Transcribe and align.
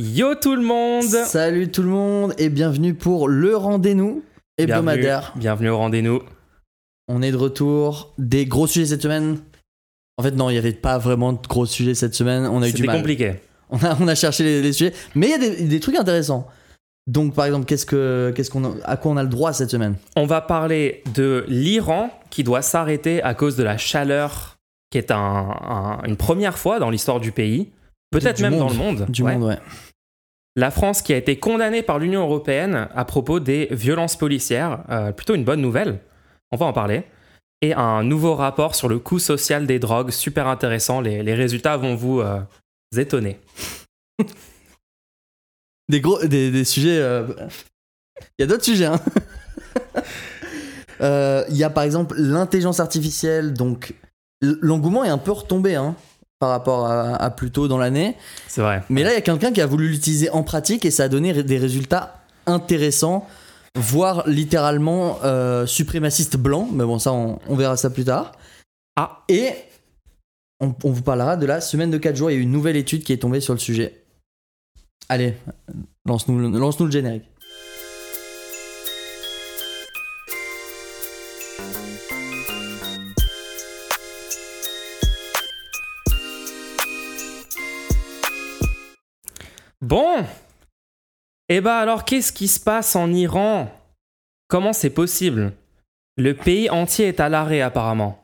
Yo 0.00 0.36
tout 0.36 0.54
le 0.54 0.62
monde 0.62 1.02
Salut 1.02 1.72
tout 1.72 1.82
le 1.82 1.88
monde 1.88 2.32
et 2.38 2.50
bienvenue 2.50 2.94
pour 2.94 3.26
le 3.28 3.56
rendez-vous 3.56 4.22
hebdomadaire. 4.56 5.32
Bienvenue, 5.34 5.40
bienvenue 5.40 5.68
au 5.70 5.76
rendez-vous. 5.78 6.20
On 7.08 7.20
est 7.20 7.32
de 7.32 7.36
retour. 7.36 8.14
Des 8.16 8.46
gros 8.46 8.68
sujets 8.68 8.86
cette 8.86 9.02
semaine. 9.02 9.38
En 10.16 10.22
fait, 10.22 10.32
non, 10.32 10.50
il 10.50 10.52
n'y 10.52 10.58
avait 10.58 10.72
pas 10.72 10.98
vraiment 10.98 11.32
de 11.32 11.44
gros 11.48 11.66
sujets 11.66 11.94
cette 11.94 12.14
semaine. 12.14 12.46
On 12.46 12.62
a 12.62 12.68
eu 12.68 12.72
du 12.72 12.84
mal. 12.84 12.96
compliqué. 12.98 13.34
On 13.70 13.76
a, 13.84 13.98
on 14.00 14.08
a 14.08 14.14
cherché 14.14 14.44
les, 14.44 14.62
les 14.62 14.72
sujets. 14.72 14.94
Mais 15.14 15.26
il 15.26 15.30
y 15.30 15.34
a 15.34 15.38
des, 15.38 15.64
des 15.64 15.78
trucs 15.80 15.96
intéressants. 15.96 16.46
Donc, 17.06 17.34
par 17.34 17.44
exemple, 17.44 17.66
qu'est-ce 17.66 17.84
que, 17.84 18.32
qu'est-ce 18.34 18.50
qu'on 18.50 18.64
a- 18.64 18.72
à 18.84 18.96
quoi 18.96 19.10
on 19.12 19.18
a 19.18 19.22
le 19.22 19.28
droit 19.28 19.52
cette 19.52 19.68
semaine? 19.68 19.96
On 20.16 20.24
va 20.24 20.40
parler 20.40 21.02
de 21.14 21.44
l'Iran 21.48 22.08
qui 22.30 22.44
doit 22.44 22.62
s'arrêter 22.62 23.22
à 23.22 23.34
cause 23.34 23.56
de 23.56 23.62
la 23.62 23.76
chaleur, 23.76 24.56
qui 24.90 24.96
est 24.96 25.10
un- 25.10 25.16
un- 25.18 26.02
une 26.06 26.16
première 26.16 26.56
fois 26.56 26.78
dans 26.78 26.88
l'histoire 26.88 27.20
du 27.20 27.30
pays, 27.30 27.68
peut-être 28.10 28.40
même 28.40 28.52
monde. 28.52 28.60
dans 28.60 28.68
le 28.70 28.74
monde. 28.74 29.06
Du 29.10 29.22
Ouais. 29.22 29.34
monde, 29.36 29.48
ouais. 29.50 29.58
La 30.56 30.70
France 30.70 31.02
qui 31.02 31.12
a 31.12 31.16
été 31.16 31.38
condamnée 31.38 31.82
par 31.82 31.98
l'Union 31.98 32.22
européenne 32.22 32.88
à 32.94 33.04
propos 33.04 33.38
des 33.38 33.68
violences 33.70 34.16
policières, 34.16 34.84
euh, 34.90 35.12
plutôt 35.12 35.34
une 35.34 35.44
bonne 35.44 35.60
nouvelle, 35.60 36.00
on 36.50 36.56
va 36.56 36.66
en 36.66 36.72
parler. 36.72 37.04
Et 37.60 37.74
un 37.74 38.02
nouveau 38.04 38.34
rapport 38.34 38.74
sur 38.74 38.88
le 38.88 38.98
coût 38.98 39.18
social 39.18 39.66
des 39.66 39.78
drogues, 39.78 40.10
super 40.10 40.46
intéressant, 40.46 41.00
les, 41.00 41.34
résultats 41.34 41.76
vont 41.76 41.94
vous 41.94 42.20
euh, 42.20 42.40
étonner. 42.96 43.38
Des 45.90 46.02
gros, 46.02 46.22
des, 46.22 46.50
des 46.50 46.64
sujets. 46.64 46.98
euh, 46.98 47.24
Il 48.38 48.42
y 48.42 48.42
a 48.42 48.46
d'autres 48.46 48.64
sujets. 48.64 48.84
hein. 48.84 49.00
Il 51.48 51.56
y 51.56 51.64
a 51.64 51.70
par 51.70 51.84
exemple 51.84 52.14
l'intelligence 52.18 52.78
artificielle. 52.78 53.54
Donc, 53.54 53.94
l'engouement 54.42 55.02
est 55.04 55.08
un 55.08 55.16
peu 55.16 55.32
retombé 55.32 55.76
hein, 55.76 55.96
par 56.38 56.50
rapport 56.50 56.86
à, 56.86 57.16
à 57.16 57.30
plus 57.30 57.50
tôt 57.50 57.68
dans 57.68 57.78
l'année. 57.78 58.16
C'est 58.46 58.60
vrai. 58.62 58.82
Mais 58.90 59.02
là, 59.02 59.10
il 59.10 59.14
y 59.14 59.18
a 59.18 59.20
quelqu'un 59.22 59.52
qui 59.52 59.60
a 59.60 59.66
voulu 59.66 59.88
l'utiliser 59.88 60.30
en 60.30 60.42
pratique 60.42 60.84
et 60.84 60.90
ça 60.90 61.04
a 61.04 61.08
donné 61.08 61.42
des 61.42 61.58
résultats 61.58 62.22
intéressants, 62.46 63.26
voire 63.76 64.22
littéralement 64.28 65.18
euh, 65.24 65.66
suprémaciste 65.66 66.36
blanc. 66.36 66.68
Mais 66.72 66.84
bon, 66.84 66.98
ça, 66.98 67.12
on, 67.12 67.38
on 67.48 67.56
verra 67.56 67.76
ça 67.76 67.90
plus 67.90 68.04
tard. 68.04 68.32
Ah. 68.96 69.22
Et 69.28 69.50
on, 70.60 70.74
on 70.84 70.90
vous 70.90 71.02
parlera 71.02 71.36
de 71.36 71.46
la 71.46 71.60
semaine 71.60 71.90
de 71.90 71.98
4 71.98 72.16
jours. 72.16 72.30
Il 72.30 72.34
y 72.34 72.36
a 72.36 72.40
eu 72.40 72.42
une 72.42 72.52
nouvelle 72.52 72.76
étude 72.76 73.02
qui 73.04 73.12
est 73.12 73.18
tombée 73.18 73.40
sur 73.40 73.54
le 73.54 73.60
sujet. 73.60 74.04
Allez, 75.08 75.34
lance-nous 76.06 76.38
le- 76.38 76.58
lance-nous 76.58 76.86
le 76.86 76.92
générique. 76.92 77.24
Bon. 89.88 90.22
Eh 91.48 91.62
bah 91.62 91.78
alors, 91.78 92.04
qu'est-ce 92.04 92.30
qui 92.30 92.46
se 92.46 92.60
passe 92.60 92.94
en 92.94 93.10
Iran? 93.10 93.72
Comment 94.46 94.74
c'est 94.74 94.90
possible? 94.90 95.54
Le 96.18 96.34
pays 96.34 96.68
entier 96.68 97.08
est 97.08 97.20
à 97.20 97.30
l'arrêt 97.30 97.62
apparemment. 97.62 98.22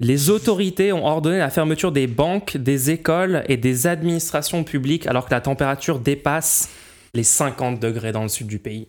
Les 0.00 0.30
autorités 0.30 0.90
ont 0.94 1.04
ordonné 1.04 1.36
la 1.36 1.50
fermeture 1.50 1.92
des 1.92 2.06
banques, 2.06 2.56
des 2.56 2.90
écoles 2.90 3.44
et 3.46 3.58
des 3.58 3.86
administrations 3.86 4.64
publiques 4.64 5.06
alors 5.06 5.26
que 5.26 5.34
la 5.34 5.42
température 5.42 5.98
dépasse 5.98 6.70
les 7.12 7.24
50 7.24 7.78
degrés 7.78 8.12
dans 8.12 8.22
le 8.22 8.30
sud 8.30 8.46
du 8.46 8.58
pays. 8.58 8.88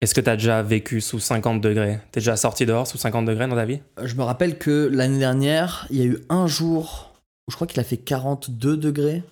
Est-ce 0.00 0.12
que 0.12 0.20
t'as 0.20 0.34
déjà 0.34 0.60
vécu 0.64 1.00
sous 1.00 1.20
50 1.20 1.60
degrés? 1.60 2.00
T'es 2.10 2.18
déjà 2.18 2.34
sorti 2.34 2.66
dehors 2.66 2.88
sous 2.88 2.98
50 2.98 3.26
degrés 3.26 3.46
dans 3.46 3.54
ta 3.54 3.64
vie? 3.64 3.78
Je 4.02 4.16
me 4.16 4.24
rappelle 4.24 4.58
que 4.58 4.90
l'année 4.92 5.20
dernière, 5.20 5.86
il 5.90 5.98
y 5.98 6.02
a 6.02 6.06
eu 6.06 6.18
un 6.30 6.48
jour 6.48 7.14
où 7.46 7.52
je 7.52 7.54
crois 7.54 7.68
qu'il 7.68 7.78
a 7.78 7.84
fait 7.84 7.98
42 7.98 8.76
degrés 8.76 9.22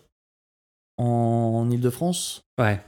en, 0.98 1.68
Ile-de-France. 1.70 2.42
Ouais. 2.58 2.80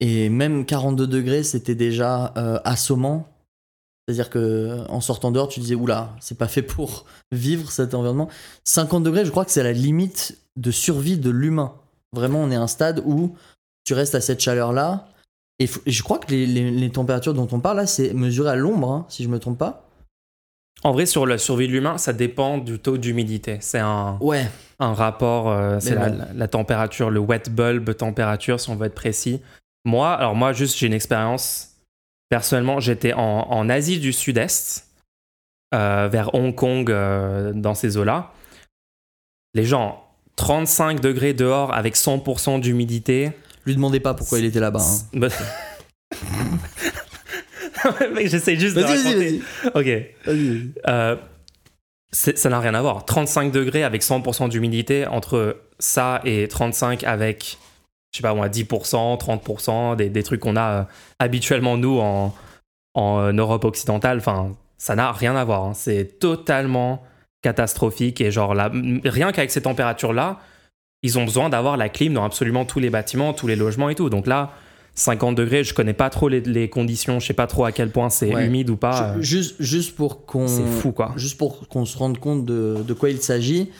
Et 0.00 0.28
même 0.28 0.64
42 0.64 1.06
degrés, 1.06 1.42
c'était 1.42 1.74
déjà 1.74 2.32
euh, 2.36 2.58
assommant. 2.64 3.26
C'est-à-dire 4.06 4.30
que 4.30 4.84
en 4.88 5.00
sortant 5.00 5.30
dehors, 5.30 5.48
tu 5.48 5.60
disais 5.60 5.74
oula, 5.74 6.16
c'est 6.20 6.38
pas 6.38 6.48
fait 6.48 6.62
pour 6.62 7.04
vivre 7.32 7.70
cet 7.70 7.94
environnement. 7.94 8.28
50 8.64 9.02
degrés, 9.04 9.24
je 9.24 9.30
crois 9.30 9.44
que 9.44 9.50
c'est 9.52 9.62
la 9.62 9.72
limite 9.72 10.38
de 10.56 10.70
survie 10.70 11.18
de 11.18 11.30
l'humain. 11.30 11.74
Vraiment, 12.12 12.40
on 12.40 12.50
est 12.50 12.56
à 12.56 12.62
un 12.62 12.66
stade 12.66 13.02
où 13.06 13.36
tu 13.84 13.94
restes 13.94 14.14
à 14.14 14.20
cette 14.20 14.40
chaleur-là. 14.40 15.08
Et, 15.58 15.68
je 15.86 16.02
crois 16.02 16.18
que 16.18 16.30
les, 16.30 16.46
les- 16.46 16.70
les 16.70 16.90
températures 16.90 17.34
dont 17.34 17.48
on 17.52 17.60
parle 17.60 17.76
là, 17.76 17.86
c'est 17.86 18.14
mesuré 18.14 18.50
à 18.50 18.56
l'ombre, 18.56 18.90
hein, 18.90 19.06
si 19.08 19.22
je 19.22 19.28
me 19.28 19.38
trompe 19.38 19.58
pas. 19.58 19.86
En 20.82 20.92
vrai, 20.92 21.04
sur 21.04 21.26
la 21.26 21.36
survie 21.36 21.68
de 21.68 21.72
l'humain, 21.72 21.98
ça 21.98 22.14
dépend 22.14 22.56
du 22.56 22.78
taux 22.78 22.96
d'humidité. 22.96 23.58
C'est 23.60 23.78
un, 23.78 24.16
Ouais, 24.20 24.50
un 24.80 24.94
rapport, 24.94 25.50
euh, 25.50 25.78
c'est 25.80 25.94
la, 25.94 26.08
bon. 26.08 26.18
la- 26.18 26.28
la 26.34 26.48
température, 26.48 27.10
le 27.10 27.20
wet 27.20 27.42
bulb 27.50 27.94
température, 27.94 28.58
si 28.58 28.70
on 28.70 28.76
veut 28.76 28.86
être 28.86 28.94
précis. 28.94 29.40
Moi, 29.84 30.12
alors 30.12 30.34
moi, 30.34 30.52
juste, 30.52 30.78
j'ai 30.78 30.86
une 30.86 30.92
expérience. 30.94 31.68
Personnellement, 32.28 32.80
j'étais 32.80 33.12
en, 33.12 33.20
en 33.48 33.68
Asie 33.68 33.98
du 33.98 34.12
Sud-Est, 34.12 34.86
euh, 35.74 36.08
vers 36.10 36.34
Hong 36.34 36.54
Kong, 36.54 36.90
euh, 36.90 37.52
dans 37.54 37.74
ces 37.74 37.96
eaux-là. 37.96 38.32
Les 39.54 39.64
gens, 39.64 40.04
35 40.36 41.00
degrés 41.00 41.34
dehors 41.34 41.74
avec 41.74 41.96
100% 41.96 42.60
d'humidité. 42.60 43.32
lui 43.66 43.74
demandez 43.74 44.00
pas 44.00 44.14
pourquoi 44.14 44.38
il 44.38 44.44
était 44.44 44.60
là-bas. 44.60 44.80
hein. 44.80 45.06
Bah- 45.18 45.28
J'essaie 48.24 48.56
juste 48.56 48.76
de 48.76 48.82
raconter. 48.82 49.42
Ok. 49.74 49.86
Ça 52.12 52.48
n'a 52.48 52.58
rien 52.58 52.74
à 52.74 52.82
voir. 52.82 53.04
35 53.04 53.52
degrés 53.52 53.84
avec 53.84 54.02
100% 54.02 54.48
d'humidité, 54.48 55.06
entre 55.06 55.60
ça 55.78 56.20
et 56.24 56.48
35 56.48 57.04
avec, 57.04 57.56
je 58.12 58.18
sais 58.18 58.22
pas 58.22 58.34
moi, 58.34 58.48
10%, 58.48 59.18
30%, 59.18 59.96
des, 59.96 60.08
des 60.08 60.22
trucs 60.24 60.40
qu'on 60.40 60.56
a 60.56 60.70
euh, 60.70 60.82
habituellement 61.20 61.76
nous 61.76 62.00
en, 62.00 62.34
en 62.94 63.20
euh, 63.20 63.32
Europe 63.32 63.64
occidentale, 63.64 64.18
enfin, 64.18 64.52
ça 64.76 64.96
n'a 64.96 65.12
rien 65.12 65.36
à 65.36 65.44
voir. 65.44 65.64
hein. 65.66 65.74
C'est 65.74 66.18
totalement 66.18 67.02
catastrophique 67.42 68.20
et 68.20 68.30
genre, 68.32 68.54
rien 69.04 69.30
qu'avec 69.32 69.50
ces 69.50 69.62
températures-là, 69.62 70.40
ils 71.02 71.18
ont 71.18 71.24
besoin 71.24 71.48
d'avoir 71.48 71.76
la 71.76 71.88
clim 71.88 72.12
dans 72.14 72.24
absolument 72.24 72.64
tous 72.64 72.80
les 72.80 72.90
bâtiments, 72.90 73.32
tous 73.32 73.46
les 73.46 73.56
logements 73.56 73.88
et 73.88 73.94
tout. 73.94 74.10
Donc 74.10 74.26
là, 74.26 74.50
50 74.94 75.34
degrés, 75.34 75.64
je 75.64 75.72
connais 75.74 75.92
pas 75.94 76.10
trop 76.10 76.28
les, 76.28 76.40
les 76.40 76.68
conditions, 76.68 77.20
je 77.20 77.26
sais 77.26 77.32
pas 77.34 77.46
trop 77.46 77.64
à 77.64 77.72
quel 77.72 77.90
point 77.90 78.10
c'est 78.10 78.34
Ouais. 78.34 78.46
humide 78.46 78.70
ou 78.70 78.76
pas. 78.76 79.14
Euh, 79.16 79.22
Juste, 79.22 79.56
juste 79.60 79.94
pour 79.96 80.26
qu'on 80.26 80.46
C'est 80.46 80.66
fou 80.66 80.92
quoi. 80.92 81.12
juste 81.16 81.38
pour 81.38 81.66
qu'on 81.68 81.84
se 81.84 81.96
rende 81.96 82.18
compte 82.18 82.44
de, 82.44 82.76
de 82.86 82.92
quoi 82.94 83.10
il 83.10 83.20
s'agit. 83.20 83.70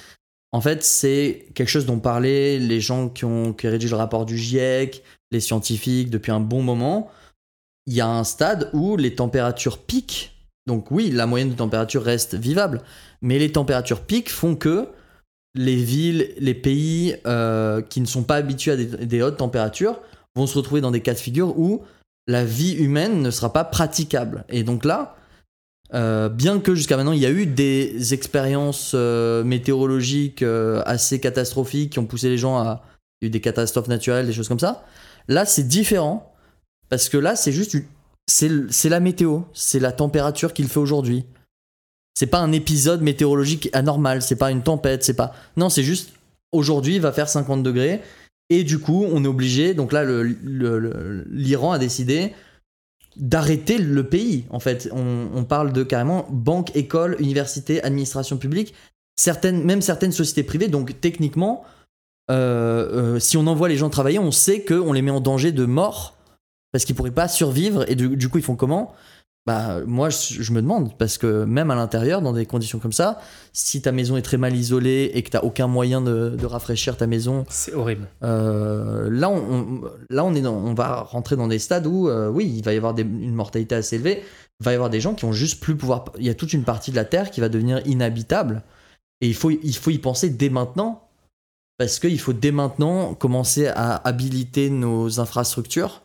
En 0.53 0.61
fait, 0.61 0.83
c'est 0.83 1.47
quelque 1.55 1.69
chose 1.69 1.87
dont 1.87 1.99
parlaient 1.99 2.59
les 2.59 2.81
gens 2.81 3.09
qui 3.09 3.25
ont 3.25 3.53
qui 3.53 3.69
rédigent 3.69 3.93
le 3.93 3.99
rapport 3.99 4.27
du 4.27 4.37
GIEC, 4.37 5.03
les 5.31 5.41
scientifiques 5.41 6.11
depuis 6.11 6.33
un 6.33 6.41
bon 6.41 6.63
moment. 6.63 7.09
Il 7.87 7.95
y 7.95 8.01
a 8.01 8.09
un 8.09 8.25
stade 8.25 8.69
où 8.73 8.97
les 8.97 9.15
températures 9.15 9.79
piquent. 9.79 10.33
Donc 10.67 10.91
oui, 10.91 11.11
la 11.11 11.27
moyenne 11.27 11.51
de 11.51 11.55
température 11.55 12.03
reste 12.03 12.35
vivable, 12.35 12.81
mais 13.23 13.39
les 13.39 13.53
températures 13.53 14.01
piquent 14.03 14.31
font 14.31 14.55
que 14.57 14.89
les 15.55 15.77
villes, 15.77 16.31
les 16.39 16.55
pays 16.55 17.17
euh, 17.27 17.81
qui 17.83 18.01
ne 18.01 18.07
sont 18.07 18.23
pas 18.23 18.37
habitués 18.37 18.73
à 18.73 18.77
des, 18.77 18.85
des 18.87 19.23
hautes 19.23 19.39
températures 19.39 19.99
vont 20.41 20.47
se 20.47 20.57
retrouver 20.57 20.81
dans 20.81 20.91
des 20.91 21.01
cas 21.01 21.15
de 21.15 21.19
figure 21.19 21.59
où 21.59 21.83
la 22.27 22.45
vie 22.45 22.73
humaine 22.73 23.23
ne 23.23 23.31
sera 23.31 23.53
pas 23.53 23.65
praticable. 23.65 24.45
Et 24.49 24.63
donc 24.63 24.85
là, 24.85 25.17
euh, 25.95 26.29
bien 26.29 26.61
que 26.61 26.75
jusqu'à 26.75 26.97
maintenant 26.97 27.13
il 27.13 27.19
y 27.19 27.27
a 27.27 27.31
eu 27.31 27.47
des 27.47 28.15
expériences 28.15 28.93
euh, 28.95 29.43
météorologiques 29.43 30.43
euh, 30.43 30.83
assez 30.87 31.19
catastrophiques 31.19 31.93
qui 31.93 31.99
ont 31.99 32.07
poussé 32.07 32.29
les 32.29 32.39
gens 32.39 32.59
à 32.59 32.85
il 33.21 33.25
y 33.25 33.27
a 33.27 33.29
eu 33.29 33.31
des 33.31 33.41
catastrophes 33.41 33.89
naturelles, 33.89 34.27
des 34.27 34.33
choses 34.33 34.49
comme 34.49 34.61
ça. 34.61 34.85
Là, 35.29 35.45
c'est 35.45 35.69
différent 35.69 36.35
parce 36.89 37.11
que 37.11 37.19
là, 37.19 37.37
c'est 37.37 37.53
juste 37.53 37.77
c'est 38.27 38.89
la 38.89 39.01
météo, 39.01 39.41
c'est 39.53 39.81
la 39.81 39.93
température 39.93 40.55
qu'il 40.55 40.69
fait 40.69 40.79
aujourd'hui. 40.79 41.27
C'est 42.15 42.29
pas 42.29 42.39
un 42.39 42.53
épisode 42.53 43.03
météorologique 43.03 43.69
anormal, 43.73 44.23
c'est 44.23 44.37
pas 44.37 44.51
une 44.51 44.63
tempête, 44.63 45.05
c'est 45.05 45.15
pas 45.15 45.35
non, 45.57 45.69
c'est 45.69 45.83
juste 45.83 46.13
aujourd'hui 46.53 46.97
il 46.97 47.01
va 47.01 47.13
faire 47.13 47.29
50 47.29 47.63
degrés 47.63 48.01
et 48.51 48.65
du 48.65 48.79
coup 48.79 49.07
on 49.11 49.25
est 49.25 49.29
obligé. 49.29 49.75
Donc 49.75 49.93
là, 49.93 50.05
l'Iran 50.05 51.73
a 51.73 51.79
décidé 51.79 52.33
d'arrêter 53.17 53.79
le 53.79 54.05
pays. 54.05 54.45
En 54.51 54.61
fait, 54.61 54.91
on, 54.93 55.45
parle 55.45 55.73
de 55.73 55.83
carrément 55.83 56.27
banque, 56.31 56.75
école, 56.77 57.17
université, 57.19 57.83
administration 57.83 58.37
publique, 58.37 58.75
certaines, 59.17 59.65
même 59.65 59.83
certaines 59.83 60.13
sociétés 60.13 60.43
privées. 60.43 60.69
Donc 60.69 61.01
techniquement, 61.01 61.65
euh, 62.31 63.15
euh, 63.17 63.19
si 63.19 63.37
on 63.37 63.47
envoie 63.47 63.69
les 63.69 63.77
gens 63.77 63.91
travailler, 63.91 64.19
on 64.19 64.31
sait 64.31 64.65
qu'on 64.65 64.93
les 64.93 65.03
met 65.03 65.11
en 65.11 65.21
danger 65.21 65.53
de 65.53 65.65
mort 65.65 66.17
parce 66.73 66.85
qu'ils 66.85 66.95
pourraient 66.95 67.11
pas 67.11 67.29
survivre. 67.29 67.85
Et 67.91 67.95
du 67.95 68.29
coup, 68.29 68.39
ils 68.39 68.45
font 68.45 68.57
comment? 68.57 68.95
Bah, 69.47 69.81
moi, 69.87 70.11
je, 70.11 70.43
je 70.43 70.53
me 70.53 70.61
demande, 70.61 70.97
parce 70.99 71.19
que 71.19 71.45
même 71.45 71.71
à 71.71 71.75
l'intérieur, 71.75 72.21
dans 72.23 72.33
des 72.33 72.47
conditions 72.47 72.79
comme 72.79 72.93
ça, 72.93 73.21
si 73.53 73.81
ta 73.83 73.91
maison 73.91 74.17
est 74.17 74.23
très 74.23 74.37
mal 74.37 74.55
isolée 74.55 75.11
et 75.15 75.23
que 75.23 75.31
tu 75.31 75.37
n'as 75.37 75.43
aucun 75.43 75.67
moyen 75.67 76.01
de, 76.01 76.37
de 76.39 76.47
rafraîchir 76.47 76.97
ta 76.97 77.07
maison, 77.07 77.45
C'est 77.49 77.73
horrible. 77.75 78.07
euh, 78.23 79.09
là, 79.11 79.31
on, 79.31 79.37
on- 79.37 79.81
là 80.11 80.25
on, 80.25 80.35
est 80.35 80.43
dans- 80.43 80.55
on 80.57 80.75
va 80.75 81.01
rentrer 81.01 81.37
dans 81.37 81.49
des 81.49 81.59
stades 81.59 81.87
où, 81.87 82.09
euh, 82.09 82.29
oui, 82.29 82.53
il 82.55 82.63
va 82.65 82.75
y 82.75 82.77
avoir 82.77 82.95
des- 82.95 83.03
une 83.03 83.35
mortalité 83.35 83.75
assez 83.75 83.97
élevée. 83.97 84.23
Il 84.61 84.65
va 84.65 84.73
y 84.73 84.75
avoir 84.75 84.91
des 84.91 85.01
gens 85.01 85.15
qui 85.15 85.25
vont 85.25 85.33
juste 85.33 85.61
plus 85.63 85.75
pouvoir. 85.77 86.05
Il 86.19 86.27
y 86.27 86.31
a 86.31 86.35
toute 86.35 86.53
une 86.53 86.65
partie 86.65 86.91
de 86.91 86.97
la 86.97 87.07
Terre 87.07 87.31
qui 87.31 87.41
va 87.41 87.49
devenir 87.49 87.81
inhabitable. 87.87 88.63
Et 89.23 89.29
il 89.29 89.35
faut, 89.35 89.51
il 89.51 89.77
faut 89.77 89.91
y 89.91 89.99
penser 89.99 90.29
dès 90.31 90.51
maintenant. 90.51 91.09
parce 91.79 91.99
qu'il 91.99 92.21
faut 92.21 92.35
dès 92.35 92.53
maintenant 92.53 93.15
commencer 93.15 93.69
à 93.69 94.07
habiliter 94.07 94.69
nos 94.69 95.19
infrastructures. 95.19 96.03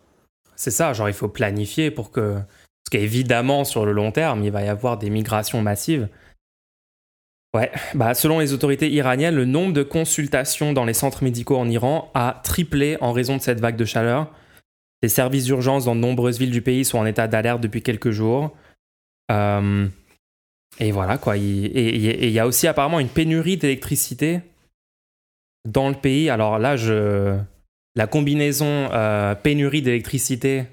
C'est 0.56 0.72
ça, 0.72 0.94
genre 0.94 1.10
il 1.10 1.14
faut 1.14 1.28
planifier 1.28 1.92
pour 1.92 2.12
que... 2.12 2.38
Parce 2.86 3.02
qu'évidemment, 3.02 3.64
sur 3.64 3.86
le 3.86 3.92
long 3.92 4.12
terme, 4.12 4.44
il 4.44 4.52
va 4.52 4.64
y 4.64 4.68
avoir 4.68 4.98
des 5.00 5.10
migrations 5.10 5.62
massives. 5.62 6.08
Ouais, 7.56 7.72
bah, 7.96 8.14
selon 8.14 8.40
les 8.40 8.54
autorités 8.54 8.92
iraniennes, 8.92 9.34
le 9.34 9.46
nombre 9.46 9.74
de 9.74 9.82
consultations 9.82 10.72
dans 10.72 10.86
les 10.86 10.94
centres 10.94 11.24
médicaux 11.24 11.58
en 11.58 11.68
Iran 11.68 12.12
a 12.14 12.42
triplé 12.44 12.98
en 13.02 13.12
raison 13.12 13.38
de 13.38 13.42
cette 13.42 13.60
vague 13.60 13.78
de 13.78 13.86
chaleur. 13.86 14.32
Les 15.02 15.10
services 15.10 15.46
d'urgence 15.46 15.86
dans 15.86 15.96
de 15.96 16.02
nombreuses 16.02 16.38
villes 16.38 16.52
du 16.52 16.62
pays 16.62 16.86
sont 16.86 17.00
en 17.00 17.06
état 17.06 17.28
d'alerte 17.28 17.62
depuis 17.62 17.82
quelques 17.82 18.12
jours. 18.12 18.56
Euh, 19.32 19.88
et 20.80 20.92
voilà 20.92 21.18
quoi. 21.18 21.38
Et 21.38 21.42
il 21.42 22.30
y 22.30 22.40
a 22.40 22.46
aussi 22.46 22.68
apparemment 22.68 23.00
une 23.00 23.10
pénurie 23.10 23.58
d'électricité 23.58 24.42
dans 25.68 25.90
le 25.90 25.96
pays. 25.96 26.30
Alors 26.30 26.60
là, 26.60 26.76
je... 26.76 27.38
la 27.96 28.08
combinaison 28.08 28.90
euh, 28.92 29.34
pénurie 29.34 29.82
d'électricité 29.82 30.66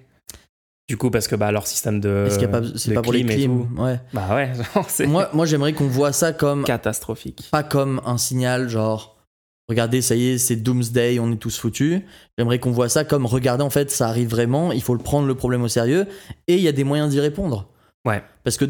du 0.88 0.96
coup, 0.96 1.10
parce 1.10 1.28
que 1.28 1.36
bah, 1.36 1.52
leur 1.52 1.66
système 1.66 2.00
de. 2.00 2.24
Est-ce 2.26 2.38
qu'il 2.38 2.48
pas, 2.48 2.60
c'est 2.76 2.92
pas 2.92 3.02
pour 3.02 3.12
les 3.12 3.24
crimes 3.24 3.68
Ouais. 3.78 4.00
Bah 4.12 4.34
ouais, 4.34 4.52
c'est. 4.88 5.06
Moi, 5.06 5.30
moi 5.32 5.46
j'aimerais 5.46 5.72
qu'on 5.72 5.86
voit 5.86 6.12
ça 6.12 6.32
comme. 6.32 6.64
Catastrophique. 6.64 7.48
Pas 7.50 7.62
comme 7.62 8.00
un 8.04 8.18
signal 8.18 8.68
genre. 8.68 9.16
Regardez, 9.68 10.02
ça 10.02 10.16
y 10.16 10.26
est, 10.26 10.38
c'est 10.38 10.56
Doomsday, 10.56 11.18
on 11.18 11.32
est 11.32 11.36
tous 11.36 11.56
foutus. 11.56 12.02
J'aimerais 12.36 12.58
qu'on 12.58 12.72
voit 12.72 12.88
ça 12.88 13.04
comme 13.04 13.24
regardez, 13.26 13.62
en 13.62 13.70
fait, 13.70 13.90
ça 13.90 14.08
arrive 14.08 14.28
vraiment, 14.28 14.72
il 14.72 14.82
faut 14.82 14.92
le 14.92 15.00
prendre 15.00 15.26
le 15.26 15.34
problème 15.34 15.62
au 15.62 15.68
sérieux 15.68 16.06
et 16.46 16.56
il 16.56 16.60
y 16.60 16.68
a 16.68 16.72
des 16.72 16.84
moyens 16.84 17.10
d'y 17.10 17.20
répondre. 17.20 17.70
Ouais. 18.04 18.22
Parce 18.42 18.56
que 18.56 18.66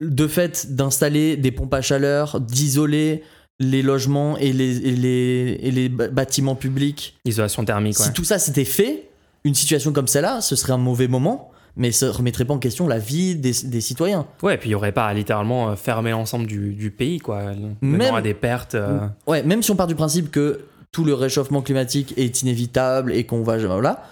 de 0.00 0.26
fait 0.28 0.74
d'installer 0.74 1.36
des 1.36 1.50
pompes 1.50 1.74
à 1.74 1.82
chaleur, 1.82 2.40
d'isoler 2.40 3.22
les 3.58 3.82
logements 3.82 4.38
et 4.38 4.52
les, 4.52 4.78
et 4.86 4.92
les, 4.92 5.58
et 5.62 5.70
les 5.72 5.88
bâtiments 5.88 6.54
publics. 6.54 7.18
Isolation 7.24 7.64
thermique, 7.64 7.96
Si 7.96 8.12
tout 8.12 8.24
ça 8.24 8.38
s'était 8.38 8.64
fait, 8.64 9.10
une 9.44 9.54
situation 9.54 9.92
comme 9.92 10.06
celle-là, 10.06 10.40
ce 10.40 10.56
serait 10.56 10.72
un 10.72 10.78
mauvais 10.78 11.08
moment 11.08 11.50
mais 11.76 11.92
ça 11.92 12.10
remettrait 12.10 12.46
pas 12.46 12.54
en 12.54 12.58
question 12.58 12.88
la 12.88 12.98
vie 12.98 13.36
des, 13.36 13.52
citoyens. 13.52 14.26
Ouais, 14.42 14.54
et 14.54 14.58
puis 14.58 14.70
il 14.70 14.72
y 14.72 14.74
aurait 14.74 14.92
pas 14.92 15.06
à 15.06 15.14
littéralement 15.14 15.70
euh, 15.70 15.76
fermer 15.76 16.10
l'ensemble 16.10 16.46
du, 16.46 16.90
pays, 16.90 17.18
quoi, 17.18 17.52
même 17.82 18.14
à 18.14 18.22
des 18.22 18.34
pertes. 18.34 18.74
Euh. 18.74 19.06
Ouais, 19.26 19.42
même 19.42 19.62
si 19.62 19.70
on 19.70 19.76
part 19.76 19.86
du 19.86 19.94
principe 19.94 20.30
que 20.30 20.62
tout 20.90 21.04
le 21.04 21.12
réchauffement 21.12 21.60
climatique 21.60 22.14
est 22.16 22.42
inévitable 22.42 23.12
et 23.12 23.24
qu'on 23.24 23.42
va 23.42 23.58
voilà, 23.58 24.02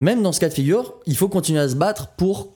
même 0.00 0.22
dans 0.22 0.32
ce 0.32 0.40
cas 0.40 0.48
de 0.48 0.54
figure, 0.54 0.94
il 1.06 1.16
faut 1.16 1.28
continuer 1.28 1.60
à 1.60 1.68
se 1.68 1.74
battre 1.74 2.08
pour 2.16 2.54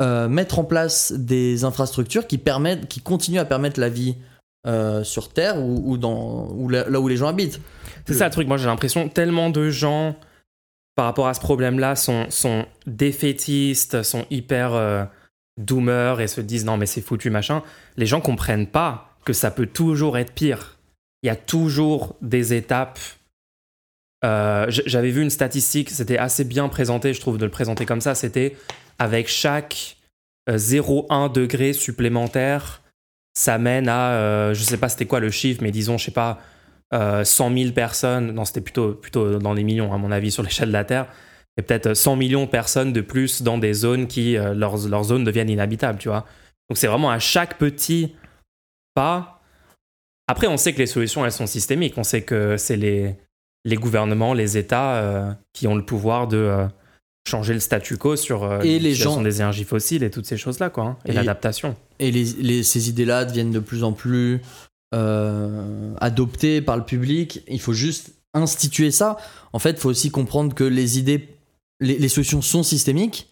euh, 0.00 0.28
mettre 0.28 0.58
en 0.58 0.64
place 0.64 1.12
des 1.12 1.64
infrastructures 1.64 2.26
qui 2.26 2.38
permettent, 2.38 2.88
qui 2.88 3.00
continuent 3.00 3.40
à 3.40 3.44
permettre 3.44 3.78
la 3.78 3.90
vie 3.90 4.16
sur 5.02 5.30
Terre 5.30 5.64
ou, 5.64 5.96
dans 5.96 6.54
là 6.68 7.00
où 7.00 7.08
les 7.08 7.16
gens 7.16 7.26
habitent. 7.26 7.58
C'est 8.06 8.12
ça 8.12 8.26
le 8.26 8.30
truc. 8.30 8.46
Moi, 8.48 8.58
j'ai 8.58 8.66
l'impression 8.66 9.08
tellement 9.08 9.48
de 9.48 9.70
gens 9.70 10.14
par 10.98 11.04
rapport 11.04 11.28
à 11.28 11.34
ce 11.34 11.38
problème-là 11.38 11.94
sont, 11.94 12.66
défaitistes, 12.88 14.02
sont 14.02 14.26
hyper 14.30 14.74
euh, 14.74 15.04
et 16.18 16.26
se 16.26 16.40
disent 16.40 16.64
non 16.64 16.76
mais 16.76 16.86
c'est 16.86 17.00
foutu 17.00 17.30
machin, 17.30 17.62
les 17.96 18.04
gens 18.04 18.20
comprennent 18.20 18.66
pas 18.66 19.16
que 19.24 19.32
ça 19.32 19.52
peut 19.52 19.66
toujours 19.66 20.18
être 20.18 20.32
pire. 20.32 20.76
Il 21.22 21.28
y 21.28 21.30
a 21.30 21.36
toujours 21.36 22.16
des 22.20 22.52
étapes. 22.52 22.98
Euh, 24.24 24.66
j'avais 24.68 25.12
vu 25.12 25.22
une 25.22 25.30
statistique, 25.30 25.90
c'était 25.90 26.18
assez 26.18 26.42
bien 26.42 26.68
présenté, 26.68 27.14
je 27.14 27.20
trouve, 27.20 27.38
de 27.38 27.44
le 27.44 27.50
présenter 27.52 27.86
comme 27.86 28.00
ça. 28.00 28.16
C'était 28.16 28.56
avec 28.98 29.28
chaque 29.28 29.98
0,1 30.50 31.06
euh, 31.10 31.28
degré 31.28 31.74
supplémentaire, 31.74 32.82
ça 33.34 33.56
mène 33.56 33.88
à, 33.88 34.52
je 34.52 34.64
sais 34.64 34.78
pas 34.78 34.88
c'était 34.88 35.06
quoi 35.06 35.20
le 35.20 35.30
chiffre, 35.30 35.62
mais 35.62 35.70
disons, 35.70 35.96
je 35.96 36.06
sais 36.06 36.10
pas, 36.10 36.40
100 36.92 37.50
euh, 37.50 37.58
000 37.58 37.72
personnes, 37.72 38.32
non 38.32 38.44
c'était 38.44 38.60
plutôt, 38.60 38.94
plutôt 38.94 39.38
dans 39.38 39.52
les 39.52 39.64
millions 39.64 39.92
à 39.92 39.98
mon 39.98 40.10
avis 40.10 40.30
sur 40.30 40.42
l'échelle 40.42 40.68
de 40.68 40.72
la 40.72 40.84
Terre, 40.84 41.06
et 41.56 41.62
peut-être 41.62 41.94
100 41.94 42.16
millions 42.16 42.44
de 42.44 42.50
personnes 42.50 42.92
de 42.92 43.00
plus 43.00 43.42
dans 43.42 43.58
des 43.58 43.74
zones 43.74 44.06
qui, 44.06 44.36
euh, 44.36 44.54
leurs, 44.54 44.88
leurs 44.88 45.04
zones 45.04 45.24
deviennent 45.24 45.50
inhabitables, 45.50 45.98
tu 45.98 46.08
vois. 46.08 46.24
Donc 46.70 46.78
c'est 46.78 46.86
vraiment 46.86 47.10
à 47.10 47.18
chaque 47.18 47.58
petit 47.58 48.14
pas. 48.94 49.42
Après, 50.28 50.46
on 50.46 50.56
sait 50.56 50.72
que 50.72 50.78
les 50.78 50.86
solutions, 50.86 51.24
elles 51.24 51.32
sont 51.32 51.46
systémiques. 51.46 51.94
On 51.96 52.04
sait 52.04 52.22
que 52.22 52.56
c'est 52.58 52.76
les, 52.76 53.16
les 53.64 53.76
gouvernements, 53.76 54.34
les 54.34 54.58
États 54.58 54.96
euh, 54.96 55.32
qui 55.54 55.66
ont 55.66 55.74
le 55.74 55.84
pouvoir 55.84 56.28
de 56.28 56.66
changer 57.26 57.54
le 57.54 57.60
statu 57.60 57.96
quo 57.96 58.16
sur 58.16 58.62
et 58.62 58.78
les 58.78 58.94
gens 58.94 59.20
des 59.20 59.36
énergies 59.36 59.64
fossiles 59.64 60.02
et 60.02 60.10
toutes 60.10 60.26
ces 60.26 60.36
choses-là, 60.36 60.70
quoi. 60.70 60.84
Hein, 60.84 60.96
et, 61.06 61.12
l'adaptation. 61.12 61.76
Et 61.98 62.10
les, 62.10 62.62
ces 62.62 62.88
idées-là 62.88 63.24
deviennent 63.24 63.50
de 63.50 63.58
plus 63.58 63.84
en 63.84 63.92
plus 63.92 64.40
euh, 64.94 65.94
adopté 66.00 66.62
par 66.62 66.78
le 66.78 66.84
public. 66.84 67.42
Il 67.46 67.60
faut 67.60 67.74
juste 67.74 68.14
instituer 68.32 68.90
ça. 68.90 69.18
En 69.52 69.58
fait, 69.58 69.72
il 69.72 69.78
faut 69.78 69.90
aussi 69.90 70.10
comprendre 70.10 70.54
que 70.54 70.64
les 70.64 70.98
idées, 70.98 71.36
les, 71.80 72.08
solutions 72.08 72.40
sont 72.40 72.62
systémiques. 72.62 73.28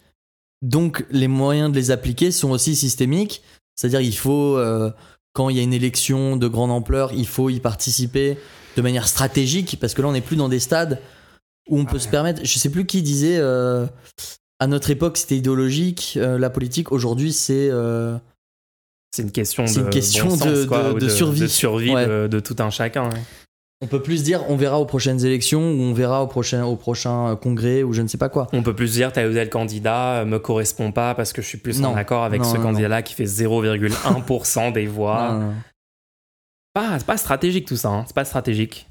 Donc, 0.60 1.06
les 1.10 1.28
moyens 1.28 1.70
de 1.70 1.76
les 1.76 1.90
appliquer 1.90 2.30
sont 2.30 2.50
aussi 2.50 2.76
systémiques. 2.76 3.42
C'est-à-dire, 3.74 4.02
il 4.02 4.16
faut, 4.16 4.58
euh, 4.58 4.90
quand 5.32 5.48
il 5.48 5.56
y 5.56 5.60
a 5.60 5.62
une 5.62 5.72
élection 5.72 6.36
de 6.36 6.46
grande 6.46 6.70
ampleur, 6.70 7.12
il 7.14 7.26
faut 7.26 7.48
y 7.48 7.58
participer 7.58 8.36
de 8.76 8.82
manière 8.82 9.08
stratégique. 9.08 9.78
Parce 9.80 9.94
que 9.94 10.02
là, 10.02 10.08
on 10.08 10.12
n'est 10.12 10.20
plus 10.20 10.36
dans 10.36 10.50
des 10.50 10.60
stades 10.60 11.00
où 11.70 11.78
on 11.78 11.86
peut 11.86 11.98
se 11.98 12.08
permettre. 12.08 12.44
Je 12.44 12.58
sais 12.58 12.70
plus 12.70 12.84
qui 12.84 13.00
disait. 13.00 13.38
Euh, 13.38 13.86
à 14.58 14.66
notre 14.66 14.88
époque, 14.90 15.18
c'était 15.18 15.36
idéologique, 15.36 16.18
la 16.18 16.48
politique. 16.48 16.90
Aujourd'hui, 16.90 17.34
c'est 17.34 17.70
c'est 19.10 19.22
une 19.22 19.32
question 19.32 19.64
de, 19.64 19.78
une 19.78 19.90
question 19.90 20.28
de, 20.36 21.08
survie, 21.08 21.40
de, 21.40 21.46
survie 21.46 21.92
de, 21.94 22.40
tout 22.40 22.56
un 22.58 22.70
chacun. 22.70 23.10
On 23.82 23.86
peut 23.86 24.00
plus 24.00 24.22
dire 24.22 24.42
on 24.48 24.56
verra 24.56 24.80
aux 24.80 24.86
prochaines 24.86 25.24
élections 25.24 25.60
ou 25.60 25.82
on 25.82 25.92
verra 25.92 26.22
au 26.22 26.26
prochain, 26.26 26.64
au 26.64 26.76
prochain 26.76 27.32
euh, 27.32 27.36
congrès 27.36 27.82
ou 27.82 27.92
je 27.92 28.00
ne 28.00 28.08
sais 28.08 28.16
pas 28.16 28.30
quoi. 28.30 28.46
On 28.52 28.62
peut 28.62 28.74
plus 28.74 28.92
dire 28.92 29.12
tel 29.12 29.30
ou 29.30 29.34
tel 29.34 29.50
candidat 29.50 30.24
me 30.24 30.38
correspond 30.38 30.92
pas 30.92 31.14
parce 31.14 31.34
que 31.34 31.42
je 31.42 31.46
suis 31.46 31.58
plus 31.58 31.82
en 31.84 31.94
accord 31.94 32.24
avec 32.24 32.44
ce 32.44 32.56
candidat-là 32.56 33.02
qui 33.02 33.14
fait 33.14 33.24
0,1% 33.24 34.72
des 34.72 34.86
voix. 34.86 35.40
Pas, 36.72 36.98
c'est 36.98 37.06
pas 37.06 37.16
stratégique 37.16 37.66
tout 37.66 37.76
ça, 37.76 37.88
hein. 37.88 38.04
c'est 38.06 38.14
pas 38.14 38.26
stratégique. 38.26 38.86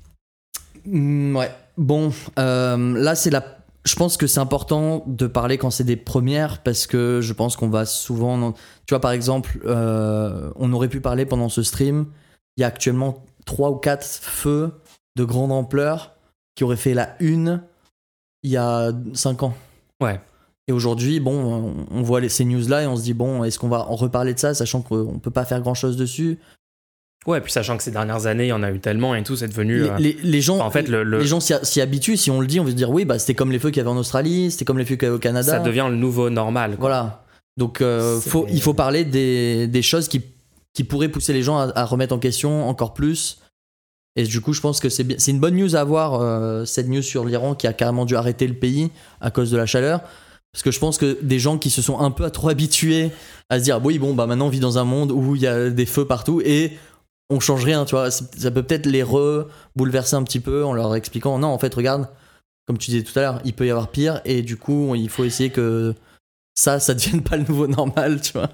Mm, 0.85 1.35
ouais. 1.35 1.51
Bon, 1.77 2.11
euh, 2.39 2.97
là 2.97 3.15
c'est 3.15 3.29
la 3.29 3.41
je 3.85 3.95
pense 3.95 4.17
que 4.17 4.25
c'est 4.25 4.39
important 4.39 5.03
de 5.05 5.27
parler 5.27 5.57
quand 5.57 5.69
c'est 5.69 5.83
des 5.83 5.95
premières 5.95 6.63
parce 6.63 6.87
que 6.87 7.21
je 7.21 7.33
pense 7.33 7.55
qu'on 7.55 7.69
va 7.69 7.85
souvent. 7.85 8.51
Tu 8.51 8.91
vois, 8.93 8.99
par 8.99 9.11
exemple, 9.11 9.59
euh, 9.65 10.51
on 10.55 10.73
aurait 10.73 10.89
pu 10.89 11.01
parler 11.01 11.25
pendant 11.25 11.49
ce 11.49 11.61
stream. 11.61 12.07
Il 12.57 12.61
y 12.61 12.63
a 12.63 12.67
actuellement 12.67 13.23
trois 13.45 13.69
ou 13.69 13.75
quatre 13.75 14.05
feux 14.05 14.71
de 15.15 15.23
grande 15.23 15.51
ampleur 15.51 16.15
qui 16.55 16.63
auraient 16.63 16.77
fait 16.77 16.93
la 16.93 17.15
une 17.19 17.61
il 18.41 18.51
y 18.51 18.57
a 18.57 18.91
cinq 19.13 19.43
ans. 19.43 19.53
Ouais. 20.01 20.19
Et 20.67 20.71
aujourd'hui, 20.71 21.19
bon, 21.19 21.85
on 21.91 22.01
voit 22.01 22.27
ces 22.27 22.45
news-là 22.45 22.83
et 22.83 22.87
on 22.87 22.95
se 22.95 23.03
dit, 23.03 23.13
bon, 23.13 23.43
est-ce 23.43 23.59
qu'on 23.59 23.69
va 23.69 23.87
en 23.87 23.95
reparler 23.95 24.33
de 24.33 24.39
ça, 24.39 24.53
sachant 24.53 24.81
qu'on 24.81 25.19
peut 25.19 25.31
pas 25.31 25.45
faire 25.45 25.61
grand-chose 25.61 25.95
dessus? 25.95 26.39
Ouais, 27.25 27.41
puis 27.41 27.51
sachant 27.51 27.75
que 27.75 27.81
ces 27.81 27.91
dernières 27.91 28.27
années, 28.27 28.45
il 28.45 28.49
y 28.49 28.53
en 28.53 28.61
a 28.61 28.71
eu 28.71 28.79
tellement 28.79 29.15
et 29.15 29.23
tout, 29.23 29.35
c'est 29.35 29.47
devenu. 29.47 29.85
Les, 29.97 30.15
les, 30.21 30.41
gens, 30.41 30.59
en 30.59 30.69
fait, 30.69 30.87
le, 30.87 31.03
les 31.03 31.25
gens 31.25 31.39
s'y 31.39 31.81
habituent. 31.81 32.17
Si 32.17 32.29
on 32.29 32.39
le 32.39 32.45
dit, 32.45 32.59
on 32.59 32.63
veut 32.63 32.71
se 32.71 32.75
dire 32.75 32.91
oui, 32.91 33.03
bah 33.03 33.17
c'était 33.17 33.33
comme 33.33 33.51
les 33.51 33.57
feux 33.57 33.69
qu'il 33.69 33.77
y 33.77 33.81
avait 33.81 33.89
en 33.89 33.97
Australie, 33.97 34.51
c'était 34.51 34.65
comme 34.65 34.77
les 34.77 34.85
feux 34.85 34.95
qu'il 34.95 35.05
y 35.05 35.07
avait 35.07 35.15
au 35.15 35.19
Canada. 35.19 35.51
Ça 35.51 35.59
devient 35.59 35.87
le 35.89 35.95
nouveau 35.95 36.29
normal. 36.29 36.77
Voilà. 36.79 37.23
Donc, 37.57 37.81
euh, 37.81 38.19
faut, 38.19 38.45
il 38.49 38.61
faut 38.61 38.73
parler 38.73 39.05
des, 39.05 39.67
des, 39.67 39.81
choses 39.81 40.07
qui, 40.07 40.21
qui 40.73 40.83
pourraient 40.83 41.09
pousser 41.09 41.33
les 41.33 41.41
gens 41.41 41.57
à, 41.57 41.85
remettre 41.85 42.13
en 42.13 42.19
question 42.19 42.67
encore 42.67 42.93
plus. 42.93 43.39
Et 44.15 44.23
du 44.23 44.39
coup, 44.39 44.53
je 44.53 44.61
pense 44.61 44.79
que 44.79 44.89
c'est 44.89 45.19
c'est 45.19 45.31
une 45.31 45.39
bonne 45.39 45.55
news 45.55 45.75
à 45.75 45.79
avoir 45.79 46.21
euh, 46.21 46.63
cette 46.65 46.87
news 46.87 47.01
sur 47.01 47.25
l'Iran 47.25 47.55
qui 47.55 47.65
a 47.65 47.73
carrément 47.73 48.05
dû 48.05 48.15
arrêter 48.15 48.47
le 48.47 48.53
pays 48.53 48.91
à 49.19 49.31
cause 49.31 49.51
de 49.51 49.57
la 49.57 49.65
chaleur. 49.65 50.01
Parce 50.53 50.63
que 50.63 50.71
je 50.71 50.79
pense 50.79 50.97
que 50.97 51.17
des 51.21 51.39
gens 51.39 51.57
qui 51.57 51.69
se 51.69 51.81
sont 51.81 51.99
un 51.99 52.11
peu 52.11 52.29
trop 52.31 52.49
habitués 52.49 53.11
à 53.49 53.59
se 53.59 53.63
dire 53.63 53.81
oui 53.83 53.99
bon 53.99 54.13
bah 54.13 54.25
maintenant 54.25 54.47
on 54.47 54.49
vit 54.49 54.61
dans 54.61 54.77
un 54.77 54.85
monde 54.85 55.11
où 55.11 55.35
il 55.35 55.41
y 55.41 55.47
a 55.47 55.69
des 55.69 55.85
feux 55.85 56.05
partout 56.05 56.41
et 56.45 56.77
on 57.29 57.39
change 57.39 57.63
rien, 57.63 57.85
tu 57.85 57.95
vois. 57.95 58.11
Ça 58.11 58.51
peut 58.51 58.63
peut-être 58.63 58.85
les 58.85 59.03
re-bouleverser 59.03 60.15
un 60.15 60.23
petit 60.23 60.39
peu 60.39 60.63
en 60.63 60.73
leur 60.73 60.95
expliquant 60.95 61.37
non, 61.39 61.47
en 61.47 61.59
fait, 61.59 61.73
regarde, 61.73 62.09
comme 62.67 62.77
tu 62.77 62.91
disais 62.91 63.03
tout 63.03 63.17
à 63.17 63.21
l'heure, 63.21 63.41
il 63.45 63.53
peut 63.53 63.65
y 63.65 63.71
avoir 63.71 63.89
pire 63.89 64.21
et 64.25 64.41
du 64.41 64.57
coup, 64.57 64.95
il 64.95 65.09
faut 65.09 65.23
essayer 65.23 65.49
que 65.49 65.93
ça, 66.55 66.79
ça 66.79 66.93
devienne 66.93 67.21
pas 67.21 67.37
le 67.37 67.43
nouveau 67.43 67.67
normal, 67.67 68.21
tu 68.21 68.33
vois. 68.33 68.49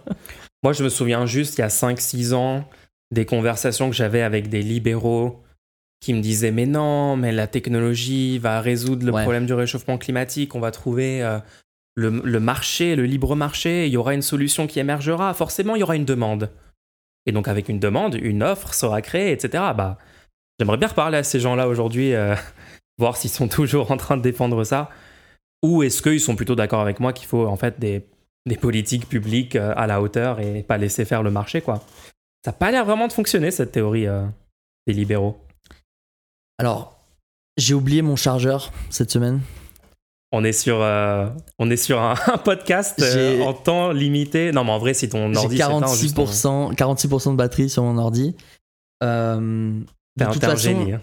Moi, 0.63 0.73
je 0.73 0.83
me 0.83 0.89
souviens 0.89 1.25
juste, 1.25 1.57
il 1.57 1.61
y 1.61 1.63
a 1.63 1.69
5-6 1.69 2.33
ans, 2.33 2.67
des 3.11 3.25
conversations 3.25 3.89
que 3.89 3.95
j'avais 3.95 4.21
avec 4.21 4.49
des 4.49 4.61
libéraux 4.61 5.41
qui 5.99 6.13
me 6.13 6.21
disaient 6.21 6.51
mais 6.51 6.65
non, 6.65 7.15
mais 7.15 7.31
la 7.31 7.47
technologie 7.47 8.39
va 8.39 8.59
résoudre 8.61 9.05
le 9.05 9.11
problème 9.11 9.45
du 9.45 9.53
réchauffement 9.53 9.97
climatique, 9.97 10.55
on 10.55 10.59
va 10.59 10.71
trouver 10.71 11.21
euh, 11.21 11.37
le, 11.95 12.09
le 12.09 12.39
marché, 12.39 12.95
le 12.95 13.05
libre 13.05 13.35
marché, 13.35 13.85
il 13.85 13.93
y 13.93 13.97
aura 13.97 14.15
une 14.15 14.23
solution 14.23 14.65
qui 14.65 14.79
émergera, 14.79 15.33
forcément 15.33 15.75
il 15.75 15.79
y 15.79 15.83
aura 15.83 15.95
une 15.95 16.05
demande. 16.05 16.49
Et 17.25 17.31
donc 17.31 17.47
avec 17.47 17.69
une 17.69 17.79
demande, 17.79 18.15
une 18.15 18.43
offre 18.43 18.73
sera 18.73 19.01
créée, 19.01 19.31
etc. 19.31 19.63
Bah, 19.75 19.97
j'aimerais 20.59 20.77
bien 20.77 20.87
reparler 20.87 21.17
à 21.17 21.23
ces 21.23 21.39
gens-là 21.39 21.67
aujourd'hui, 21.67 22.13
euh, 22.13 22.35
voir 22.97 23.17
s'ils 23.17 23.29
sont 23.29 23.47
toujours 23.47 23.91
en 23.91 23.97
train 23.97 24.17
de 24.17 24.21
défendre 24.21 24.63
ça, 24.63 24.89
ou 25.63 25.83
est-ce 25.83 26.01
qu'ils 26.01 26.21
sont 26.21 26.35
plutôt 26.35 26.55
d'accord 26.55 26.81
avec 26.81 26.99
moi 26.99 27.13
qu'il 27.13 27.27
faut 27.27 27.45
en 27.45 27.57
fait 27.57 27.79
des, 27.79 28.05
des, 28.47 28.57
politiques 28.57 29.07
publiques 29.07 29.55
euh, 29.55 29.73
à 29.75 29.87
la 29.87 30.01
hauteur 30.01 30.39
et 30.39 30.63
pas 30.63 30.77
laisser 30.77 31.05
faire 31.05 31.23
le 31.23 31.31
marché, 31.31 31.61
quoi. 31.61 31.83
Ça 32.43 32.51
n'a 32.51 32.57
pas 32.57 32.71
l'air 32.71 32.85
vraiment 32.85 33.07
de 33.07 33.13
fonctionner 33.13 33.51
cette 33.51 33.71
théorie 33.71 34.07
euh, 34.07 34.25
des 34.87 34.93
libéraux. 34.93 35.39
Alors, 36.57 36.97
J'ai 37.57 37.75
oublié 37.75 38.01
mon 38.01 38.15
chargeur 38.15 38.71
cette 38.89 39.11
semaine. 39.11 39.41
On 40.33 40.43
est 40.45 40.53
sur, 40.53 40.81
euh, 40.81 41.27
on 41.59 41.69
est 41.69 41.77
sur 41.77 41.99
un, 42.01 42.15
un 42.33 42.37
podcast 42.37 43.01
euh, 43.01 43.41
en 43.41 43.53
temps 43.53 43.91
limité. 43.91 44.51
Non, 44.51 44.63
mais 44.63 44.71
en 44.71 44.79
vrai, 44.79 44.93
si 44.93 45.09
ton 45.09 45.33
ordi 45.35 45.57
s'éteint, 45.57 45.93
juste, 45.95 46.17
on- 46.17 46.71
46%, 46.71 46.75
46% 46.75 47.31
de 47.31 47.35
batterie 47.35 47.69
sur 47.69 47.83
mon 47.83 47.97
ordi. 47.97 48.35
Euh, 49.03 49.79
T'es 50.17 50.25
de 50.25 50.45
un, 50.45 50.55
génie. 50.55 50.93
hein. 50.93 51.01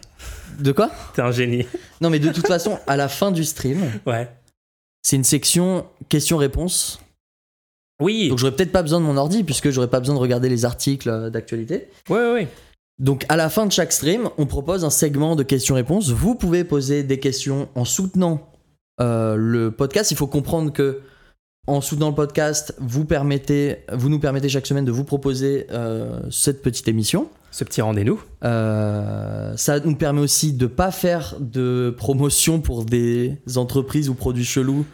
de 0.61 0.73
quoi? 0.73 0.90
T'es 1.14 1.23
un 1.23 1.32
génie. 1.32 1.66
Non, 2.00 2.11
mais 2.11 2.18
de 2.18 2.30
toute 2.30 2.47
façon, 2.47 2.78
à 2.87 2.97
la 2.97 3.08
fin 3.08 3.30
du 3.32 3.44
stream, 3.44 3.80
Ouais. 4.06 4.30
c'est 5.02 5.16
une 5.16 5.25
section 5.25 5.87
questions-réponses. 6.08 7.00
Oui. 8.00 8.28
Donc 8.28 8.38
j'aurais 8.38 8.52
peut-être 8.54 8.70
pas 8.73 8.82
besoin 8.82 9.00
de 9.00 9.04
mon 9.06 9.16
ordi 9.16 9.42
puisque 9.44 9.70
j'aurais 9.70 9.88
pas 9.88 9.99
besoin 9.99 10.14
de 10.14 10.20
regarder 10.20 10.49
les 10.49 10.64
articles 10.64 11.30
d'actualité. 11.30 11.88
Ouais, 12.08 12.18
ouais, 12.18 12.32
ouais. 12.32 12.49
Donc 13.00 13.25
à 13.28 13.37
la 13.37 13.49
fin 13.50 13.66
de 13.66 13.73
chaque 13.73 13.92
stream, 13.92 14.30
on 14.38 14.47
propose 14.47 14.85
un 14.85 14.90
segment 14.90 15.35
de 15.37 15.42
questions-réponses. 15.42 16.11
Vous 16.11 16.35
pouvez 16.35 16.62
poser 16.64 17.02
des 17.02 17.18
questions 17.18 17.68
en 17.75 17.85
soutenant 17.85 18.40
euh, 19.00 19.35
le 19.37 19.71
podcast. 19.71 20.11
Il 20.11 20.17
faut 20.17 20.26
comprendre 20.26 20.73
que 20.73 21.00
en 21.67 21.81
soutenant 21.83 22.09
le 22.09 22.14
podcast, 22.14 22.75
vous 22.78 23.05
permettez, 23.05 23.78
vous 23.93 24.09
nous 24.09 24.19
permettez 24.19 24.49
chaque 24.49 24.67
semaine 24.67 24.87
de 24.87 24.93
vous 24.93 25.05
proposer 25.05 25.67
euh, 25.71 26.19
cette 26.31 26.62
petite 26.62 26.88
émission. 26.88 27.28
Ce 27.50 27.62
petit 27.64 27.81
rendez-nous. 27.83 28.21
Euh, 28.45 29.52
ça 29.57 29.81
nous 29.81 29.95
permet 29.97 30.21
aussi 30.21 30.52
de 30.52 30.67
pas 30.67 30.90
faire 30.90 31.37
de 31.40 31.95
promotion 31.97 32.61
pour 32.61 32.85
des 32.85 33.37
entreprises 33.57 34.09
ou 34.09 34.14
produits 34.14 34.45
chelous 34.45 34.87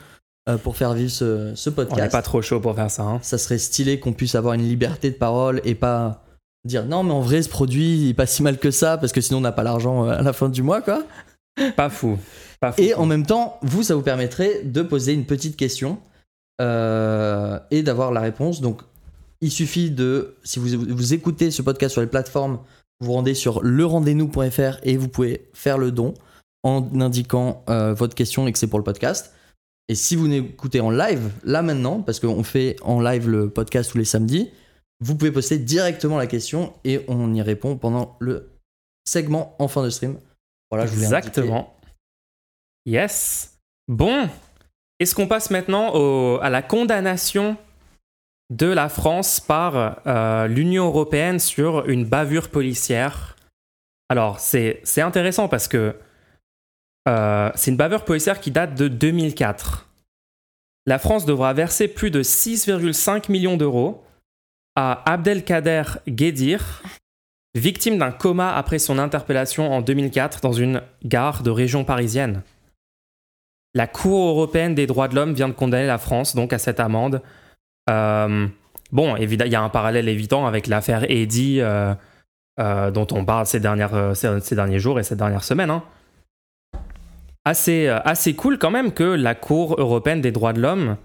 euh, 0.48 0.56
pour 0.56 0.76
faire 0.76 0.94
vivre 0.94 1.10
ce, 1.10 1.52
ce 1.54 1.70
On 1.70 1.72
n'est 1.72 1.76
podcast. 1.76 2.12
pas 2.12 2.22
trop 2.22 2.42
chaud 2.42 2.60
pour 2.60 2.74
faire 2.74 2.90
ça. 2.90 3.02
hein. 3.04 3.18
Ça 3.22 3.38
serait 3.38 3.58
stylé 3.58 4.00
qu'on 4.00 4.12
puisse 4.12 4.34
avoir 4.34 4.54
une 4.54 4.62
liberté 4.66 5.10
de 5.10 5.16
parole 5.16 5.60
et 5.64 5.74
pas 5.74 6.24
dire 6.64 6.86
non 6.86 7.02
mais 7.02 7.12
en 7.12 7.20
vrai 7.20 7.42
ce 7.42 7.48
produit 7.48 7.98
il 8.04 8.10
est 8.10 8.14
pas 8.14 8.26
si 8.26 8.42
mal 8.42 8.58
que 8.58 8.70
ça 8.70 8.96
parce 8.98 9.12
que 9.12 9.20
sinon 9.20 9.38
on 9.38 9.42
n'a 9.42 9.52
pas 9.52 9.62
l'argent 9.64 10.04
à 10.08 10.22
la 10.22 10.32
fin 10.32 10.48
du 10.48 10.62
mois 10.62 10.80
quoi. 10.82 11.02
Pas 11.76 11.88
fou. 11.90 12.18
Pas 12.64 12.72
fou. 12.72 12.80
Et 12.80 12.94
en 12.94 13.04
même 13.04 13.26
temps, 13.26 13.58
vous 13.60 13.82
ça 13.82 13.94
vous 13.94 14.00
permettrait 14.00 14.62
de 14.64 14.80
poser 14.80 15.12
une 15.12 15.26
petite 15.26 15.54
question 15.54 15.98
euh, 16.62 17.58
et 17.70 17.82
d'avoir 17.82 18.10
la 18.10 18.22
réponse. 18.22 18.62
Donc 18.62 18.80
il 19.42 19.50
suffit 19.50 19.90
de 19.90 20.36
si 20.44 20.58
vous, 20.58 20.68
vous 20.88 21.12
écoutez 21.12 21.50
ce 21.50 21.60
podcast 21.60 21.92
sur 21.92 22.00
les 22.00 22.06
plateformes, 22.06 22.60
vous 23.00 23.12
rendez 23.12 23.34
sur 23.34 23.62
lerendez-nous.fr 23.62 24.78
et 24.82 24.96
vous 24.96 25.08
pouvez 25.08 25.50
faire 25.52 25.76
le 25.76 25.92
don 25.92 26.14
en 26.62 26.88
indiquant 27.02 27.62
euh, 27.68 27.92
votre 27.92 28.14
question 28.14 28.46
et 28.46 28.52
que 28.52 28.58
c'est 28.58 28.66
pour 28.66 28.78
le 28.78 28.84
podcast. 28.84 29.34
Et 29.90 29.94
si 29.94 30.16
vous 30.16 30.26
n'écoutez 30.26 30.80
en 30.80 30.88
live, 30.88 31.32
là 31.44 31.60
maintenant, 31.60 32.00
parce 32.00 32.18
qu'on 32.18 32.44
fait 32.44 32.76
en 32.80 33.02
live 33.02 33.28
le 33.28 33.50
podcast 33.50 33.90
tous 33.90 33.98
les 33.98 34.06
samedis, 34.06 34.50
vous 35.00 35.16
pouvez 35.16 35.32
poster 35.32 35.58
directement 35.58 36.16
la 36.16 36.26
question 36.26 36.72
et 36.84 37.04
on 37.08 37.34
y 37.34 37.42
répond 37.42 37.76
pendant 37.76 38.16
le 38.20 38.52
segment 39.04 39.54
en 39.58 39.68
fin 39.68 39.84
de 39.84 39.90
stream. 39.90 40.16
Voilà, 40.70 40.86
je. 40.86 40.94
Exactement. 40.94 41.73
Yes. 42.86 43.58
Bon. 43.88 44.28
Est-ce 45.00 45.14
qu'on 45.14 45.26
passe 45.26 45.50
maintenant 45.50 46.38
à 46.38 46.50
la 46.50 46.62
condamnation 46.62 47.56
de 48.50 48.66
la 48.66 48.88
France 48.88 49.40
par 49.40 50.00
euh, 50.06 50.46
l'Union 50.46 50.86
européenne 50.86 51.38
sur 51.38 51.88
une 51.88 52.04
bavure 52.04 52.48
policière? 52.48 53.36
Alors, 54.08 54.38
c'est 54.38 54.80
c'est 54.84 55.00
intéressant 55.00 55.48
parce 55.48 55.66
que 55.66 55.96
euh, 57.08 57.50
c'est 57.54 57.70
une 57.70 57.76
bavure 57.76 58.04
policière 58.04 58.40
qui 58.40 58.50
date 58.50 58.74
de 58.74 58.88
2004. 58.88 59.88
La 60.86 60.98
France 60.98 61.24
devra 61.24 61.52
verser 61.54 61.88
plus 61.88 62.10
de 62.10 62.22
6,5 62.22 63.30
millions 63.30 63.56
d'euros 63.56 64.04
à 64.76 65.10
Abdelkader 65.10 65.84
Guedir, 66.08 66.82
victime 67.54 67.98
d'un 67.98 68.10
coma 68.10 68.54
après 68.54 68.78
son 68.78 68.98
interpellation 68.98 69.72
en 69.72 69.80
2004 69.80 70.40
dans 70.40 70.52
une 70.52 70.82
gare 71.04 71.42
de 71.42 71.50
région 71.50 71.84
parisienne. 71.84 72.42
La 73.74 73.86
Cour 73.86 74.28
européenne 74.28 74.74
des 74.74 74.86
droits 74.86 75.08
de 75.08 75.16
l'homme 75.16 75.34
vient 75.34 75.48
de 75.48 75.54
condamner 75.54 75.86
la 75.86 75.98
France 75.98 76.36
donc 76.36 76.52
à 76.52 76.58
cette 76.58 76.78
amende. 76.78 77.22
Euh, 77.90 78.46
bon, 78.92 79.16
il 79.16 79.48
y 79.48 79.54
a 79.54 79.62
un 79.62 79.68
parallèle 79.68 80.08
évident 80.08 80.46
avec 80.46 80.68
l'affaire 80.68 81.04
Eddy 81.10 81.60
euh, 81.60 81.94
euh, 82.60 82.90
dont 82.90 83.06
on 83.10 83.24
parle 83.24 83.46
ces, 83.46 83.58
derniers 83.58 84.78
jours 84.78 85.00
et 85.00 85.02
ces 85.02 85.16
dernières 85.16 85.44
semaines. 85.44 85.70
hein. 85.70 85.82
Assez, 87.44 87.88
assez 87.88 88.34
cool 88.34 88.58
quand 88.58 88.70
même 88.70 88.92
que 88.92 89.04
la 89.04 89.34
Cour 89.34 89.76
européenne 89.78 90.22
des 90.22 90.32
droits 90.32 90.54
de 90.54 90.60
l'homme 90.60 90.96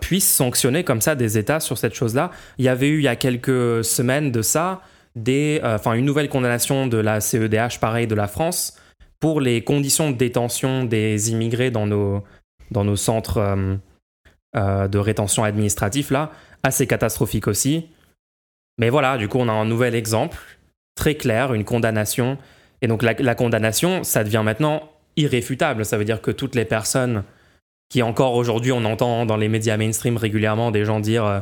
puisse 0.00 0.30
sanctionner 0.30 0.84
comme 0.84 1.00
ça 1.00 1.14
des 1.14 1.38
États 1.38 1.58
sur 1.58 1.78
cette 1.78 1.94
chose-là. 1.94 2.30
Il 2.58 2.64
y 2.66 2.68
avait 2.68 2.88
eu 2.88 2.98
il 2.98 3.04
y 3.04 3.08
a 3.08 3.16
quelques 3.16 3.82
semaines 3.82 4.30
de 4.30 4.42
ça 4.42 4.82
une 5.94 6.04
nouvelle 6.04 6.28
condamnation 6.28 6.86
de 6.86 6.98
la 6.98 7.20
CEDH, 7.20 7.78
pareil, 7.80 8.06
de 8.06 8.14
la 8.14 8.28
France, 8.28 8.76
pour 9.24 9.40
les 9.40 9.64
conditions 9.64 10.10
de 10.10 10.16
détention 10.18 10.84
des 10.84 11.30
immigrés 11.30 11.70
dans 11.70 11.86
nos, 11.86 12.96
centres 12.96 13.38
euh, 13.38 13.74
euh, 14.54 14.86
de 14.86 14.98
rétention 14.98 15.44
administratif, 15.44 16.10
là, 16.10 16.30
assez 16.62 16.86
catastrophique 16.86 17.48
aussi. 17.48 17.88
Mais 18.76 18.90
voilà, 18.90 19.16
du 19.16 19.26
coup, 19.28 19.38
on 19.38 19.48
a 19.48 19.52
un 19.52 19.64
nouvel 19.64 19.94
exemple, 19.94 20.36
très 20.94 21.14
clair, 21.14 21.54
une 21.54 21.64
condamnation. 21.64 22.36
Et 22.82 22.86
donc 22.86 23.02
la, 23.02 23.14
la 23.14 23.34
condamnation, 23.34 24.04
ça 24.04 24.24
devient 24.24 24.42
maintenant 24.44 24.90
irréfutable. 25.16 25.86
Ça 25.86 25.96
veut 25.96 26.04
dire 26.04 26.20
que 26.20 26.30
toutes 26.30 26.54
les 26.54 26.66
personnes 26.66 27.24
qui 27.88 28.02
encore 28.02 28.34
aujourd'hui, 28.34 28.72
on 28.72 28.84
entend 28.84 29.24
dans 29.24 29.38
les 29.38 29.48
médias 29.48 29.78
mainstream 29.78 30.18
régulièrement 30.18 30.70
des 30.70 30.84
gens 30.84 31.00
dire 31.00 31.24
euh, 31.24 31.40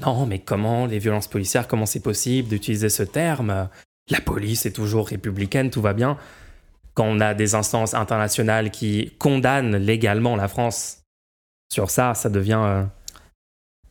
non, 0.00 0.24
mais 0.24 0.38
comment 0.38 0.86
les 0.86 0.98
violences 0.98 1.28
policières, 1.28 1.68
comment 1.68 1.84
c'est 1.84 2.02
possible 2.02 2.48
d'utiliser 2.48 2.88
ce 2.88 3.02
terme? 3.02 3.68
La 4.08 4.22
police 4.22 4.64
est 4.64 4.72
toujours 4.72 5.08
républicaine, 5.08 5.68
tout 5.68 5.82
va 5.82 5.92
bien. 5.92 6.16
Quand 6.98 7.06
on 7.06 7.20
a 7.20 7.32
des 7.32 7.54
instances 7.54 7.94
internationales 7.94 8.72
qui 8.72 9.12
condamnent 9.20 9.76
légalement 9.76 10.34
la 10.34 10.48
France 10.48 11.02
sur 11.72 11.90
ça, 11.90 12.12
ça 12.14 12.28
devient, 12.28 12.58
euh, 12.60 12.82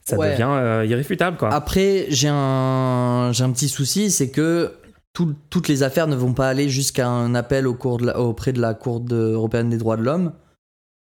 ça 0.06 0.18
Ouais. 0.18 0.32
devient 0.34 0.50
euh, 0.50 0.86
irréfutable, 0.86 1.38
quoi. 1.38 1.54
Après, 1.54 2.08
j'ai 2.10 2.28
un, 2.30 3.32
j'ai 3.32 3.46
un 3.46 3.52
petit 3.52 3.70
souci, 3.70 4.12
c'est 4.12 4.30
que 4.30 4.74
tout- 5.14 5.36
toutes 5.50 5.70
les 5.70 5.84
affaires 5.84 6.08
ne 6.08 6.18
vont 6.18 6.34
pas 6.34 6.50
aller 6.50 6.68
jusqu'à 6.68 7.08
un 7.08 7.34
appel 7.34 7.66
au 7.66 7.74
cours 7.76 7.98
de 7.98 8.08
la- 8.08 8.20
auprès 8.20 8.52
de 8.52 8.60
la 8.60 8.74
Cour 8.74 9.00
de- 9.00 9.16
européenne 9.16 9.70
des 9.70 9.78
droits 9.78 9.96
de 9.96 10.04
l'homme 10.04 10.34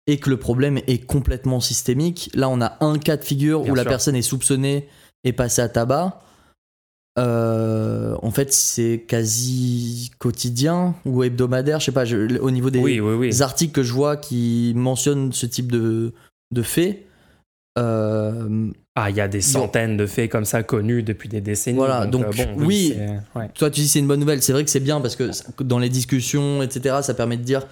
et 0.05 0.19
que 0.19 0.29
le 0.29 0.37
problème 0.37 0.77
est 0.85 1.03
complètement 1.03 1.59
systémique. 1.59 2.29
Là, 2.35 2.47
on 2.47 2.61
a 2.61 2.77
un 2.79 2.99
cas 2.99 3.17
de 3.17 3.23
figure 3.23 3.63
Bien 3.63 3.71
où 3.71 3.75
la 3.75 3.85
personne 3.85 4.15
est 4.15 4.21
soupçonnée 4.21 4.87
et 5.23 5.33
passée 5.33 5.63
à 5.63 5.67
tabac. 5.67 6.19
Euh, 7.17 8.15
en 8.21 8.29
fait, 8.31 8.53
c'est 8.53 9.03
quasi 9.07 10.11
quotidien 10.19 10.95
ou 11.05 11.23
hebdomadaire, 11.23 11.79
je 11.79 11.85
sais 11.85 11.91
pas, 11.91 12.05
je- 12.05 12.37
au 12.39 12.51
niveau 12.51 12.69
des, 12.69 12.79
oui, 12.79 12.99
oui, 12.99 13.13
oui. 13.15 13.27
les 13.27 13.41
articles 13.41 13.73
que 13.73 13.81
je 13.83 13.91
vois 13.93 14.17
qui 14.17 14.73
mentionnent 14.75 15.31
ce 15.33 15.45
type 15.47 15.71
de, 15.71 16.13
de 16.51 16.61
faits. 16.61 17.05
euh, 17.79 18.69
Ah, 18.95 19.09
il 19.09 19.15
y 19.15 19.21
a 19.21 19.27
des 19.27 19.41
centaines 19.41 19.97
de 19.97 20.05
faits 20.07 20.29
comme 20.31 20.45
ça 20.45 20.63
connus 20.63 21.03
depuis 21.03 21.29
des 21.29 21.41
décennies. 21.41 21.77
Voilà, 21.77 22.05
donc, 22.07 22.25
euh, 22.25 22.45
bon, 22.55 22.65
oui. 22.65 22.95
ouais. 23.35 23.49
toi, 23.55 23.69
tu 23.69 23.81
dis 23.81 23.87
c'est 23.87 23.99
une 23.99 24.07
bonne 24.07 24.19
nouvelle. 24.19 24.41
C'est 24.41 24.53
vrai 24.53 24.63
que 24.63 24.69
c'est 24.69 24.79
bien 24.79 25.01
parce 25.01 25.15
que 25.15 25.29
dans 25.63 25.79
les 25.79 25.89
discussions, 25.89 26.61
etc., 26.63 26.97
ça 27.01 27.13
permet 27.13 27.37
de 27.37 27.43
dire 27.43 27.63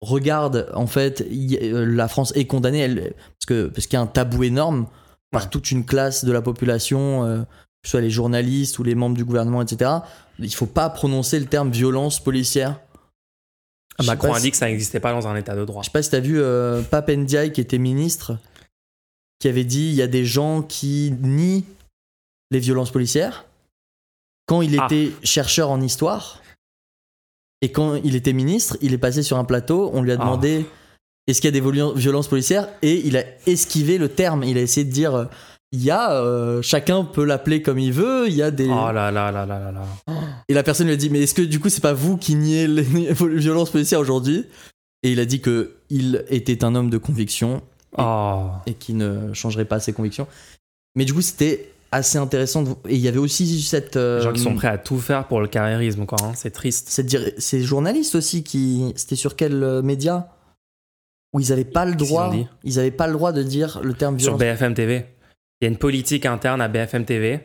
regarde, 0.00 0.68
en 0.74 0.86
fait, 0.86 1.24
y- 1.30 1.58
la 1.72 2.08
France 2.08 2.32
est 2.36 2.44
condamnée 2.46 2.80
elle, 2.80 3.14
parce 3.14 3.46
que 3.46 3.66
parce 3.68 3.86
qu'il 3.86 3.96
y 3.96 4.00
a 4.00 4.02
un 4.02 4.06
tabou 4.06 4.42
énorme 4.44 4.86
par 5.30 5.50
toute 5.50 5.70
une 5.70 5.84
classe 5.84 6.24
de 6.24 6.30
la 6.32 6.42
population, 6.42 7.24
euh, 7.24 7.42
que 7.84 7.88
ce 7.88 7.92
soit 7.92 8.00
les 8.00 8.10
journalistes 8.10 8.78
ou 8.78 8.82
les 8.82 8.94
membres 8.94 9.14
du 9.14 9.24
gouvernement, 9.26 9.60
etc. 9.60 9.90
Il 10.38 10.52
faut 10.52 10.64
pas 10.66 10.88
prononcer 10.88 11.38
le 11.38 11.44
terme 11.44 11.70
violence 11.70 12.18
policière. 12.18 12.80
Sais 14.00 14.06
Macron 14.06 14.32
a 14.32 14.38
si- 14.38 14.44
dit 14.44 14.50
que 14.52 14.56
ça 14.56 14.66
n'existait 14.66 15.00
pas 15.00 15.12
dans 15.12 15.28
un 15.28 15.36
état 15.36 15.54
de 15.54 15.64
droit. 15.66 15.82
Je 15.82 15.86
sais 15.88 15.92
pas 15.92 16.02
si 16.02 16.10
t'as 16.10 16.18
vu 16.20 16.40
euh, 16.40 16.80
Pape 16.82 17.10
Ndiaye 17.10 17.52
qui 17.52 17.60
était 17.60 17.78
ministre, 17.78 18.38
qui 19.38 19.48
avait 19.48 19.64
dit 19.64 19.88
il 19.90 19.94
y 19.94 20.02
a 20.02 20.06
des 20.06 20.24
gens 20.24 20.62
qui 20.62 21.12
nient 21.20 21.64
les 22.50 22.58
violences 22.58 22.90
policières. 22.90 23.44
Quand 24.46 24.62
il 24.62 24.78
Ah. 24.80 24.86
était 24.86 25.12
chercheur 25.22 25.70
en 25.70 25.80
histoire 25.80 26.40
et 27.60 27.70
quand 27.70 27.96
il 27.96 28.16
était 28.16 28.32
ministre, 28.32 28.76
il 28.80 28.94
est 28.94 28.98
passé 28.98 29.22
sur 29.22 29.38
un 29.38 29.44
plateau, 29.44 29.90
on 29.92 30.02
lui 30.02 30.10
a 30.10 30.14
Ah. 30.14 30.18
demandé 30.18 30.66
est-ce 31.26 31.40
qu'il 31.42 31.48
y 31.48 31.56
a 31.56 31.60
des 31.60 31.60
violen- 31.60 31.94
violences 31.94 32.28
policières? 32.28 32.68
Et 32.82 33.06
il 33.06 33.16
a 33.18 33.24
esquivé 33.46 33.98
le 33.98 34.08
terme. 34.08 34.42
Il 34.42 34.56
a 34.58 34.62
essayé 34.62 34.84
de 34.86 34.92
dire 34.92 35.14
euh, 35.14 35.24
il 35.74 35.82
y 35.82 35.90
a, 35.90 36.12
euh, 36.12 36.62
chacun 36.62 37.04
peut 37.04 37.24
l'appeler 37.24 37.62
comme 37.62 37.78
il 37.78 37.92
veut, 37.92 38.26
il 38.28 38.34
y 38.34 38.42
a 38.42 38.50
des. 38.50 38.66
Oh 38.68 38.92
là 38.92 39.10
là 39.10 39.30
là 39.32 39.44
là 39.46 39.58
là 39.58 39.72
là. 39.72 39.82
Et 40.48 40.54
la 40.54 40.62
personne 40.62 40.86
lui 40.86 40.92
a 40.94 40.96
dit 40.96 41.10
Mais 41.10 41.22
est-ce 41.22 41.34
que 41.34 41.42
du 41.42 41.58
coup, 41.60 41.68
c'est 41.68 41.80
pas 41.82 41.92
vous 41.92 42.16
qui 42.16 42.34
niez 42.34 42.66
les 42.66 42.82
violences 43.12 43.70
policières 43.70 44.00
aujourd'hui? 44.00 44.44
Et 45.02 45.12
il 45.12 45.20
a 45.20 45.24
dit 45.24 45.40
que 45.40 45.74
il 45.90 46.24
était 46.30 46.64
un 46.64 46.74
homme 46.74 46.90
de 46.90 46.98
conviction 46.98 47.62
Oh. 47.96 48.46
et 48.66 48.74
qui 48.74 48.92
ne 48.92 49.32
changerait 49.34 49.64
pas 49.66 49.78
ses 49.78 49.92
convictions. 49.92 50.26
Mais 50.96 51.04
du 51.04 51.14
coup, 51.14 51.22
c'était 51.22 51.70
assez 51.92 52.18
intéressant. 52.18 52.62
de- 52.64 52.70
Et 52.88 52.94
il 52.96 53.00
y 53.00 53.06
avait 53.08 53.18
aussi 53.18 53.62
cette. 53.62 53.96
euh, 53.96 54.18
Les 54.18 54.24
gens 54.24 54.32
qui 54.32 54.40
sont 54.40 54.54
prêts 54.56 54.66
à 54.68 54.78
tout 54.78 54.98
faire 54.98 55.26
pour 55.28 55.40
le 55.40 55.46
carriérisme, 55.46 56.04
quoi. 56.06 56.18
hein. 56.22 56.32
C'est 56.34 56.50
triste. 56.50 56.88
cette 56.88 57.06
dir- 57.06 57.32
ces 57.38 57.62
journalistes 57.62 58.14
aussi 58.16 58.42
qui. 58.42 58.92
C'était 58.96 59.14
sur 59.16 59.36
quel 59.36 59.62
euh, 59.62 59.80
média? 59.82 60.28
Où 61.32 61.40
ils 61.40 61.52
avaient 61.52 61.64
pas 61.64 61.84
le 61.84 61.94
droit. 61.96 62.30
dit? 62.30 62.46
Ils 62.64 62.78
avaient 62.78 62.90
pas 62.92 63.06
le 63.08 63.12
droit 63.12 63.32
de 63.32 63.42
dire 63.42 63.80
le 63.82 63.92
terme 63.94 64.18
Sur 64.20 64.36
violence. 64.36 64.58
BFM 64.58 64.74
TV. 64.74 65.06
Il 65.64 65.68
y 65.68 65.70
a 65.70 65.72
une 65.72 65.78
politique 65.78 66.26
interne 66.26 66.60
à 66.60 66.68
BFM 66.68 67.06
TV 67.06 67.40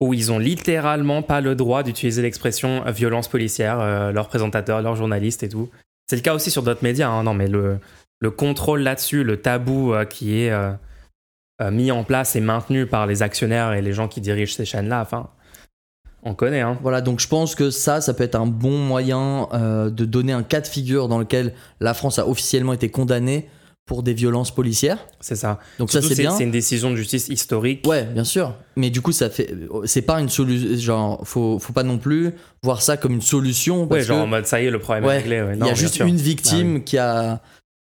où 0.00 0.12
ils 0.14 0.32
ont 0.32 0.40
littéralement 0.40 1.22
pas 1.22 1.40
le 1.40 1.54
droit 1.54 1.84
d'utiliser 1.84 2.22
l'expression 2.22 2.84
euh, 2.84 2.90
violence 2.90 3.28
policière, 3.28 3.78
euh, 3.78 4.10
leurs 4.10 4.26
présentateurs, 4.26 4.82
leurs 4.82 4.96
journalistes 4.96 5.44
et 5.44 5.48
tout. 5.48 5.70
C'est 6.08 6.16
le 6.16 6.22
cas 6.22 6.34
aussi 6.34 6.50
sur 6.50 6.64
d'autres 6.64 6.82
médias. 6.82 7.08
hein. 7.08 7.22
Non, 7.22 7.32
mais 7.32 7.46
le, 7.46 7.78
le 8.18 8.30
contrôle 8.32 8.80
là-dessus, 8.80 9.22
le 9.22 9.40
tabou 9.40 9.94
euh, 9.94 10.04
qui 10.04 10.40
est 10.40 10.52
mis 11.70 11.92
en 11.92 12.02
place 12.02 12.34
et 12.34 12.40
maintenu 12.40 12.86
par 12.86 13.06
les 13.06 13.22
actionnaires 13.22 13.74
et 13.74 13.80
les 13.80 13.92
gens 13.92 14.08
qui 14.08 14.20
dirigent 14.20 14.54
ces 14.54 14.64
chaînes-là, 14.64 15.00
enfin, 15.00 15.28
on 16.24 16.34
connaît. 16.34 16.62
Hein. 16.62 16.78
Voilà, 16.82 17.00
donc 17.00 17.20
je 17.20 17.28
pense 17.28 17.54
que 17.54 17.70
ça, 17.70 18.00
ça 18.00 18.12
peut 18.12 18.24
être 18.24 18.34
un 18.34 18.46
bon 18.46 18.76
moyen 18.76 19.46
de 19.52 20.04
donner 20.04 20.32
un 20.32 20.42
cas 20.42 20.62
de 20.62 20.66
figure 20.66 21.06
dans 21.06 21.18
lequel 21.18 21.52
la 21.78 21.94
France 21.94 22.18
a 22.18 22.26
officiellement 22.26 22.72
été 22.72 22.88
condamnée 22.88 23.48
pour 23.90 24.04
des 24.04 24.14
violences 24.14 24.54
policières. 24.54 24.98
C'est 25.18 25.34
ça. 25.34 25.58
Donc 25.80 25.90
ça, 25.90 26.00
c'est 26.00 26.14
bien. 26.14 26.30
C'est 26.30 26.44
une 26.44 26.52
décision 26.52 26.92
de 26.92 26.94
justice 26.94 27.26
historique. 27.28 27.84
Ouais, 27.88 28.04
bien 28.04 28.22
sûr. 28.22 28.54
Mais 28.76 28.88
du 28.88 29.00
coup, 29.00 29.10
ça 29.10 29.30
fait. 29.30 29.52
C'est 29.84 30.02
pas 30.02 30.20
une 30.20 30.28
solution. 30.28 30.76
Genre, 30.78 31.20
faut, 31.26 31.58
faut 31.58 31.72
pas 31.72 31.82
non 31.82 31.98
plus 31.98 32.30
voir 32.62 32.82
ça 32.82 32.96
comme 32.96 33.14
une 33.14 33.20
solution. 33.20 33.88
Ouais, 33.88 34.02
genre 34.02 34.18
que 34.18 34.22
en 34.22 34.26
mode 34.28 34.46
ça 34.46 34.62
y 34.62 34.66
est, 34.66 34.70
le 34.70 34.78
problème 34.78 35.06
Ouais, 35.06 35.14
est 35.16 35.18
réglé. 35.18 35.42
ouais. 35.42 35.56
il 35.60 35.66
y 35.66 35.68
a 35.68 35.74
juste 35.74 35.94
sûr. 35.94 36.06
une 36.06 36.18
victime 36.18 36.76
Ah 36.76 36.80
qui, 36.86 36.98
a, 36.98 37.40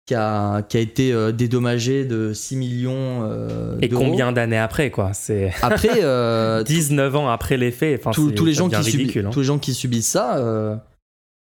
qui, 0.07 0.15
a, 0.17 0.63
qui 0.63 0.77
a 0.79 0.81
été 0.81 1.13
euh, 1.13 1.31
dédommagée 1.31 2.05
de 2.05 2.33
6 2.33 2.57
millions 2.57 3.21
euh, 3.23 3.79
Et 3.81 3.89
combien 3.89 4.33
d'années 4.33 4.59
après, 4.59 4.91
quoi 4.91 5.13
C'est 5.13 5.53
Après, 5.63 6.03
euh, 6.03 6.63
19 6.67 7.15
ans 7.15 7.29
après 7.29 7.57
les 7.57 7.71
faits. 7.71 8.01
Enfin, 8.01 8.11
tous, 8.11 8.45
les 8.45 8.53
gens 8.53 8.69
qui 8.69 8.75
ridicule. 8.75 9.27
hein. 9.27 9.31
tous 9.33 9.39
les 9.39 9.47
gens 9.47 9.59
qui 9.61 9.75
subissent 9.75 10.09
ça, 10.11 10.39
euh, 10.39 10.75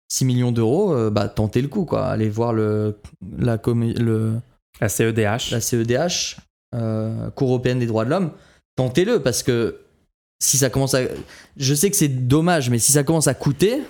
6 0.08 0.24
millions 0.24 0.52
d'euros, 0.52 0.94
euh, 0.94 1.10
bah 1.10 1.28
tentez 1.28 1.60
le 1.62 1.68
coup, 1.68 1.84
quoi. 1.84 2.06
Allez 2.06 2.28
voir 2.30 2.52
le, 2.52 2.98
la, 3.38 3.56
commu- 3.58 3.98
le, 3.98 4.34
La 4.80 4.86
E 4.86 4.88
CEDH. 4.88 5.50
la 5.50 5.60
CEDH, 5.60 6.36
euh, 6.74 7.30
Cour 7.30 7.48
européenne 7.50 7.78
des 7.78 7.86
droits 7.86 8.04
de 8.04 8.10
l'homme, 8.10 8.32
tentez-le 8.76 9.20
parce 9.22 9.42
que 9.42 9.80
si 10.42 10.56
ça 10.56 10.70
commence 10.70 10.94
à. 10.94 11.00
Je 11.56 11.74
sais 11.74 11.90
que 11.90 11.96
c'est 11.96 12.08
dommage, 12.08 12.70
mais 12.70 12.78
si 12.78 12.92
ça 12.92 13.02
commence 13.04 13.26
à 13.28 13.34
coûter. 13.34 13.82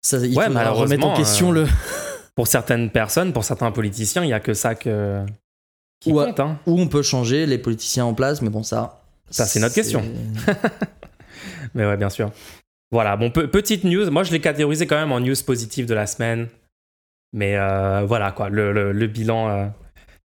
Ça, 0.00 0.18
il 0.18 0.36
Ouais, 0.38 0.46
faudra 0.46 0.70
remettre 0.70 1.06
en 1.06 1.16
question 1.16 1.50
euh, 1.50 1.64
le. 1.64 1.66
Pour 2.36 2.46
certaines 2.48 2.90
personnes, 2.90 3.32
pour 3.32 3.44
certains 3.44 3.72
politiciens, 3.72 4.22
il 4.22 4.28
y 4.28 4.34
a 4.34 4.40
que 4.40 4.52
ça 4.52 4.74
que... 4.74 5.24
qui 6.00 6.12
compte. 6.12 6.38
Hein. 6.38 6.58
Où 6.66 6.78
on 6.78 6.86
peut 6.86 7.00
changer 7.02 7.46
les 7.46 7.56
politiciens 7.56 8.04
en 8.04 8.12
place, 8.12 8.42
mais 8.42 8.50
bon, 8.50 8.62
ça. 8.62 9.02
Ça, 9.30 9.46
c'est 9.46 9.58
notre 9.58 9.74
question. 9.74 10.02
Mais 11.74 11.86
ouais, 11.86 11.96
bien 11.96 12.10
sûr. 12.10 12.30
Voilà, 12.92 13.16
bon, 13.16 13.30
pe- 13.30 13.46
petite 13.48 13.84
news. 13.84 14.10
Moi, 14.10 14.22
je 14.22 14.32
l'ai 14.32 14.40
catégorisé 14.40 14.86
quand 14.86 14.96
même 14.96 15.12
en 15.12 15.20
news 15.20 15.34
positive 15.44 15.86
de 15.86 15.94
la 15.94 16.06
semaine. 16.06 16.48
Mais 17.32 17.56
euh, 17.56 18.04
voilà, 18.06 18.30
quoi, 18.32 18.48
le, 18.48 18.72
le- 18.72 18.92
le 18.92 19.06
bilan. 19.06 19.48
euh, 19.48 19.66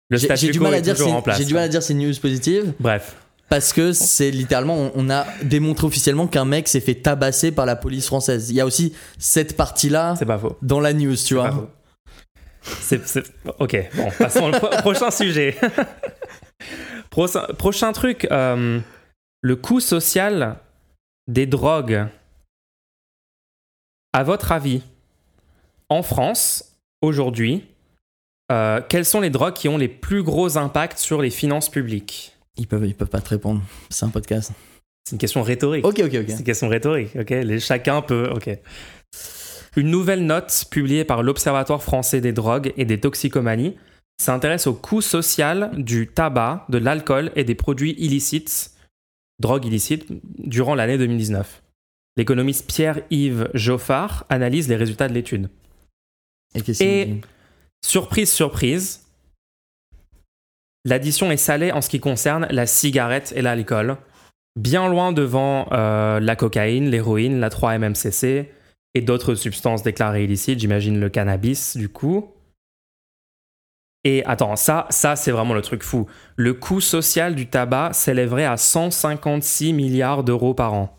le 0.10 0.18
statu 0.18 0.46
j'ai 0.48 0.52
du 0.52 0.60
quo 0.60 0.66
mal 0.66 0.74
à 0.76 0.78
est 0.78 0.82
dire 0.82 0.94
toujours 0.96 1.10
c'est- 1.10 1.16
en 1.16 1.22
place. 1.22 1.38
j'ai 1.38 1.46
du 1.46 1.54
mal 1.54 1.64
à 1.64 1.68
dire 1.70 1.82
c'est 1.82 1.94
une 1.94 2.00
news 2.06 2.14
positive 2.22 2.74
Bref, 2.82 3.16
parce 3.50 3.72
que 3.74 3.94
c'est 3.94 4.30
littéralement 4.30 4.76
on, 4.78 4.92
on 4.96 5.10
a 5.10 5.26
démontré 5.44 5.88
officiellement 5.88 6.28
qu'un 6.28 6.44
mec 6.46 6.68
s'est 6.68 6.82
fait 6.82 6.96
tabasser 6.96 7.52
par 7.54 7.66
la 7.66 7.76
police 7.78 8.08
française. 8.08 8.50
Il 8.50 8.56
y 8.58 8.62
a 8.62 8.66
aussi 8.66 8.94
cette 9.18 9.56
partie 9.56 9.88
là 9.90 10.16
c'est 10.20 10.26
pas 10.26 10.38
faux. 10.38 10.58
dans 10.62 10.82
la 10.82 10.92
news, 10.94 11.16
tu 11.16 11.36
vois. 11.36 11.72
C'est- 12.62 13.24
Ok, 13.60 13.78
bon, 13.96 14.10
passons 14.20 14.50
au 14.50 14.52
pro- 14.52 14.70
prochain 14.82 15.10
sujet. 15.12 15.56
prochain, 17.10 17.42
prochain 17.58 17.92
truc, 17.94 18.28
euh, 18.32 18.80
le 19.42 19.56
coût 19.56 19.80
social 19.80 20.58
des 21.28 21.46
drogues. 21.46 22.08
À 24.14 24.24
votre 24.24 24.52
avis, 24.52 24.82
en 25.90 26.04
France, 26.04 26.76
aujourd'hui, 27.02 27.64
euh, 28.52 28.82
quelles 28.88 29.06
sont 29.06 29.22
les 29.22 29.30
drogues 29.30 29.54
qui 29.54 29.70
ont 29.70 29.78
les 29.78 29.88
plus 29.88 30.24
gros 30.24 30.58
impacts 30.58 30.98
sur 31.00 31.22
les 31.22 31.30
finances 31.30 31.70
publiques 31.70 32.36
Ils 32.58 32.68
peuvent 32.68 32.86
ils 32.86 32.94
peuvent 32.96 33.08
pas 33.10 33.22
te 33.22 33.30
répondre. 33.30 33.62
C'est 33.90 34.06
un 34.06 34.10
podcast. 34.10 34.52
C'est 35.06 35.14
une 35.14 35.20
question 35.20 35.42
rhétorique. 35.42 35.86
Ok 35.86 36.00
ok 36.00 36.14
ok. 36.14 36.26
C'est 36.28 36.38
une 36.40 36.44
question 36.44 36.68
rhétorique, 36.68 37.16
ok 37.16 37.30
Les- 37.30 37.60
Chacun 37.60 38.02
peut, 38.02 38.30
ok. 38.34 38.50
Une 39.78 39.90
nouvelle 39.90 40.26
note 40.26 40.66
publiée 40.70 41.06
par 41.06 41.24
l'Observatoire 41.24 41.82
français 41.82 42.20
des 42.20 42.34
drogues 42.34 42.74
et 42.76 42.84
des 42.84 43.00
toxicomanies 43.00 43.78
s'intéresse 44.22 44.68
au 44.68 44.74
coût 44.74 45.02
social 45.02 45.72
du 45.78 46.08
tabac, 46.08 46.66
de 46.68 46.78
l'alcool 46.78 47.32
et 47.38 47.46
des 47.46 47.56
produits 47.56 47.96
illicites, 47.98 48.72
drogues 49.40 49.66
illicites, 49.66 50.06
durant 50.40 50.76
l'année 50.76 50.98
2019. 50.98 51.61
L'économiste 52.18 52.68
Pierre-Yves 52.68 53.50
Joffard 53.54 54.26
analyse 54.30 54.68
les 54.68 54.76
résultats 54.76 55.08
de 55.08 55.14
l'étude. 55.14 55.50
Et 56.54 57.22
Surprise, 57.84 58.32
surprise, 58.32 59.08
l'addition 60.86 61.32
est 61.32 61.38
salée 61.38 61.72
en 61.72 61.82
ce 61.82 61.90
qui 61.90 62.00
concerne 62.00 62.48
la 62.52 62.68
cigarette 62.68 63.34
et 63.36 63.42
l'alcool, 63.42 63.98
bien 64.56 64.88
loin 64.88 65.12
devant 65.12 65.68
euh, 65.72 66.20
la 66.20 66.36
cocaïne, 66.36 66.90
l'héroïne, 66.90 67.40
la 67.40 67.50
3-MMCC 67.50 68.50
et 68.94 69.02
d'autres 69.02 69.36
substances 69.36 69.84
déclarées 69.84 70.26
illicites, 70.26 70.60
j'imagine 70.60 71.00
le 71.00 71.10
cannabis 71.10 71.76
du 71.76 71.90
coup. 71.90 72.32
Et 74.04 74.24
attends, 74.26 74.56
ça, 74.56 74.88
ça 74.90 75.16
c'est 75.16 75.32
vraiment 75.32 75.54
le 75.54 75.62
truc 75.62 75.84
fou. 75.84 76.08
Le 76.36 76.54
coût 76.54 76.82
social 76.82 77.36
du 77.36 77.48
tabac 77.48 77.94
s'élèverait 77.94 78.46
à 78.46 78.58
156 78.58 79.74
milliards 79.74 80.24
d'euros 80.24 80.54
par 80.54 80.74
an. 80.74 80.98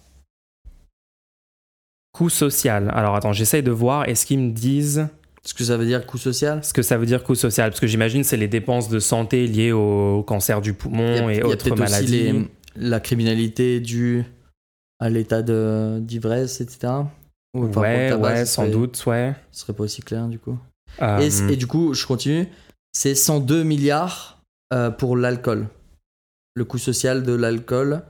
Coût 2.13 2.29
social. 2.29 2.91
Alors 2.95 3.15
attends, 3.17 3.33
j'essaye 3.33 3.63
de 3.63 3.71
voir, 3.71 4.09
est-ce 4.09 4.27
qu'ils 4.27 4.39
me 4.39 4.51
disent 4.51 5.09
Ce 5.45 5.55
que 5.55 5.65
ça 5.65 5.77
veut 5.77 5.87
dire 5.87 6.07
coût 6.07 6.19
social 6.19 6.63
ce 6.63 6.73
que 6.73 6.83
ça 6.83 6.99
veut 6.99 7.07
dire 7.07 7.25
coût 7.25 7.35
social? 7.35 7.71
Parce 7.71 7.81
que 7.81 7.87
j'imagine 7.87 8.23
c'est 8.25 8.37
les 8.37 8.49
dépenses 8.49 8.89
de 8.89 8.99
santé 8.99 9.47
liées 9.47 9.73
au 9.73 10.23
cancer 10.23 10.61
du 10.61 10.75
poumon 10.75 11.29
a, 11.29 11.33
et 11.33 11.37
il 11.37 11.39
y 11.39 11.43
a 11.43 11.47
autres 11.47 11.71
aussi 11.73 11.81
maladies. 11.81 12.33
les- 12.33 12.51
la 12.77 13.01
criminalité 13.01 13.81
due 13.81 14.25
à 15.01 15.11
l'état 15.11 15.43
d'ivresse, 15.43 16.61
etc. 16.61 16.93
Ou, 17.55 17.67
enfin, 17.67 17.81
ouais, 17.83 18.09
tabac, 18.11 18.29
ouais, 18.33 18.45
sans 18.47 18.63
serait- 18.63 18.73
doute, 18.73 19.03
ouais. 19.07 19.35
Ce 19.51 19.61
serait 19.63 19.73
pas 19.75 19.83
aussi 19.85 20.01
clair 20.03 20.27
du 20.29 20.39
coup. 20.39 20.57
Euh, 21.03 21.19
Et, 21.19 21.53
et 21.53 21.57
du 21.57 21.67
coup, 21.67 21.93
je 21.95 22.07
continue. 22.07 22.47
C'est 22.95 23.15
102 23.15 23.63
milliards 23.63 24.39
euh, 24.73 24.91
pour 24.91 25.17
l'alcool. 25.17 25.67
Le 26.55 26.65
coût 26.65 26.79
social 26.79 27.23
de 27.23 27.33
l'alcool, 27.35 28.03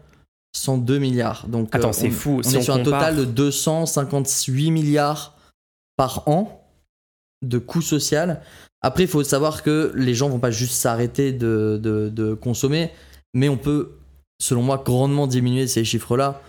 102 0.55 0.99
milliards. 0.99 1.47
Donc, 1.49 1.69
Attends, 1.75 1.89
euh, 1.89 1.93
c'est 1.93 2.09
on- 2.09 2.13
fou. 2.13 2.37
On 2.39 2.43
Si 2.43 2.55
est 2.57 2.59
on 2.59 2.63
sur 2.63 2.75
un 2.75 2.83
total 2.83 3.17
de 3.17 3.25
258 3.25 4.71
milliards 4.71 5.37
par 5.97 6.29
an 6.29 6.65
de 7.43 7.59
coût 7.59 7.83
social. 7.83 8.43
Après, 8.83 9.05
il 9.05 9.09
faut 9.09 9.23
savoir 9.25 9.63
que 9.63 9.93
les 9.97 10.15
gens 10.15 10.29
vont 10.29 10.39
pas 10.41 10.51
juste 10.51 10.75
s'arrêter 10.75 11.33
de, 11.33 11.79
de- 11.83 12.09
de 12.09 12.35
consommer, 12.35 12.91
mais 13.35 13.49
on 13.49 13.57
peut, 13.57 13.93
selon 14.41 14.63
moi, 14.63 14.83
grandement 14.85 15.27
diminuer 15.27 15.67
ces 15.67 15.85
chiffres-là. 15.85 16.41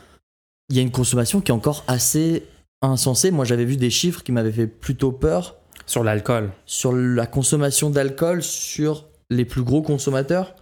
Il 0.69 0.75
y 0.75 0.79
a 0.79 0.81
une 0.81 0.91
consommation 0.91 1.41
qui 1.41 1.51
est 1.51 1.55
encore 1.55 1.83
assez 1.87 2.43
insensée. 2.81 3.31
Moi, 3.31 3.45
j'avais 3.45 3.65
vu 3.65 3.77
des 3.77 3.89
chiffres 3.89 4.23
qui 4.23 4.31
m'avaient 4.31 4.51
fait 4.51 4.67
plutôt 4.67 5.11
peur 5.11 5.55
Sur 5.85 6.03
l'alcool. 6.03 6.51
sur 6.65 6.91
la 6.93 7.27
consommation 7.27 7.89
d'alcool 7.89 8.41
sur 8.43 9.05
les 9.29 9.45
plus 9.45 9.63
gros 9.63 9.81
consommateurs. 9.81 10.55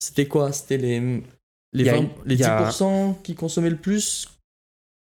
C'était 0.00 0.26
quoi? 0.26 0.52
C'était 0.52 0.78
les, 0.78 1.22
les, 1.72 1.84
Il 1.84 1.86
y 1.86 1.90
a 1.90 1.92
20 1.94 1.98
une- 2.00 2.08
les 2.26 2.34
il 2.34 2.40
y 2.40 2.44
a- 2.44 2.58
10% 2.70 3.18
qui 3.22 3.34
consommaient 3.34 3.70
le 3.70 3.76
plus 3.76 4.28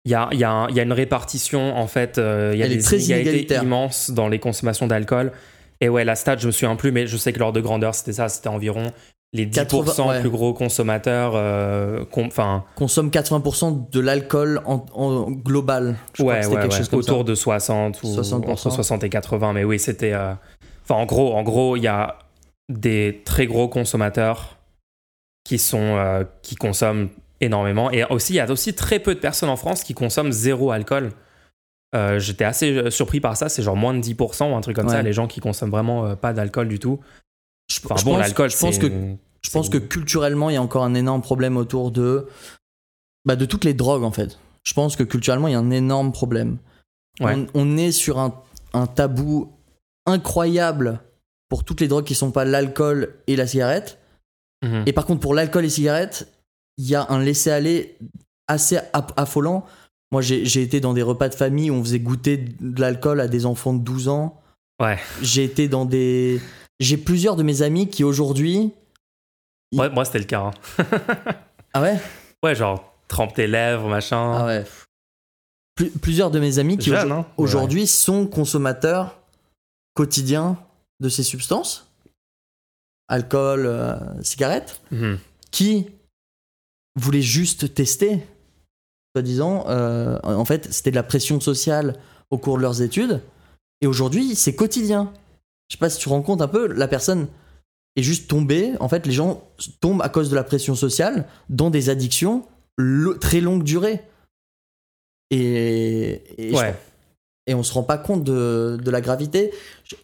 Il 0.05 0.11
y 0.11 0.15
a, 0.15 0.29
il 0.31 0.39
y 0.39 0.43
a 0.45 0.51
un- 0.51 0.69
il 0.69 0.75
y 0.75 0.79
a 0.79 0.83
une 0.83 0.93
répartition, 0.93 1.75
en 1.77 1.85
fait, 1.87 2.17
euh, 2.17 2.51
il 2.53 2.59
y 2.59 2.63
a 2.63 2.65
Elle 2.65 2.71
est 2.71 2.77
des 2.77 2.81
très 2.83 2.97
inégalités 2.99 3.55
immenses 3.55 4.09
dans 4.11 4.29
les 4.29 4.39
consommations 4.39 4.87
d'alcool. 4.87 5.33
Et 5.81 5.89
ouais, 5.89 6.05
la 6.05 6.15
stat, 6.15 6.37
je 6.37 6.47
me 6.47 6.51
souviens 6.51 6.75
plus, 6.77 6.91
mais 6.91 7.07
je 7.07 7.17
sais 7.17 7.33
que 7.33 7.39
l'ordre 7.39 7.55
de 7.57 7.61
grandeur, 7.61 7.93
c'était 7.93 8.13
ça, 8.13 8.29
c'était 8.29 8.47
environ 8.47 8.91
les 9.33 9.45
10% 9.45 9.83
80, 9.83 10.07
ouais. 10.09 10.19
plus 10.21 10.29
gros 10.29 10.53
consommateurs. 10.53 11.33
euh, 11.35 12.05
com- 12.09 12.29
consomment 12.75 13.11
80% 13.11 13.89
de 13.91 13.99
l'alcool 13.99 14.61
en, 14.65 14.85
en 14.93 15.29
global. 15.29 15.97
Je 16.13 16.23
crois 16.23 16.35
ouais, 16.35 16.41
que 16.41 16.47
ouais, 16.47 16.61
quelque 16.61 16.75
chose 16.75 16.87
comme 16.89 16.99
autour 16.99 17.17
ça. 17.19 17.23
de 17.25 17.35
60 17.35 18.01
ou 18.03 18.07
60%. 18.07 18.33
entre 18.53 18.71
60 18.71 19.03
et 19.03 19.09
80. 19.09 19.51
Mais 19.53 19.65
oui, 19.65 19.77
c'était. 19.77 20.13
euh, 20.13 20.33
en 20.89 21.05
gros, 21.05 21.35
en 21.35 21.43
gros, 21.43 21.75
il 21.75 21.83
y 21.83 21.87
a 21.87 22.17
des 22.69 23.21
très 23.25 23.45
gros 23.45 23.67
consommateurs 23.67 24.56
qui 25.47 25.57
sont 25.59 25.79
euh, 25.97 26.23
qui 26.41 26.55
consomment 26.55 27.07
énormément. 27.39 27.89
Et 27.91 28.03
aussi, 28.05 28.33
il 28.33 28.35
y 28.35 28.39
a 28.39 28.51
aussi 28.51 28.73
très 28.73 28.99
peu 28.99 29.15
de 29.15 29.19
personnes 29.19 29.49
en 29.49 29.55
France 29.55 29.83
qui 29.83 29.93
consomment 29.93 30.31
zéro 30.31 30.71
alcool. 30.71 31.11
Euh, 31.95 32.19
J'étais 32.19 32.43
assez 32.43 32.71
euh, 32.75 32.89
surpris 32.89 33.21
par 33.21 33.37
ça. 33.37 33.47
C'est 33.47 33.63
genre 33.63 33.77
moins 33.77 33.93
de 33.93 34.01
10% 34.01 34.51
ou 34.51 34.55
un 34.55 34.61
truc 34.61 34.75
comme 34.75 34.89
ça. 34.89 35.01
Les 35.01 35.13
gens 35.13 35.27
qui 35.27 35.39
consomment 35.39 35.71
vraiment 35.71 36.15
pas 36.17 36.33
d'alcool 36.33 36.67
du 36.67 36.79
tout. 36.79 36.99
Je, 37.71 37.79
Enfin 37.85 37.95
je 37.97 38.03
bon, 38.03 38.11
pense- 38.11 38.19
l'alcool, 38.19 38.49
je 38.49 38.57
pense 38.57 38.77
que 38.77 38.87
je 39.45 39.49
pense 39.51 39.69
que 39.69 39.77
culturellement, 39.77 40.49
il 40.49 40.53
y 40.53 40.57
a 40.57 40.61
encore 40.61 40.83
un 40.83 40.93
énorme 40.95 41.21
problème 41.21 41.55
autour 41.55 41.91
de 41.91 42.27
bah, 43.25 43.35
de 43.37 43.45
toutes 43.45 43.63
les 43.63 43.73
drogues 43.73 44.03
en 44.03 44.11
fait. 44.11 44.37
Je 44.63 44.73
pense 44.73 44.97
que 44.97 45.03
culturellement, 45.03 45.47
il 45.47 45.51
y 45.53 45.55
a 45.55 45.59
un 45.59 45.71
énorme 45.71 46.11
problème. 46.11 46.57
Ouais. 47.21 47.33
On, 47.35 47.47
on 47.53 47.77
est 47.77 47.91
sur 47.93 48.19
un, 48.19 48.41
un 48.73 48.85
tabou 48.87 49.53
incroyable 50.05 50.99
pour 51.49 51.63
toutes 51.63 51.79
les 51.81 51.87
drogues 51.87 52.03
qui 52.05 52.15
sont 52.15 52.31
pas 52.31 52.43
l'alcool 52.43 53.15
et 53.27 53.35
la 53.37 53.47
cigarette. 53.47 53.99
Mhm. 54.63 54.83
Et 54.85 54.93
par 54.93 55.05
contre, 55.05 55.19
pour 55.21 55.33
l'alcool 55.35 55.65
et 55.65 55.69
cigarettes, 55.69 56.27
il 56.77 56.87
y 56.89 56.95
a 56.95 57.05
un 57.09 57.19
laisser-aller 57.19 57.97
assez 58.47 58.77
aff- 58.93 59.13
affolant. 59.17 59.65
Moi, 60.11 60.21
j'ai 60.21 60.61
été 60.61 60.79
dans 60.79 60.93
des 60.93 61.01
repas 61.01 61.27
de 61.29 61.35
famille 61.35 61.69
où 61.69 61.75
on 61.75 61.83
faisait 61.83 61.99
goûter 61.99 62.37
de 62.37 62.79
l'alcool 62.81 63.19
à 63.19 63.27
des 63.27 63.45
enfants 63.45 63.73
de 63.73 63.83
12 63.83 64.07
ans. 64.07 64.41
Ouais. 64.81 64.97
J'ai 65.21 65.43
été 65.43 65.67
dans 65.67 65.85
des. 65.85 66.39
J'ai 66.79 66.97
plusieurs 66.97 67.35
de 67.35 67.43
mes 67.43 67.61
amis 67.61 67.89
qui 67.89 68.03
aujourd'hui. 68.03 68.71
Ouais, 69.75 69.89
moi, 69.89 70.05
c'était 70.05 70.19
le 70.19 70.25
cas. 70.25 70.41
hein. 70.41 70.51
Ah 71.73 71.81
ouais? 71.81 71.99
Ouais, 72.43 72.55
genre, 72.55 72.93
trempe 73.07 73.33
tes 73.35 73.45
lèvres, 73.47 73.87
machin. 73.89 74.33
Ah 74.37 74.45
ouais. 74.45 74.65
Plus- 75.75 75.91
plusieurs 75.91 76.31
de 76.31 76.39
mes 76.39 76.57
amis 76.57 76.77
qui 76.77 76.91
aujourd- 76.91 77.11
hein 77.11 77.25
aujourd'hui 77.37 77.85
sont 77.85 78.25
consommateurs 78.25 79.19
quotidiens 79.93 80.57
de 80.99 81.09
ces 81.09 81.23
substances, 81.23 81.86
alcool, 83.07 83.65
euh, 83.65 83.95
cigarettes, 84.23 84.81
Mhm. 84.91 85.17
qui 85.51 85.87
voulaient 86.95 87.21
juste 87.21 87.73
tester, 87.73 88.19
soi-disant. 89.15 89.65
euh, 89.67 90.19
en 90.23 90.45
fait, 90.45 90.71
c'était 90.73 90.91
de 90.91 90.95
la 90.95 91.03
pression 91.03 91.39
sociale 91.39 91.95
au 92.31 92.37
cours 92.37 92.57
de 92.57 92.61
leurs 92.63 92.81
études. 92.81 93.21
Et 93.81 93.87
aujourd'hui, 93.87 94.35
c'est 94.35 94.55
quotidien. 94.55 95.13
Je 95.69 95.75
sais 95.75 95.79
pas 95.79 95.89
si 95.89 95.97
tu 95.99 96.05
te 96.05 96.09
rends 96.09 96.21
compte 96.21 96.41
un 96.41 96.47
peu, 96.47 96.67
la 96.67 96.87
personne 96.87 97.27
est 97.95 98.03
juste 98.03 98.27
tombée. 98.29 98.73
En 98.79 98.89
fait, 98.89 99.05
les 99.05 99.13
gens 99.13 99.43
tombent 99.79 100.01
à 100.01 100.09
cause 100.09 100.29
de 100.29 100.35
la 100.35 100.43
pression 100.43 100.75
sociale 100.75 101.27
dans 101.49 101.69
des 101.69 101.89
addictions 101.89 102.45
très 103.21 103.41
longue 103.41 103.63
durée. 103.63 104.01
Et, 105.29 106.21
et, 106.37 106.49
je- 106.51 106.55
Ouais. 106.55 106.75
Et 107.47 107.55
on 107.55 107.63
se 107.63 107.73
rend 107.73 107.83
pas 107.83 107.97
compte 107.97 108.23
de, 108.23 108.77
de 108.83 108.91
la 108.91 109.01
gravité. 109.01 109.51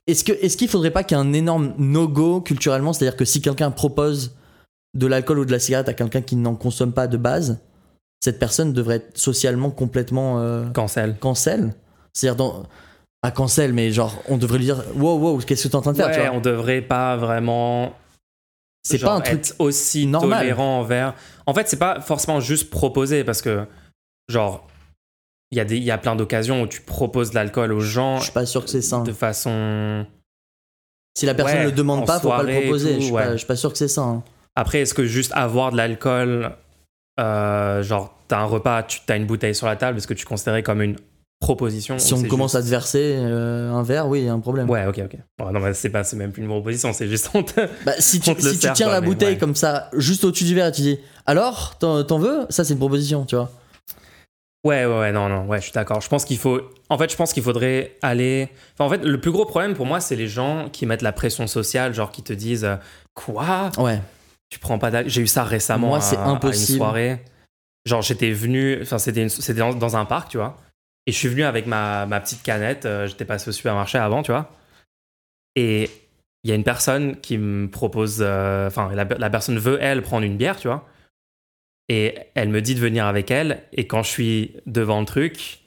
Est-ce 0.08 0.24
que 0.24 0.32
est-ce 0.32 0.58
qu'il 0.58 0.70
faudrait 0.70 0.92
pas 0.92 1.04
qu'il 1.04 1.18
y 1.18 1.20
ait 1.20 1.24
un 1.24 1.34
énorme 1.34 1.74
no-go 1.78 2.42
culturellement, 2.42 2.94
c'est-à-dire 2.94 3.18
que 3.18 3.26
si 3.26 3.42
quelqu'un 3.42 3.70
propose 3.72 4.36
de 4.96 5.08
l'alcool 5.08 5.40
ou 5.40 5.46
de 5.46 5.52
la 5.52 5.60
cigarette 5.60 5.90
à 5.90 5.94
quelqu'un 5.94 6.22
qui 6.22 6.36
n'en 6.36 6.56
consomme 6.56 6.94
pas 6.94 7.08
de 7.08 7.18
base, 7.18 7.60
cette 8.24 8.40
personne 8.40 8.72
devrait 8.74 8.96
être 8.98 9.18
socialement 9.18 9.70
complètement 9.72 10.40
euh, 10.40 10.66
Cancel. 10.72 11.18
cancel. 11.20 11.74
C'est-à-dire 12.14 12.38
dans 12.38 12.64
pas 13.22 13.32
cancel, 13.32 13.74
mais 13.74 13.92
genre 13.92 14.22
on 14.30 14.38
devrait 14.38 14.58
lui 14.60 14.66
dire 14.66 14.84
wow 14.98 15.18
wow 15.18 15.38
qu'est-ce 15.40 15.64
que 15.64 15.68
t'es 15.70 15.76
en 15.76 15.82
train 15.82 15.92
de 15.94 15.98
faire 15.98 16.12
tu 16.12 16.20
Ouais, 16.20 16.28
vois? 16.28 16.36
on 16.38 16.42
devrait 16.42 16.82
pas 16.82 17.16
vraiment. 17.18 17.94
C'est 18.86 19.00
pas 19.00 19.14
un 19.14 19.22
truc 19.22 19.40
être 19.40 19.56
aussi 19.60 20.06
normal. 20.06 20.40
tolérant 20.42 20.80
envers. 20.82 21.14
En 21.46 21.54
fait, 21.54 21.70
c'est 21.70 21.78
pas 21.78 22.02
forcément 22.02 22.42
juste 22.42 22.70
proposer 22.70 23.24
parce 23.24 23.42
que, 23.42 23.66
genre, 24.28 24.68
il 25.54 25.58
y, 25.58 25.60
a 25.60 25.66
des- 25.66 25.78
il 25.78 25.84
y 25.84 25.92
a 25.92 25.98
plein 25.98 26.16
d'occasions 26.16 26.64
où 26.64 26.68
tu 26.68 26.82
proposes 26.82 27.30
de 27.30 27.36
l'alcool 27.36 27.72
aux 27.72 27.80
gens 27.80 28.18
Je 28.18 28.24
suis 28.24 28.32
pas 28.34 28.46
sûr 28.46 28.64
que 28.64 28.70
c'est 28.72 28.82
sain. 28.82 29.04
de 29.04 29.12
façon. 29.14 30.06
Si 31.18 31.26
la 31.28 31.36
personne 31.36 31.58
Ouais, 31.58 31.64
ne 31.66 31.70
le 31.70 31.76
demande 31.76 32.08
pas, 32.08 32.20
faut 32.20 32.30
pas 32.30 32.42
le 32.44 32.52
proposer. 32.62 32.96
tout, 32.96 33.00
je, 33.02 33.06
suis 33.06 33.14
ouais. 33.14 33.24
pas, 33.24 33.32
je 33.34 33.38
suis 33.38 33.48
pas 33.48 33.56
sûr 33.56 33.72
que 33.72 33.78
c'est 33.78 33.88
ça. 33.88 34.02
hein. 34.02 34.24
Après, 34.56 34.80
est-ce 34.80 34.94
que 34.94 35.06
juste 35.06 35.32
avoir 35.36 35.72
de 35.72 35.78
l'alcool, 35.78 36.52
euh, 37.20 37.84
genre, 37.84 38.18
t'as 38.28 38.40
un 38.40 38.46
repas, 38.46 38.84
tu 38.84 39.00
as 39.10 39.16
une 39.16 39.26
bouteille 39.26 39.54
sur 39.56 39.68
la 39.68 39.76
table, 39.76 39.98
est-ce 40.00 40.08
que 40.08 40.14
tu 40.16 40.26
considérais 40.26 40.64
comme 40.64 40.82
une 40.82 40.96
proposition 41.40 42.00
Si 42.00 42.14
on 42.14 42.24
commence 42.24 42.56
à 42.56 42.62
te 42.64 42.68
verser 42.68 43.16
euh, 43.18 43.72
un 43.72 43.84
verre, 43.84 44.08
oui, 44.08 44.22
il 44.22 44.26
y 44.26 44.30
a 44.30 44.34
un 44.34 44.40
problème. 44.40 44.70
Ouais, 44.70 44.86
ok, 44.88 45.02
ok. 45.06 45.14
Ouais, 45.46 45.52
non, 45.52 45.60
mais 45.60 45.74
c'est 45.76 45.90
pas, 45.90 46.04
c'est 46.04 46.16
même 46.16 46.32
plus 46.32 46.42
une 46.42 46.48
proposition, 46.50 46.94
c'est 46.94 47.08
juste 47.08 47.30
on 47.36 47.44
te- 47.44 47.68
Bah, 47.86 47.94
si 48.00 48.20
tu, 48.20 48.30
On 48.32 48.34
te 48.36 48.42
le 48.44 48.50
si 48.50 48.56
tu 48.56 48.62
sert 48.62 48.74
tiens 48.74 48.90
la 48.90 49.02
bouteille 49.02 49.34
ouais. 49.34 49.38
comme 49.38 49.56
ça, 49.56 49.90
juste 49.96 50.24
au-dessus 50.24 50.46
du 50.46 50.56
verre, 50.56 50.68
et 50.68 50.72
tu 50.72 50.82
dis 50.82 51.00
alors, 51.26 51.78
t'en 51.78 52.18
veux? 52.18 52.46
Ça, 52.50 52.64
c'est 52.64 52.74
une 52.74 52.80
proposition, 52.80 53.24
tu 53.26 53.36
vois. 53.36 53.52
Ouais, 54.64 54.86
ouais, 54.86 55.00
ouais, 55.00 55.12
non, 55.12 55.28
non, 55.28 55.46
ouais, 55.48 55.58
je 55.60 55.64
suis 55.64 55.72
d'accord. 55.74 56.00
Je 56.00 56.08
pense 56.08 56.24
qu'il 56.24 56.38
faut. 56.38 56.62
En 56.90 56.98
fait, 56.98 57.12
je 57.12 57.18
pense 57.18 57.34
qu'il 57.34 57.44
faudrait 57.44 57.98
aller. 58.02 58.48
Enfin, 58.74 58.86
en 58.86 58.90
fait, 58.90 59.04
le 59.06 59.20
plus 59.20 59.32
gros 59.32 59.46
problème 59.46 59.74
pour 59.74 59.86
moi, 59.86 60.00
c'est 60.00 60.16
les 60.16 60.28
gens 60.28 60.70
qui 60.70 60.86
mettent 60.86 61.02
la 61.02 61.12
pression 61.12 61.48
sociale, 61.48 61.94
genre 61.94 62.12
qui 62.12 62.24
te 62.24 62.32
disent 62.32 62.64
euh, 62.64 62.78
Quoi? 63.14 63.72
Ouais. 63.78 64.00
Tu 64.50 64.60
prends 64.60 64.80
pas 64.80 64.90
d'alcool 64.92 65.12
J'ai 65.12 65.22
eu 65.22 65.28
ça 65.28 65.44
récemment 65.44 65.88
Moi, 65.88 66.02
c'est 66.02 66.16
à 66.18 66.24
une 66.26 66.30
impossible. 66.32 66.78
soirée. 66.78 67.22
Genre, 67.86 68.02
j'étais 68.02 68.32
venu. 68.32 68.80
Enfin, 68.82 69.00
c'était 69.00 69.24
une- 69.24 69.30
c'était 69.30 69.60
dans, 69.60 69.74
dans 69.74 69.98
un 69.98 70.06
parc, 70.06 70.30
tu 70.30 70.38
vois. 70.38 70.56
Et 71.08 71.12
je 71.12 71.18
suis 71.18 71.28
venu 71.28 71.44
avec 71.44 71.68
ma, 71.68 72.06
ma 72.06 72.22
petite 72.22 72.42
canette. 72.44 72.86
euh, 72.86 73.06
J'étais 73.08 73.26
passé 73.26 73.50
au 73.50 73.52
supermarché 73.52 73.98
avant, 73.98 74.24
tu 74.24 74.32
vois. 74.32 74.50
Et 75.58 75.90
il 76.46 76.50
y 76.50 76.54
a 76.54 76.56
une 76.56 76.64
personne 76.64 77.20
qui 77.20 77.38
me 77.38 77.68
propose. 77.70 78.20
euh, 78.22 78.68
Enfin, 78.68 78.92
la, 78.94 79.04
la 79.04 79.30
personne 79.30 79.58
veut, 79.60 79.78
elle, 79.82 80.02
prendre 80.02 80.26
une 80.26 80.38
bière, 80.38 80.58
tu 80.58 80.70
vois. 80.70 80.88
Et 81.96 82.16
elle 82.34 82.50
me 82.50 82.60
dit 82.60 82.74
de 82.74 82.80
venir 82.80 83.06
avec 83.06 83.30
elle. 83.30 83.62
Et 83.72 83.86
quand 83.86 84.02
je 84.02 84.10
suis 84.10 84.56
devant 84.66 85.00
le 85.00 85.06
truc, 85.06 85.60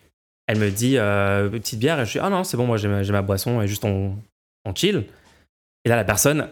elle 0.49 0.59
me 0.59 0.71
dit 0.71 0.99
euh, 0.99 1.49
petite 1.49 1.79
bière. 1.79 2.01
Et 2.01 2.07
je 2.07 2.13
dis 2.13 2.19
ah 2.19 2.31
non, 2.31 2.43
c'est 2.43 2.57
bon, 2.57 2.67
moi 2.67 2.79
j'ai 2.79 2.89
ma, 2.89 3.03
j'ai 3.05 3.13
ma 3.13 3.23
boisson 3.23 3.63
et 3.63 3.69
juste 3.69 3.85
on, 3.85 4.17
on 4.65 4.75
chill. 4.75 5.05
Et 5.85 5.89
là, 5.89 5.95
la 5.95 6.05
personne, 6.05 6.49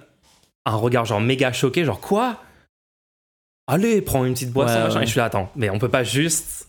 un 0.64 0.76
regard 0.76 1.04
genre 1.06 1.20
méga 1.20 1.52
choqué, 1.52 1.84
genre 1.84 2.00
quoi? 2.00 2.40
Allez, 3.66 4.02
prends 4.02 4.24
une 4.24 4.34
petite 4.34 4.52
boisson. 4.52 4.74
Ouais, 4.74 4.80
machin. 4.84 4.96
ouais. 4.96 5.02
Et 5.02 5.06
je 5.06 5.10
suis 5.10 5.18
là, 5.18 5.24
attends, 5.24 5.50
mais 5.56 5.70
on 5.70 5.78
peut 5.78 5.88
pas 5.88 6.04
juste 6.04 6.68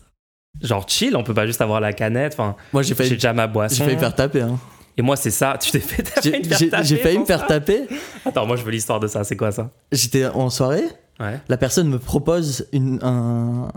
genre 0.62 0.88
chill, 0.88 1.14
on 1.16 1.22
peut 1.22 1.34
pas 1.34 1.46
juste 1.46 1.60
avoir 1.60 1.80
la 1.80 1.92
canette. 1.92 2.32
Enfin, 2.32 2.56
Moi, 2.72 2.82
j'ai 2.82 2.88
j'ai 2.88 2.94
failli, 2.94 3.10
déjà 3.10 3.32
ma 3.34 3.46
j'ai 3.46 3.52
boisson. 3.52 3.84
failli 3.84 3.96
me 3.96 4.00
faire 4.00 4.14
taper. 4.14 4.40
hein. 4.42 4.58
Et 4.96 5.02
moi, 5.02 5.16
c'est 5.16 5.30
ça. 5.30 5.58
Tu 5.60 5.70
t'es 5.70 5.78
fait 5.80 6.10
J'ai 6.24 6.42
j'ai- 6.42 6.70
taper 6.70 6.84
j'ai 6.86 6.96
failli 6.96 7.18
me 7.18 7.26
faire 7.26 7.46
taper. 7.46 7.82
Attends, 8.24 8.46
moi 8.46 8.56
je 8.56 8.62
veux 8.62 8.70
l'histoire 8.70 8.98
de 8.98 9.06
ça. 9.06 9.24
C'est 9.24 9.36
quoi 9.36 9.52
ça? 9.52 9.70
J'étais 9.92 10.24
en 10.26 10.48
soirée. 10.48 10.84
Ouais. 11.20 11.40
La 11.48 11.56
personne 11.56 11.88
me 11.88 11.98
propose 11.98 12.66
une, 12.72 12.98
un, 13.02 13.68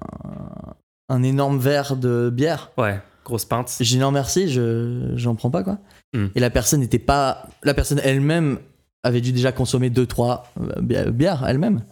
un 1.09 1.23
énorme 1.23 1.57
verre 1.59 1.95
de 1.95 2.29
bière. 2.33 2.71
Ouais. 2.77 2.99
Grosse 3.25 3.45
pinte. 3.45 3.71
J'ai 3.79 3.95
dit 3.95 3.99
non 3.99 4.11
merci, 4.11 4.49
je 4.49 5.11
j'en 5.15 5.35
prends 5.35 5.51
pas 5.51 5.63
quoi. 5.63 5.77
Hmm. 6.13 6.27
Et 6.35 6.39
la 6.39 6.49
personne 6.49 6.79
n'était 6.79 6.99
pas, 6.99 7.47
la 7.63 7.73
personne 7.73 7.99
elle-même 8.03 8.59
avait 9.03 9.21
dû 9.21 9.31
déjà 9.31 9.51
consommer 9.51 9.89
deux 9.89 10.05
trois 10.07 10.51
euh, 10.59 10.81
bi- 10.81 11.11
bières 11.11 11.45
elle-même 11.47 11.83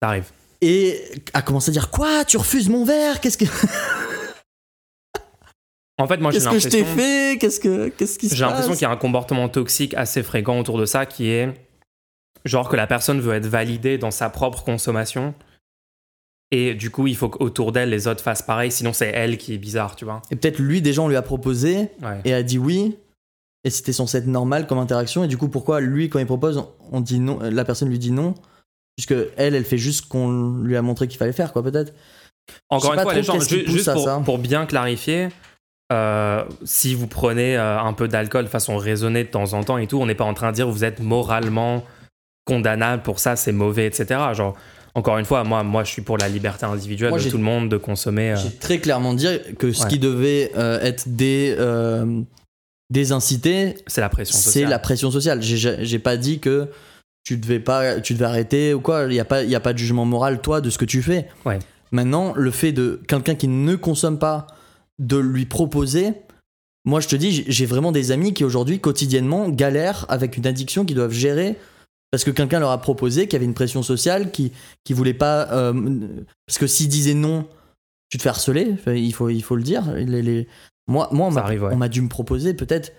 T'arrives. 0.00 0.30
et 0.60 1.00
a 1.32 1.42
commencé 1.42 1.70
à 1.70 1.72
dire 1.72 1.90
quoi 1.90 2.24
tu 2.24 2.36
refuses 2.36 2.68
mon 2.68 2.84
verre 2.84 3.20
qu'est-ce 3.20 3.38
que 3.38 3.44
En 5.98 6.06
fait, 6.06 6.16
moi 6.18 6.30
j'ai 6.30 6.38
qu'est-ce 6.38 6.48
que 6.50 6.58
je 6.58 6.68
t'ai 6.68 6.78
l'impression. 6.82 6.96
fait 7.02 7.38
qu'est-ce 7.38 7.60
que 7.60 7.88
qu'est-ce 7.88 8.18
qui 8.18 8.28
se 8.28 8.34
J'ai 8.34 8.44
l'impression 8.44 8.72
qu'il 8.72 8.82
y 8.82 8.84
a 8.86 8.90
un 8.90 8.96
comportement 8.96 9.48
toxique 9.48 9.94
assez 9.94 10.22
fréquent 10.22 10.58
autour 10.58 10.78
de 10.78 10.86
ça 10.86 11.04
qui 11.06 11.28
est 11.28 11.52
genre 12.44 12.68
que 12.68 12.76
la 12.76 12.86
personne 12.86 13.20
veut 13.20 13.34
être 13.34 13.46
validée 13.46 13.98
dans 13.98 14.10
sa 14.10 14.30
propre 14.30 14.62
consommation. 14.64 15.34
Et 16.52 16.74
du 16.74 16.90
coup 16.90 17.06
il 17.06 17.16
faut 17.16 17.28
qu'autour 17.28 17.70
d'elle 17.72 17.90
les 17.90 18.08
autres 18.08 18.22
fassent 18.22 18.42
pareil. 18.42 18.72
Sinon 18.72 18.92
c'est 18.92 19.08
elle 19.08 19.38
qui 19.38 19.54
est 19.54 19.58
bizarre 19.58 19.94
tu 19.96 20.04
vois. 20.04 20.20
Et 20.30 20.36
peut-être 20.36 20.58
lui 20.58 20.82
déjà 20.82 21.02
on 21.02 21.08
lui 21.08 21.16
a 21.16 21.22
proposé 21.22 21.88
ouais. 22.02 22.20
et 22.24 22.34
a 22.34 22.42
dit 22.42 22.58
oui. 22.58 22.96
Et 23.62 23.70
c'était 23.70 23.92
censé 23.92 24.18
être 24.18 24.26
normal 24.26 24.66
comme 24.66 24.78
interaction. 24.78 25.22
Et 25.22 25.28
du 25.28 25.36
coup 25.36 25.48
pourquoi 25.48 25.80
lui 25.80 26.08
quand 26.08 26.18
il 26.18 26.26
propose 26.26 26.64
on- 26.90 27.00
dit 27.00 27.20
non 27.20 27.38
la 27.40 27.64
personne 27.64 27.88
lui 27.88 27.98
dit 27.98 28.10
non? 28.10 28.34
Puisque 28.96 29.14
elle 29.36 29.54
elle 29.54 29.64
fait 29.64 29.78
juste 29.78 30.04
ce 30.04 30.08
qu'on 30.08 30.56
lui 30.62 30.76
a 30.76 30.82
montré 30.82 31.06
qu'il 31.08 31.18
fallait 31.18 31.32
faire 31.32 31.52
quoi 31.52 31.62
peut-être. 31.62 31.92
Encore 32.68 32.94
une 32.94 33.00
fois 33.00 33.14
les 33.14 33.22
gens 33.22 33.38
ju- 33.38 33.64
juste 33.68 33.92
pour, 33.92 34.04
ça. 34.04 34.20
pour 34.24 34.38
bien 34.38 34.66
clarifier 34.66 35.28
euh, 35.92 36.44
si 36.64 36.94
vous 36.96 37.06
prenez 37.06 37.56
euh, 37.56 37.80
un 37.80 37.92
peu 37.92 38.08
d'alcool 38.08 38.44
de 38.44 38.48
façon 38.48 38.76
raisonnée 38.76 39.22
de 39.24 39.28
temps 39.28 39.52
en 39.52 39.62
temps 39.62 39.78
et 39.78 39.86
tout 39.86 39.98
on 40.00 40.06
n'est 40.06 40.14
pas 40.16 40.24
en 40.24 40.34
train 40.34 40.50
de 40.50 40.56
dire 40.56 40.68
vous 40.68 40.82
êtes 40.84 40.98
moralement 41.00 41.84
condamnable 42.54 43.02
pour 43.02 43.18
ça 43.20 43.36
c'est 43.36 43.52
mauvais 43.52 43.86
etc 43.86 44.20
genre 44.34 44.56
encore 44.94 45.18
une 45.18 45.24
fois 45.24 45.44
moi 45.44 45.62
moi 45.62 45.84
je 45.84 45.90
suis 45.92 46.02
pour 46.02 46.18
la 46.18 46.28
liberté 46.28 46.66
individuelle 46.66 47.10
Moi, 47.10 47.18
de 47.20 47.30
tout 47.30 47.36
le 47.38 47.42
monde 47.44 47.68
de 47.68 47.76
consommer 47.76 48.32
euh, 48.32 48.36
J'ai 48.36 48.50
très 48.56 48.78
clairement 48.78 49.14
dit 49.14 49.26
que 49.58 49.72
ce 49.72 49.82
Ouais. 49.84 49.88
qui 49.88 49.98
devait 49.98 50.50
euh, 50.56 50.80
être 50.80 51.04
des, 51.08 51.54
euh, 51.58 52.20
des 52.90 53.12
incités, 53.12 53.76
c'est 53.86 54.00
la 54.00 54.08
pression 54.08 54.36
c'est 54.36 54.44
sociale 54.44 54.70
la 54.70 54.78
pression 54.80 55.10
sociale. 55.12 55.40
J'ai- 55.42 55.98
pas 56.00 56.16
dit 56.16 56.40
que 56.40 56.68
tu 57.22 57.36
devais 57.36 57.60
pas, 57.60 58.00
tu 58.00 58.14
devais 58.14 58.24
arrêter 58.24 58.74
ou 58.74 58.80
quoi. 58.80 59.04
Il 59.08 59.14
y 59.14 59.20
a 59.20 59.24
pas, 59.24 59.44
il 59.44 59.50
y 59.50 59.54
a 59.54 59.60
pas 59.60 59.72
de 59.72 59.78
jugement 59.78 60.04
moral 60.06 60.40
toi 60.40 60.60
de 60.60 60.70
ce 60.70 60.78
que 60.78 60.84
tu 60.86 61.02
fais. 61.02 61.28
Ouais. 61.46 61.60
Maintenant, 61.92 62.32
le 62.34 62.50
fait 62.50 62.72
de 62.72 63.00
quelqu'un 63.06 63.36
qui 63.36 63.46
ne 63.46 63.76
consomme 63.76 64.18
pas 64.18 64.46
de 64.98 65.18
lui 65.18 65.46
proposer. 65.46 66.14
Moi, 66.84 66.98
je 67.00 67.08
te 67.08 67.14
dis, 67.16 67.44
j'ai 67.46 67.66
vraiment 67.66 67.92
des 67.92 68.10
amis 68.10 68.32
qui 68.34 68.42
aujourd'hui 68.42 68.80
quotidiennement 68.80 69.48
galèrent 69.50 70.06
avec 70.08 70.36
une 70.36 70.46
addiction 70.46 70.84
qu'ils 70.84 70.96
doivent 70.96 71.12
gérer 71.12 71.56
parce 72.10 72.24
que 72.24 72.30
quelqu'un 72.30 72.60
leur 72.60 72.70
a 72.70 72.80
proposé, 72.80 73.24
qu'il 73.26 73.34
y 73.34 73.36
avait 73.36 73.44
une 73.44 73.54
pression 73.54 73.82
sociale, 73.82 74.30
qui 74.32 74.52
qui 74.84 74.92
voulait 74.92 75.14
pas. 75.14 75.50
euh, 75.52 75.72
parce 76.46 76.58
que 76.58 76.66
s'ils 76.66 76.88
disaient 76.88 77.14
non, 77.14 77.46
tu 78.08 78.18
te 78.18 78.22
fais 78.22 78.28
harceler. 78.28 78.76
Il 78.88 79.12
faut 79.14 79.28
il 79.28 79.42
faut 79.42 79.56
le 79.56 79.62
dire. 79.62 79.92
Les- 79.94 80.22
les- 80.22 80.48
Moi, 80.88 81.08
moi, 81.12 81.28
on 81.28 81.30
m'a 81.30 81.46
ouais. 81.48 81.88
dû 81.88 82.00
me 82.02 82.08
proposer 82.08 82.54
peut-être 82.54 82.92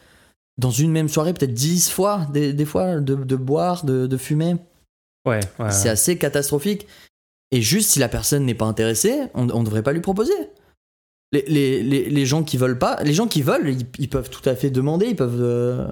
dans 0.58 0.72
une 0.72 0.92
même 0.92 1.10
soirée, 1.10 1.34
peut-être 1.34 1.54
10 1.54 1.90
fois, 1.90 2.28
des, 2.32 2.54
des 2.54 2.66
fois, 2.66 3.00
de, 3.00 3.16
de 3.16 3.36
boire, 3.36 3.84
de, 3.84 4.08
de 4.08 4.18
fumer. 4.18 4.56
ouais, 5.28 5.40
ouais. 5.60 5.72
C'est 5.72 5.90
assez 5.90 6.18
catastrophique. 6.18 6.88
Et 7.52 7.62
juste, 7.62 7.92
si 7.92 8.00
la 8.00 8.08
personne 8.08 8.46
n'est 8.46 8.54
pas 8.56 8.66
intéressée, 8.66 9.24
on 9.34 9.46
ne 9.46 9.66
devrait 9.66 9.84
pas 9.84 9.92
lui 9.92 10.00
proposer. 10.02 10.34
Les, 11.34 11.44
les, 11.48 11.84
les, 11.84 12.10
les 12.10 12.26
gens 12.26 12.44
qui 12.44 12.58
veulent 12.58 12.78
pas, 12.80 13.02
les 13.04 13.14
gens 13.14 13.28
qui 13.28 13.42
veulent, 13.42 13.70
ils, 13.70 13.86
ils 14.00 14.10
peuvent 14.10 14.30
tout 14.30 14.48
à 14.48 14.56
fait 14.56 14.70
demander, 14.70 15.08
ils 15.08 15.16
peuvent 15.16 15.42
euh, 15.42 15.88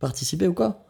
participer 0.00 0.46
ou 0.48 0.54
quoi. 0.54 0.84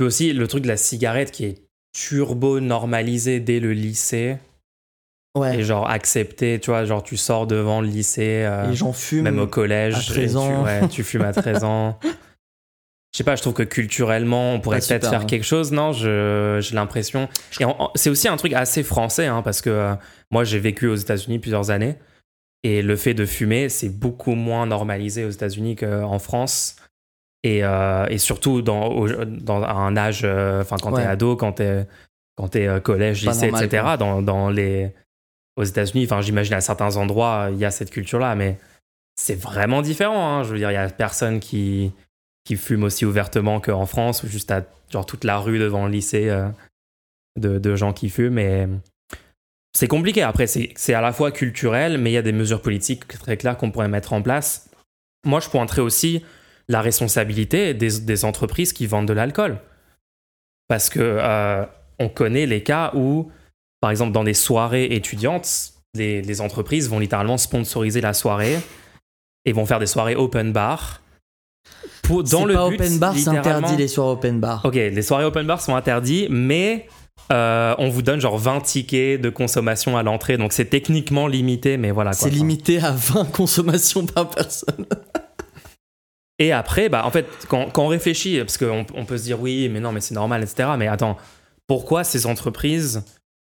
Puis 0.00 0.06
aussi, 0.06 0.32
le 0.32 0.48
truc 0.48 0.62
de 0.62 0.68
la 0.68 0.78
cigarette 0.78 1.30
qui 1.30 1.44
est 1.44 1.58
turbo 1.92 2.58
normalisé 2.58 3.38
dès 3.38 3.60
le 3.60 3.74
lycée 3.74 4.38
Ouais. 5.36 5.58
et 5.58 5.62
genre 5.62 5.90
accepté, 5.90 6.58
tu 6.58 6.70
vois, 6.70 6.86
genre 6.86 7.02
tu 7.02 7.18
sors 7.18 7.46
devant 7.46 7.82
le 7.82 7.86
lycée, 7.86 8.44
euh, 8.46 8.66
les 8.68 8.74
gens 8.76 8.94
fument. 8.94 9.24
même 9.24 9.38
au 9.38 9.46
collège, 9.46 9.94
à 9.96 10.00
13 10.00 10.32
et 10.32 10.36
ans. 10.38 10.48
Tu, 10.48 10.64
ouais, 10.64 10.88
tu 10.88 11.04
fumes 11.04 11.20
à 11.20 11.34
13 11.34 11.64
ans. 11.64 11.98
Je 13.12 13.18
sais 13.18 13.24
pas, 13.24 13.36
je 13.36 13.42
trouve 13.42 13.52
que 13.52 13.62
culturellement, 13.62 14.54
on 14.54 14.60
pourrait 14.60 14.78
peut-être 14.78 15.10
faire 15.10 15.20
hein. 15.20 15.26
quelque 15.26 15.44
chose, 15.44 15.70
non 15.70 15.92
J'ai 15.92 16.74
l'impression. 16.74 17.28
Et 17.60 17.66
c'est 17.94 18.08
aussi 18.08 18.26
un 18.26 18.38
truc 18.38 18.54
assez 18.54 18.82
français, 18.82 19.26
hein, 19.26 19.42
parce 19.42 19.60
que 19.60 19.68
euh, 19.68 19.94
moi 20.30 20.44
j'ai 20.44 20.60
vécu 20.60 20.86
aux 20.86 20.94
États-Unis 20.94 21.40
plusieurs 21.40 21.70
années, 21.70 21.96
et 22.62 22.80
le 22.80 22.96
fait 22.96 23.12
de 23.12 23.26
fumer, 23.26 23.68
c'est 23.68 23.90
beaucoup 23.90 24.34
moins 24.34 24.64
normalisé 24.64 25.26
aux 25.26 25.30
États-Unis 25.30 25.76
qu'en 25.76 26.18
France. 26.18 26.76
Et, 27.42 27.64
euh, 27.64 28.06
et 28.08 28.18
surtout 28.18 28.60
dans, 28.60 28.88
au- 28.88 29.24
dans 29.24 29.62
un 29.62 29.96
âge, 29.96 30.22
euh, 30.24 30.60
enfin 30.60 30.76
quand 30.82 30.90
t'es 30.92 30.98
Ouais. 30.98 31.06
ado, 31.06 31.36
quand 31.36 31.52
t'es 31.52 31.86
quand 32.36 32.48
t'es 32.48 32.66
euh, 32.66 32.80
collège, 32.80 33.22
lycée, 33.26 33.46
normal, 33.46 33.64
etc. 33.64 33.82
quoi. 33.82 33.96
Dans, 33.96 34.20
dans 34.22 34.50
les 34.50 34.92
aux 35.56 35.64
États-Unis, 35.64 36.04
enfin 36.04 36.20
j'imagine 36.20 36.54
à 36.54 36.60
certains 36.60 36.96
endroits 36.96 37.48
il 37.50 37.58
y 37.58 37.64
a 37.64 37.70
cette 37.70 37.90
culture-là, 37.90 38.34
mais 38.34 38.58
c'est 39.16 39.38
vraiment 39.38 39.80
différent. 39.82 40.28
hein. 40.38 40.42
Je 40.44 40.50
veux 40.52 40.58
dire, 40.58 40.70
il 40.70 40.74
y 40.74 40.76
a 40.78 40.88
personne 40.90 41.40
qui 41.40 41.92
qui 42.44 42.56
fume 42.56 42.84
aussi 42.84 43.04
ouvertement 43.06 43.58
qu'en 43.60 43.86
France, 43.86 44.22
ou 44.22 44.26
juste 44.28 44.50
à 44.50 44.62
genre 44.90 45.06
toute 45.06 45.24
la 45.24 45.38
rue 45.38 45.58
devant 45.58 45.86
le 45.86 45.92
lycée 45.92 46.28
euh, 46.28 46.46
de, 47.38 47.58
de 47.58 47.74
gens 47.76 47.92
qui 47.94 48.10
fument. 48.10 48.38
Et 48.38 48.66
c'est 49.74 49.88
compliqué. 49.88 50.22
Après, 50.22 50.46
c'est 50.46 50.72
c'est 50.76 50.94
à 50.94 51.00
la 51.00 51.12
fois 51.12 51.30
culturel, 51.32 51.96
mais 51.98 52.10
il 52.10 52.14
y 52.14 52.18
a 52.18 52.22
des 52.22 52.32
mesures 52.32 52.60
politiques 52.62 53.06
très 53.08 53.36
claires 53.36 53.56
qu'on 53.56 53.70
pourrait 53.70 53.88
mettre 53.88 54.12
en 54.12 54.20
place. 54.22 54.68
Moi, 55.26 55.40
je 55.40 55.48
pointerais 55.48 55.82
aussi 55.82 56.24
la 56.70 56.80
responsabilité 56.80 57.74
des, 57.74 58.00
des 58.00 58.24
entreprises 58.24 58.72
qui 58.72 58.86
vendent 58.86 59.08
de 59.08 59.12
l'alcool. 59.12 59.58
Parce 60.68 60.88
que 60.88 61.00
euh, 61.00 61.64
on 61.98 62.08
connaît 62.08 62.46
les 62.46 62.62
cas 62.62 62.92
où, 62.94 63.30
par 63.80 63.90
exemple, 63.90 64.12
dans 64.12 64.22
des 64.22 64.34
soirées 64.34 64.84
étudiantes, 64.84 65.72
les, 65.94 66.22
les 66.22 66.40
entreprises 66.40 66.88
vont 66.88 67.00
littéralement 67.00 67.38
sponsoriser 67.38 68.00
la 68.00 68.14
soirée 68.14 68.56
et 69.44 69.52
vont 69.52 69.66
faire 69.66 69.80
des 69.80 69.86
soirées 69.86 70.14
open 70.14 70.52
bar. 70.52 71.02
Pour, 72.02 72.22
dans 72.22 72.44
le 72.44 72.54
pas 72.54 72.68
but, 72.68 72.76
open 72.76 72.98
bar, 73.00 73.16
c'est 73.16 73.28
interdit 73.28 73.76
les 73.76 73.88
soirées 73.88 74.12
open 74.12 74.38
bar. 74.38 74.64
Ok, 74.64 74.74
les 74.74 75.02
soirées 75.02 75.24
open 75.24 75.46
bar 75.48 75.60
sont 75.60 75.74
interdits, 75.74 76.28
mais 76.30 76.86
euh, 77.32 77.74
on 77.78 77.88
vous 77.88 78.02
donne 78.02 78.20
genre 78.20 78.38
20 78.38 78.60
tickets 78.60 79.20
de 79.20 79.28
consommation 79.28 79.96
à 79.96 80.04
l'entrée, 80.04 80.38
donc 80.38 80.52
c'est 80.52 80.66
techniquement 80.66 81.26
limité, 81.26 81.78
mais 81.78 81.90
voilà. 81.90 82.12
C'est 82.12 82.30
limité 82.30 82.78
à 82.78 82.92
20 82.92 83.24
consommations 83.32 84.06
par 84.06 84.30
personne. 84.30 84.86
Et 86.40 86.52
après, 86.52 86.88
bah, 86.88 87.04
en 87.06 87.10
fait, 87.10 87.26
quand, 87.48 87.70
quand 87.70 87.84
on 87.84 87.88
réfléchit, 87.88 88.38
parce 88.40 88.56
qu'on 88.58 88.84
on 88.94 89.04
peut 89.04 89.18
se 89.18 89.24
dire 89.24 89.40
oui, 89.40 89.68
mais 89.68 89.78
non, 89.78 89.92
mais 89.92 90.00
c'est 90.00 90.14
normal, 90.14 90.42
etc. 90.42 90.70
Mais 90.78 90.88
attends, 90.88 91.16
pourquoi 91.68 92.02
ces 92.02 92.26
entreprises 92.26 93.04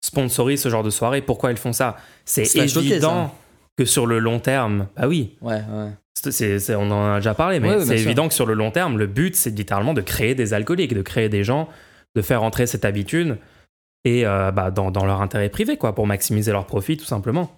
sponsorisent 0.03 0.61
ce 0.63 0.69
genre 0.69 0.83
de 0.83 0.89
soirée? 0.89 1.21
Pourquoi 1.21 1.51
elles 1.51 1.57
font 1.57 1.71
ça? 1.71 1.95
C'est 2.25 2.53
évident 2.57 3.27
ça. 3.27 3.33
que 3.77 3.85
sur 3.85 4.07
le 4.07 4.17
long 4.19 4.39
terme, 4.39 4.87
bah 4.97 5.07
oui, 5.07 5.37
Ouais, 5.41 5.61
ouais. 5.71 5.91
c'est- 6.31 6.75
on 6.75 6.89
en 6.89 7.13
a 7.13 7.15
déjà 7.17 7.35
parlé, 7.35 7.59
mais 7.59 7.69
Ouais, 7.75 7.79
c'est 7.85 7.97
sûr. 7.97 8.07
évident 8.07 8.27
que 8.27 8.33
sur 8.33 8.47
le 8.47 8.55
long 8.55 8.71
terme, 8.71 8.97
le 8.97 9.05
but, 9.07 9.35
c'est 9.35 9.51
littéralement 9.51 9.93
de 9.93 10.01
créer 10.01 10.33
des 10.33 10.53
alcooliques, 10.55 10.95
de 10.95 11.01
créer 11.03 11.29
des 11.29 11.43
gens, 11.43 11.69
de 12.15 12.21
faire 12.23 12.41
entrer 12.41 12.65
cette 12.65 12.85
habitude 12.85 13.37
et 14.03 14.25
euh, 14.25 14.49
bah, 14.51 14.71
dans, 14.71 14.89
dans 14.89 15.05
leur 15.05 15.21
intérêt 15.21 15.49
privé, 15.49 15.77
quoi, 15.77 15.93
pour 15.93 16.07
maximiser 16.07 16.51
leur 16.51 16.65
profit, 16.65 16.97
tout 16.97 17.05
simplement. 17.05 17.51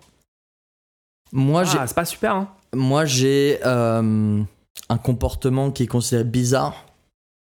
Moi, 1.31 1.63
Ah, 1.77 1.87
c'est 1.87 1.95
pas 1.95 2.03
super, 2.05 2.35
hein 2.35 2.49
Moi, 2.73 3.05
j'ai 3.05 3.59
euh, 3.65 4.41
un 4.89 4.97
comportement 4.97 5.71
qui 5.71 5.83
est 5.83 5.87
considéré 5.87 6.23
bizarre 6.23 6.85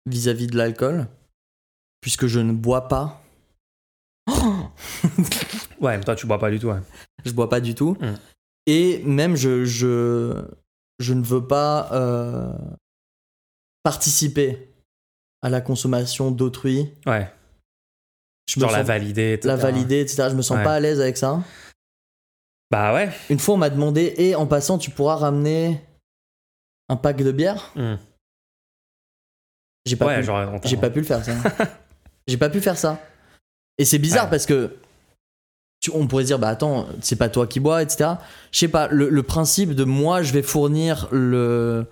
vis-à-vis 0.07 0.47
de 0.47 0.57
l'alcool, 0.57 1.07
puisque 2.01 2.27
je 2.27 2.41
ne 2.41 2.53
bois 2.53 2.89
pas. 2.89 3.23
Ouais, 5.81 5.97
mais 5.97 6.03
toi, 6.05 6.17
tu 6.17 6.27
bois 6.27 6.41
pas 6.41 6.51
du 6.51 6.59
tout, 6.59 6.67
ouais. 6.69 6.81
je 7.25 7.31
bois 7.33 7.49
pas 7.49 7.61
du 7.61 7.75
tout. 7.75 7.97
Mm. 8.01 8.15
Et 8.67 8.99
même, 9.05 9.37
je, 9.37 9.65
je, 9.65 10.45
je 10.99 11.15
ne 11.15 11.23
veux 11.23 11.47
pas 11.47 11.89
euh, 11.93 12.53
participer 13.85 14.73
à 15.41 15.49
la 15.49 15.61
consommation 15.61 16.31
d'autrui. 16.33 16.91
Ouais, 17.07 17.31
Je 18.51 18.59
me 18.59 18.63
genre 18.65 18.73
la 18.73 18.79
sens- 18.79 18.89
valider, 18.89 19.33
etc. 19.35 19.49
la 19.49 19.57
valider, 19.57 20.01
etc. 20.01 20.29
Je 20.31 20.35
me 20.35 20.43
sens 20.43 20.57
Ouais. 20.59 20.65
pas 20.65 20.75
à 20.75 20.81
l'aise 20.81 21.01
avec 21.01 21.17
ça. 21.17 21.43
Bah 22.73 22.93
ouais. 22.93 23.11
Une 23.31 23.39
fois, 23.39 23.55
on 23.55 23.59
m'a 23.59 23.71
demandé, 23.71 24.15
et 24.19 24.35
en 24.35 24.47
passant, 24.47 24.79
tu 24.79 24.91
pourras 24.91 25.15
ramener 25.17 25.81
un 26.89 26.97
pack 26.97 27.17
de 27.19 27.33
bière 27.33 27.73
Hmm. 27.77 27.97
J'ai 29.87 29.97
pas, 29.97 30.07
Ouais, 30.07 30.21
pu, 30.61 30.77
pas 30.77 30.91
pu 30.91 30.99
le 31.01 31.05
faire, 31.07 31.25
ça. 31.25 31.33
j'ai 32.27 32.37
pas 32.37 32.51
pu 32.51 32.61
faire 32.61 32.77
ça. 32.77 33.01
Et 33.79 33.85
c'est 33.87 33.99
bizarre 33.99 34.25
Ouais. 34.25 34.31
parce 34.31 34.45
que 34.45 34.77
tu- 35.81 35.91
on 35.95 36.07
pourrait 36.07 36.25
dire, 36.25 36.39
bah 36.39 36.49
attends, 36.49 36.87
c'est 37.01 37.17
pas 37.17 37.29
toi 37.31 37.47
qui 37.47 37.59
bois, 37.61 37.83
etc. 37.83 38.11
Je 38.53 38.59
sais 38.59 38.69
pas, 38.69 38.89
le, 38.89 39.09
le 39.09 39.23
principe 39.23 39.75
de 39.75 39.85
moi, 39.85 40.23
je 40.23 40.33
vais 40.35 40.43
fournir 40.43 41.09
le, 41.11 41.87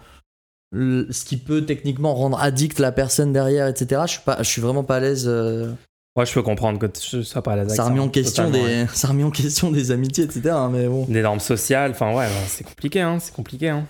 le- 0.73 1.11
ce 1.11 1.25
qui 1.25 1.39
peut 1.39 1.65
techniquement 1.65 2.15
rendre 2.15 2.39
addict 2.39 2.81
la 2.81 2.93
personne 2.93 3.33
derrière, 3.33 3.67
etc. 3.67 4.03
Je 4.07 4.11
suis, 4.13 4.21
pas, 4.23 4.37
je 4.39 4.49
suis 4.49 4.61
vraiment 4.61 4.85
pas 4.85 4.97
à 4.97 5.01
l'aise. 5.01 5.25
euh, 5.27 5.73
Ouais, 6.17 6.27
je 6.27 6.33
peux 6.35 6.43
comprendre 6.43 6.79
que 6.79 6.87
tu 6.87 7.23
sois 7.25 7.43
pas 7.43 7.53
à 7.53 7.57
l'aise 7.57 7.75
ça 7.75 7.83
a 7.85 7.89
remis 7.89 8.01
en 8.01 8.09
question 8.09 8.47
totalement, 8.47 8.67
ouais. 8.67 8.85
des, 8.85 8.89
ça 8.95 9.07
a 9.09 9.11
remis 9.13 9.25
en 9.25 9.31
question 9.31 9.71
des 9.71 9.91
amitiés, 9.91 10.25
etc. 10.25 10.51
hein, 10.51 10.69
Mais 10.71 10.87
bon. 10.89 11.05
Des 11.07 11.23
normes 11.23 11.41
sociales, 11.41 11.93
enfin 11.93 12.15
ouais, 12.15 12.29
c'est 12.49 12.65
compliqué, 12.65 13.01
hein, 13.01 13.19
c'est 13.21 13.33
compliqué. 13.35 13.69
Hein. 13.71 13.87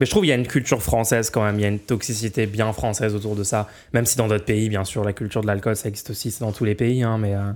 Mais 0.00 0.06
je 0.06 0.10
trouve 0.10 0.22
qu'il 0.22 0.30
y 0.30 0.32
a 0.32 0.36
une 0.36 0.46
culture 0.46 0.82
française 0.82 1.30
quand 1.30 1.42
même, 1.44 1.58
il 1.58 1.62
y 1.62 1.64
a 1.64 1.68
une 1.68 1.78
toxicité 1.78 2.46
bien 2.46 2.72
française 2.72 3.14
autour 3.14 3.34
de 3.34 3.42
ça. 3.44 3.68
Même 3.94 4.04
si 4.06 4.16
dans 4.16 4.28
d'autres 4.28 4.44
pays, 4.44 4.68
bien 4.68 4.84
sûr, 4.84 5.02
la 5.04 5.12
culture 5.14 5.40
de 5.40 5.46
l'alcool, 5.46 5.74
ça 5.76 5.88
existe 5.88 6.10
aussi, 6.10 6.30
c'est 6.30 6.40
dans 6.44 6.52
tous 6.52 6.64
les 6.64 6.74
pays, 6.74 7.02
hein, 7.02 7.16
mais... 7.18 7.34
euh, 7.34 7.52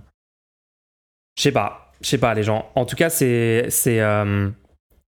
Je 1.37 1.42
sais 1.42 1.53
pas, 1.53 1.92
je 2.00 2.09
sais 2.09 2.18
pas 2.18 2.33
les 2.35 2.42
gens. 2.42 2.70
En 2.74 2.85
tout 2.87 2.96
cas, 2.96 3.11
c'est... 3.11 3.66
c'est 3.70 4.00
euh, 4.00 4.48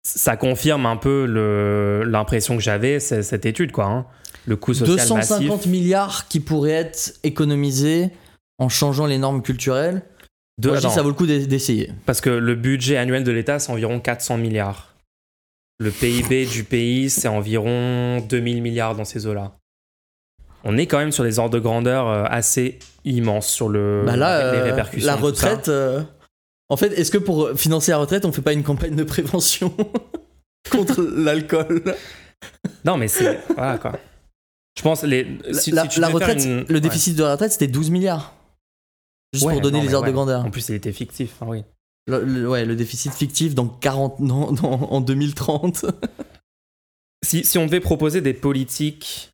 Ça 0.04 0.38
confirme 0.38 0.86
un 0.88 0.98
peu 0.98 1.26
le- 1.28 2.04
l'impression 2.04 2.56
que 2.56 2.63
j'avais, 2.63 3.00
cette 3.00 3.46
étude, 3.46 3.72
quoi. 3.72 3.86
hein. 3.86 4.06
Le 4.48 4.56
coût 4.56 4.74
social 4.74 4.96
250 5.08 5.42
massif. 5.50 5.65
milliards 5.68 6.28
qui 6.30 6.39
pourraient 6.39 6.72
être 6.72 7.13
économisés 7.24 8.10
en 8.58 8.70
changeant 8.70 9.06
les 9.06 9.18
normes 9.20 9.44
culturelles. 9.44 10.02
De- 10.58 10.70
Moi, 10.70 10.80
je 10.80 10.88
dis, 10.88 10.94
ça 10.94 11.02
vaut 11.04 11.10
le 11.10 11.13
coup 11.15 11.28
d'e- 11.28 11.46
d'essayer. 11.46 11.92
Parce 12.08 12.22
que 12.22 12.30
le 12.32 12.56
budget 12.56 12.98
annuel 12.98 13.24
de 13.24 13.32
l'État, 13.32 13.60
c'est 13.60 13.72
environ 13.72 14.00
400 14.00 14.38
milliards. 14.38 14.96
Le 15.80 15.92
PIB 15.92 16.46
du 16.46 16.63
pays, 16.65 17.10
c'est 17.10 17.28
environ 17.30 18.20
2000 18.22 18.62
milliards 18.62 18.96
dans 18.96 19.06
ces 19.06 19.26
eaux-là. 19.28 19.54
On 20.65 20.78
est 20.78 20.88
quand 20.88 20.98
même 20.98 21.13
sur 21.13 21.24
des 21.24 21.39
ordres 21.39 21.54
de 21.54 21.60
grandeur 21.60 22.08
euh, 22.08 22.26
assez 22.30 22.80
immenses 23.06 23.48
sur 23.48 23.70
le, 23.70 24.04
Bah 24.06 24.18
là, 24.18 24.52
les 24.52 24.58
euh, 24.60 24.63
répercussions. 24.65 25.08
la 25.08 25.15
retraite. 25.15 25.70
euh, 25.70 26.04
En 26.68 26.76
fait, 26.76 26.88
est-ce 27.00 27.12
que 27.12 27.18
pour 27.18 27.52
financer 27.56 27.92
la 27.92 27.98
retraite, 27.98 28.26
on 28.26 28.34
fait 28.34 28.42
pas 28.42 28.52
une 28.52 28.63
campagne 28.63 28.96
de 28.96 29.04
prévention 29.06 29.74
contre 30.70 31.02
l'alcool? 31.02 31.82
Non, 32.84 32.98
mais 32.98 33.08
c'est. 33.08 33.39
Voilà 33.56 33.78
quoi. 33.78 33.98
Je 34.78 34.82
pense. 34.84 35.04
Les, 35.04 35.26
si, 35.54 35.72
La, 35.72 35.84
si 35.84 35.89
tu 35.89 36.02
la 36.02 36.10
devais 36.10 36.20
faire 36.20 36.28
retraite, 36.36 36.46
une- 36.46 36.65
le 36.68 36.74
ouais. 36.76 36.82
déficit 36.82 37.15
de 37.15 37.24
la 37.24 37.32
retraite, 37.32 37.54
c'était 37.54 37.68
12 37.68 37.89
milliards. 37.89 38.34
Juste 39.34 39.46
Ouais, 39.46 39.54
pour 39.54 39.62
donner 39.62 39.78
non, 39.80 39.86
les 39.86 39.94
ordres 39.94 40.08
de 40.08 40.12
grandeur. 40.12 40.44
En 40.46 40.52
plus, 40.52 40.68
il 40.68 40.76
était 40.76 40.92
fictif. 40.92 41.36
hein, 41.42 41.46
oui. 41.48 41.63
Le, 42.10 42.24
le- 42.26 42.50
ouais, 42.50 42.65
le 42.65 42.76
déficit 42.76 43.13
fictif 43.13 43.56
dans 43.56 43.67
40 43.67 44.19
non, 44.19 44.52
dans- 44.52 44.72
en 44.91 45.02
2030. 45.02 45.86
Si, 47.22 47.43
si 47.43 47.58
on 47.58 47.65
devait 47.65 47.82
proposer 47.82 48.22
des 48.22 48.34
politiques 48.34 49.32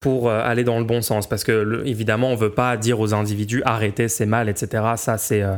pour 0.00 0.28
euh, 0.28 0.40
aller 0.42 0.64
dans 0.64 0.80
le 0.80 0.84
bon 0.84 1.02
sens, 1.02 1.28
parce 1.28 1.44
que 1.44 1.52
le- 1.52 1.86
évidemment, 1.86 2.30
on 2.30 2.34
veut 2.34 2.52
pas 2.52 2.76
dire 2.76 2.98
aux 2.98 3.14
individus 3.14 3.62
arrêtez, 3.64 4.08
c'est 4.08 4.26
mal, 4.26 4.48
etc. 4.48 4.94
Ça, 4.96 5.18
c'est 5.18 5.40
euh, 5.42 5.56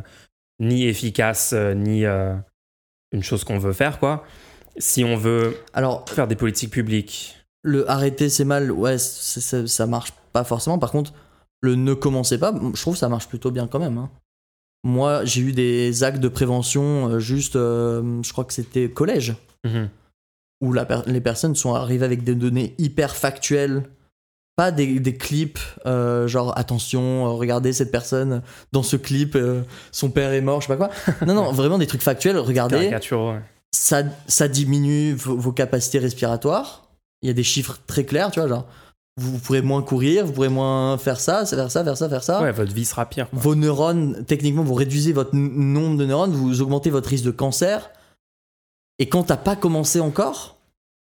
ni 0.60 0.84
efficace, 0.86 1.52
euh, 1.54 1.72
ni 1.72 2.04
euh, 2.04 2.34
une 3.12 3.22
chose 3.22 3.44
qu'on 3.44 3.58
veut 3.58 3.72
faire, 3.72 3.98
quoi. 3.98 4.24
Si 4.76 5.04
on 5.04 5.16
veut 5.16 5.56
Alors, 5.72 6.04
faire 6.06 6.28
des 6.28 6.36
politiques 6.36 6.70
publiques, 6.72 7.38
le 7.62 7.90
arrêter 7.90 8.28
c'est 8.28 8.44
mal, 8.44 8.70
ouais, 8.70 8.98
c'est- 8.98 9.66
ça 9.66 9.86
marche 9.86 10.12
pas 10.34 10.44
forcément. 10.44 10.78
Par 10.78 10.90
contre, 10.92 11.14
le 11.62 11.76
ne 11.76 11.94
commencez 11.94 12.36
pas, 12.36 12.52
je 12.74 12.80
trouve 12.82 12.92
que 12.92 13.00
ça 13.00 13.08
marche 13.08 13.26
plutôt 13.28 13.50
bien 13.50 13.66
quand 13.68 13.78
même. 13.78 13.96
hein. 13.96 14.10
Moi, 14.84 15.24
j'ai 15.24 15.40
eu 15.40 15.52
des 15.52 16.04
actes 16.04 16.20
de 16.20 16.28
prévention 16.28 17.08
euh, 17.08 17.18
juste, 17.18 17.56
euh, 17.56 18.22
je 18.22 18.30
crois 18.32 18.44
que 18.44 18.52
c'était 18.52 18.88
collège, 18.90 19.34
mhm, 19.64 19.88
où 20.60 20.72
la 20.72 20.84
per- 20.84 21.02
les 21.06 21.20
personnes 21.20 21.54
sont 21.54 21.74
arrivées 21.74 22.04
avec 22.04 22.22
des 22.22 22.34
données 22.34 22.74
hyper 22.78 23.16
factuelles. 23.16 23.84
Pas 24.56 24.70
des, 24.70 25.00
des 25.00 25.16
clips, 25.16 25.58
euh, 25.84 26.28
genre 26.28 26.56
attention, 26.56 27.34
regardez 27.36 27.72
cette 27.72 27.90
personne 27.90 28.40
dans 28.70 28.84
ce 28.84 28.94
clip, 28.94 29.34
euh, 29.34 29.62
son 29.90 30.10
père 30.10 30.32
est 30.32 30.40
mort, 30.42 30.60
je 30.60 30.68
sais 30.68 30.76
pas 30.76 30.86
quoi. 30.88 30.94
Non, 31.26 31.34
non, 31.34 31.50
vraiment 31.50 31.76
des 31.76 31.88
trucs 31.88 32.02
factuels. 32.02 32.38
Regardez, 32.38 32.76
ouais. 33.32 33.40
ça, 33.74 34.04
ça 34.28 34.46
diminue 34.46 35.12
vos, 35.14 35.36
vos 35.36 35.50
capacités 35.50 35.98
respiratoires. 35.98 36.84
Il 37.22 37.26
y 37.26 37.30
a 37.30 37.32
des 37.32 37.42
chiffres 37.42 37.80
très 37.88 38.04
clairs, 38.04 38.30
tu 38.30 38.38
vois, 38.38 38.48
genre 38.48 38.66
vous, 39.16 39.38
pourrez 39.38 39.62
moins 39.62 39.83
courir, 39.83 40.27
vous 40.27 40.33
pourrez 40.33 40.48
moins 40.48 40.98
faire 40.98 41.20
ça, 41.20 41.44
faire 41.46 41.70
ça, 41.70 41.85
faire 41.85 41.96
ça, 41.96 42.09
faire 42.09 42.22
ça. 42.24 42.42
Ouais, 42.42 42.53
votre 42.53 42.72
vie 42.74 42.85
sera 42.85 43.07
pire. 43.07 43.31
quoi. 43.31 43.38
Vos 43.38 43.55
neurones, 43.55 44.24
techniquement, 44.27 44.62
vous 44.64 44.74
réduisez 44.74 45.12
votre 45.12 45.35
nombre 45.35 45.96
de 45.98 46.07
neurones, 46.07 46.33
vous 46.33 46.61
augmentez 46.62 46.90
votre 46.90 47.09
risque 47.09 47.24
de 47.24 47.31
cancer. 47.31 47.90
Et 48.98 49.09
quand 49.09 49.24
t'as 49.24 49.37
pas 49.37 49.57
commencé 49.57 50.00
encore, 50.00 50.57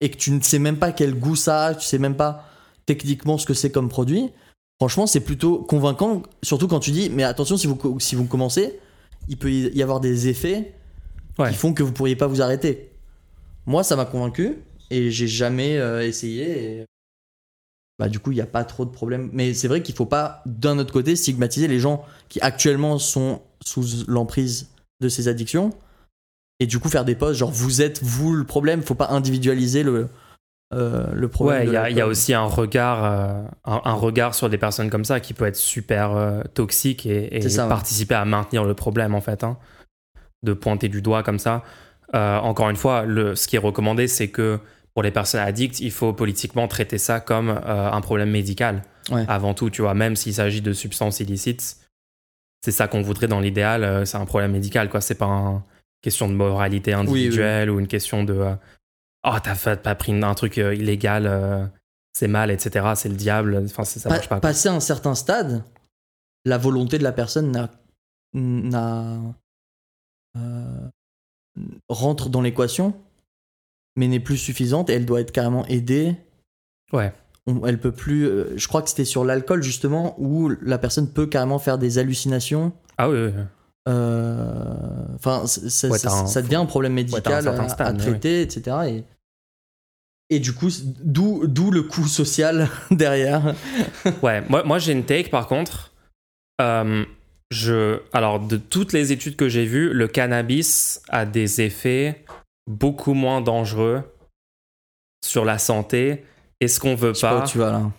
et 0.02 0.10
que 0.10 0.18
tu 0.18 0.32
ne 0.32 0.42
sais 0.42 0.60
même 0.60 0.78
pas 0.78 0.92
quel 0.92 1.18
goût 1.18 1.36
ça 1.36 1.66
a, 1.68 1.76
tu 1.76 1.86
sais 1.86 1.98
même 1.98 2.16
pas 2.16 2.46
techniquement 2.86 3.38
ce 3.38 3.46
que 3.46 3.54
c'est 3.54 3.72
comme 3.72 3.88
produit, 3.90 4.30
franchement, 4.82 5.08
c'est 5.08 5.22
plutôt 5.22 5.60
convaincant, 5.60 6.24
surtout 6.44 6.68
quand 6.68 6.80
tu 6.82 6.92
dis, 6.92 7.10
mais 7.10 7.24
attention, 7.24 7.56
si 7.56 7.68
vous, 7.68 8.00
si 8.00 8.16
vous 8.16 8.26
commencez, 8.26 8.80
il 9.30 9.38
peut 9.38 9.50
y 9.52 9.82
avoir 9.82 10.00
des 10.02 10.28
effets 10.28 10.74
Ouais. 11.40 11.50
qui 11.50 11.56
font 11.56 11.74
que 11.74 11.82
vous 11.82 11.94
pourriez 11.94 12.16
pas 12.16 12.28
vous 12.28 12.42
arrêter. 12.42 12.92
Moi, 13.66 13.84
ça 13.84 13.96
m'a 13.96 14.06
convaincu, 14.06 14.58
et 14.92 15.10
j'ai 15.10 15.28
jamais 15.28 15.78
euh, 15.78 16.06
essayé. 16.06 16.80
et- 16.82 16.86
Bah, 18.00 18.10
du 18.10 18.20
coup, 18.20 18.32
il 18.32 18.36
n'y 18.36 18.42
a 18.42 18.46
pas 18.48 18.64
trop 18.64 18.86
de 18.86 18.90
problème. 18.90 19.30
Mais 19.34 19.54
c'est 19.54 19.68
vrai 19.68 19.82
qu'il 19.84 19.96
faut 19.96 20.06
pas, 20.06 20.42
d'un 20.46 20.80
autre 20.80 20.92
côté, 20.94 21.16
stigmatiser 21.16 21.68
les 21.68 21.80
gens 21.80 22.04
qui 22.30 22.40
actuellement 22.42 22.98
sont 22.98 23.42
sous 23.64 23.86
l'emprise 24.08 24.70
de 25.02 25.10
ces 25.10 25.28
addictions. 25.28 25.72
Et 26.60 26.66
du 26.66 26.80
coup, 26.80 26.90
faire 26.90 27.06
des 27.06 27.16
posts 27.16 27.40
genre 27.40 27.52
vous 27.52 27.82
êtes 27.82 28.02
vous 28.04 28.34
le 28.34 28.46
problème, 28.46 28.82
faut 28.84 28.96
pas 28.96 29.10
individualiser 29.10 29.84
le, 29.84 30.08
euh, 30.74 31.08
le 31.14 31.28
problème. 31.28 31.62
Ouais, 31.62 31.68
il 31.68 31.74
y, 31.74 31.78
a- 31.78 31.90
il 31.90 31.94
y 31.94 31.96
a 31.96 31.98
l'alcool. 31.98 32.12
aussi 32.12 32.34
un 32.34 32.46
regard, 32.46 33.04
euh, 33.04 33.44
un, 33.66 33.82
un 33.84 33.94
regard 33.94 34.34
sur 34.34 34.50
des 34.50 34.58
personnes 34.58 34.90
comme 34.90 35.06
ça 35.06 35.20
qui 35.20 35.34
peut 35.34 35.46
être 35.46 35.56
super 35.56 36.12
euh, 36.16 36.42
toxique 36.54 37.06
et, 37.06 37.30
ouais. 37.44 37.68
participer 37.70 38.16
à 38.16 38.26
maintenir 38.26 38.64
le 38.64 38.74
problème 38.74 39.14
en 39.14 39.22
fait, 39.22 39.44
hein. 39.44 39.58
de 40.44 40.54
pointer 40.54 40.90
du 40.90 41.02
doigt 41.02 41.22
comme 41.24 41.40
ça. 41.40 41.64
Encore 42.14 42.70
une 42.70 42.76
fois, 42.76 43.06
le, 43.06 43.36
ce 43.36 43.48
qui 43.48 43.56
est 43.56 43.60
recommandé, 43.60 44.08
c'est 44.08 44.28
que 44.28 44.60
pour 44.94 45.04
les 45.04 45.12
personnes 45.12 45.42
addictes, 45.42 45.80
il 45.80 45.92
faut 45.92 46.14
politiquement 46.14 46.68
traiter 46.68 46.98
ça 46.98 47.20
comme 47.20 47.50
euh, 47.50 47.92
un 47.92 48.02
problème 48.02 48.30
médical 48.32 48.82
Ouais. 49.12 49.26
avant 49.28 49.54
tout, 49.54 49.70
tu 49.70 49.82
vois, 49.82 49.94
même 49.94 50.16
s'il 50.16 50.34
s'agit 50.36 50.62
de 50.62 50.72
substances 50.72 51.20
illicites. 51.20 51.78
C'est 52.64 52.72
ça 52.72 52.88
qu'on 52.88 53.02
voudrait 53.02 53.28
dans 53.28 53.42
l'idéal, 53.42 53.84
euh, 53.84 54.06
c'est 54.06 54.16
un 54.18 54.26
problème 54.26 54.52
médical, 54.54 54.90
quoi. 54.90 55.02
C'est 55.02 55.16
pas 55.16 55.26
une 55.26 55.62
question 56.02 56.30
de 56.30 56.34
moralité 56.34 56.94
individuelle 56.94 57.70
ou 57.70 57.80
une 57.82 57.88
question 57.88 58.24
de 58.24 58.34
euh, 58.34 58.56
oh 59.26 59.36
t'as 59.44 59.76
t'as 59.76 59.96
pris 59.96 60.14
un 60.14 60.34
truc 60.36 60.56
illégal, 60.58 61.70
c'est 62.14 62.30
mal, 62.30 62.50
etc. 62.52 62.94
C'est 62.96 63.10
le 63.10 63.16
diable. 63.16 63.62
Enfin, 63.66 63.84
ça 63.84 64.08
Pa- 64.10 64.16
marche 64.16 64.30
pas. 64.30 64.36
quoi. 64.36 64.42
Passer 64.42 64.70
un 64.70 64.80
certain 64.80 65.16
stade, 65.16 65.64
la 66.46 66.58
volonté 66.58 66.98
de 66.98 67.04
la 67.04 67.12
personne 67.12 67.52
n'a, 67.52 67.70
n'a- 68.34 69.34
rentre 71.90 72.30
dans 72.30 72.42
l'équation, 72.42 72.94
mais 73.96 74.08
n'est 74.08 74.20
plus 74.20 74.38
suffisante 74.38 74.90
et 74.90 74.94
elle 74.94 75.06
doit 75.06 75.22
être 75.22 75.32
carrément 75.32 75.66
aidée. 75.68 76.16
Ouais. 76.92 77.14
On- 77.46 77.66
elle 77.66 77.80
peut 77.80 77.92
plus. 77.92 78.26
euh, 78.28 78.54
je 78.58 78.68
crois 78.68 78.82
que 78.82 78.90
c'était 78.90 79.06
sur 79.06 79.26
l'alcool 79.26 79.62
justement 79.64 80.16
où 80.18 80.50
la 80.62 80.78
personne 80.78 81.10
peut 81.10 81.26
carrément 81.28 81.60
faire 81.60 81.78
des 81.78 81.98
hallucinations. 81.98 82.72
Ah 82.98 83.10
oui, 83.10 83.18
oui, 83.26 83.32
oui. 83.36 83.44
Euh, 83.90 84.74
Enfin, 85.16 85.42
Ouais, 85.42 85.98
ça, 85.98 86.42
devient 86.42 86.56
un 86.56 86.66
problème 86.66 86.94
médical 86.94 87.44
certain 87.44 87.66
à- 87.66 87.70
stade, 87.70 87.88
à, 87.88 87.92
mais 87.94 87.98
traiter, 88.00 88.42
etc. 88.42 88.78
Et, 88.88 90.36
et 90.36 90.40
du 90.40 90.54
coup, 90.54 90.70
d'où 91.04 91.46
d'où 91.48 91.70
le 91.72 91.84
coût 91.84 92.08
social 92.08 92.68
derrière. 92.92 93.54
Ouais, 94.22 94.42
moi, 94.50 94.64
moi 94.64 94.80
j'ai 94.80 94.92
une 94.94 95.04
take 95.06 95.30
par 95.30 95.48
contre. 95.48 95.92
Euh, 96.62 97.04
je, 97.52 98.00
alors, 98.14 98.40
de 98.40 98.58
toutes 98.58 98.94
les 98.94 99.12
études 99.12 99.36
que 99.36 99.48
j'ai 99.50 99.66
vues, 99.66 99.94
le 99.94 100.08
cannabis 100.08 101.02
a 101.10 101.26
des 101.26 101.62
effets 101.62 102.24
beaucoup 102.68 103.14
moins 103.14 103.42
dangereux 103.42 104.04
sur 105.24 105.46
la 105.46 105.58
santé. 105.58 106.26
Est-ce 106.60 106.80
qu'on 106.80 106.96
veut 106.96 107.14
Je 107.14 107.20
sais 107.20 107.28
pas 107.28 107.40
pas 107.40 107.46
où 107.46 107.48
tu 107.48 107.58
vas 107.58 107.72
là. 107.72 107.92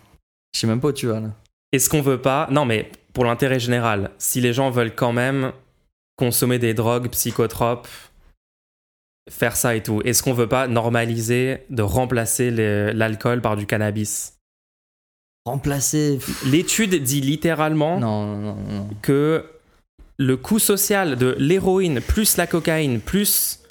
Je 0.53 0.61
sais 0.61 0.67
même 0.67 0.81
pas 0.81 0.89
où 0.89 0.93
tu 0.93 1.07
vas 1.07 1.21
là. 1.21 1.31
Est-ce 1.73 1.91
qu'on 1.91 2.03
veut 2.03 2.21
pas 2.21 2.49
Non, 2.51 2.65
mais 2.65 2.91
pour 3.13 3.25
l'intérêt 3.25 3.59
général, 3.59 4.11
si 4.19 4.41
les 4.41 4.53
gens 4.53 4.71
veulent 4.71 4.95
quand 4.95 5.13
même 5.13 5.53
consommer 6.17 6.59
des 6.59 6.75
drogues 6.75 7.09
psychotropes, 7.11 7.89
faire 9.31 9.57
ça 9.57 9.75
et 9.75 9.83
tout, 9.83 10.01
est-ce 10.05 10.23
qu'on 10.23 10.35
veut 10.35 10.49
pas 10.49 10.69
normaliser 10.69 11.65
de 11.71 11.83
remplacer 11.83 12.51
l'alcool 12.93 13.41
par 13.41 13.57
du 13.57 13.67
cannabis? 13.67 14.39
Remplacer. 15.47 16.19
L'étude 16.47 17.03
dit 17.03 17.21
littéralement 17.21 17.99
Non, 17.99 18.25
non, 18.25 18.55
non, 18.55 18.73
non. 18.73 18.89
que 19.03 19.45
le 20.17 20.37
coût 20.37 20.59
social 20.59 21.17
de 21.17 21.35
l'héroïne 21.39 22.01
plus 22.01 22.37
la 22.37 22.47
cocaïne 22.47 23.01
plus 23.01 23.64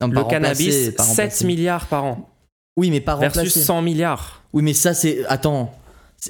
Non, 0.00 0.08
le 0.08 0.20
remplacer, 0.20 0.64
cannabis, 0.64 0.90
pas 0.96 1.02
7 1.02 1.08
remplacer. 1.24 1.44
milliards 1.46 1.86
par 1.86 2.04
an 2.04 2.30
Oui, 2.76 2.90
mais 2.90 3.00
pas 3.00 3.14
remplacer. 3.14 3.40
versus 3.40 3.62
100 3.64 3.82
milliards. 3.82 4.42
Oui, 4.52 4.62
mais 4.62 4.74
ça, 4.74 4.94
c'est. 4.94 5.24
Attends. 5.26 5.74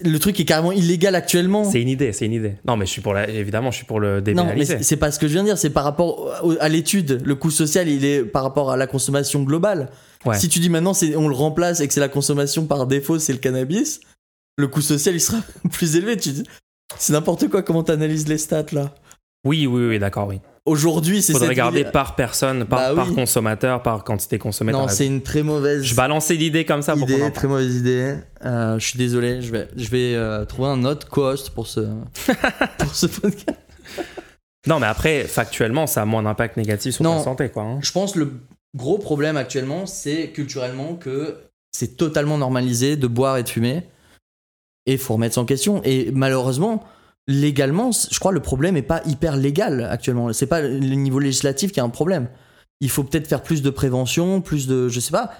Le 0.04 0.18
truc 0.18 0.38
est 0.38 0.44
carrément 0.44 0.70
illégal 0.72 1.14
actuellement. 1.14 1.64
C'est 1.64 1.80
une 1.80 1.88
idée, 1.88 2.12
c'est 2.12 2.26
une 2.26 2.34
idée. 2.34 2.56
Non, 2.66 2.76
mais 2.76 2.84
je 2.84 2.90
suis 2.90 3.00
pour 3.00 3.14
la... 3.14 3.26
évidemment, 3.26 3.70
je 3.70 3.76
suis 3.78 3.86
pour 3.86 4.00
le 4.00 4.08
Non, 4.08 4.14
mais 4.16 4.22
débénaliser. 4.22 4.82
c'est 4.82 4.98
pas 4.98 5.10
ce 5.10 5.18
que 5.18 5.26
je 5.26 5.32
viens 5.32 5.42
de 5.42 5.48
dire, 5.48 5.56
c'est 5.56 5.70
par 5.70 5.82
rapport 5.84 6.30
à 6.60 6.68
l'étude. 6.68 7.22
Le 7.24 7.34
coût 7.34 7.50
social, 7.50 7.88
il 7.88 8.04
est 8.04 8.22
par 8.22 8.42
rapport 8.42 8.70
à 8.70 8.76
la 8.76 8.86
consommation 8.86 9.42
globale. 9.44 9.88
Ouais. 10.26 10.38
Si 10.38 10.50
tu 10.50 10.58
dis 10.60 10.68
maintenant 10.68 10.92
on 11.16 11.26
le 11.28 11.34
remplace 11.34 11.80
et 11.80 11.88
que 11.88 11.94
c'est 11.94 12.00
la 12.00 12.10
consommation 12.10 12.66
par 12.66 12.86
défaut, 12.86 13.18
c'est 13.18 13.32
le 13.32 13.38
cannabis, 13.38 14.00
le 14.58 14.68
coût 14.68 14.82
social 14.82 15.14
il 15.14 15.20
sera 15.22 15.38
plus 15.72 15.96
élevé. 15.96 16.18
Tu 16.18 16.32
dis- 16.32 16.44
C'est 16.98 17.14
n'importe 17.14 17.48
quoi 17.48 17.62
comment 17.62 17.82
t'analyses 17.82 18.28
les 18.28 18.36
stats 18.38 18.66
là? 18.72 18.94
Oui, 19.46 19.66
oui, 19.66 19.86
oui, 19.88 19.98
d'accord, 19.98 20.26
oui. 20.28 20.40
Aujourd'hui, 20.68 21.22
c'est 21.22 21.32
Faudrait 21.32 21.48
regarder 21.48 21.84
par 21.84 22.14
personne, 22.14 22.64
par, 22.66 22.94
Bah 22.94 22.94
par 23.04 23.14
consommateur, 23.14 23.82
par 23.82 24.04
quantité 24.04 24.38
consommée. 24.38 24.72
Non, 24.72 24.86
t'as 24.86 24.92
c'est 24.92 25.06
une 25.06 25.22
très 25.22 25.42
mauvaise 25.42 25.82
Je 25.82 25.94
balançais 25.94 26.34
l'idée 26.34 26.64
comme 26.64 26.82
ça 26.82 26.94
pour 26.94 27.06
qu'on 27.06 27.12
en 27.12 27.14
idée, 27.14 27.20
parle. 27.20 27.32
très 27.32 27.48
mauvaise 27.48 27.76
idée. 27.76 28.16
Euh, 28.44 28.78
je 28.78 28.86
suis 28.86 28.98
désolé, 28.98 29.40
je 29.42 29.50
vais, 29.52 29.68
je 29.76 29.88
vais 29.90 30.14
euh, 30.14 30.44
trouver 30.44 30.68
un 30.68 30.84
autre 30.84 31.08
co-host 31.08 31.50
pour 31.50 31.66
ce, 31.66 31.80
pour 32.78 32.94
ce 32.94 33.06
podcast. 33.06 33.58
Non, 34.66 34.78
mais 34.80 34.86
après, 34.86 35.24
factuellement, 35.24 35.86
ça 35.86 36.02
a 36.02 36.04
moins 36.04 36.22
d'impact 36.22 36.56
négatif 36.56 36.94
sur 36.96 37.04
Non. 37.04 37.16
ta 37.18 37.24
santé, 37.24 37.48
quoi. 37.48 37.62
hein. 37.62 37.78
Je 37.82 37.90
pense 37.92 38.12
que 38.12 38.18
le 38.20 38.32
gros 38.76 38.98
problème 38.98 39.36
actuellement, 39.36 39.86
c'est 39.86 40.28
culturellement 40.30 40.94
que 40.94 41.36
c'est 41.72 41.96
totalement 41.96 42.36
normalisé 42.38 42.96
de 42.96 43.06
boire 43.06 43.38
et 43.38 43.42
de 43.42 43.48
fumer. 43.48 43.84
Et 44.86 44.92
il 44.92 44.98
faut 44.98 45.14
remettre 45.14 45.34
ça 45.36 45.40
en 45.40 45.44
question. 45.46 45.80
Et 45.84 46.10
malheureusement, 46.12 46.84
légalement, 47.28 47.90
je 47.92 48.18
crois 48.18 48.32
que 48.32 48.36
le 48.36 48.42
problème 48.42 48.74
n'est 48.74 48.82
pas 48.82 49.02
hyper 49.06 49.36
légal 49.36 49.84
actuellement. 49.88 50.32
C'est 50.32 50.46
pas 50.46 50.60
le 50.62 50.78
niveau 50.78 51.20
législatif 51.20 51.70
qui 51.70 51.78
a 51.78 51.84
un 51.84 51.88
problème. 51.90 52.28
Il 52.80 52.90
faut 52.90 53.04
peut-être 53.04 53.26
faire 53.28 53.42
plus 53.42 53.62
de 53.62 53.70
prévention, 53.70 54.40
plus 54.40 54.66
de. 54.66 54.88
Je 54.88 54.98
sais 54.98 55.12
pas. 55.12 55.30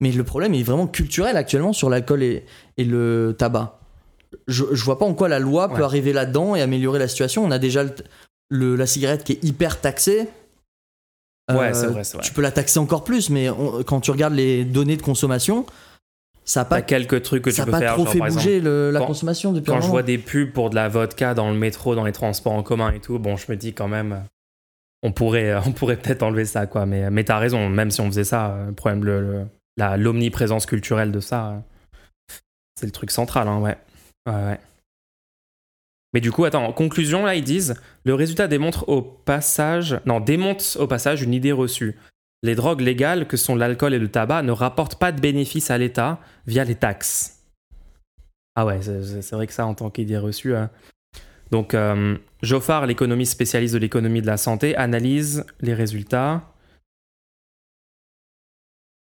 Mais 0.00 0.10
le 0.12 0.24
problème 0.24 0.54
est 0.54 0.62
vraiment 0.62 0.86
culturel 0.86 1.36
actuellement 1.36 1.72
sur 1.72 1.90
l'alcool 1.90 2.22
et, 2.22 2.44
et 2.78 2.84
le 2.84 3.34
tabac. 3.38 3.78
Je, 4.48 4.64
je 4.72 4.84
vois 4.84 4.98
pas 4.98 5.04
en 5.04 5.14
quoi 5.14 5.28
la 5.28 5.38
loi 5.38 5.68
peut 5.68 5.84
arriver 5.84 6.12
là-dedans 6.12 6.54
et 6.56 6.62
améliorer 6.62 6.98
la 6.98 7.08
situation. 7.08 7.44
On 7.44 7.50
a 7.50 7.58
déjà 7.58 7.84
le- 7.84 7.94
le- 8.48 8.76
la 8.76 8.86
cigarette 8.86 9.24
qui 9.24 9.32
est 9.32 9.44
hyper 9.44 9.80
taxée. 9.80 10.28
Ouais, 11.50 11.68
Euh, 11.68 11.74
c'est 11.74 11.86
vrai, 11.88 12.04
c'est 12.04 12.16
vrai. 12.16 12.26
Tu 12.26 12.32
peux 12.32 12.40
la 12.42 12.50
taxer 12.50 12.78
encore 12.78 13.04
plus, 13.04 13.28
mais 13.30 13.50
on- 13.50 13.82
quand 13.82 14.00
tu 14.00 14.10
regardes 14.10 14.34
les 14.34 14.64
données 14.64 14.96
de 14.96 15.02
consommation, 15.02 15.66
ça 16.44 16.60
n'a 16.60 16.64
T'as 16.64 16.68
pas, 16.76 16.82
quelques 16.82 17.22
trucs 17.22 17.42
que 17.44 17.50
tu 17.50 17.56
ça 17.56 17.62
a 17.62 17.64
peux 17.66 17.70
pas 17.72 17.78
faire. 17.78 17.92
trop 17.94 18.04
genre, 18.04 18.12
fait 18.12 18.18
par 18.18 18.26
exemple, 18.28 18.44
bouger 18.46 18.60
le- 18.60 18.90
la 18.90 19.00
quand- 19.00 19.06
consommation 19.06 19.52
depuis 19.52 19.70
quand 19.70 19.76
un 19.76 19.80
je 19.80 19.82
moment. 19.82 19.92
vois 19.92 20.02
des 20.02 20.18
pubs 20.18 20.52
pour 20.52 20.70
de 20.70 20.74
la 20.74 20.88
vodka 20.88 21.34
dans 21.34 21.50
le 21.50 21.56
métro, 21.56 21.94
dans 21.94 22.04
les 22.04 22.12
transports 22.12 22.52
en 22.52 22.62
commun 22.62 22.92
et 22.92 23.00
tout, 23.00 23.18
bon, 23.18 23.36
je 23.36 23.50
me 23.50 23.56
dis 23.56 23.72
quand 23.74 23.88
même, 23.88 24.12
euh, 24.12 24.18
on 25.02 25.12
pourrait, 25.12 25.50
euh, 25.50 25.60
on 25.66 25.72
pourrait 25.72 25.96
peut-être 25.96 26.22
enlever 26.22 26.44
ça, 26.44 26.66
quoi. 26.66 26.84
Mais, 26.86 27.10
mais 27.10 27.24
t'as 27.24 27.38
raison, 27.38 27.68
même 27.68 27.90
si 27.90 28.00
on 28.00 28.06
faisait 28.06 28.24
ça, 28.24 28.52
euh, 28.52 28.66
le 28.68 28.72
problème, 28.72 29.04
le, 29.04 29.20
le- 29.20 29.46
la- 29.76 29.96
l'omniprésence 29.96 30.66
culturelle 30.66 31.12
de 31.12 31.20
ça, 31.20 31.62
c'est 32.74 32.86
le 32.86 32.92
truc 32.92 33.10
central, 33.10 33.46
hein, 33.48 33.58
ouais. 33.60 33.76
Ouais, 34.26 34.32
ouais. 34.34 34.58
Mais 36.14 36.20
du 36.20 36.30
coup, 36.30 36.44
attends, 36.44 36.66
en 36.66 36.72
conclusion, 36.72 37.24
là, 37.24 37.34
ils 37.36 37.44
disent 37.44 37.74
le 38.04 38.14
résultat 38.14 38.46
démontre 38.46 38.86
au 38.88 39.00
passage, 39.00 39.98
non, 40.04 40.20
démonte 40.20 40.76
au 40.78 40.86
passage 40.86 41.22
une 41.22 41.32
idée 41.32 41.52
reçue. 41.52 41.96
Les 42.42 42.54
drogues 42.56 42.80
légales, 42.80 43.28
que 43.28 43.36
sont 43.36 43.54
l'alcool 43.54 43.94
et 43.94 43.98
le 43.98 44.10
tabac, 44.10 44.42
ne 44.42 44.52
rapportent 44.52 44.98
pas 44.98 45.12
de 45.12 45.20
bénéfices 45.20 45.70
à 45.70 45.78
l'État 45.78 46.18
via 46.46 46.64
les 46.64 46.74
taxes. 46.74 47.38
Ah 48.56 48.66
ouais, 48.66 48.80
c'est 48.82 49.32
vrai 49.32 49.46
que 49.46 49.52
ça, 49.52 49.64
en 49.66 49.74
tant 49.74 49.90
qu'idée 49.90 50.18
reçue. 50.18 50.54
euh. 50.54 50.66
Donc, 51.50 51.74
euh, 51.74 52.16
Joffard, 52.42 52.86
l'économiste 52.86 53.32
spécialiste 53.32 53.74
de 53.74 53.78
l'économie 53.78 54.22
de 54.22 54.26
la 54.26 54.36
santé, 54.36 54.74
analyse 54.76 55.44
les 55.60 55.74
résultats. 55.74 56.52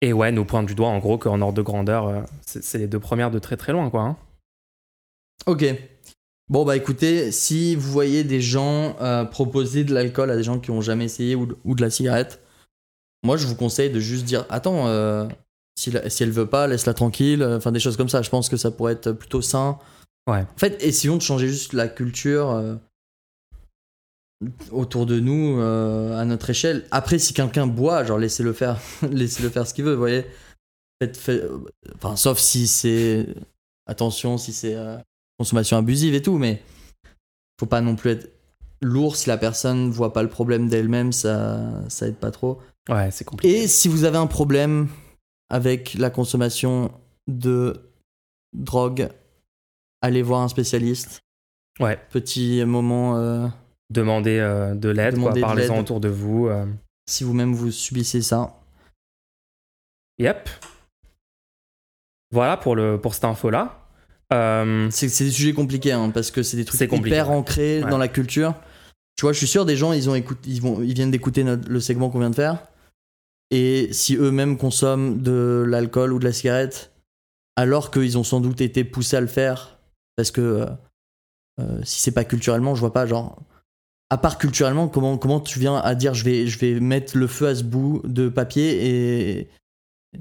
Et 0.02 0.12
ouais, 0.12 0.30
nous 0.30 0.44
pointe 0.44 0.66
du 0.66 0.74
doigt, 0.74 0.88
en 0.88 0.98
gros, 0.98 1.18
qu'en 1.18 1.40
ordre 1.40 1.54
de 1.54 1.62
grandeur, 1.62 2.06
euh, 2.06 2.22
c'est 2.42 2.78
les 2.78 2.86
deux 2.86 3.00
premières 3.00 3.30
de 3.30 3.38
très 3.38 3.56
très 3.56 3.72
loin, 3.72 3.90
quoi. 3.90 4.02
hein. 4.02 4.16
Ok. 5.46 5.64
Bon, 6.48 6.64
bah 6.64 6.76
écoutez, 6.76 7.32
si 7.32 7.74
vous 7.74 7.90
voyez 7.90 8.22
des 8.22 8.40
gens 8.40 8.96
euh, 9.00 9.24
proposer 9.24 9.82
de 9.82 9.92
l'alcool 9.92 10.30
à 10.30 10.36
des 10.36 10.44
gens 10.44 10.60
qui 10.60 10.70
ont 10.70 10.80
jamais 10.80 11.06
essayé 11.06 11.34
ou 11.34 11.46
de 11.46 11.82
la 11.82 11.90
cigarette, 11.90 12.40
moi 13.26 13.36
je 13.36 13.46
vous 13.46 13.54
conseille 13.56 13.90
de 13.90 14.00
juste 14.00 14.24
dire 14.24 14.46
Attends, 14.48 14.86
euh, 14.86 15.26
si, 15.78 15.90
la- 15.90 16.08
si 16.08 16.22
elle 16.22 16.30
veut 16.30 16.46
pas, 16.46 16.66
laisse-la 16.66 16.94
tranquille. 16.94 17.42
euh, 17.42 17.58
Enfin, 17.58 17.72
des 17.72 17.80
choses 17.80 17.96
comme 17.98 18.08
ça. 18.08 18.22
Je 18.22 18.30
pense 18.30 18.48
que 18.48 18.56
ça 18.56 18.70
pourrait 18.70 18.94
être 18.94 19.12
plutôt 19.12 19.42
sain. 19.42 19.78
Ouais. 20.28 20.40
En 20.40 20.58
fait, 20.58 20.82
essayons 20.82 21.16
de 21.16 21.22
changer 21.22 21.48
juste 21.48 21.72
la 21.74 21.86
culture 21.88 22.50
euh, 22.50 22.74
autour 24.70 25.06
de 25.06 25.18
nous 25.20 25.58
euh, 25.60 26.18
à 26.18 26.24
notre 26.24 26.50
échelle. 26.50 26.86
Après, 26.90 27.18
si 27.18 27.32
quelqu'un 27.32 27.66
boit, 27.66 28.04
genre 28.04 28.18
laissez-le 28.18 28.52
faire, 28.52 28.78
laissez-le 29.10 29.48
faire 29.50 29.66
ce 29.66 29.74
qu'il 29.74 29.84
veut, 29.84 29.92
vous 29.94 29.98
voyez. 30.00 30.26
Faites- 31.00 31.16
fait- 31.16 31.42
enfin, 31.96 32.16
sauf 32.16 32.38
si 32.38 32.66
c'est 32.66 33.26
attention, 33.86 34.38
si 34.38 34.52
c'est 34.52 34.76
consommation 35.38 35.76
abusive 35.76 36.14
et 36.14 36.22
tout, 36.22 36.38
mais 36.38 36.62
faut 37.60 37.66
pas 37.66 37.80
non 37.80 37.96
plus 37.96 38.10
être 38.10 38.30
lourd 38.82 39.16
si 39.16 39.28
la 39.28 39.36
personne 39.38 39.90
voit 39.90 40.12
pas 40.12 40.22
le 40.22 40.28
problème 40.28 40.68
d'elle-même, 40.68 41.12
ça, 41.12 41.60
ça 41.88 42.06
aide 42.08 42.16
pas 42.16 42.30
trop. 42.30 42.60
Ouais, 42.88 43.10
c'est 43.10 43.24
compliqué. 43.24 43.62
Et 43.62 43.68
si 43.68 43.88
vous 43.88 44.04
avez 44.04 44.18
un 44.18 44.26
problème 44.26 44.88
avec 45.50 45.94
la 45.94 46.10
consommation 46.10 46.92
de 47.26 47.90
drogue, 48.52 49.08
allez 50.02 50.22
voir 50.22 50.42
un 50.42 50.48
spécialiste. 50.48 51.20
Ouais. 51.80 51.98
Petit 52.10 52.64
moment, 52.64 53.16
euh, 53.18 53.46
Demandez 53.90 54.38
euh, 54.38 54.74
de 54.74 54.88
l'aide, 54.88 55.14
quoi. 55.14 55.24
Demandez 55.32 55.40
de 55.40 55.46
Parlez-en 55.46 55.72
l'aide. 55.74 55.82
autour 55.82 56.00
de 56.00 56.08
vous. 56.08 56.46
euh. 56.48 56.66
si 57.08 57.22
vous-même 57.24 57.54
vous 57.54 57.70
subissez 57.70 58.22
ça. 58.22 58.54
Yep. 60.18 60.48
Voilà 62.32 62.56
pour, 62.56 62.74
le, 62.74 63.00
pour 63.00 63.14
cette 63.14 63.24
info-là. 63.24 63.82
C'est 64.30 65.06
des 65.06 65.30
sujets 65.30 65.52
compliqués 65.52 65.92
hein, 65.92 66.10
parce 66.10 66.30
que 66.30 66.42
c'est 66.42 66.56
des 66.56 66.64
trucs 66.64 66.80
hyper 66.92 67.30
ancrés 67.30 67.84
Ouais. 67.84 67.90
dans 67.90 67.98
la 67.98 68.08
culture. 68.08 68.54
Tu 69.16 69.22
vois, 69.22 69.32
je 69.32 69.38
suis 69.38 69.46
sûr 69.46 69.64
des 69.64 69.76
gens, 69.76 69.92
ils 69.92 70.10
ont 70.10 70.14
écouté, 70.14 70.50
ils 70.50 70.60
vont, 70.60 70.82
ils 70.82 70.94
viennent 70.94 71.10
d'écouter 71.10 71.44
notre- 71.44 71.68
le 71.68 71.80
segment 71.80 72.10
qu'on 72.10 72.18
vient 72.18 72.30
de 72.30 72.34
faire. 72.34 72.66
Et 73.50 73.88
si 73.92 74.16
eux-mêmes 74.16 74.56
consomment 74.58 75.20
de 75.22 75.64
l'alcool 75.66 76.12
ou 76.12 76.18
de 76.18 76.24
la 76.24 76.32
cigarette, 76.32 76.92
alors 77.56 77.90
qu'ils 77.90 78.18
ont 78.18 78.24
sans 78.24 78.40
doute 78.40 78.60
été 78.60 78.84
poussés 78.84 79.16
à 79.16 79.20
le 79.20 79.26
faire 79.28 79.78
parce 80.16 80.30
que 80.30 80.40
euh, 80.40 80.66
euh, 81.60 81.80
si 81.84 82.00
c'est 82.00 82.10
pas 82.10 82.24
culturellement, 82.24 82.74
je 82.74 82.80
vois 82.80 82.92
pas 82.92 83.06
genre. 83.06 83.38
À 84.10 84.18
part 84.18 84.38
culturellement, 84.38 84.88
comment, 84.88 85.18
comment 85.18 85.40
tu 85.40 85.58
viens 85.58 85.76
à 85.76 85.94
dire 85.94 86.14
je 86.14 86.24
vais, 86.24 86.46
je 86.46 86.58
vais 86.58 86.78
mettre 86.80 87.16
le 87.16 87.26
feu 87.26 87.48
à 87.48 87.54
ce 87.54 87.64
bout 87.64 88.02
de 88.04 88.28
papier 88.28 89.38
et. 89.38 89.48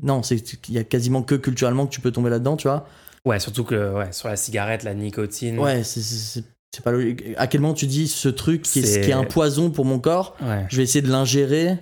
Non, 0.03 0.21
il 0.21 0.73
y 0.73 0.78
a 0.78 0.84
quasiment 0.84 1.21
que 1.23 1.36
culturellement 1.36 1.88
que 1.88 1.91
tu 1.93 2.01
peux 2.01 2.11
tomber 2.11 2.30
là-dedans, 2.30 2.57
tu 2.57 2.67
vois. 2.67 2.86
Ouais, 3.26 3.39
surtout 3.39 3.63
que 3.63 3.93
ouais, 3.93 4.11
sur 4.11 4.28
la 4.28 4.36
cigarette, 4.36 4.84
la 4.84 4.93
nicotine. 4.93 5.57
Ouais, 5.59 5.84
c'est- 5.84 6.43
pas 6.84 6.91
logique. 6.91 7.23
À 7.38 7.47
quel 7.47 7.61
moment 7.61 7.73
tu 7.73 7.88
dis 7.88 8.09
ce 8.09 8.28
truc 8.28 8.63
qui 8.63 8.80
est, 8.80 8.84
C'est- 8.86 9.01
qui 9.01 9.09
est 9.11 9.13
un 9.13 9.23
poison 9.23 9.69
pour 9.71 9.86
mon 9.86 9.99
corps, 9.99 10.36
Ouais. 10.41 10.65
je 10.69 10.76
vais 10.78 10.84
essayer 10.84 11.01
de 11.01 11.09
l'ingérer 11.09 11.78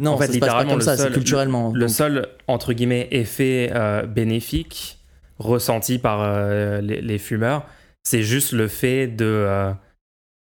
Non, 0.00 0.12
En 0.12 0.18
fait, 0.18 0.26
ça 0.28 0.32
se 0.32 0.38
passe 0.38 0.40
pas 0.40 0.46
littéralement, 0.46 0.72
comme 0.72 0.80
ça, 0.82 0.96
c'est 0.96 1.12
culturellement. 1.12 1.72
Le 1.72 1.80
Donc, 1.80 1.90
seul, 1.90 2.28
entre 2.46 2.72
guillemets, 2.72 3.08
effet 3.10 3.70
euh, 3.74 4.06
bénéfique 4.06 4.98
ressenti 5.38 5.98
par 5.98 6.20
euh, 6.22 6.80
les, 6.80 7.00
les 7.00 7.18
fumeurs, 7.18 7.66
c'est 8.04 8.22
juste 8.22 8.52
le 8.52 8.68
fait 8.68 9.06
de. 9.08 9.24
euh, 9.24 9.72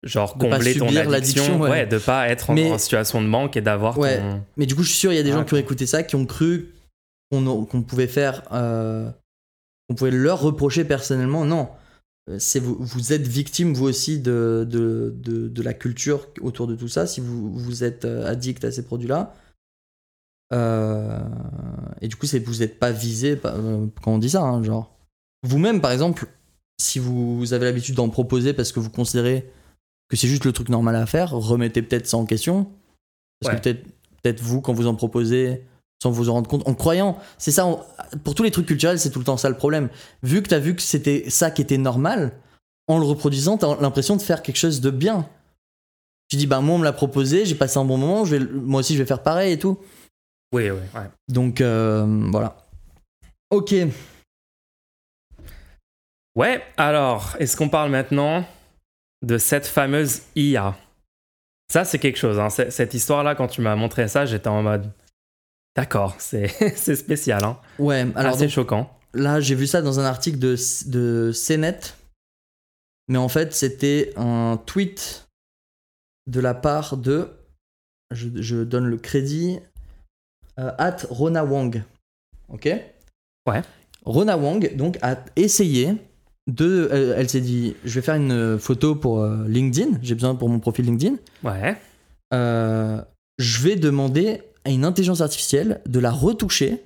genre 0.04 0.38
De 0.38 0.44
combler 0.44 0.76
ton 0.78 0.88
addiction, 0.88 1.10
l'addiction, 1.12 1.60
ouais. 1.60 1.70
ouais. 1.70 1.86
de 1.86 1.98
pas 1.98 2.28
être 2.30 2.50
en, 2.50 2.54
Mais- 2.54 2.72
en 2.72 2.78
situation 2.78 3.22
de 3.22 3.28
manque 3.28 3.58
et 3.58 3.62
d'avoir 3.62 3.98
Ouais. 3.98 4.18
ton 4.20 4.42
Mais 4.58 4.66
du 4.66 4.76
coup, 4.76 4.84
je 4.84 4.90
suis 4.90 4.98
sûr, 5.00 5.12
il 5.12 5.16
y 5.16 5.20
a 5.20 5.24
des 5.24 5.32
gens 5.32 5.40
Ouais, 5.40 5.46
qui 5.46 5.54
ont 5.54 5.58
écouté 5.58 5.86
ça, 5.86 6.04
qui 6.04 6.16
ont 6.16 6.26
cru 6.26 6.74
qu'on 7.32 7.66
qu'on 7.66 7.82
pouvait 7.82 8.08
faire. 8.08 8.44
euh, 8.54 9.10
qu'on 9.90 9.96
pouvait 9.96 10.12
leur 10.12 10.40
reprocher 10.42 10.84
personnellement. 10.86 11.46
Non. 11.46 11.70
Euh, 12.30 12.38
C'est 12.40 12.60
vous, 12.60 12.76
vous 12.80 13.14
êtes 13.14 13.28
victime, 13.28 13.74
vous 13.74 13.86
aussi, 13.88 14.20
de, 14.20 14.66
de, 14.70 15.14
de, 15.18 15.48
de 15.48 15.62
la 15.62 15.74
culture 15.74 16.28
autour 16.42 16.68
de 16.68 16.76
tout 16.76 16.88
ça, 16.88 17.08
si 17.08 17.22
vous, 17.22 17.52
vous 17.52 17.84
êtes 17.84 18.06
euh, 18.06 18.26
addict 18.30 18.64
à 18.64 18.72
ces 18.72 18.84
produits-là. 18.86 19.36
Euh, 20.54 21.20
et 22.02 22.08
du 22.08 22.16
coup, 22.16 22.26
c'est 22.26 22.40
vous 22.40 22.60
n'êtes 22.60 22.80
pas 22.80 22.92
visé 22.92 23.36
par- 23.36 23.56
euh, 23.56 23.86
quand 24.02 24.14
on 24.14 24.18
dit 24.18 24.30
ça, 24.32 24.42
hein, 24.42 24.64
genre. 24.64 24.96
Vous-même, 25.44 25.80
par 25.82 25.92
exemple, 25.92 26.28
si 26.82 26.98
vous 27.00 27.54
avez 27.54 27.66
l'habitude 27.66 27.96
d'en 27.96 28.10
proposer 28.10 28.54
parce 28.54 28.72
que 28.72 28.80
vous 28.80 28.90
considérez 28.90 29.50
que 30.10 30.18
c'est 30.18 30.28
juste 30.28 30.46
le 30.46 30.52
truc 30.54 30.70
normal 30.70 30.96
à 30.96 31.06
faire, 31.06 31.32
remettez 31.32 31.82
peut-être 31.82 32.08
ça 32.08 32.18
en 32.18 32.26
question. 32.26 32.72
Parce 33.40 33.54
Ouais. 33.54 33.60
que 33.60 33.64
peut-être 33.64 33.84
peut-être 34.22 34.42
vous, 34.42 34.60
quand 34.60 34.74
vous 34.74 34.88
en 34.88 34.96
proposez, 34.96 35.64
sans 36.02 36.12
vous 36.12 36.30
en 36.30 36.34
rendre 36.34 36.50
compte, 36.50 36.68
en 36.68 36.74
croyant, 36.74 37.18
c'est 37.38 37.52
ça, 37.52 37.66
on- 37.66 37.84
pour 38.24 38.36
tous 38.36 38.44
les 38.44 38.52
trucs 38.52 38.66
culturels, 38.66 39.00
c'est 39.00 39.10
tout 39.10 39.20
le 39.20 39.26
temps 39.26 39.38
ça 39.38 39.50
le 39.50 39.58
problème. 39.58 39.90
Vu 40.24 40.42
que 40.42 40.48
t'as 40.50 40.60
vu 40.60 40.76
que 40.76 40.82
c'était 40.82 41.30
ça 41.30 41.52
qui 41.52 41.62
était 41.62 41.78
normal, 41.78 42.32
en 42.88 42.98
le 43.00 43.06
reproduisant, 43.06 43.58
t'as 43.58 43.80
l'impression 43.82 44.16
de 44.16 44.22
faire 44.22 44.42
quelque 44.42 44.56
chose 44.58 44.82
de 44.82 44.90
bien. 44.90 45.28
Tu 46.30 46.38
dis, 46.38 46.48
bah 46.48 46.62
moi 46.62 46.76
on 46.76 46.78
me 46.80 46.84
l'a 46.84 46.94
proposé, 46.94 47.46
j'ai 47.46 47.56
passé 47.56 47.78
un 47.80 47.86
bon 47.86 47.98
moment, 47.98 48.24
je 48.26 48.32
vais, 48.36 48.40
le- 48.40 48.62
moi 48.62 48.80
aussi 48.80 48.94
je 48.94 49.00
vais 49.00 49.06
faire 49.08 49.22
pareil 49.24 49.54
et 49.54 49.60
tout. 49.60 49.78
Oui, 50.54 50.70
oui, 50.70 50.80
ouais. 50.96 51.10
Donc 51.28 51.60
euh, 51.62 52.06
voilà. 52.32 52.56
Ok. 53.52 53.74
Ouais, 56.36 56.64
alors, 56.78 57.36
est-ce 57.40 57.58
qu'on 57.58 57.70
parle 57.70 57.92
maintenant 57.92 58.46
de 59.24 59.38
cette 59.38 59.66
fameuse 59.68 60.22
IA 60.36 60.78
Ça, 61.70 61.84
c'est 61.84 62.00
quelque 62.00 62.18
chose. 62.18 62.40
Hein. 62.40 62.50
Cette 62.50 62.94
histoire-là, 62.94 63.36
quand 63.36 63.48
tu 63.48 63.62
m'as 63.62 63.76
montré 63.76 64.08
ça, 64.08 64.26
j'étais 64.26 64.48
en 64.48 64.64
mode. 64.64 64.90
D'accord, 65.76 66.16
c'est 66.20 66.48
c'est 66.76 66.96
spécial. 66.96 67.44
Hein. 67.44 67.58
Ouais, 67.78 68.06
alors 68.16 68.38
donc, 68.38 68.50
choquant. 68.50 68.90
là 69.14 69.40
j'ai 69.40 69.56
vu 69.56 69.68
ça 69.68 69.82
dans 69.82 70.00
un 70.00 70.06
article 70.06 70.40
de, 70.40 70.56
de 70.88 71.32
CNET. 71.34 71.80
Mais 73.08 73.18
en 73.18 73.30
fait, 73.30 73.54
c'était 73.54 74.14
un 74.18 74.60
tweet 74.66 75.28
de 76.28 76.40
la 76.40 76.54
part 76.54 76.96
de. 76.98 77.30
Je, 78.12 78.30
je 78.42 78.58
donne 78.64 78.86
le 78.86 78.98
crédit. 78.98 79.60
euh, 80.60 80.72
at 80.78 80.98
Rona 81.10 81.44
Wang. 81.44 81.82
Ok? 82.50 82.70
Ouais. 83.48 83.62
Rona 84.06 84.38
Wang, 84.38 84.76
donc, 84.76 84.98
a 85.02 85.18
essayé 85.36 85.96
de. 86.48 86.88
Elle, 86.92 87.14
elle 87.18 87.30
s'est 87.30 87.42
dit 87.42 87.76
je 87.84 87.96
vais 87.96 88.02
faire 88.06 88.16
une 88.16 88.60
photo 88.60 88.96
pour 88.96 89.22
euh, 89.22 89.48
LinkedIn. 89.48 89.98
J'ai 90.04 90.14
besoin 90.16 90.36
pour 90.36 90.50
mon 90.50 90.60
profil 90.60 90.86
LinkedIn. 90.86 91.16
Ouais. 91.44 91.78
Euh, 92.34 93.02
je 93.40 93.64
vais 93.64 93.76
demander 93.76 94.44
à 94.66 94.70
une 94.70 94.86
intelligence 94.86 95.22
artificielle 95.22 95.82
de 95.86 96.00
la 96.00 96.12
retoucher 96.12 96.84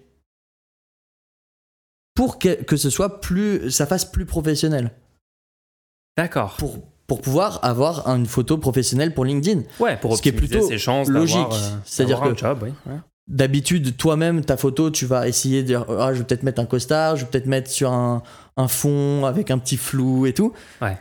pour 2.15 2.39
que, 2.39 2.61
que 2.63 2.77
ce 2.77 2.89
soit 2.89 3.21
plus. 3.21 3.71
ça 3.71 3.85
fasse 3.85 4.05
plus 4.05 4.25
professionnel. 4.25 4.91
D'accord. 6.17 6.55
Pour, 6.57 6.77
pour 7.07 7.21
pouvoir 7.21 7.59
avoir 7.63 8.07
une 8.07 8.25
photo 8.27 8.57
professionnelle 8.57 9.13
pour 9.13 9.25
LinkedIn. 9.25 9.63
Ouais, 9.79 9.97
pour 9.97 10.15
Ce 10.17 10.21
qui 10.21 10.29
est 10.29 10.33
plutôt 10.33 10.67
ses 10.67 10.77
chances 10.77 11.09
logique. 11.09 11.37
euh, 11.51 11.77
C'est-à-dire 11.85 12.21
que- 12.21 12.35
job, 12.37 12.59
oui. 12.63 12.69
ouais. 12.85 12.97
D'habitude, 13.27 13.95
toi-même, 13.95 14.43
ta 14.43 14.57
photo, 14.57 14.91
tu 14.91 15.05
vas 15.05 15.29
essayer 15.29 15.61
de 15.61 15.67
dire 15.67 15.85
ah, 15.89 16.13
je 16.13 16.19
vais 16.19 16.25
peut-être 16.25 16.43
mettre 16.43 16.61
un 16.61 16.65
costard, 16.65 17.15
je 17.15 17.23
vais 17.23 17.31
peut-être 17.31 17.45
mettre 17.45 17.71
sur 17.71 17.91
un, 17.93 18.21
un 18.57 18.67
fond 18.67 19.25
avec 19.25 19.49
un 19.49 19.57
petit 19.59 19.77
flou 19.77 20.25
et 20.25 20.33
tout. 20.33 20.51
Ouais. 20.81 20.97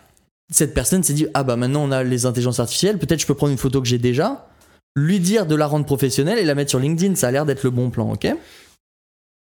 Cette 0.53 0.73
personne 0.73 1.03
s'est 1.03 1.15
dit 1.15 1.27
ah 1.35 1.43
bah 1.43 1.57
maintenant 1.57 1.83
on 1.83 1.91
a 1.91 2.05
les 2.05 2.25
intelligences 2.25 2.61
artificielles, 2.61 2.99
peut-être 2.99 3.19
je 3.21 3.27
peux 3.27 3.35
prendre 3.35 3.51
une 3.51 3.59
photo 3.59 3.83
que 3.83 3.89
j'ai 3.89 3.99
déjà, 3.99 4.49
lui 4.97 5.21
dire 5.21 5.47
de 5.47 5.55
la 5.55 5.67
rendre 5.67 5.87
professionnelle 5.87 6.39
et 6.39 6.45
la 6.45 6.55
mettre 6.55 6.71
sur 6.71 6.79
LinkedIn, 6.79 7.15
ça 7.15 7.29
a 7.29 7.31
l'air 7.31 7.47
d'être 7.47 7.63
le 7.63 7.71
bon 7.71 7.91
plan, 7.91 8.13
ok? 8.13 8.29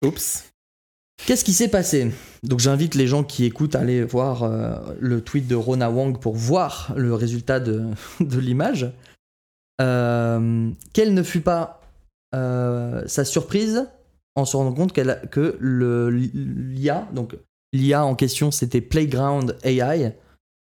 Oups. 0.05 0.49
Qu'est-ce 1.25 1.43
qui 1.45 1.53
s'est 1.53 1.67
passé? 1.69 2.11
Donc 2.43 2.59
j'invite 2.59 2.95
les 2.95 3.07
gens 3.07 3.23
qui 3.23 3.45
écoutent 3.45 3.75
à 3.75 3.79
aller 3.81 4.03
voir 4.03 4.43
euh, 4.43 4.75
le 4.99 5.21
tweet 5.21 5.47
de 5.47 5.55
Rona 5.55 5.89
Wang 5.91 6.19
pour 6.19 6.35
voir 6.35 6.93
le 6.97 7.13
résultat 7.13 7.59
de, 7.59 7.83
de 8.19 8.39
l'image. 8.39 8.91
Euh, 9.81 10.69
quelle 10.93 11.13
ne 11.13 11.23
fut 11.23 11.41
pas 11.41 11.81
euh, 12.35 13.03
sa 13.07 13.25
surprise 13.25 13.87
en 14.35 14.45
se 14.45 14.57
rendant 14.57 14.73
compte 14.73 14.97
a- 14.97 15.15
que 15.15 15.57
le- 15.59 16.09
l'IA, 16.09 17.07
donc 17.13 17.35
l'IA 17.73 18.05
en 18.05 18.15
question 18.15 18.51
c'était 18.51 18.81
Playground 18.81 19.57
AI, 19.63 20.13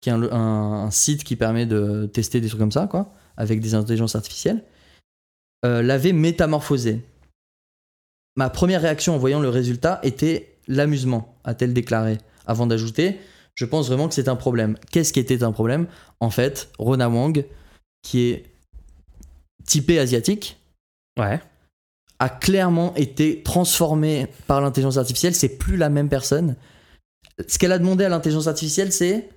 qui 0.02 0.10
est 0.10 0.14
un, 0.14 0.22
un- 0.24 0.86
un 0.86 0.92
site 0.92 1.24
qui 1.24 1.36
permet 1.36 1.66
de 1.66 2.06
tester 2.12 2.42
des 2.42 2.48
trucs 2.48 2.60
comme 2.60 2.72
ça, 2.72 2.88
quoi, 2.88 3.12
avec 3.38 3.60
des 3.60 3.74
intelligences 3.76 4.16
artificielles, 4.16 4.64
euh, 5.66 5.82
l'avait 5.82 6.14
métamorphosé. 6.14 7.02
Ma 8.36 8.50
première 8.50 8.82
réaction 8.82 9.16
en 9.16 9.18
voyant 9.18 9.40
le 9.40 9.50
résultat 9.50 10.00
était 10.04 10.58
l'amusement, 10.68 11.36
a-t-elle 11.44 11.74
déclaré, 11.74 12.18
avant 12.46 12.68
d'ajouter 12.68 13.20
Je 13.54 13.66
pense 13.66 13.88
vraiment 13.88 14.08
que 14.10 14.14
c'est 14.14 14.28
un 14.28 14.36
problème. 14.36 14.78
Qu'est-ce 14.92 15.14
qui 15.14 15.20
était 15.20 15.44
un 15.44 15.52
problème? 15.54 15.88
En 16.20 16.30
fait, 16.30 16.70
Rona 16.78 17.10
Wang, 17.10 17.46
qui 18.02 18.22
est 18.28 18.46
typé 19.66 19.98
asiatique, 20.00 20.58
Ouais. 21.18 21.40
a 22.20 22.28
clairement 22.30 22.94
été 22.96 23.42
transformée 23.42 24.28
par 24.48 24.60
l'intelligence 24.60 24.98
artificielle. 24.98 25.34
C'est 25.34 25.58
plus 25.58 25.78
la 25.78 25.90
même 25.90 26.10
personne. 26.10 26.56
Ce 27.48 27.58
qu'elle 27.58 27.72
a 27.72 27.80
demandé 27.80 28.04
à 28.04 28.10
l'intelligence 28.10 28.48
artificielle, 28.48 28.92
c'est 28.92 29.30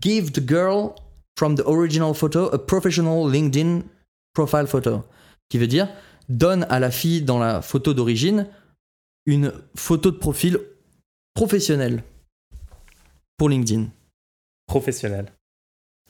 Give 0.00 0.30
the 0.30 0.46
girl 0.46 0.90
from 1.38 1.56
the 1.56 1.62
original 1.66 2.14
photo 2.14 2.48
a 2.52 2.58
professional 2.58 3.28
LinkedIn 3.28 3.82
profile 4.34 4.66
photo. 4.66 5.04
Qui 5.48 5.58
veut 5.58 5.66
dire 5.66 5.88
donne 6.28 6.66
à 6.70 6.78
la 6.78 6.90
fille 6.90 7.22
dans 7.22 7.38
la 7.38 7.62
photo 7.62 7.94
d'origine 7.94 8.46
une 9.26 9.52
photo 9.74 10.10
de 10.10 10.16
profil 10.16 10.58
professionnelle 11.34 12.02
pour 13.36 13.48
LinkedIn. 13.48 13.88
Professionnel. 14.66 15.32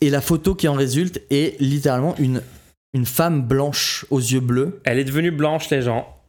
Et 0.01 0.11
la 0.11 0.21
photo 0.21 0.55
qui 0.55 0.69
en 0.69 0.75
résulte 0.75 1.23
est 1.31 1.61
littéralement 1.61 2.17
une, 2.17 2.43
une 2.93 3.07
femme 3.07 3.43
blanche 3.43 4.05
aux 4.11 4.21
yeux 4.21 4.41
bleus. 4.41 4.81
Elle 4.85 4.99
est 4.99 5.05
devenue 5.05 5.31
blanche, 5.31 5.71
les 5.71 5.83
gens. 5.83 6.23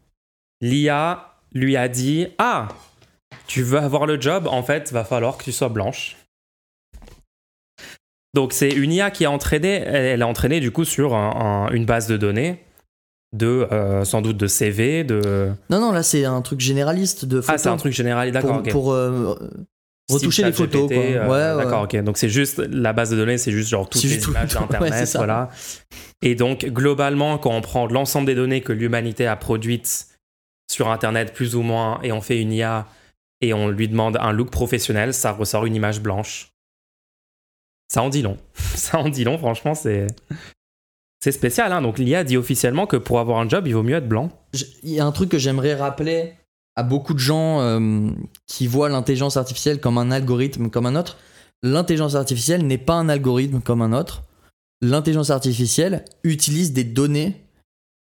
L'IA 0.61 1.35
lui 1.51 1.75
a 1.75 1.87
dit 1.87 2.27
Ah, 2.37 2.69
tu 3.47 3.63
veux 3.63 3.79
avoir 3.79 4.05
le 4.05 4.19
job? 4.19 4.47
En 4.47 4.63
fait, 4.63 4.91
va 4.91 5.03
falloir 5.03 5.37
que 5.37 5.43
tu 5.43 5.51
sois 5.51 5.69
blanche. 5.69 6.17
Donc, 8.33 8.53
c'est 8.53 8.69
une 8.71 8.91
IA 8.91 9.11
qui 9.11 9.25
a 9.25 9.31
entraîné, 9.31 9.69
elle 9.85 10.21
a 10.21 10.27
entraîné 10.27 10.59
du 10.59 10.71
coup 10.71 10.85
sur 10.85 11.13
un- 11.15 11.67
un- 11.69 11.73
une 11.73 11.85
base 11.85 12.07
de 12.07 12.17
données 12.17 12.59
de 13.35 13.67
euh, 13.71 14.03
sans 14.05 14.21
doute 14.21 14.37
de 14.37 14.47
CV, 14.47 15.03
de. 15.03 15.51
Non, 15.69 15.79
non, 15.79 15.91
là 15.91 16.03
c'est 16.03 16.25
un 16.25 16.41
truc 16.41 16.59
généraliste 16.59 17.25
de 17.25 17.39
Ah, 17.39 17.41
photos. 17.41 17.61
c'est 17.61 17.69
un 17.69 17.77
truc 17.77 17.93
général, 17.93 18.31
d'accord. 18.31 18.51
pour, 18.51 18.59
ok. 18.61 18.71
pour, 18.71 18.91
euh, 18.93 19.35
retoucher 20.11 20.43
les 20.43 20.51
photos. 20.51 20.87
Quoi. 20.91 20.97
euh, 21.01 21.27
ouais, 21.27 21.57
ouais. 21.57 21.63
D'accord, 21.63 21.83
ok. 21.83 21.95
Donc 22.03 22.17
c'est 22.17 22.29
juste 22.29 22.59
la 22.59 22.93
base 22.93 23.09
de 23.11 23.15
données, 23.15 23.37
c'est 23.39 23.51
juste 23.51 23.69
genre 23.69 23.89
toutes 23.89 24.03
les 24.03 24.19
tout- 24.19 24.31
images 24.31 24.49
tout- 24.51 24.59
ouais, 24.61 24.67
d'internet, 24.69 25.07
ça. 25.07 25.17
voilà. 25.19 25.49
Et 26.21 26.35
donc 26.35 26.65
globalement, 26.65 27.37
quand 27.39 27.51
on 27.51 27.61
prend 27.61 27.87
l'ensemble 27.87 28.27
des 28.27 28.35
données 28.35 28.61
que 28.61 28.71
l'humanité 28.73 29.25
a 29.27 29.35
produites 29.35 30.07
sur 30.71 30.89
internet, 30.89 31.33
plus 31.33 31.55
ou 31.55 31.61
moins, 31.61 31.99
et 32.03 32.11
on 32.11 32.21
fait 32.21 32.39
une 32.39 32.51
IA 32.53 32.85
et 33.41 33.53
on 33.53 33.67
lui 33.67 33.87
demande 33.87 34.17
un 34.21 34.31
look 34.31 34.49
professionnel, 34.51 35.13
ça 35.13 35.31
ressort 35.31 35.65
une 35.65 35.75
image 35.75 36.01
blanche. 36.01 36.49
Ça 37.93 38.01
en 38.01 38.09
dit 38.09 38.23
long. 38.23 38.37
Ça 38.55 38.97
en 38.97 39.09
dit 39.09 39.23
long, 39.23 39.37
franchement, 39.37 39.75
c'est 39.75 40.07
c'est 41.23 41.31
spécial. 41.31 41.71
Hein. 41.71 41.81
Donc 41.81 41.99
l'IA 41.99 42.23
dit 42.23 42.37
officiellement 42.37 42.87
que 42.87 42.97
pour 42.97 43.19
avoir 43.19 43.37
un 43.39 43.47
job, 43.47 43.67
il 43.67 43.75
vaut 43.75 43.83
mieux 43.83 43.95
être 43.95 44.09
blanc. 44.09 44.29
Il 44.81 44.89
y 44.89 44.99
a 44.99 45.05
un 45.05 45.11
truc 45.11 45.29
que 45.29 45.37
j'aimerais 45.37 45.75
rappeler 45.75 46.33
à 46.75 46.81
beaucoup 46.81 47.13
de 47.13 47.19
gens 47.19 47.61
euh, 47.61 48.09
qui 48.47 48.65
voient 48.65 48.89
l'intelligence 48.89 49.37
artificielle 49.37 49.79
comme 49.79 49.99
un 49.99 50.09
algorithme 50.09 50.69
comme 50.69 50.87
un 50.87 50.95
autre. 50.95 51.17
L'intelligence 51.61 52.15
artificielle 52.15 52.65
n'est 52.65 52.79
pas 52.79 52.95
un 52.95 53.09
algorithme 53.09 53.61
comme 53.61 53.83
un 53.83 53.93
autre. 53.93 54.23
L'intelligence 54.81 55.29
artificielle 55.29 56.03
utilise 56.23 56.73
des 56.73 56.83
données 56.83 57.45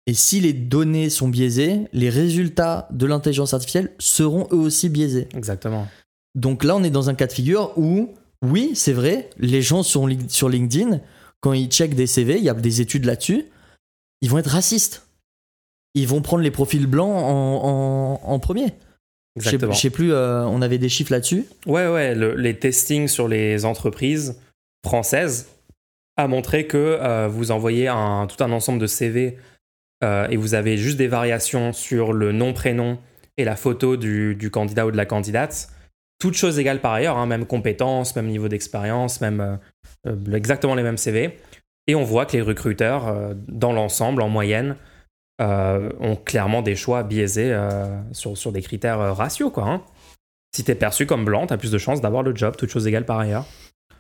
Et 0.07 0.14
si 0.14 0.40
les 0.40 0.55
données 0.55 1.11
sont 1.11 1.28
biaisées, 1.28 1.86
les 1.93 2.09
résultats 2.09 2.88
de 2.90 3.07
l'intelligence 3.07 3.53
artificielle 3.53 3.93
seront 3.99 4.49
eux 4.53 4.57
aussi 4.57 4.88
biaisés. 4.88 5.28
Exactement. 5.36 5.86
Donc 6.34 6.64
là, 6.64 6.74
on 6.76 6.82
est 6.82 6.90
dans 6.90 7.11
un 7.11 7.14
cas 7.14 7.26
de 7.26 7.32
figure 7.32 7.72
où, 7.76 8.14
oui, 8.43 8.72
c'est 8.74 8.93
vrai, 8.93 9.30
les 9.38 9.62
gens 9.62 9.82
sur, 9.82 10.07
Lin- 10.07 10.28
sur 10.28 10.49
LinkedIn, 10.49 11.01
quand 11.40 11.53
ils 11.53 11.68
checkent 11.68 11.95
des 11.95 12.07
CV, 12.07 12.38
il 12.38 12.45
y 12.45 12.49
a 12.49 12.55
des 12.55 12.80
études 12.80 13.05
là-dessus, 13.05 13.47
ils 14.20 14.30
vont 14.30 14.38
être 14.38 14.51
racistes. 14.51 15.07
Ils 15.95 16.09
vont 16.09 16.22
prendre 16.22 16.43
les 16.43 16.51
profils 16.51 16.86
blancs 16.86 17.11
en, 17.12 18.20
en- 18.24 18.28
en 18.32 18.38
premier. 18.38 18.72
Exactement. 19.36 19.72
Je 19.72 19.80
sais 19.80 19.90
plus, 19.90 20.12
euh, 20.12 20.45
on 20.47 20.61
avait 20.62 20.78
des 20.78 20.88
chiffres 20.88 21.12
là-dessus. 21.12 21.47
Ouais, 21.66 21.88
ouais, 21.88 22.14
le- 22.14 22.34
les 22.34 22.59
testings 22.59 23.09
sur 23.09 23.28
les 23.28 23.64
entreprises 23.64 24.38
françaises 24.84 25.49
a 26.16 26.28
montré 26.28 26.66
que 26.66 26.76
euh, 26.78 27.28
vous 27.28 27.51
envoyez 27.51 27.88
un, 27.88 28.26
tout 28.26 28.43
un 28.45 28.53
ensemble 28.53 28.78
de 28.78 28.86
CV 28.86 29.38
euh, 30.05 30.26
et 30.28 30.36
vous 30.36 30.55
avez 30.55 30.76
juste 30.76 30.99
des 30.99 31.09
variations 31.09 31.72
sur 31.72 32.12
le 32.12 32.32
nom, 32.32 32.53
prénom 32.53 32.99
et 33.38 33.45
la 33.45 33.57
photo 33.57 33.97
du, 33.97 34.34
du 34.34 34.51
candidat 34.51 34.86
ou 34.86 34.90
de 34.90 34.97
la 34.97 35.07
candidate. 35.07 35.68
Toutes 36.23 36.35
choses 36.35 36.61
égales 36.61 36.81
par 36.81 36.93
ailleurs, 36.93 37.18
hein, 37.18 37.27
même 37.27 37.47
compétences, 37.47 38.14
même 38.14 38.29
niveau 38.29 38.47
d'expérience, 38.47 39.20
même 39.20 39.41
euh, 39.41 39.57
euh, 40.07 40.33
exactement 40.37 40.77
les 40.77 40.85
mêmes 40.85 40.97
CV. 40.97 41.37
Et 41.89 41.97
on 41.97 42.05
voit 42.05 42.27
que 42.27 42.35
les 42.35 42.43
recruteurs, 42.43 43.09
euh, 43.09 43.35
dans 43.49 43.73
l'ensemble, 43.73 44.23
en 44.23 44.29
moyenne, 44.29 44.77
ont 45.41 46.14
clairement 46.14 46.62
des 46.62 46.77
choix 46.77 47.03
biaisés 47.03 47.53
sur, 48.12 48.53
des 48.53 48.62
critères 48.62 49.16
ratios, 49.16 49.51
quoi. 49.51 49.64
hein. 49.64 49.83
Si 50.55 50.62
t'es 50.62 50.77
perçu 50.77 51.05
comme 51.05 51.25
blanc, 51.25 51.49
t'as 51.49 51.57
plus 51.57 51.73
de 51.73 51.79
chances 51.79 52.01
d'avoir 52.01 52.23
le 52.23 52.37
job, 52.37 52.55
toutes 52.57 52.70
choses 52.70 52.87
égales 52.87 53.05
par 53.05 53.18
ailleurs. 53.18 53.45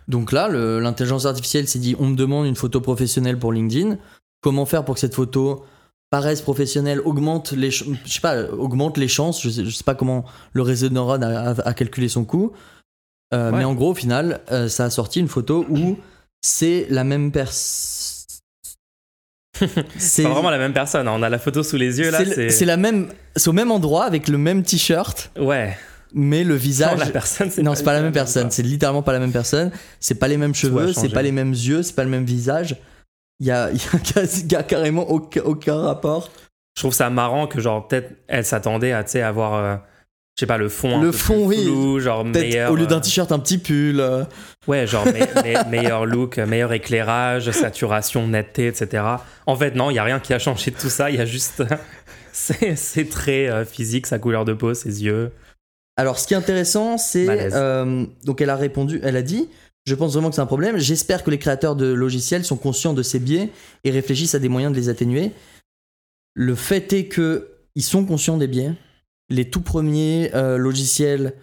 Donc 0.06 0.30
là, 0.30 0.46
l'intelligence 0.46 1.26
artificielle 1.26 1.66
s'est 1.66 1.80
dit 1.80 1.96
on 1.98 2.06
me 2.06 2.14
demande 2.14 2.46
une 2.46 2.54
photo 2.54 2.80
professionnelle 2.80 3.40
pour 3.40 3.52
LinkedIn. 3.52 3.98
Comment 4.40 4.66
faire 4.66 4.84
pour 4.84 4.94
que 4.94 5.00
cette 5.00 5.16
photo 5.16 5.64
paraisse 6.12 6.42
professionnelle, 6.42 7.00
augmente 7.04 7.52
les, 7.52 7.70
je 7.70 7.84
sais 8.06 8.20
pas, 8.20 8.44
augmente 8.44 8.98
les 8.98 9.08
chances. 9.08 9.42
Je 9.42 9.48
sais, 9.48 9.64
je 9.64 9.70
sais 9.70 9.82
pas 9.82 9.94
comment 9.96 10.24
le 10.52 10.60
réseau 10.62 10.88
de 10.90 10.94
neurones 10.94 11.24
a, 11.24 11.50
a- 11.50 11.68
a 11.68 11.72
calculé 11.74 12.08
son 12.08 12.24
coût. 12.24 12.52
Euh, 13.34 13.50
Ouais. 13.50 13.58
Mais 13.58 13.64
en 13.64 13.72
gros, 13.74 13.92
au 13.92 13.94
final, 13.94 14.40
euh, 14.52 14.68
ça 14.68 14.84
a 14.84 14.90
sorti 14.90 15.18
une 15.20 15.26
photo 15.28 15.64
où 15.70 15.96
c'est 16.42 16.86
la 16.90 17.02
même 17.02 17.32
personne. 17.32 18.10
C'est 19.96 20.22
pas 20.24 20.30
vraiment 20.30 20.50
la 20.50 20.58
même 20.58 20.72
personne, 20.72 21.06
hein. 21.08 21.12
on 21.16 21.22
a 21.22 21.28
la 21.30 21.38
photo 21.38 21.62
sous 21.62 21.76
les 21.76 21.98
yeux 21.98 22.10
là. 22.10 22.20
c'est 22.50 22.64
la 22.64 22.76
même, 22.76 23.08
c'est 23.36 23.48
au 23.48 23.52
même 23.52 23.70
endroit 23.70 24.04
avec 24.04 24.28
le 24.28 24.36
même 24.38 24.62
t-shirt, 24.64 25.30
Ouais, 25.38 25.76
mais 26.12 26.42
le 26.44 26.54
non, 26.54 26.60
visage. 26.60 26.98
la 26.98 27.06
personne, 27.06 27.50
c'est 27.50 27.62
Non, 27.62 27.74
c'est 27.74 27.84
pas 27.84 27.92
la 27.94 28.02
même 28.02 28.12
personne. 28.12 28.50
C'est 28.50 28.62
littéralement 28.62 29.02
pas 29.02 29.12
la 29.12 29.18
même 29.20 29.32
personne. 29.32 29.70
C'est 30.00 30.16
pas 30.16 30.28
les 30.28 30.36
mêmes 30.36 30.54
cheveux, 30.54 30.92
c'est 30.92 31.08
pas 31.10 31.22
les 31.22 31.32
mêmes 31.32 31.52
yeux, 31.52 31.82
c'est 31.82 31.94
pas 31.94 32.04
le 32.04 32.10
même 32.10 32.24
visage. 32.24 32.76
Il 33.42 33.48
y 33.48 33.50
a, 33.50 33.72
y 33.72 33.74
a 33.92 33.98
quasi- 33.98 34.44
il 34.46 34.52
y 34.52 34.54
a 34.54 34.62
carrément 34.62 35.10
aucun, 35.10 35.40
aucun 35.42 35.76
rapport. 35.80 36.30
Je 36.76 36.82
trouve 36.82 36.94
ça 36.94 37.10
marrant 37.10 37.48
que, 37.48 37.60
genre, 37.60 37.88
peut-être 37.88 38.12
elle 38.28 38.44
s'attendait 38.44 38.92
à, 38.92 39.02
tu 39.02 39.10
sais, 39.10 39.22
avoir, 39.22 39.54
euh, 39.54 39.74
je 40.36 40.42
sais 40.42 40.46
pas, 40.46 40.58
le 40.58 40.68
fond. 40.68 40.98
un 40.98 41.02
Le 41.02 41.10
peu 41.10 41.16
fond, 41.16 41.48
plus 41.48 41.56
oui. 41.58 41.64
flou, 41.64 41.98
genre 41.98 42.22
Peut-être 42.22 42.40
meilleur. 42.40 42.70
au 42.70 42.76
lieu 42.76 42.86
d'un 42.86 42.98
euh, 42.98 43.00
t-shirt, 43.00 43.32
un 43.32 43.40
petit 43.40 43.58
pull. 43.58 43.98
euh. 43.98 44.22
Ouais, 44.68 44.86
genre 44.86 45.04
me- 45.06 45.12
me- 45.64 45.70
meilleur 45.70 46.06
look, 46.06 46.38
meilleur 46.38 46.72
éclairage, 46.72 47.50
saturation, 47.50 48.28
netteté, 48.28 48.68
etc. 48.68 49.02
En 49.46 49.56
fait, 49.56 49.74
non, 49.74 49.90
il 49.90 49.94
y 49.94 49.98
a 49.98 50.04
rien 50.04 50.20
qui 50.20 50.32
a 50.34 50.38
changé 50.38 50.70
de 50.70 50.76
tout 50.76 50.88
ça. 50.88 51.10
Il 51.10 51.16
y 51.16 51.20
a 51.20 51.26
juste 51.26 51.64
ses, 52.32 53.08
traits 53.08 53.50
euh, 53.50 53.64
physiques, 53.64 54.06
sa 54.06 54.18
couleur 54.20 54.44
de 54.44 54.52
peau, 54.52 54.72
ses 54.74 55.02
yeux. 55.04 55.32
Alors, 55.96 56.18
ce 56.18 56.26
qui 56.28 56.34
est 56.34 56.38
intéressant, 56.38 56.96
c'est 56.96 57.26
euh, 57.28 58.06
donc 58.24 58.40
elle 58.40 58.50
a 58.50 58.56
répondu, 58.56 59.00
elle 59.02 59.16
a 59.16 59.22
dit. 59.22 59.48
Je 59.84 59.94
pense 59.94 60.12
vraiment 60.12 60.28
que 60.30 60.34
c'est 60.36 60.40
un 60.40 60.46
problème. 60.46 60.78
J'espère 60.78 61.24
que 61.24 61.30
les 61.30 61.38
créateurs 61.38 61.74
de 61.76 61.86
logiciels 61.86 62.44
sont 62.44 62.56
conscients 62.56 62.92
de 62.94 63.02
ces 63.02 63.18
biais 63.18 63.50
et 63.84 63.90
réfléchissent 63.90 64.34
à 64.34 64.38
des 64.38 64.48
moyens 64.48 64.72
de 64.72 64.78
les 64.78 64.88
atténuer. 64.88 65.32
Le 66.34 66.54
fait 66.54 66.92
est 66.92 67.06
que 67.06 67.48
ils 67.74 67.82
sont 67.82 68.04
conscients 68.04 68.36
des 68.36 68.46
biais. 68.46 68.72
Les 69.28 69.48
tout 69.50 69.60
premiers 69.62 70.30
euh, 70.34 70.56
logiciels, 70.56 71.34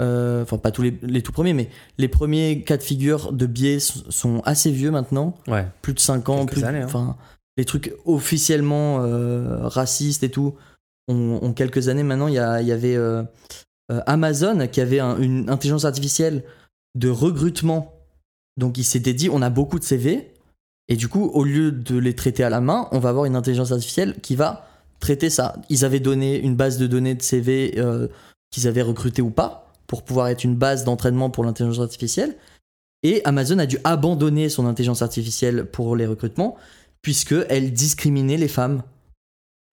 euh, 0.00 0.42
enfin 0.42 0.58
pas 0.58 0.70
tous 0.70 0.82
les, 0.82 0.98
les 1.02 1.22
tout 1.22 1.32
premiers, 1.32 1.52
mais 1.54 1.68
les 1.98 2.08
premiers 2.08 2.62
cas 2.62 2.76
de 2.76 2.82
figure 2.82 3.32
de 3.32 3.46
biais 3.46 3.78
sont 3.80 4.40
assez 4.44 4.70
vieux 4.70 4.90
maintenant, 4.90 5.36
Ouais. 5.48 5.66
plus 5.82 5.92
de 5.92 6.00
5 6.00 6.28
ans, 6.28 6.46
Quelques 6.46 6.52
plus 6.52 6.64
années, 6.64 6.86
hein. 6.94 7.16
les 7.56 7.64
trucs 7.64 7.92
officiellement 8.06 9.02
euh, 9.02 9.66
racistes 9.68 10.22
et 10.22 10.30
tout 10.30 10.54
ont, 11.08 11.40
ont 11.42 11.52
quelques 11.52 11.88
années 11.88 12.04
maintenant. 12.04 12.28
Il 12.28 12.34
y, 12.34 12.38
avait 12.38 12.96
Amazon 14.06 14.66
qui 14.68 14.80
avait 14.80 15.00
un- 15.00 15.18
une 15.18 15.50
intelligence 15.50 15.84
artificielle 15.84 16.44
de 16.94 17.08
recrutement. 17.08 17.92
Donc 18.58 18.78
il 18.78 18.84
s'était 18.84 19.14
dit 19.14 19.28
on 19.30 19.42
a 19.42 19.50
beaucoup 19.50 19.78
de 19.78 19.84
CV 19.84 20.32
et 20.88 20.96
du 20.96 21.08
coup 21.08 21.30
au 21.32 21.44
lieu 21.44 21.72
de 21.72 21.96
les 21.96 22.14
traiter 22.14 22.44
à 22.44 22.50
la 22.50 22.60
main, 22.60 22.88
on 22.92 22.98
va 22.98 23.08
avoir 23.10 23.24
une 23.24 23.36
intelligence 23.36 23.72
artificielle 23.72 24.20
qui 24.20 24.36
va 24.36 24.66
traiter 25.00 25.30
ça. 25.30 25.56
Ils 25.68 25.84
avaient 25.84 26.00
donné 26.00 26.38
une 26.38 26.54
base 26.54 26.78
de 26.78 26.86
données 26.86 27.14
de 27.14 27.22
CV 27.22 27.74
euh, 27.78 28.08
qu'ils 28.50 28.68
avaient 28.68 28.82
recruté 28.82 29.22
ou 29.22 29.30
pas 29.30 29.72
pour 29.86 30.02
pouvoir 30.04 30.28
être 30.28 30.44
une 30.44 30.54
base 30.54 30.84
d'entraînement 30.84 31.30
pour 31.30 31.44
l'intelligence 31.44 31.82
artificielle. 31.82 32.36
Et 33.02 33.20
Amazon 33.24 33.58
a 33.58 33.66
dû 33.66 33.78
abandonner 33.84 34.48
son 34.48 34.66
intelligence 34.66 35.02
artificielle 35.02 35.64
pour 35.66 35.96
les 35.96 36.06
recrutements 36.06 36.56
puisque 37.00 37.34
elle 37.48 37.72
discriminait 37.72 38.36
les 38.36 38.48
femmes. 38.48 38.82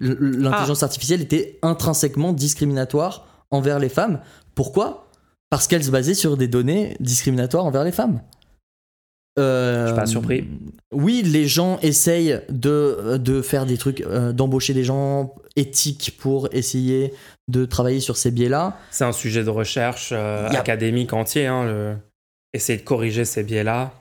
L- 0.01 0.17
L'intelligence 0.19 0.81
artificielle 0.83 1.21
était 1.21 1.59
intrinsèquement 1.61 2.33
discriminatoire 2.33 3.27
envers 3.51 3.77
les 3.77 3.89
femmes. 3.89 4.19
Pourquoi? 4.55 5.08
Parce 5.49 5.67
qu'elle 5.67 5.83
se 5.83 5.91
basait 5.91 6.13
sur 6.13 6.37
des 6.37 6.47
données 6.47 6.95
discriminatoires 6.99 7.65
envers 7.65 7.83
les 7.83 7.91
femmes. 7.91 8.21
Euh, 9.37 9.83
Je 9.83 9.91
suis 9.91 9.95
pas 9.95 10.05
surpris. 10.05 10.47
Oui, 10.91 11.21
les 11.23 11.47
gens 11.47 11.79
essayent 11.81 12.41
de, 12.49 13.17
de 13.17 13.41
faire 13.41 13.65
des 13.65 13.77
trucs, 13.77 14.01
euh, 14.01 14.33
d'embaucher 14.33 14.73
des 14.73 14.83
gens 14.83 15.33
éthiques 15.55 16.17
pour 16.19 16.49
essayer 16.51 17.13
de 17.47 17.65
travailler 17.65 17.99
sur 17.99 18.17
ces 18.17 18.31
biais-là. 18.31 18.77
C'est 18.91 19.05
un 19.05 19.11
sujet 19.11 19.43
de 19.43 19.49
recherche 19.49 20.09
euh, 20.11 20.47
a- 20.49 20.57
académique 20.59 21.13
entier. 21.13 21.47
Hein, 21.47 21.65
le- 21.65 21.95
Essayer 22.53 22.79
de 22.79 22.83
corriger 22.83 23.25
ces 23.25 23.43
biais-là. 23.43 23.93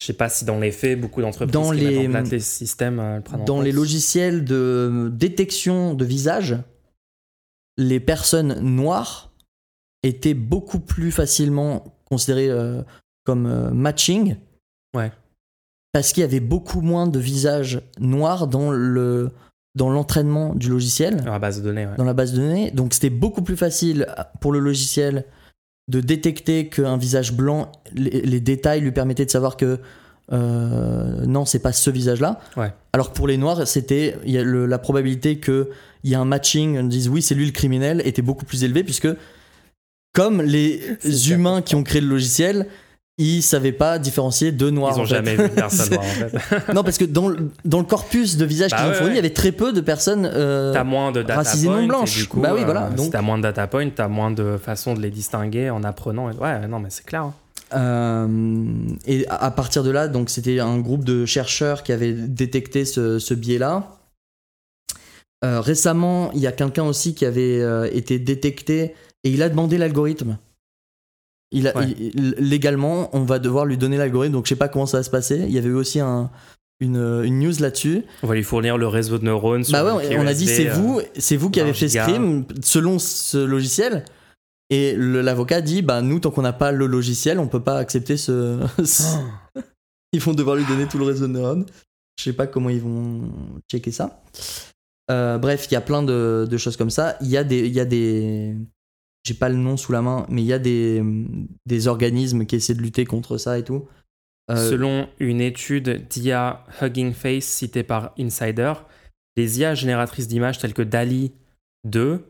Je 0.00 0.06
sais 0.06 0.12
pas 0.12 0.28
si 0.28 0.44
dans 0.44 0.58
les 0.58 0.72
faits, 0.72 1.00
beaucoup 1.00 1.22
d'entreprises 1.22 1.52
Dans 1.52 1.70
qui 1.70 1.76
les- 1.78 2.08
mettent 2.08 2.08
en 2.08 2.10
place 2.20 2.30
les 2.32 2.40
systèmes 2.40 2.98
euh, 2.98 3.20
le 3.38 3.44
Dans 3.44 3.60
les 3.60 3.70
logiciels 3.72 4.44
de 4.44 5.08
détection 5.14 5.94
de 5.94 6.04
visage, 6.04 6.56
les 7.78 8.00
personnes 8.00 8.58
noires 8.60 9.31
étaient 10.02 10.34
beaucoup 10.34 10.80
plus 10.80 11.10
facilement 11.10 11.84
considérées 12.04 12.50
euh, 12.50 12.82
comme 13.24 13.46
euh, 13.46 13.70
matching. 13.70 14.36
Ouais. 14.94 15.12
Parce 15.92 16.12
qu'il 16.12 16.22
y 16.22 16.24
avait 16.24 16.40
beaucoup 16.40 16.80
moins 16.80 17.06
de 17.06 17.18
visages 17.18 17.82
noirs 17.98 18.46
dans 18.46 18.70
le 18.70 19.30
dans 19.74 19.88
l'entraînement 19.88 20.54
du 20.54 20.68
logiciel, 20.68 21.22
Dans 21.24 21.32
la 21.32 21.38
base 21.38 21.58
de 21.58 21.64
données, 21.64 21.86
ouais. 21.86 21.96
dans 21.96 22.04
la 22.04 22.12
base 22.12 22.32
de 22.32 22.42
données. 22.42 22.70
Donc 22.70 22.92
c'était 22.92 23.08
beaucoup 23.08 23.40
plus 23.40 23.56
facile 23.56 24.06
pour 24.42 24.52
le 24.52 24.58
logiciel 24.58 25.24
de 25.88 26.00
détecter 26.00 26.68
qu'un 26.68 26.98
visage 26.98 27.32
blanc, 27.32 27.72
les, 27.94 28.20
les 28.20 28.40
détails 28.40 28.82
lui 28.82 28.92
permettaient 28.92 29.24
de 29.24 29.30
savoir 29.30 29.56
que 29.56 29.80
euh, 30.32 31.26
non, 31.26 31.44
c'est 31.44 31.58
pas 31.58 31.72
ce 31.72 31.90
visage-là. 31.90 32.40
Ouais. 32.56 32.72
Alors 32.92 33.12
pour 33.12 33.26
les 33.26 33.36
noirs, 33.36 33.66
c'était 33.66 34.16
a 34.24 34.44
la 34.44 34.78
probabilité 34.78 35.40
qu'il 35.40 35.66
y 36.04 36.12
ait 36.12 36.16
un 36.16 36.24
matching, 36.24 36.78
on 36.78 36.84
dise 36.84 37.08
oui, 37.08 37.22
c'est 37.22 37.34
lui 37.34 37.46
le 37.46 37.52
criminel, 37.52 38.02
était 38.04 38.22
beaucoup 38.22 38.44
plus 38.44 38.64
élevée 38.64 38.84
puisque 38.84 39.08
comme 40.12 40.42
les 40.42 40.80
humains 41.30 41.62
qui 41.62 41.74
ont 41.74 41.82
créé 41.82 42.00
le 42.00 42.08
logiciel, 42.08 42.66
ils 43.18 43.42
savaient 43.42 43.72
pas 43.72 43.98
différencier 43.98 44.52
deux 44.52 44.70
noirs. 44.70 44.94
Ils 44.96 45.00
ont 45.00 45.02
en 45.02 45.06
fait. 45.06 45.14
jamais 45.14 45.36
vu 45.36 45.48
personne 45.50 45.90
noire, 45.94 46.04
en 46.04 46.28
fait. 46.38 46.72
non, 46.74 46.82
parce 46.82 46.98
que 46.98 47.04
dans, 47.04 47.28
le- 47.28 47.50
dans 47.64 47.78
le 47.78 47.84
corpus 47.84 48.36
de 48.36 48.44
visages 48.44 48.70
Bah 48.70 48.78
qu'ils 48.78 48.86
ont 48.86 48.88
ouais, 48.90 48.94
fourni, 48.94 49.08
ouais. 49.10 49.14
il 49.14 49.16
y 49.16 49.20
avait 49.20 49.34
très 49.34 49.52
peu 49.52 49.72
de 49.72 49.80
personnes. 49.80 50.28
euh, 50.32 50.72
T'as 50.72 50.82
moins 50.84 51.12
de 51.12 51.20
data 51.22 51.36
racisées 51.36 51.68
non 51.68 51.74
points, 51.74 51.82
et 51.82 51.86
blanches. 51.88 52.16
du 52.16 52.26
coup, 52.26 52.40
Bah 52.40 52.52
oui, 52.54 52.62
voilà, 52.64 52.86
euh, 52.86 52.90
donc- 52.90 53.04
Si 53.06 53.10
t'as 53.10 53.22
moins 53.22 53.36
de 53.38 53.42
data 53.42 53.66
points, 53.66 53.88
t'as 53.90 54.08
moins 54.08 54.30
de 54.30 54.56
façons 54.56 54.94
de 54.94 55.00
les 55.00 55.10
distinguer 55.10 55.68
en 55.70 55.84
apprenant. 55.84 56.30
Ouais, 56.32 56.66
non, 56.66 56.80
mais 56.80 56.88
c'est 56.90 57.04
clair. 57.04 57.22
hein. 57.24 57.34
Euh, 57.74 58.66
et 59.06 59.26
à 59.28 59.50
partir 59.50 59.82
de 59.82 59.90
là, 59.90 60.06
donc 60.08 60.28
c'était 60.30 60.60
un 60.60 60.78
groupe 60.78 61.04
de 61.04 61.24
chercheurs 61.24 61.82
qui 61.82 61.92
avait 61.92 62.12
détecté 62.12 62.84
ce, 62.84 63.18
ce 63.18 63.32
biais-là. 63.34 63.98
Euh, 65.44 65.60
récemment, 65.60 66.30
il 66.34 66.40
y 66.40 66.46
a 66.46 66.52
quelqu'un 66.52 66.84
aussi 66.84 67.14
qui 67.14 67.24
avait 67.24 67.60
euh, 67.60 67.88
été 67.92 68.18
détecté 68.18 68.94
et 69.24 69.30
il 69.30 69.42
a 69.42 69.48
demandé 69.48 69.78
l'algorithme. 69.78 70.38
Il 71.54 71.68
a, 71.68 71.76
Ouais. 71.76 71.90
il- 71.98 72.34
légalement, 72.38 73.10
on 73.14 73.24
va 73.24 73.38
devoir 73.38 73.66
lui 73.66 73.76
donner 73.76 73.96
l'algorithme, 73.98 74.32
donc 74.34 74.46
je 74.46 74.50
sais 74.50 74.56
pas 74.56 74.68
comment 74.68 74.86
ça 74.86 74.96
va 74.98 75.02
se 75.02 75.10
passer. 75.10 75.36
Il 75.46 75.50
y 75.52 75.58
avait 75.58 75.68
eu 75.68 75.74
aussi 75.74 76.00
un, 76.00 76.30
une, 76.80 76.96
une 77.24 77.40
news 77.40 77.52
là-dessus. 77.60 78.04
On 78.22 78.26
va 78.26 78.34
lui 78.34 78.42
fournir 78.42 78.78
le 78.78 78.88
réseau 78.88 79.18
de 79.18 79.24
neurones. 79.24 79.64
Bah 79.70 79.84
ouais, 79.96 80.16
on 80.16 80.26
a 80.26 80.32
dit 80.34 80.46
c'est 80.46 80.70
euh, 80.70 80.74
vous, 80.74 81.00
c'est 81.18 81.36
vous 81.36 81.50
qui 81.50 81.60
avez 81.60 81.74
fait 81.74 81.88
ce 81.88 81.98
crime 81.98 82.44
selon 82.62 82.98
ce 82.98 83.36
logiciel. 83.38 84.04
Et 84.70 84.94
l'avocat 84.96 85.60
dit 85.60 85.82
bah 85.82 86.00
nous 86.00 86.18
tant 86.20 86.30
qu'on 86.30 86.40
n'a 86.42 86.54
pas 86.54 86.72
le 86.72 86.86
logiciel, 86.86 87.38
on 87.38 87.46
peut 87.48 87.62
pas 87.62 87.76
accepter 87.76 88.16
ce. 88.16 88.58
ce- 88.82 89.18
ils 90.14 90.20
vont 90.20 90.32
devoir 90.32 90.56
lui 90.56 90.64
donner 90.64 90.86
tout 90.86 90.96
le 90.98 91.04
réseau 91.04 91.26
de 91.26 91.32
neurones. 91.32 91.66
Je 92.18 92.24
sais 92.24 92.32
pas 92.32 92.46
comment 92.46 92.70
ils 92.70 92.80
vont 92.80 93.30
checker 93.70 93.90
ça. 93.90 94.22
Euh, 95.10 95.36
bref, 95.36 95.66
il 95.70 95.74
y 95.74 95.76
a 95.76 95.80
plein 95.82 96.02
de, 96.02 96.46
de 96.50 96.56
choses 96.56 96.78
comme 96.78 96.90
ça. 96.90 97.16
Il 97.20 97.28
y 97.28 97.36
a 97.36 97.44
des, 97.44 97.66
il 97.66 97.72
y 97.74 97.80
a 97.80 97.84
des, 97.84 98.54
j'ai 99.24 99.34
pas 99.34 99.48
le 99.48 99.56
nom 99.56 99.76
sous 99.76 99.92
la 99.92 100.02
main, 100.02 100.26
mais 100.28 100.42
il 100.42 100.46
y 100.46 100.52
a 100.52 100.58
des, 100.58 101.02
des 101.66 101.88
organismes 101.88 102.44
qui 102.44 102.56
essaient 102.56 102.74
de 102.74 102.82
lutter 102.82 103.04
contre 103.04 103.38
ça 103.38 103.58
et 103.58 103.64
tout. 103.64 103.86
Euh, 104.50 104.70
Selon 104.70 105.08
une 105.20 105.40
étude 105.40 106.08
d'IA 106.08 106.64
Hugging 106.80 107.12
Face 107.12 107.44
citée 107.44 107.84
par 107.84 108.12
Insider, 108.18 108.72
les 109.36 109.60
IA 109.60 109.74
génératrices 109.74 110.28
d'images 110.28 110.58
telles 110.58 110.74
que 110.74 110.82
DALI 110.82 111.32
2 111.84 112.24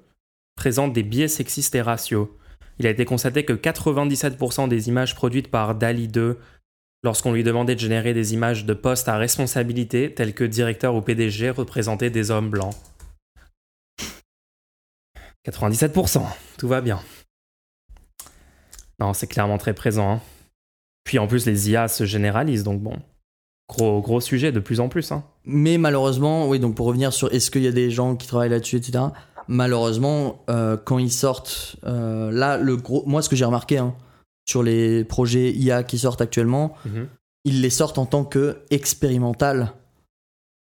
présentent 0.56 0.92
des 0.92 1.02
biais 1.02 1.28
sexistes 1.28 1.74
et 1.74 1.82
raciaux. 1.82 2.36
Il 2.78 2.86
a 2.86 2.90
été 2.90 3.04
constaté 3.04 3.44
que 3.44 3.52
97% 3.52 4.68
des 4.68 4.88
images 4.88 5.14
produites 5.14 5.48
par 5.48 5.74
DALI 5.74 6.08
2 6.08 6.38
lorsqu'on 7.02 7.32
lui 7.32 7.42
demandait 7.42 7.74
de 7.74 7.80
générer 7.80 8.14
des 8.14 8.34
images 8.34 8.64
de 8.64 8.74
postes 8.74 9.08
à 9.08 9.16
responsabilité 9.16 10.12
tels 10.12 10.34
que 10.34 10.44
directeur 10.44 10.94
ou 10.94 11.00
PDG 11.00 11.50
représentaient 11.50 12.10
des 12.10 12.30
hommes 12.30 12.50
blancs. 12.50 12.74
97%, 15.46 16.22
tout 16.58 16.68
va 16.68 16.80
bien. 16.80 17.00
Non, 19.00 19.12
c'est 19.12 19.26
clairement 19.26 19.58
très 19.58 19.74
présent. 19.74 20.10
hein. 20.12 20.20
Puis 21.04 21.18
en 21.18 21.26
plus, 21.26 21.46
les 21.46 21.70
IA 21.70 21.88
se 21.88 22.04
généralisent, 22.04 22.62
donc 22.62 22.80
bon. 22.80 22.96
Gros, 23.68 24.00
gros 24.00 24.20
sujet 24.20 24.52
de 24.52 24.60
plus 24.60 24.80
en 24.80 24.88
plus. 24.88 25.10
Hein. 25.12 25.24
Mais 25.44 25.78
malheureusement, 25.78 26.46
oui, 26.48 26.60
donc 26.60 26.74
pour 26.76 26.86
revenir 26.86 27.12
sur 27.12 27.32
est-ce 27.32 27.50
qu'il 27.50 27.62
y 27.62 27.66
a 27.66 27.72
des 27.72 27.90
gens 27.90 28.14
qui 28.16 28.26
travaillent 28.28 28.50
là-dessus, 28.50 28.76
etc. 28.76 29.04
Malheureusement, 29.48 30.44
euh, 30.50 30.76
quand 30.76 30.98
ils 30.98 31.10
sortent, 31.10 31.76
euh, 31.84 32.30
là, 32.30 32.56
le 32.58 32.76
gros, 32.76 33.02
moi, 33.06 33.22
ce 33.22 33.28
que 33.28 33.34
j'ai 33.36 33.44
remarqué 33.44 33.78
hein, 33.78 33.94
sur 34.48 34.62
les 34.62 35.04
projets 35.04 35.50
IA 35.52 35.82
qui 35.82 35.98
sortent 35.98 36.20
actuellement, 36.20 36.74
Mhm. 36.84 37.08
ils 37.44 37.60
les 37.62 37.70
sortent 37.70 37.98
en 37.98 38.06
tant 38.06 38.24
que 38.24 38.58
expérimental. 38.70 39.72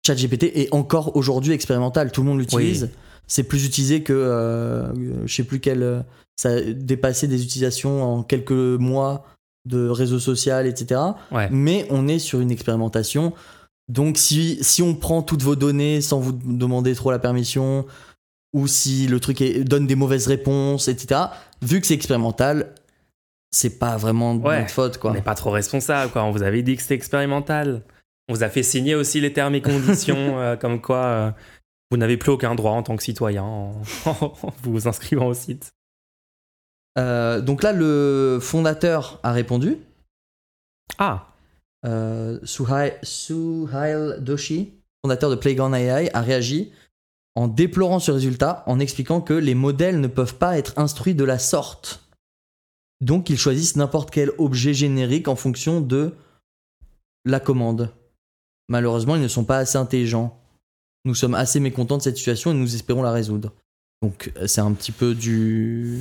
ChatGPT 0.06 0.44
est 0.56 0.74
encore 0.74 1.16
aujourd'hui 1.16 1.54
expérimental, 1.54 2.12
tout 2.12 2.22
le 2.22 2.28
monde 2.28 2.40
l'utilise. 2.40 2.92
C'est 3.30 3.44
plus 3.44 3.66
utilisé 3.66 4.04
que 4.04 4.12
euh, 4.12 5.26
je 5.26 5.34
sais 5.34 5.44
plus 5.44 5.60
quel. 5.62 5.84
euh, 5.84 6.02
Ça 6.36 6.50
a 6.50 6.62
dépassé 6.62 7.28
des 7.28 7.44
utilisations 7.44 8.04
en 8.04 8.24
quelques 8.24 8.52
mois 8.52 9.26
de 9.66 9.88
réseau 9.88 10.20
social, 10.20 10.68
etc. 10.68 11.00
Ouais. 11.32 11.48
Mais 11.52 11.86
on 11.90 12.08
est 12.08 12.20
sur 12.20 12.40
une 12.42 12.50
expérimentation. 12.52 13.34
Donc 13.88 14.18
si, 14.18 14.58
si 14.62 14.82
on 14.82 14.96
prend 14.96 15.22
toutes 15.22 15.44
vos 15.44 15.56
données 15.56 16.02
sans 16.02 16.20
vous 16.20 16.32
demander 16.32 16.96
trop 16.96 17.12
la 17.12 17.20
permission, 17.20 17.86
ou 18.54 18.68
si 18.68 19.06
le 19.08 19.20
truc 19.20 19.42
est- 19.42 19.64
donne 19.64 19.86
des 19.86 19.96
mauvaises 19.96 20.28
réponses, 20.28 20.88
etc., 20.88 21.22
vu 21.62 21.82
que 21.82 21.88
c'est 21.88 21.94
expérimental, 21.94 22.74
c'est 23.52 23.78
pas 23.80 23.98
vraiment 23.98 24.34
de 24.36 24.44
Ouais. 24.44 24.60
notre 24.62 24.72
faute. 24.72 24.98
Quoi. 24.98 25.12
On 25.12 25.14
n'est 25.14 25.22
pas 25.22 25.36
trop 25.36 25.52
responsable, 25.52 26.12
quoi. 26.12 26.24
On 26.24 26.32
vous 26.32 26.44
avait 26.44 26.62
dit 26.64 26.76
que 26.76 26.82
c'était 26.82 26.96
expérimental. 26.96 27.84
On 28.28 28.34
vous 28.34 28.44
a 28.44 28.50
fait 28.50 28.64
signer 28.64 28.96
aussi 28.96 29.20
les 29.22 29.34
termes 29.34 29.56
et 29.56 29.62
conditions, 29.62 30.16
euh, 30.40 30.56
comme 30.56 30.82
quoi 30.82 31.04
euh, 31.04 31.32
vous 31.92 31.98
n'avez 31.98 32.18
plus 32.18 32.32
aucun 32.32 32.56
droit 32.56 32.72
en 32.72 32.84
tant 32.84 32.96
que 32.98 33.04
citoyen 33.04 33.44
en, 33.44 33.82
en 34.06 34.34
vous 34.64 34.88
inscrivant 34.88 35.28
au 35.28 35.34
site. 35.34 35.72
Euh, 36.98 37.42
donc 37.42 37.64
là, 37.64 37.72
le 37.72 38.40
fondateur 38.42 39.20
a 39.24 39.32
répondu. 39.32 39.78
Ah, 40.98 41.26
Euh, 41.86 42.40
Suhai- 42.44 42.98
Suhail 43.04 44.20
Doshi, 44.22 44.74
fondateur 45.02 45.30
de 45.30 45.36
Playground 45.36 45.74
AI, 45.74 46.10
a 46.14 46.20
réagi 46.22 46.74
en 47.36 47.48
déplorant 47.48 48.00
ce 48.00 48.12
résultat, 48.12 48.64
en 48.66 48.80
expliquant 48.82 49.22
que 49.22 49.34
les 49.34 49.56
modèles 49.56 50.02
ne 50.02 50.08
peuvent 50.08 50.36
pas 50.36 50.58
être 50.58 50.78
instruits 50.78 51.16
de 51.16 51.24
la 51.24 51.40
sorte. 51.40 52.02
Donc 53.00 53.30
ils 53.30 53.38
choisissent 53.38 53.78
n'importe 53.78 54.12
quel 54.12 54.32
objet 54.40 54.74
générique 54.74 55.30
en 55.30 55.38
fonction 55.38 55.80
de 55.80 56.14
la 57.24 57.40
commande. 57.40 57.94
Malheureusement, 58.68 59.16
ils 59.16 59.22
ne 59.22 59.28
sont 59.30 59.46
pas 59.46 59.60
assez 59.60 59.78
intelligents. 59.78 60.38
Nous 61.06 61.16
sommes 61.16 61.36
assez 61.36 61.60
mécontents 61.60 61.98
de 61.98 62.02
cette 62.04 62.18
situation 62.18 62.52
et 62.52 62.54
nous 62.54 62.76
espérons 62.76 63.02
la 63.02 63.12
résoudre. 63.12 63.54
Donc 64.02 64.32
euh, 64.38 64.48
c'est 64.48 64.62
un 64.62 64.72
petit 64.74 64.92
peu 64.92 65.14
du... 65.16 66.00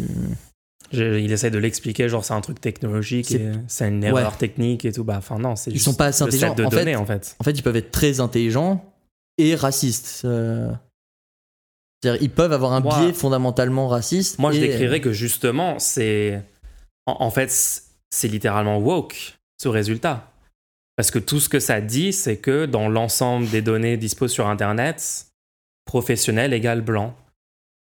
il 0.93 1.33
essaie 1.33 1.51
de 1.51 1.59
l'expliquer, 1.59 2.09
genre 2.09 2.25
c'est 2.25 2.35
un 2.35 2.41
truc 2.41 2.61
technologique, 2.61 3.35
C'est- 3.69 3.89
une 3.89 4.05
erreur 4.05 4.37
technique 4.37 4.85
et 4.85 4.93
tout. 4.93 5.05
Bah, 5.05 5.17
enfin 5.19 5.39
non, 5.39 5.57
c'est 5.57 5.71
Ils 5.71 5.75
juste 5.75 5.85
sont 5.87 5.95
pas 5.95 6.07
assez 6.07 6.23
intelligents. 6.23 6.55
de 6.55 6.65
En 6.65 6.71
fait- 6.71 6.77
données 6.77 6.97
en 6.97 7.07
fait. 7.07 7.37
En 7.39 7.45
fait, 7.45 7.53
ils 7.53 7.63
peuvent 7.63 7.77
être 7.77 7.91
très 7.91 8.21
intelligents 8.21 8.85
et 9.39 9.55
racistes. 9.55 10.23
Euh, 10.25 10.73
C'est-à-dire, 12.03 12.23
ils 12.23 12.31
peuvent 12.31 12.53
avoir 12.53 12.73
un 12.73 12.81
Moi- 12.81 12.99
biais 13.01 13.13
fondamentalement 13.13 13.89
raciste. 13.89 14.39
Moi, 14.39 14.53
je 14.53 14.61
décrirais 14.61 15.01
que 15.01 15.13
justement, 15.13 15.79
c'est. 15.79 16.43
En, 17.07 17.17
en 17.21 17.31
fait, 17.31 17.51
c'est 18.11 18.29
littéralement 18.29 18.79
woke, 18.79 19.39
ce 19.61 19.69
résultat. 19.69 20.31
Parce 20.99 21.13
que 21.13 21.21
tout 21.21 21.39
ce 21.39 21.49
que 21.49 21.61
ça 21.61 21.81
dit, 21.81 22.13
c'est 22.13 22.39
que 22.39 22.67
dans 22.67 22.89
l'ensemble 22.89 23.49
des 23.49 23.63
données 23.63 23.97
disposées 23.97 24.35
sur 24.35 24.49
Internet, 24.49 25.29
professionnel 25.85 26.53
égale 26.53 26.81
blanc. 26.83 27.15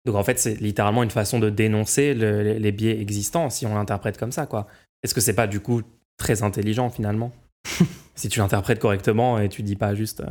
Donc 0.06 0.16
en 0.16 0.24
fait, 0.24 0.40
c'est 0.40 0.56
littéralement 0.60 1.04
une 1.04 1.10
façon 1.12 1.38
de 1.38 1.48
dénoncer 1.48 2.14
le- 2.14 2.42
les, 2.58 2.72
biais 2.72 3.00
existants, 3.00 3.48
si 3.48 3.64
on 3.64 3.76
l'interprète 3.76 4.18
comme 4.18 4.32
ça, 4.32 4.46
quoi. 4.46 4.66
Est-ce 5.04 5.14
que 5.14 5.20
c'est 5.20 5.34
pas 5.36 5.46
du 5.46 5.60
coup 5.60 5.82
très 6.18 6.42
intelligent 6.42 6.90
finalement? 6.90 7.32
Si 8.16 8.28
tu 8.30 8.40
l'interprètes 8.40 8.78
correctement 8.80 9.38
et 9.38 9.48
tu 9.50 9.62
dis 9.62 9.76
pas 9.76 9.94
juste. 9.94 10.20
euh, 10.22 10.26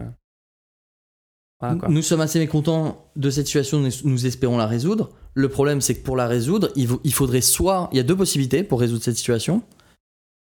Voilà, 1.61 1.75
quoi. 1.75 1.87
Nous 1.87 2.01
sommes 2.01 2.19
assez 2.21 2.39
mécontents 2.39 3.05
de 3.15 3.29
cette 3.29 3.45
situation, 3.45 3.79
nous- 4.03 4.25
espérons 4.25 4.57
la 4.57 4.65
résoudre. 4.67 5.11
Le 5.33 5.47
problème, 5.49 5.79
c'est 5.81 5.95
que 5.95 6.03
pour 6.03 6.15
la 6.17 6.27
résoudre, 6.27 6.71
il, 6.75 6.89
il 7.03 7.13
faudrait 7.13 7.41
soit. 7.41 7.87
Il 7.91 7.97
y 7.97 7.99
a 7.99 8.03
deux 8.03 8.17
possibilités 8.17 8.63
pour 8.63 8.79
résoudre 8.81 9.03
cette 9.03 9.17
situation. 9.17 9.61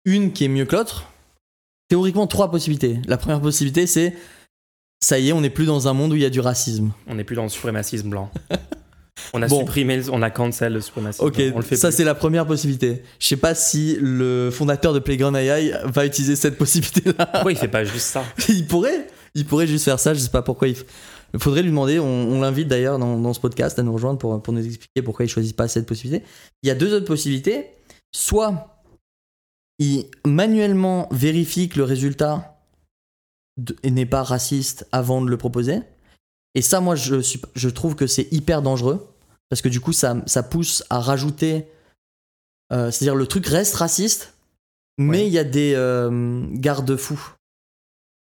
Une 0.06 0.32
qui 0.32 0.44
est 0.44 0.48
mieux 0.48 0.64
que 0.66 0.76
l'autre. 0.76 1.11
Théoriquement, 1.92 2.26
trois 2.26 2.50
possibilités. 2.50 3.00
La 3.06 3.18
première 3.18 3.42
possibilité, 3.42 3.86
c'est. 3.86 4.14
Ça 5.04 5.18
y 5.18 5.28
est, 5.28 5.32
on 5.34 5.42
n'est 5.42 5.50
plus 5.50 5.66
dans 5.66 5.88
un 5.88 5.92
monde 5.92 6.12
où 6.12 6.16
il 6.16 6.22
y 6.22 6.24
a 6.24 6.30
du 6.30 6.40
racisme. 6.40 6.90
On 7.06 7.16
n'est 7.16 7.24
plus 7.24 7.36
dans 7.36 7.42
le 7.42 7.50
suprémacisme 7.50 8.08
blanc. 8.08 8.30
On 9.34 9.42
a 9.42 9.46
Bon. 9.46 9.58
supprimé, 9.60 10.00
on 10.10 10.22
a 10.22 10.30
cancel 10.30 10.72
le 10.72 10.80
suprémacisme 10.80 11.24
Ok, 11.26 11.36
blanc. 11.36 11.52
On 11.54 11.58
le 11.58 11.64
fait 11.64 11.76
ça 11.76 11.92
c'est 11.92 12.02
la 12.02 12.14
première 12.14 12.46
possibilité. 12.46 13.02
Je 13.18 13.26
sais 13.28 13.36
pas 13.36 13.54
si 13.54 13.98
le 14.00 14.50
fondateur 14.50 14.94
de 14.94 14.98
Playground 15.00 15.36
AI 15.36 15.72
va 15.84 16.06
utiliser 16.06 16.34
cette 16.34 16.56
possibilité-là. 16.56 17.26
Pourquoi 17.26 17.52
il 17.52 17.58
fait 17.58 17.68
pas 17.68 17.84
juste 17.84 18.06
ça? 18.06 18.24
Il 18.48 18.66
pourrait, 18.66 19.06
il 19.34 19.44
pourrait 19.44 19.66
juste 19.66 19.84
faire 19.84 20.00
ça. 20.00 20.14
Je 20.14 20.18
sais 20.18 20.30
pas 20.30 20.40
pourquoi 20.42 20.68
il. 20.68 20.74
f- 20.76 20.84
faudrait 21.38 21.60
lui 21.62 21.68
demander. 21.68 21.98
On, 21.98 22.04
on 22.06 22.40
l'invite 22.40 22.68
d'ailleurs 22.68 22.98
dans, 22.98 23.18
dans 23.20 23.34
ce 23.34 23.40
podcast 23.40 23.78
à 23.78 23.82
nous 23.82 23.92
rejoindre 23.92 24.18
pour, 24.18 24.42
pour 24.42 24.54
nous 24.54 24.64
expliquer 24.64 25.02
pourquoi 25.02 25.26
il 25.26 25.28
choisit 25.28 25.54
pas 25.54 25.68
cette 25.68 25.86
possibilité. 25.86 26.24
Il 26.62 26.68
y 26.68 26.70
a 26.70 26.74
deux 26.74 26.94
autres 26.94 27.06
possibilités. 27.06 27.66
Soit 28.14 28.71
il 29.82 30.06
manuellement 30.26 31.08
vérifie 31.10 31.68
que 31.68 31.78
le 31.78 31.84
résultat 31.84 32.58
n'est 33.84 34.06
pas 34.06 34.22
raciste 34.22 34.86
avant 34.92 35.20
de 35.22 35.28
le 35.30 35.36
proposer. 35.36 35.80
Et 36.54 36.62
ça, 36.62 36.80
moi, 36.80 36.94
je, 36.96 37.20
suis, 37.20 37.40
je 37.54 37.68
trouve 37.68 37.94
que 37.94 38.06
c'est 38.06 38.28
hyper 38.32 38.62
dangereux 38.62 39.08
parce 39.48 39.62
que 39.62 39.68
du 39.68 39.80
coup, 39.80 39.92
ça, 39.92 40.16
ça 40.26 40.42
pousse 40.42 40.84
à 40.90 41.00
rajouter. 41.00 41.66
euh, 42.72 42.90
C'est-à-dire 42.90 43.14
le 43.14 43.26
truc 43.26 43.46
reste 43.46 43.74
raciste, 43.74 44.34
mais 44.98 45.18
Ouais. 45.20 45.26
il 45.26 45.32
y 45.32 45.38
a 45.38 45.44
des 45.44 45.72
euh, 45.74 46.46
garde-fous. 46.52 47.34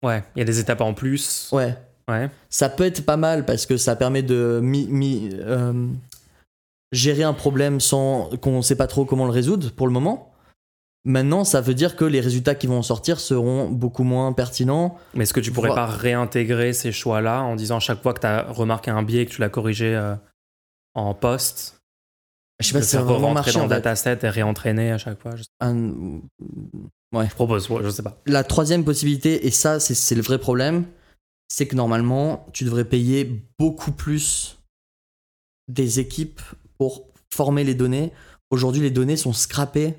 Ouais, 0.04 0.24
il 0.36 0.40
y 0.40 0.42
a 0.42 0.46
des 0.46 0.60
étapes 0.60 0.82
en 0.82 0.94
plus. 0.94 1.50
Ouais. 1.52 1.78
Ouais. 2.10 2.30
Ça 2.50 2.68
peut 2.70 2.86
être 2.86 3.06
pas 3.06 3.18
mal 3.18 3.46
parce 3.46 3.66
que 3.66 3.78
ça 3.78 3.96
permet 3.96 4.24
de 4.24 4.60
mi- 4.64 4.88
mi- 4.88 5.30
euh, 5.34 5.88
gérer 6.92 7.24
un 7.24 7.34
problème 7.34 7.80
sans 7.80 8.30
qu'on 8.42 8.62
sait 8.62 8.76
pas 8.76 8.88
trop 8.88 9.06
comment 9.06 9.26
le 9.26 9.32
résoudre 9.32 9.72
pour 9.72 9.88
le 9.88 9.94
moment. 9.94 10.31
Maintenant, 11.04 11.44
ça 11.44 11.62
veut 11.62 11.74
dire 11.74 11.96
que 11.96 12.06
les 12.06 12.22
résultats 12.22 12.54
qui 12.54 12.68
vont 12.68 12.78
en 12.78 12.84
sortir 12.84 13.20
seront 13.20 13.68
beaucoup 13.70 14.04
moins 14.04 14.34
pertinents. 14.34 14.98
Mais 15.16 15.24
est-ce 15.24 15.34
que 15.34 15.40
tu 15.40 15.52
pourrais 15.52 15.70
pas 15.70 15.88
réintégrer 15.88 16.74
ces 16.74 16.92
choix-là 16.92 17.42
en 17.42 17.56
disant 17.56 17.78
à 17.78 17.80
chaque 17.80 18.02
fois 18.04 18.14
que 18.14 18.20
tu 18.22 18.28
as 18.28 18.44
remarqué 18.52 18.92
un 18.92 19.02
biais 19.02 19.24
et 19.24 19.26
que 19.26 19.32
tu 19.32 19.42
l'as 19.42 19.50
corrigé 19.50 19.96
euh, 19.96 20.16
en 20.94 21.16
post, 21.16 21.82
Je 22.60 22.68
sais 22.68 22.74
pas 22.74 22.82
si 22.84 22.90
ça 22.90 23.00
va 23.02 23.14
vraiment 23.14 23.34
marcher. 23.34 23.54
dans 23.54 23.62
en 23.62 23.64
le 23.64 23.70
fait. 23.70 23.76
dataset 23.76 24.20
et 24.22 24.30
réentraîner 24.30 24.92
à 24.92 25.00
chaque 25.00 25.20
fois 25.20 25.36
Je, 25.36 25.42
sais 25.42 25.50
Un- 25.62 26.22
pas. 27.12 27.26
je 27.26 27.34
propose, 27.34 27.68
ouais, 27.72 27.82
je 27.84 27.90
sais 27.90 28.04
pas. 28.04 28.22
La 28.28 28.44
troisième 28.44 28.84
possibilité, 28.86 29.48
et 29.48 29.52
ça 29.52 29.80
c'est 29.80 29.96
c'est 29.96 30.16
le 30.16 30.22
vrai 30.22 30.38
problème, 30.38 30.86
c'est 31.48 31.66
que 31.68 31.76
normalement 31.76 32.46
tu 32.54 32.64
devrais 32.64 32.86
payer 32.86 33.44
beaucoup 33.58 33.92
plus 33.92 34.60
des 35.68 36.00
équipes 36.00 36.42
pour 36.78 37.08
former 37.34 37.64
les 37.64 37.74
données. 37.74 38.12
Aujourd'hui 38.52 38.82
les 38.84 38.92
données 38.92 39.18
sont 39.18 39.34
scrappées 39.34 39.96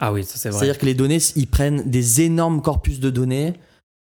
Ah 0.00 0.12
oui, 0.12 0.24
ça 0.24 0.36
c'est 0.36 0.48
vrai. 0.48 0.58
C'est-à-dire 0.58 0.78
que 0.78 0.86
les 0.86 0.94
données, 0.94 1.18
ils 1.36 1.46
prennent 1.46 1.82
des 1.90 2.22
énormes 2.22 2.62
corpus 2.62 2.98
de 3.00 3.10
données 3.10 3.54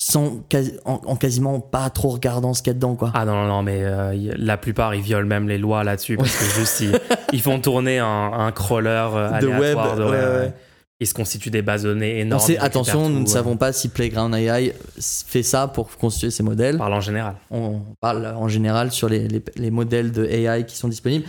sans, 0.01 0.39
en, 0.85 1.01
en 1.05 1.15
quasiment 1.15 1.59
pas 1.59 1.89
trop 1.89 2.09
regardant 2.09 2.53
ce 2.53 2.61
qu'il 2.61 2.69
y 2.69 2.71
a 2.71 2.73
dedans, 2.75 2.95
quoi. 2.95 3.11
Ah 3.13 3.25
non, 3.25 3.33
non, 3.33 3.47
non, 3.47 3.63
mais 3.63 3.79
euh, 3.83 4.33
la 4.37 4.55
plupart 4.57 4.95
ils 4.95 5.01
violent 5.01 5.27
même 5.27 5.47
les 5.49 5.57
lois 5.57 5.83
là-dessus 5.83 6.15
parce 6.15 6.35
que 6.35 6.45
juste 6.59 6.79
ils, 6.81 6.99
ils 7.33 7.41
font 7.41 7.59
tourner 7.59 7.99
un, 7.99 8.05
un 8.33 8.51
crawler 8.51 9.09
euh, 9.13 9.39
De 9.41 9.47
web, 9.47 9.77
de- 9.97 10.03
ouais. 10.43 10.53
Ils 11.01 11.07
se 11.07 11.13
constituent 11.13 11.49
des 11.49 11.61
bases 11.61 11.83
de 11.83 11.89
données 11.93 12.15
On 12.17 12.21
énormes. 12.21 12.41
sait, 12.45 12.57
attention, 12.57 13.07
nous 13.09 13.21
ne 13.21 13.25
savons 13.25 13.55
pas 13.55 13.71
si 13.71 13.87
Playground 13.87 14.35
AI 14.35 14.73
fait 14.99 15.43
ça 15.43 15.67
pour 15.69 15.89
constituer 15.97 16.29
ces 16.29 16.43
modèles. 16.43 16.77
Parle 16.77 16.93
en 16.93 16.99
général. 17.01 17.35
On 17.51 17.81
parle 18.01 18.25
en 18.27 18.49
général 18.49 18.91
sur 18.91 19.07
les, 19.07 19.27
les- 19.29 19.43
les 19.55 19.71
modèles 19.71 20.11
de 20.11 20.25
AI 20.25 20.65
qui 20.65 20.75
sont 20.75 20.89
disponibles. 20.89 21.25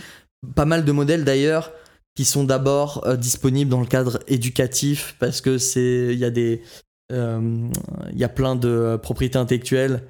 Pas 0.55 0.65
mal 0.65 0.83
de 0.83 0.91
modèles 0.91 1.23
d'ailleurs 1.23 1.71
qui 2.15 2.25
sont 2.25 2.43
d'abord 2.43 3.03
euh, 3.07 3.15
disponibles 3.15 3.69
dans 3.71 3.79
le 3.79 3.85
cadre 3.87 4.19
éducatif 4.27 5.15
parce 5.19 5.41
que 5.41 5.57
c'est 5.57 6.09
il 6.11 6.19
y 6.19 6.25
a 6.25 6.29
des 6.29 6.61
euh, 7.11 7.69
il 8.11 8.17
y 8.19 8.23
a 8.23 8.29
plein 8.29 8.55
de 8.55 8.67
euh, 8.69 8.97
propriétés 8.97 9.37
intellectuelles. 9.37 10.03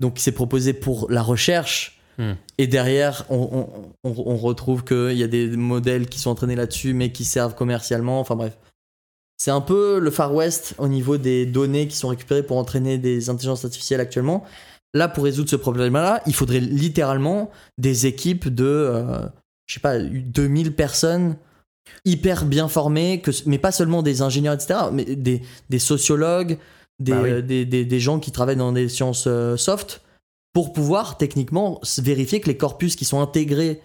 Donc 0.00 0.14
c'est 0.18 0.32
proposé 0.32 0.72
pour 0.72 1.10
la 1.10 1.22
recherche. 1.22 2.00
Hmm. 2.16 2.34
et 2.58 2.68
derrière 2.68 3.24
on, 3.28 3.66
on, 4.04 4.08
on- 4.08 4.22
on 4.34 4.36
retrouve 4.36 4.84
qu'il 4.84 5.14
y 5.18 5.24
a 5.24 5.26
des 5.26 5.48
modèles 5.48 6.06
qui 6.06 6.20
sont 6.20 6.30
entraînés 6.30 6.54
là-dessus 6.54 6.94
mais 6.94 7.10
qui 7.10 7.24
servent 7.24 7.56
commercialement. 7.56 8.20
Enfin 8.20 8.36
bref. 8.36 8.56
C'est 9.36 9.50
un 9.50 9.60
peu 9.60 9.98
le 9.98 10.10
Far 10.12 10.32
West 10.32 10.74
au 10.78 10.86
niveau 10.86 11.16
des 11.16 11.44
données 11.44 11.88
qui 11.88 11.96
sont 11.96 12.06
récupérées 12.06 12.44
pour 12.44 12.56
entraîner 12.56 12.98
des 12.98 13.30
intelligences 13.30 13.64
artificielles 13.64 14.00
actuellement. 14.00 14.44
Là, 14.94 15.08
pour 15.08 15.24
résoudre 15.24 15.50
ce 15.50 15.56
problème-là, 15.56 16.22
il 16.28 16.34
faudrait 16.36 16.60
littéralement 16.60 17.50
des 17.78 18.06
équipes 18.06 18.48
de, 18.48 18.64
euh, 18.64 19.26
je 19.66 19.74
sais 19.74 19.80
pas, 19.80 19.98
2000 19.98 20.74
personnes 20.74 21.36
hyper 22.04 22.44
bien 22.46 22.68
formées, 22.68 23.20
que, 23.20 23.30
mais 23.46 23.58
pas 23.58 23.72
seulement 23.72 24.02
des 24.02 24.22
ingénieurs, 24.22 24.54
etc., 24.54 24.80
mais 24.92 25.04
des, 25.04 25.42
des 25.70 25.78
sociologues, 25.78 26.58
des, 26.98 27.12
Bah 27.12 27.20
oui. 27.22 27.30
euh, 27.30 27.42
des, 27.42 27.64
des- 27.66 27.84
des 27.84 28.00
gens 28.00 28.18
qui 28.20 28.30
travaillent 28.32 28.56
dans 28.56 28.72
des 28.72 28.88
sciences 28.88 29.24
euh, 29.26 29.56
soft, 29.56 30.00
pour 30.52 30.72
pouvoir 30.72 31.18
techniquement 31.18 31.80
vérifier 31.98 32.40
que 32.40 32.46
les 32.46 32.56
corpus 32.56 32.94
qui 32.96 33.04
sont 33.04 33.20
intégrés 33.20 33.80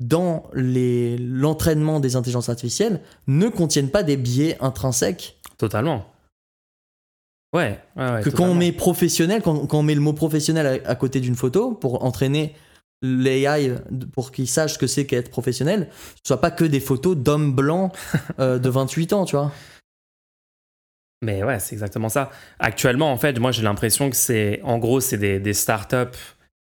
dans 0.00 0.44
l'entraînement 0.54 2.00
des 2.00 2.16
intelligences 2.16 2.48
artificielles 2.48 3.00
ne 3.26 3.48
contiennent 3.48 3.90
pas 3.90 4.02
des 4.02 4.16
biais 4.16 4.56
intrinsèques 4.60 5.38
Totalement. 5.58 6.04
Ouais, 7.54 7.78
ouais, 7.96 8.10
ouais. 8.12 8.22
que 8.22 8.28
quand 8.30 8.44
on 8.44 8.54
met 8.54 8.72
professionnel, 8.72 9.40
quand, 9.42 9.66
quand 9.66 9.78
on 9.78 9.82
met 9.82 9.94
le 9.94 10.00
mot 10.00 10.12
professionnel 10.12 10.82
à, 10.84 10.90
à 10.90 10.94
côté 10.96 11.20
d'une 11.20 11.36
photo 11.36 11.72
pour 11.72 12.04
entraîner 12.04 12.54
l'AI 13.02 13.74
pour 14.12 14.32
qu'il 14.32 14.48
sache 14.48 14.74
ce 14.74 14.78
que 14.78 14.86
c'est 14.86 15.06
qu'être 15.06 15.30
professionnel, 15.30 15.88
ce 15.92 16.28
soit 16.28 16.40
pas 16.40 16.50
que 16.50 16.64
des 16.64 16.80
photos 16.80 17.16
d'hommes 17.16 17.52
blancs 17.54 17.92
euh, 18.40 18.58
de 18.58 18.68
28 18.68 19.12
ans, 19.12 19.24
tu 19.24 19.36
vois. 19.36 19.52
Mais 21.22 21.42
ouais, 21.42 21.58
c'est 21.60 21.74
exactement 21.74 22.08
ça. 22.08 22.30
Actuellement, 22.58 23.10
en 23.12 23.16
fait, 23.16 23.38
moi, 23.38 23.50
j'ai 23.50 23.62
l'impression 23.62 24.10
que 24.10 24.16
c'est, 24.16 24.60
en 24.62 24.78
gros, 24.78 25.00
c'est 25.00 25.18
des, 25.18 25.40
des 25.40 25.54
startups 25.54 26.18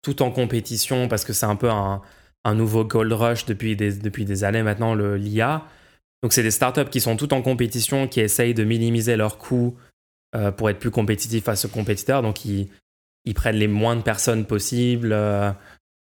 tout 0.03 0.23
en 0.23 0.31
compétition 0.31 1.09
parce 1.09 1.25
que 1.25 1.33
c'est 1.33 1.47
un 1.47 1.57
peu 1.57 1.71
un, 1.71 2.03
un 2.45 2.55
nouveau 2.55 2.85
gold 2.85 3.13
rush 3.13 3.47
depuis 3.47 3.77
des, 3.77 3.93
depuis 3.93 4.25
des 4.25 4.45
années 4.45 4.63
maintenant, 4.63 4.95
le, 4.95 5.17
l'IA. 5.17 5.65
Donc, 6.23 6.33
c'est 6.33 6.43
des 6.43 6.51
startups 6.51 6.91
qui 6.91 7.01
sont 7.01 7.17
tout 7.17 7.33
en 7.33 7.43
compétition, 7.43 8.09
qui 8.09 8.21
essayent 8.21 8.55
de 8.55 8.65
minimiser 8.65 9.17
leurs 9.17 9.39
coûts 9.39 9.77
euh, 10.35 10.51
pour 10.51 10.69
être 10.69 10.79
plus 10.79 10.91
compétitifs 10.91 11.45
face 11.45 11.65
aux 11.65 11.69
compétiteurs. 11.69 12.23
Donc, 12.23 12.45
ils, 12.45 12.69
ils 13.25 13.35
prennent 13.35 13.57
les 13.57 13.69
moins 13.69 13.97
de 13.97 14.03
personnes 14.03 14.45
possibles. 14.45 15.13
euh, 15.13 15.53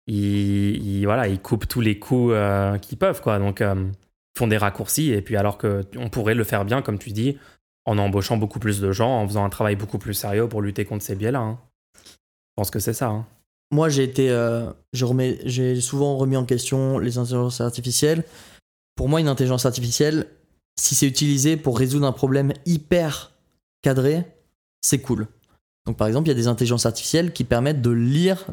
ils, 0.06 1.04
voilà, 1.04 1.28
ils 1.28 1.40
coupent 1.40 1.66
tous 1.66 1.80
les 1.80 1.98
coûts 1.98 2.32
euh, 2.32 2.78
qu'ils 2.78 2.98
peuvent, 2.98 3.20
quoi. 3.20 3.38
Donc, 3.38 3.60
euh, 3.60 3.74
ils 3.76 4.38
font 4.38 4.46
des 4.46 4.56
raccourcis. 4.56 5.10
Et 5.10 5.22
puis, 5.22 5.36
alors 5.36 5.58
que 5.58 5.82
on 5.96 6.08
pourrait 6.08 6.34
le 6.34 6.44
faire 6.44 6.64
bien, 6.64 6.82
comme 6.82 6.98
tu 6.98 7.10
dis, 7.10 7.38
en 7.86 7.98
embauchant 7.98 8.36
beaucoup 8.36 8.58
plus 8.58 8.80
de 8.80 8.92
gens, 8.92 9.20
en 9.20 9.26
faisant 9.26 9.44
un 9.44 9.50
travail 9.50 9.76
beaucoup 9.76 9.98
plus 9.98 10.14
sérieux 10.14 10.48
pour 10.48 10.62
lutter 10.62 10.84
contre 10.84 11.04
ces 11.04 11.14
biais-là. 11.14 11.40
hein. 11.40 11.58
Je 11.94 12.52
pense 12.56 12.70
que 12.70 12.78
c'est 12.78 12.92
ça. 12.92 13.08
hein. 13.08 13.26
Moi, 13.70 13.88
j'ai 13.88 14.04
été, 14.04 14.30
euh, 14.30 14.70
j'ai 14.92 15.80
souvent 15.80 16.16
remis 16.16 16.36
en 16.36 16.44
question 16.44 16.98
les 16.98 17.18
intelligences 17.18 17.60
artificielles. 17.60 18.24
Pour 18.94 19.08
moi, 19.08 19.20
une 19.20 19.28
intelligence 19.28 19.66
artificielle, 19.66 20.26
si 20.78 20.94
c'est 20.94 21.06
utilisé 21.06 21.56
pour 21.56 21.78
résoudre 21.78 22.06
un 22.06 22.12
problème 22.12 22.52
hyper 22.66 23.32
cadré, 23.82 24.24
c'est 24.80 25.00
cool. 25.00 25.26
Donc, 25.86 25.96
par 25.96 26.06
exemple, 26.06 26.28
il 26.28 26.30
y 26.30 26.34
a 26.34 26.36
des 26.36 26.46
intelligences 26.46 26.86
artificielles 26.86 27.32
qui 27.32 27.44
permettent 27.44 27.82
de 27.82 27.90
lire 27.90 28.46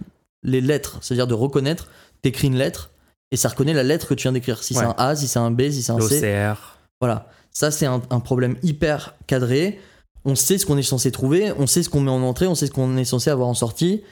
les 0.43 0.61
lettres, 0.61 0.97
c'est-à-dire 1.01 1.27
de 1.27 1.33
reconnaître, 1.33 1.89
t'écris 2.21 2.47
une 2.47 2.55
lettre 2.57 2.91
et 3.31 3.37
ça 3.37 3.49
reconnaît 3.49 3.73
la 3.73 3.83
lettre 3.83 4.07
que 4.07 4.13
tu 4.13 4.23
viens 4.23 4.31
d'écrire. 4.31 4.63
Si 4.63 4.73
c'est 4.73 4.81
un 4.89 4.95
A, 4.97 5.15
si 5.15 5.27
c'est 5.27 5.39
un 5.39 5.51
B, 5.51 5.69
si 5.69 5.81
c'est 5.83 5.91
un 5.91 5.99
C. 6.01 6.21
L'OCR. 6.21 6.77
Voilà. 6.99 7.29
Ça, 7.51 7.71
c'est 7.71 7.85
un, 7.85 8.01
un 8.09 8.19
problème 8.19 8.57
hyper 8.63 9.15
cadré. 9.27 9.79
On 10.25 10.35
sait 10.35 10.57
ce 10.57 10.65
qu'on 10.65 10.77
est 10.77 10.83
censé 10.83 11.11
trouver, 11.11 11.51
on 11.57 11.65
sait 11.67 11.83
ce 11.83 11.89
qu'on 11.89 12.01
met 12.01 12.11
en 12.11 12.21
entrée, 12.21 12.47
on 12.47 12.55
sait 12.55 12.67
ce 12.67 12.71
qu'on 12.71 12.95
est 12.97 13.05
censé 13.05 13.29
avoir 13.29 13.47
en 13.47 13.53
sortie. 13.53 14.03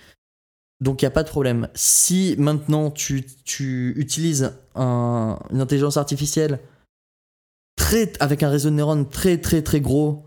Donc, 0.82 1.02
il 1.02 1.06
n'y 1.06 1.08
a 1.08 1.12
pas 1.12 1.24
de 1.24 1.30
problème. 1.30 1.68
Si 1.76 2.36
maintenant 2.38 2.90
tu, 2.90 3.26
tu 3.44 3.94
utilises 3.98 4.54
un- 4.76 5.38
une 5.52 5.62
intelligence 5.62 5.98
artificielle 5.98 6.60
très, 7.76 8.12
avec 8.20 8.44
un 8.44 8.50
réseau 8.50 8.70
de 8.70 8.76
neurones 8.76 9.08
très, 9.08 9.38
très, 9.38 9.62
très 9.62 9.82
gros, 9.82 10.26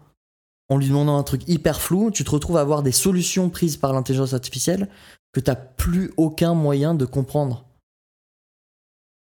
en 0.69 0.77
lui 0.79 0.89
demandant 0.89 1.19
un 1.19 1.23
truc 1.23 1.43
hyper 1.49 1.81
flou, 1.81 2.11
tu 2.11 2.25
te 2.25 2.31
retrouves 2.31 2.57
à 2.57 2.61
avoir 2.61 2.83
des 2.83 2.93
solutions 2.93 3.51
prises 3.51 3.77
par 3.77 3.93
l'intelligence 3.93 4.33
artificielle 4.35 4.89
que 5.33 5.41
tu 5.41 5.51
n'as 5.51 5.57
plus 5.57 6.13
aucun 6.17 6.55
moyen 6.55 6.95
de 6.95 7.05
comprendre. 7.05 7.65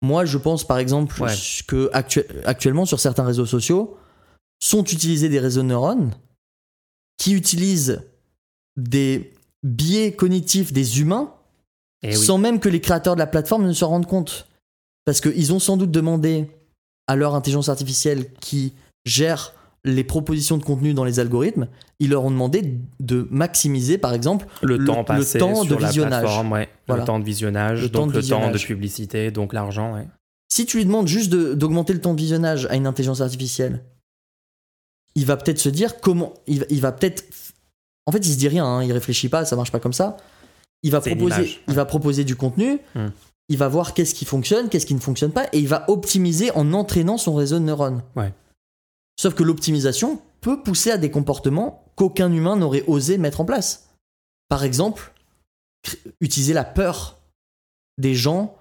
Moi, 0.02 0.26
je 0.26 0.38
pense 0.38 0.66
par 0.66 0.78
exemple 0.78 1.20
Ouais. 1.22 1.34
que 1.68 1.90
actu- 1.94 2.26
actuellement 2.46 2.86
sur 2.86 3.00
certains 3.00 3.24
réseaux 3.26 3.46
sociaux 3.46 3.98
sont 4.62 4.84
utilisés 4.84 5.30
des 5.30 5.40
réseaux 5.40 5.62
de 5.62 5.68
neurones 5.68 6.14
qui 7.18 7.34
utilisent 7.34 8.04
des 8.78 9.34
biais 9.64 10.14
cognitifs 10.14 10.74
des 10.74 11.00
humains 11.00 11.34
Et 12.04 12.10
oui. 12.10 12.16
sans 12.18 12.38
même 12.38 12.60
que 12.60 12.70
les 12.70 12.82
créateurs 12.82 13.16
de 13.16 13.20
la 13.20 13.28
plateforme 13.28 13.66
ne 13.66 13.74
se 13.74 13.86
rendent 13.86 14.06
compte. 14.06 14.48
Parce 15.06 15.22
qu'ils 15.22 15.54
ont 15.54 15.60
sans 15.60 15.78
doute 15.78 15.92
demandé 15.92 16.50
à 17.08 17.16
leur 17.16 17.36
intelligence 17.36 17.70
artificielle 17.70 18.32
qui 18.36 18.74
gère 19.06 19.54
les 19.86 20.04
propositions 20.04 20.58
de 20.58 20.64
contenu 20.64 20.94
dans 20.94 21.04
les 21.06 21.20
algorithmes, 21.20 21.68
ils 22.00 22.10
leur 22.10 22.26
ont 22.26 22.32
demandé 22.32 22.78
de 23.00 23.28
maximiser, 23.32 23.98
par 23.98 24.14
exemple, 24.14 24.46
le, 24.62 24.78
le- 24.78 24.86
temps 24.86 25.00
le 25.00 25.06
passé 25.06 25.38
temps 25.40 25.62
de 25.64 25.68
sur 25.70 25.80
la 25.80 25.88
visionnage. 25.88 26.22
plateforme, 26.24 26.52
ouais. 26.52 26.70
Voilà. 26.88 27.04
le 27.04 27.08
temps 27.08 27.20
de 27.20 27.24
visionnage, 27.24 27.82
Le 27.84 27.90
temps 27.90 28.00
donc 28.02 28.12
de 28.14 28.20
le 28.20 28.28
temps 28.28 28.52
de 28.52 28.58
publicité, 28.58 29.32
donc 29.32 29.54
l'argent. 29.54 29.94
Ouais. 29.94 30.08
si 30.52 30.66
tu 30.66 30.78
lui 30.78 30.86
demandes 30.86 31.08
juste 31.08 31.30
de- 31.32 31.54
d'augmenter 31.54 31.94
le 31.94 32.02
temps 32.02 32.14
de 32.14 32.20
visionnage 32.20 32.66
à 32.70 32.76
une 32.76 32.88
intelligence 32.88 33.22
artificielle, 33.22 33.84
il 35.16 35.26
va 35.26 35.38
peut-être 35.38 35.60
se 35.60 35.70
dire 35.70 36.00
comment. 36.02 36.34
Il, 36.48 36.82
va- 36.82 36.92
peut-être. 36.92 37.24
En 38.06 38.12
fait, 38.12 38.26
il 38.28 38.32
se 38.34 38.38
dit 38.38 38.48
rien, 38.48 38.66
hein, 38.66 38.84
il 38.84 38.92
réfléchit 38.92 39.30
pas, 39.30 39.46
ça 39.46 39.56
marche 39.56 39.72
pas 39.72 39.80
comme 39.80 39.94
ça. 39.94 40.18
Il 40.84 40.92
va, 40.92 41.02
proposer, 41.02 41.58
il 41.68 41.74
va 41.74 41.86
proposer 41.86 42.24
du 42.24 42.36
contenu, 42.36 42.80
Hmm. 42.94 43.08
il 43.50 43.58
va 43.58 43.68
voir 43.68 43.94
qu'est-ce 43.96 44.14
qui 44.14 44.26
fonctionne, 44.26 44.70
qu'est-ce 44.70 44.86
qui 44.86 44.94
ne 44.94 45.00
fonctionne 45.00 45.32
pas, 45.32 45.46
et 45.54 45.58
il 45.60 45.68
va 45.68 45.86
optimiser 45.90 46.52
en 46.52 46.74
entraînant 46.74 47.18
son 47.18 47.34
réseau 47.34 47.58
de 47.58 47.64
neurones. 47.64 48.04
Ouais. 48.16 48.32
Sauf 49.18 49.34
que 49.34 49.44
l'optimisation 49.44 50.22
peut 50.42 50.62
pousser 50.62 50.92
à 50.92 50.98
des 50.98 51.10
comportements 51.12 51.86
qu'aucun 51.96 52.32
humain 52.32 52.56
n'aurait 52.56 52.84
osé 52.88 53.18
mettre 53.18 53.42
en 53.42 53.46
place. 53.46 53.90
Par 54.50 54.64
exemple, 54.64 55.14
utiliser 56.22 56.54
la 56.54 56.64
peur 56.64 57.18
des 57.98 58.16
gens 58.16 58.58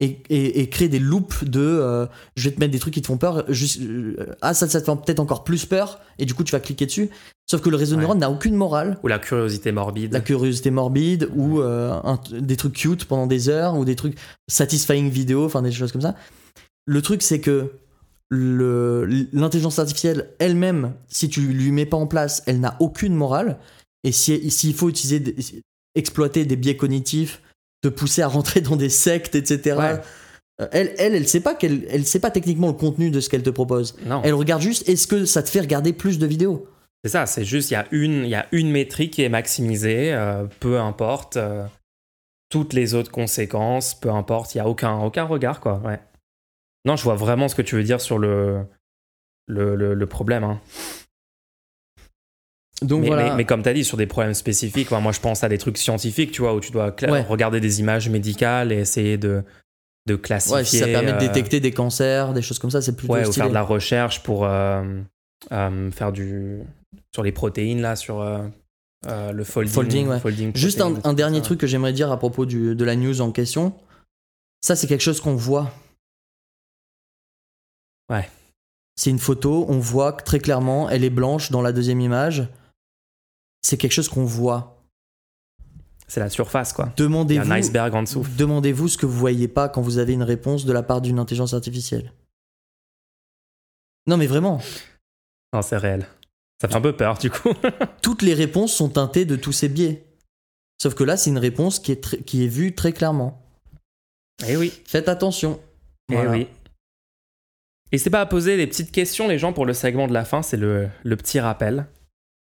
et, 0.00 0.22
et- 0.28 0.60
et 0.60 0.68
créer 0.68 0.88
des 0.90 0.98
loops 0.98 1.44
de 1.44 1.60
euh, 1.60 2.06
je 2.36 2.48
vais 2.50 2.54
te 2.54 2.60
mettre 2.60 2.72
des 2.72 2.78
trucs 2.78 2.92
qui 2.92 3.00
te 3.00 3.06
font 3.06 3.16
peur, 3.16 3.44
juste, 3.48 3.80
euh, 3.80 4.14
ah 4.42 4.52
ça, 4.52 4.68
ça 4.68 4.80
te 4.82 4.84
fait 4.84 4.96
peut-être 5.04 5.20
encore 5.20 5.42
plus 5.42 5.64
peur, 5.64 6.00
et 6.18 6.26
du 6.26 6.34
coup 6.34 6.44
tu 6.44 6.52
vas 6.52 6.60
cliquer 6.60 6.84
dessus. 6.84 7.08
Sauf 7.50 7.62
que 7.62 7.70
le 7.70 7.76
réseau 7.76 7.96
Ouais. 7.96 8.14
n'a 8.14 8.30
aucune 8.30 8.56
morale, 8.56 8.98
Ou 9.04 9.08
la 9.08 9.18
curiosité 9.18 9.72
morbide. 9.72 10.12
la 10.12 10.20
curiosité 10.20 10.70
morbide, 10.70 11.30
ou 11.34 11.60
euh, 11.62 11.92
un- 12.04 12.20
des 12.30 12.56
trucs 12.56 12.74
cute 12.74 13.06
pendant 13.06 13.26
des 13.26 13.48
heures, 13.48 13.74
ou 13.76 13.86
des 13.86 13.96
trucs 13.96 14.18
satisfying 14.48 15.08
vidéo, 15.08 15.46
enfin 15.46 15.62
des 15.62 15.72
choses 15.72 15.92
comme 15.92 16.02
ça. 16.02 16.14
Le 16.84 17.00
truc 17.00 17.22
c'est 17.22 17.40
que 17.40 17.72
l'intelligence 18.30 19.78
artificielle 19.78 20.30
elle-même, 20.38 20.94
si 21.08 21.28
tu 21.28 21.40
lui 21.40 21.70
mets 21.72 21.86
pas 21.86 21.96
en 21.96 22.06
place, 22.06 22.42
elle 22.46 22.60
n'a 22.60 22.76
aucune 22.80 23.14
morale. 23.14 23.58
Et 24.04 24.12
si- 24.12 24.50
s'il 24.50 24.74
faut 24.74 24.88
utiliser, 24.88 25.20
des- 25.20 25.34
exploiter 25.94 26.44
des 26.44 26.56
biais 26.56 26.76
cognitifs, 26.76 27.42
te 27.82 27.88
pousser 27.88 28.22
à 28.22 28.28
rentrer 28.28 28.60
dans 28.60 28.76
des 28.76 28.88
sectes, 28.88 29.34
etc. 29.34 29.76
Ouais. 29.78 30.00
euh, 30.60 30.66
Elle, 30.72 30.94
elle, 30.98 31.14
elle 31.14 31.28
sait 31.28 31.40
pas 31.40 31.54
qu'elle, 31.54 31.86
elle 31.90 32.06
sait 32.06 32.18
pas 32.20 32.30
techniquement 32.30 32.68
le 32.68 32.72
contenu 32.72 33.10
de 33.10 33.20
ce 33.20 33.28
qu'elle 33.28 33.42
te 33.42 33.50
propose. 33.50 33.94
Non, 34.06 34.22
Elle 34.24 34.34
regarde 34.34 34.62
juste 34.62 34.88
est-ce 34.88 35.06
que 35.06 35.24
ça 35.24 35.42
te 35.42 35.50
fait 35.50 35.60
regarder 35.60 35.92
plus 35.92 36.18
de 36.18 36.26
vidéos? 36.26 36.66
c'est 37.04 37.10
ça. 37.12 37.26
C'est 37.26 37.44
juste, 37.44 37.70
il 37.70 37.74
y, 37.74 37.76
a 37.76 37.86
une- 37.92 38.24
il 38.24 38.30
y 38.30 38.34
a 38.34 38.46
une 38.52 38.70
métrique 38.70 39.12
qui 39.12 39.22
est 39.22 39.28
maximisée, 39.28 40.12
euh, 40.12 40.44
peu 40.60 40.78
importe. 40.80 41.36
euh, 41.36 41.64
toutes 42.48 42.72
les 42.74 42.94
autres 42.94 43.10
conséquences, 43.10 43.94
peu 43.94 44.08
importe. 44.10 44.54
Il 44.54 44.58
n'y 44.58 44.62
a 44.62 44.68
aucun, 44.68 44.98
aucun 45.00 45.24
regard, 45.24 45.58
quoi. 45.60 45.80
Ouais. 45.84 45.98
Non, 46.86 46.96
je 46.96 47.02
vois 47.02 47.16
vraiment 47.16 47.48
ce 47.48 47.54
que 47.54 47.62
tu 47.62 47.74
veux 47.74 47.82
dire 47.82 48.00
sur 48.00 48.18
le, 48.18 48.64
le, 49.48 49.74
le- 49.76 49.94
le 49.94 50.06
problème. 50.06 50.44
hein. 50.44 50.60
Donc 52.82 53.00
mais, 53.02 53.06
voilà. 53.08 53.30
mais- 53.30 53.36
mais 53.36 53.44
comme 53.44 53.62
tu 53.62 53.68
as 53.68 53.72
dit, 53.74 53.84
sur 53.84 53.96
des 53.96 54.06
problèmes 54.06 54.34
spécifiques, 54.34 54.90
moi 54.90 55.12
je 55.12 55.20
pense 55.20 55.42
à 55.44 55.48
des 55.48 55.58
trucs 55.58 55.78
scientifiques, 55.78 56.30
tu 56.32 56.42
vois, 56.42 56.54
où 56.54 56.60
tu 56.60 56.72
dois 56.72 56.94
Ouais. 57.08 57.22
regarder 57.22 57.58
des 57.60 57.80
images 57.80 58.08
médicales 58.10 58.70
et 58.70 58.76
essayer 58.76 59.16
de, 59.16 59.42
de 60.06 60.14
classifier. 60.14 60.56
ouais, 60.58 60.64
si 60.64 60.78
ça 60.78 60.86
permet 60.86 61.12
de 61.12 61.16
euh, 61.16 61.18
détecter 61.20 61.58
des 61.60 61.72
cancers, 61.72 62.34
des 62.34 62.42
choses 62.42 62.58
comme 62.58 62.70
ça, 62.70 62.82
c'est 62.82 62.94
plutôt 62.94 63.14
ouais, 63.14 63.26
ou 63.26 63.32
faire 63.32 63.48
de 63.48 63.54
la 63.54 63.62
recherche 63.62 64.22
pour 64.22 64.44
euh, 64.44 64.84
euh, 65.52 65.90
faire 65.90 66.12
du. 66.12 66.60
sur 67.14 67.22
les 67.22 67.32
protéines, 67.32 67.80
là, 67.80 67.96
sur 67.96 68.20
le 69.08 69.44
folding. 69.44 69.72
Folding, 69.72 70.08
ouais. 70.08 70.52
Juste 70.54 70.82
un, 70.82 71.14
dernier 71.14 71.40
truc 71.40 71.58
que 71.58 71.66
j'aimerais 71.66 71.94
dire 71.94 72.12
à 72.12 72.18
propos 72.18 72.44
du- 72.44 72.76
de 72.76 72.84
la 72.84 72.94
news 72.94 73.22
en 73.22 73.32
question. 73.32 73.72
Ça, 74.60 74.76
c'est 74.76 74.86
quelque 74.86 75.00
chose 75.02 75.20
qu'on 75.22 75.34
voit. 75.34 75.72
Ouais. 78.10 78.30
C'est 78.96 79.10
une 79.10 79.18
photo, 79.18 79.66
on 79.68 79.78
voit 79.78 80.12
très 80.12 80.38
clairement, 80.38 80.88
elle 80.88 81.04
est 81.04 81.10
blanche 81.10 81.50
dans 81.50 81.60
la 81.62 81.72
deuxième 81.72 82.00
image. 82.00 82.48
C'est 83.62 83.76
quelque 83.76 83.92
chose 83.92 84.08
qu'on 84.08 84.24
voit. 84.24 84.82
C'est 86.08 86.20
la 86.20 86.30
surface, 86.30 86.72
quoi. 86.72 86.92
Demandez-vous, 86.96 87.50
un 87.52 87.56
iceberg 87.56 87.94
en 87.94 88.02
dessous. 88.04 88.24
demandez-vous 88.38 88.88
ce 88.88 88.96
que 88.96 89.06
vous 89.06 89.18
voyez 89.18 89.48
pas 89.48 89.68
quand 89.68 89.82
vous 89.82 89.98
avez 89.98 90.12
une 90.12 90.22
réponse 90.22 90.64
de 90.64 90.72
la 90.72 90.82
part 90.84 91.00
d'une 91.00 91.18
intelligence 91.18 91.52
artificielle. 91.52 92.12
Non, 94.06 94.16
mais 94.16 94.26
vraiment, 94.28 94.60
Non, 95.52 95.62
c'est 95.62 95.76
réel. 95.76 96.06
Ça 96.62 96.68
fait 96.68 96.76
un 96.76 96.80
peu 96.80 96.96
peur, 96.96 97.18
du 97.18 97.28
coup. 97.28 97.50
toutes 98.02 98.22
les 98.22 98.34
réponses 98.34 98.72
sont 98.72 98.88
teintées 98.88 99.24
de 99.24 99.36
tous 99.36 99.52
ces 99.52 99.68
biais. 99.68 100.06
Sauf 100.80 100.94
que 100.94 101.04
là, 101.04 101.16
c'est 101.16 101.30
une 101.30 101.38
réponse 101.38 101.80
qui 101.80 101.92
est, 101.92 102.22
qui 102.24 102.44
est 102.44 102.48
vue 102.48 102.74
très 102.74 102.92
clairement. 102.92 103.42
Eh 104.46 104.56
oui. 104.56 104.72
Faites 104.86 105.08
attention. 105.08 105.60
Eh 106.10 106.14
Voilà. 106.14 106.30
oui. 106.30 106.46
N'hésitez 107.92 108.10
pas 108.10 108.20
à 108.20 108.26
poser 108.26 108.56
des 108.56 108.66
petites 108.66 108.90
questions, 108.90 109.28
les 109.28 109.38
gens, 109.38 109.52
pour 109.52 109.66
le 109.66 109.72
segment 109.72 110.08
de 110.08 110.12
la 110.12 110.24
fin. 110.24 110.42
C'est 110.42 110.56
le, 110.56 110.88
le 111.04 111.16
petit 111.16 111.38
rappel. 111.40 111.86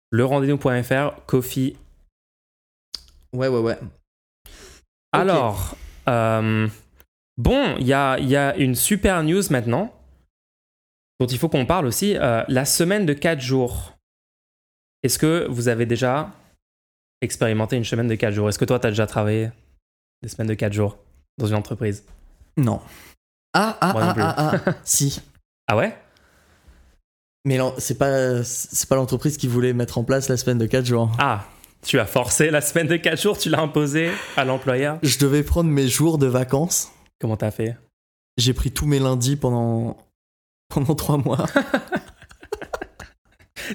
Le 0.10 0.26
rendez-vous.fr, 0.26 1.26
Kofi. 1.26 1.78
Ouais, 3.34 3.48
ouais, 3.48 3.60
ouais. 3.60 3.78
Alors, 5.12 5.76
euh, 6.10 6.68
bon, 7.38 7.76
il 7.80 7.88
y 7.88 7.94
a, 7.94 8.18
il 8.20 8.28
y 8.28 8.36
a 8.36 8.56
une 8.58 8.76
super 8.76 9.24
news 9.24 9.44
maintenant 9.50 9.94
dont 11.20 11.28
il 11.28 11.38
faut 11.38 11.50
qu'on 11.50 11.66
parle 11.66 11.86
aussi. 11.86 12.18
Euh, 12.18 12.44
la 12.48 12.66
semaine 12.66 13.06
de 13.06 13.14
4 13.14 13.40
jours. 13.40 13.94
Est-ce 15.04 15.20
que 15.20 15.48
vous 15.50 15.68
avez 15.68 15.86
déjà 15.86 16.32
expérimenté 17.22 17.78
une 17.78 17.86
semaine 17.86 18.08
de 18.08 18.16
4 18.16 18.34
jours? 18.34 18.50
Est-ce 18.50 18.60
que 18.60 18.66
toi, 18.66 18.80
tu 18.80 18.88
as 18.88 18.90
déjà 18.90 19.08
travaillé 19.08 19.52
des 20.22 20.30
semaines 20.30 20.48
de 20.48 20.54
4 20.54 20.74
jours 20.74 20.98
dans 21.38 21.48
une 21.48 21.56
entreprise? 21.56 22.04
Non. 22.58 22.82
Ah, 23.54 23.78
ah, 23.80 23.94
ah, 23.96 24.16
ah, 24.18 24.52
ah, 24.66 24.72
si. 24.84 25.22
Ah 25.68 25.76
ouais? 25.78 25.98
Mais 27.46 27.60
c'est 27.78 27.98
pas, 27.98 28.44
c'est 28.44 28.90
pas 28.90 28.96
l'entreprise 28.96 29.38
qui 29.38 29.48
voulait 29.48 29.74
mettre 29.74 29.98
en 29.98 30.04
place 30.04 30.30
la 30.30 30.38
semaine 30.38 30.58
de 30.58 30.66
4 30.66 30.86
jours. 30.86 31.12
Ah, 31.20 31.46
tu 31.86 32.00
as 32.00 32.06
forcé 32.06 32.50
la 32.50 32.62
semaine 32.62 32.88
de 32.88 32.98
4 32.98 33.22
jours, 33.22 33.38
tu 33.38 33.50
l'as 33.50 33.62
imposé 33.62 34.10
à 34.36 34.46
l'employeur? 34.46 34.98
Je 35.04 35.20
devais 35.20 35.44
prendre 35.44 35.70
mes 35.70 35.88
jours 35.88 36.18
de 36.18 36.26
vacances. 36.28 36.92
Comment 37.20 37.38
t'as 37.38 37.52
fait? 37.52 37.78
J'ai 38.38 38.54
pris 38.54 38.72
tous 38.72 38.88
mes 38.88 39.00
lundis 39.00 39.36
pendant, 39.36 39.98
pendant 40.70 40.96
3 40.96 41.18
mois. 41.18 41.46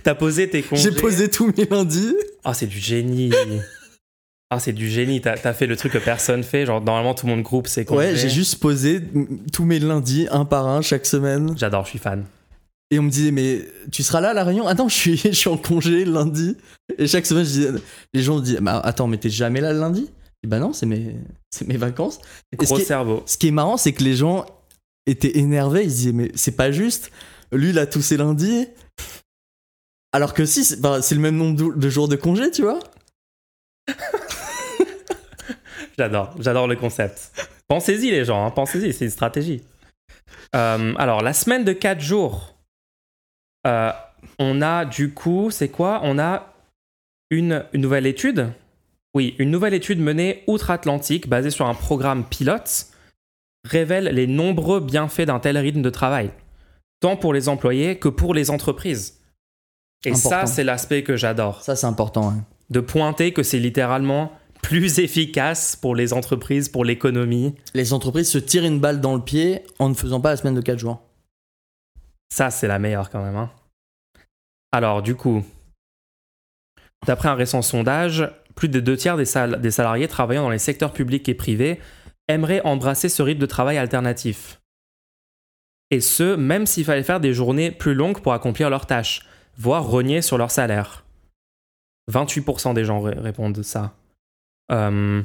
T'as 0.05 0.15
posé 0.15 0.49
tes 0.49 0.63
congés? 0.63 0.83
J'ai 0.83 0.93
posé 0.93 1.29
tous 1.29 1.53
mes 1.57 1.65
lundis. 1.65 2.15
Ah, 2.45 2.55
c'est 2.55 2.67
du 2.67 2.79
génie 2.79 3.33
Ah, 4.53 4.59
c'est 4.59 4.73
du 4.73 4.89
génie, 4.89 5.21
t'as 5.21 5.37
as 5.45 5.53
fait 5.53 5.67
le 5.69 5.77
truc 5.77 5.93
que 5.93 5.99
personne 5.99 6.43
fait, 6.43 6.67
genre 6.67 6.81
normalement 6.81 7.15
tout 7.15 7.27
le 7.27 7.33
monde 7.33 7.43
groupe 7.45 7.69
congés. 7.69 7.85
Ouais, 7.97 8.17
j'ai 8.17 8.29
juste 8.29 8.57
posé 8.59 9.01
tous 9.53 9.65
mes 9.65 9.79
lundis, 9.79 10.27
un 10.33 10.45
par 10.45 10.67
un, 10.67 10.83
chaque 10.83 11.07
semaine. 11.07 11.55
J'adore, 11.57 11.85
je 11.85 11.91
suis 11.91 11.99
fan. 12.01 12.25
Et 12.91 12.99
on 12.99 13.05
me 13.05 13.11
disait, 13.11 13.31
mais 13.31 13.61
tu 13.93 14.03
seras 14.03 14.21
là 14.21 14.31
à 14.31 14.35
la 14.35 14.43
réunion? 14.43 14.65
Je 14.89 14.93
suis, 14.95 15.17
je 15.25 15.31
suis 15.31 15.49
en 15.49 15.57
congé 15.57 16.05
lundi. 16.05 16.57
Et 16.99 17.07
chaque 17.07 17.27
semaine, 17.27 17.45
je 17.45 17.51
disais, 17.51 17.69
les 18.13 18.23
gens 18.23 18.37
me 18.39 18.43
disaient, 18.43 18.61
bah, 18.61 18.81
attends, 18.83 19.07
mais 19.07 19.19
t'es 19.19 19.31
jamais 19.31 19.61
là 19.61 19.73
le 19.73 19.79
lundi? 19.79 20.11
Dis, 20.43 20.49
Bah 20.49 20.59
non, 20.59 20.73
c'est 20.73 20.87
mes, 20.87 21.15
c'est 21.51 21.69
mes 21.69 21.77
vacances. 21.77 22.19
Et 22.53 22.57
ce 22.61 22.67
Gros 22.67 22.77
qui 22.77 22.83
est- 22.83 22.87
cerveau. 22.87 23.23
Ce 23.27 23.39
qui 23.39 23.47
est 23.49 23.53
marrant, 23.53 23.77
c'est 23.77 23.93
que 23.93 24.03
les 24.03 24.15
gens 24.17 24.45
étaient 25.07 25.39
énervés. 25.39 25.85
Ils 25.85 25.91
se 25.93 25.97
disaient, 25.97 26.13
mais 26.13 26.33
c'est 26.35 26.57
pas 26.57 26.73
juste. 26.73 27.13
Lui, 27.53 27.71
il 27.71 27.79
a 27.79 27.87
tous 27.87 28.03
ses 28.03 28.17
lundis. 28.17 28.67
Alors 30.13 30.35
que 30.35 30.45
si, 30.45 30.65
c'est 30.65 30.81
bah, 30.81 31.03
c'est 31.03 31.15
le 31.15 31.21
même 31.21 31.37
nombre 31.37 31.77
de 31.77 31.89
jours 31.89 32.09
de 32.09 32.17
congé, 32.17 32.51
tu 32.51 32.63
vois? 32.63 32.81
J'adore, 36.01 36.35
j'adore 36.39 36.67
le 36.67 36.77
concept. 36.77 37.31
Pensez-y 37.69 38.11
les 38.11 38.25
gens, 38.25 38.47
hein, 38.47 38.51
pensez-y, 38.51 38.95
c'est 38.95 39.05
une 39.05 39.11
stratégie. 39.11 39.63
Euh, 40.57 40.95
alors, 40.97 41.21
la 41.21 41.35
semaine 41.35 41.63
de 41.63 41.75
4 41.75 42.01
jours, 42.01 42.55
euh, 43.67 43.93
on 44.39 44.63
a 44.63 44.87
du 44.87 45.13
coup, 45.13 45.51
c'est 45.51 45.69
quoi? 45.69 46.01
On 46.03 46.19
a 46.19 46.55
une, 47.29 47.67
une 47.75 47.83
nouvelle 47.83 48.07
étude 48.07 48.51
Oui, 49.15 49.35
une 49.39 49.51
nouvelle 49.51 49.75
étude 49.75 50.01
menée 50.01 50.43
outre-Atlantique, 50.47 51.29
basée 51.29 51.51
sur 51.51 51.67
un 51.67 51.75
programme 51.75 52.25
pilote, 52.25 52.87
révèle 53.69 54.05
les 54.05 54.27
nombreux 54.27 54.81
bienfaits 54.81 55.27
d'un 55.27 55.39
tel 55.39 55.59
rythme 55.59 55.83
de 55.83 55.91
travail, 55.91 56.31
tant 57.01 57.19
pour 57.19 57.35
les 57.35 57.51
employés 57.51 57.99
que 57.99 58.09
pour 58.09 58.33
les 58.33 58.51
entreprises. 58.51 59.21
Et 60.07 60.15
ça, 60.15 60.47
c'est 60.47 60.65
l'aspect 60.65 61.03
que 61.03 61.17
j'adore 61.17 61.61
Ça, 61.63 61.77
c'est 61.77 61.87
important. 61.87 62.31
hein. 62.31 62.47
de 62.71 62.81
pointer 62.81 63.35
que 63.35 63.43
c'est 63.43 63.59
littéralement 63.59 64.33
plus 64.63 64.99
efficace 64.99 65.77
pour 65.77 65.95
les 65.95 66.13
entreprises, 66.13 66.69
pour 66.69 66.85
l'économie. 66.85 67.55
Les 67.75 67.93
entreprises 67.93 68.31
se 68.31 68.39
tirent 68.39 68.65
une 68.65 68.81
balle 68.81 69.01
dans 69.01 69.15
le 69.15 69.23
pied 69.23 69.65
en 69.79 69.89
ne 69.89 69.95
faisant 69.95 70.21
pas 70.21 70.31
la 70.31 70.37
semaine 70.37 70.55
de 70.55 70.61
4 70.61 70.79
jours. 70.79 71.03
Ça, 72.33 72.51
c'est 72.51 72.69
la 72.69 72.79
meilleure 72.79 73.11
quand 73.11 73.23
même. 73.23 73.37
hein. 73.37 73.51
Alors, 74.73 75.03
du 75.03 75.17
coup, 75.17 75.45
d'après 77.07 77.29
un 77.29 77.35
récent 77.35 77.63
sondage, 77.63 78.31
plus 78.55 78.69
de 78.69 78.79
deux 78.81 78.97
tiers 78.97 79.17
des, 79.17 79.25
sal- 79.25 79.61
des 79.61 79.71
salariés 79.71 80.07
travaillant 80.07 80.43
dans 80.43 80.51
les 80.51 80.59
secteurs 80.59 80.93
publics 80.93 81.29
et 81.29 81.35
privés 81.35 81.81
aimeraient 82.29 82.61
embrasser 82.63 83.09
ce 83.09 83.23
rythme 83.23 83.41
de 83.41 83.47
travail 83.47 83.79
alternatif. 83.79 84.61
Et 85.91 86.01
ce, 86.01 86.37
même 86.37 86.67
s'il 86.67 86.85
fallait 86.85 87.03
faire 87.03 87.19
des 87.19 87.35
journées 87.35 87.73
plus 87.73 87.95
longues 87.95 88.21
pour 88.21 88.33
accomplir 88.33 88.71
leurs 88.71 88.87
tâches, 88.87 89.27
voire 89.57 89.85
renier 89.85 90.23
sur 90.23 90.39
leur 90.39 90.53
salaire. 90.53 91.05
28% 92.13 92.75
des 92.75 92.85
gens 92.85 93.01
ré- 93.01 93.19
répondent 93.19 93.63
ça. 93.63 93.97
Euh, 94.71 95.23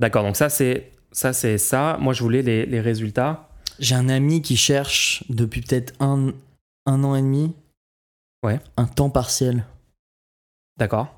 D'accord, 0.00 0.22
donc 0.22 0.36
ça 0.36 0.48
c'est 0.48 0.90
ça. 1.12 1.32
c'est 1.32 1.58
ça. 1.58 1.96
Moi, 2.00 2.12
je 2.12 2.22
voulais 2.22 2.42
les, 2.42 2.66
les 2.66 2.80
résultats. 2.80 3.48
J'ai 3.78 3.94
un 3.94 4.08
ami 4.08 4.42
qui 4.42 4.56
cherche 4.56 5.24
depuis 5.28 5.60
peut-être 5.60 5.92
un, 6.00 6.32
un 6.86 7.04
an 7.04 7.14
et 7.14 7.22
demi 7.22 7.52
Ouais. 8.44 8.60
un 8.76 8.86
temps 8.86 9.10
partiel. 9.10 9.64
D'accord 10.78 11.08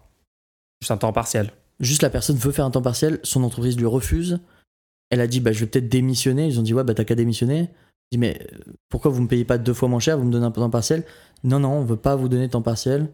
Juste 0.80 0.90
un 0.90 0.96
temps 0.96 1.12
partiel. 1.12 1.52
Juste 1.80 2.02
la 2.02 2.10
personne 2.10 2.36
veut 2.36 2.52
faire 2.52 2.64
un 2.64 2.70
temps 2.70 2.82
partiel, 2.82 3.20
son 3.22 3.42
entreprise 3.44 3.76
lui 3.78 3.86
refuse. 3.86 4.40
Elle 5.10 5.20
a 5.20 5.26
dit 5.26 5.40
bah 5.40 5.52
je 5.52 5.60
vais 5.60 5.66
peut-être 5.66 5.88
démissionner. 5.88 6.46
Ils 6.46 6.58
ont 6.58 6.62
dit 6.62 6.72
ouais 6.74 6.84
bah 6.84 6.94
t'as 6.94 7.04
qu'à 7.04 7.14
démissionner. 7.14 7.68
Je 8.12 8.16
dis 8.16 8.18
mais 8.18 8.46
pourquoi 8.88 9.10
vous 9.10 9.22
me 9.22 9.28
payez 9.28 9.44
pas 9.44 9.58
deux 9.58 9.74
fois 9.74 9.88
moins 9.88 10.00
cher, 10.00 10.16
vous 10.18 10.24
me 10.24 10.32
donnez 10.32 10.46
un 10.46 10.50
temps 10.50 10.70
partiel? 10.70 11.04
Non 11.44 11.58
non 11.58 11.72
on 11.72 11.84
veut 11.84 11.96
pas 11.96 12.16
vous 12.16 12.28
donner 12.28 12.48
temps 12.48 12.62
partiel. 12.62 13.08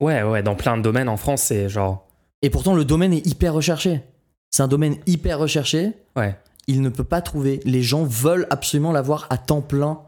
Ouais, 0.00 0.22
ouais, 0.22 0.42
dans 0.42 0.54
plein 0.54 0.76
de 0.76 0.82
domaines 0.82 1.08
en 1.08 1.16
France, 1.16 1.42
c'est 1.42 1.68
genre. 1.68 2.06
Et 2.42 2.50
pourtant 2.50 2.74
le 2.74 2.84
domaine 2.84 3.12
est 3.12 3.26
hyper 3.26 3.54
recherché. 3.54 4.02
C'est 4.50 4.62
un 4.62 4.68
domaine 4.68 4.96
hyper 5.06 5.38
recherché. 5.38 5.92
Ouais. 6.16 6.36
Il 6.66 6.82
ne 6.82 6.88
peut 6.88 7.04
pas 7.04 7.20
trouver. 7.22 7.60
Les 7.64 7.82
gens 7.82 8.04
veulent 8.04 8.46
absolument 8.50 8.92
l'avoir 8.92 9.26
à 9.30 9.38
temps 9.38 9.62
plein. 9.62 10.00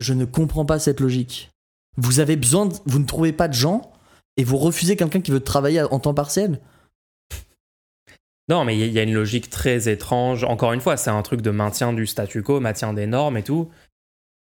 Je 0.00 0.12
ne 0.12 0.24
comprends 0.24 0.64
pas 0.64 0.78
cette 0.78 1.00
logique. 1.00 1.50
Vous 1.96 2.20
avez 2.20 2.36
besoin, 2.36 2.66
de- 2.66 2.74
vous 2.86 2.98
ne 2.98 3.04
trouvez 3.06 3.32
pas 3.32 3.48
de 3.48 3.54
gens 3.54 3.92
et 4.36 4.44
vous 4.44 4.56
refusez 4.56 4.96
quelqu'un 4.96 5.20
qui 5.20 5.30
veut 5.30 5.40
travailler 5.40 5.82
en 5.82 5.98
temps 6.00 6.14
partiel? 6.14 6.60
Non, 8.48 8.64
mais 8.64 8.78
il 8.78 8.92
y 8.92 8.98
a- 8.98 9.02
une 9.02 9.14
logique 9.14 9.48
très 9.48 9.88
étrange. 9.88 10.44
Encore 10.44 10.72
une 10.72 10.80
fois, 10.80 10.96
c'est 10.96 11.10
un 11.10 11.22
truc 11.22 11.40
de 11.40 11.50
maintien 11.50 11.92
du 11.92 12.06
statu 12.06 12.42
quo, 12.42 12.60
maintien 12.60 12.92
des 12.92 13.06
normes 13.06 13.36
et 13.38 13.42
tout. 13.42 13.70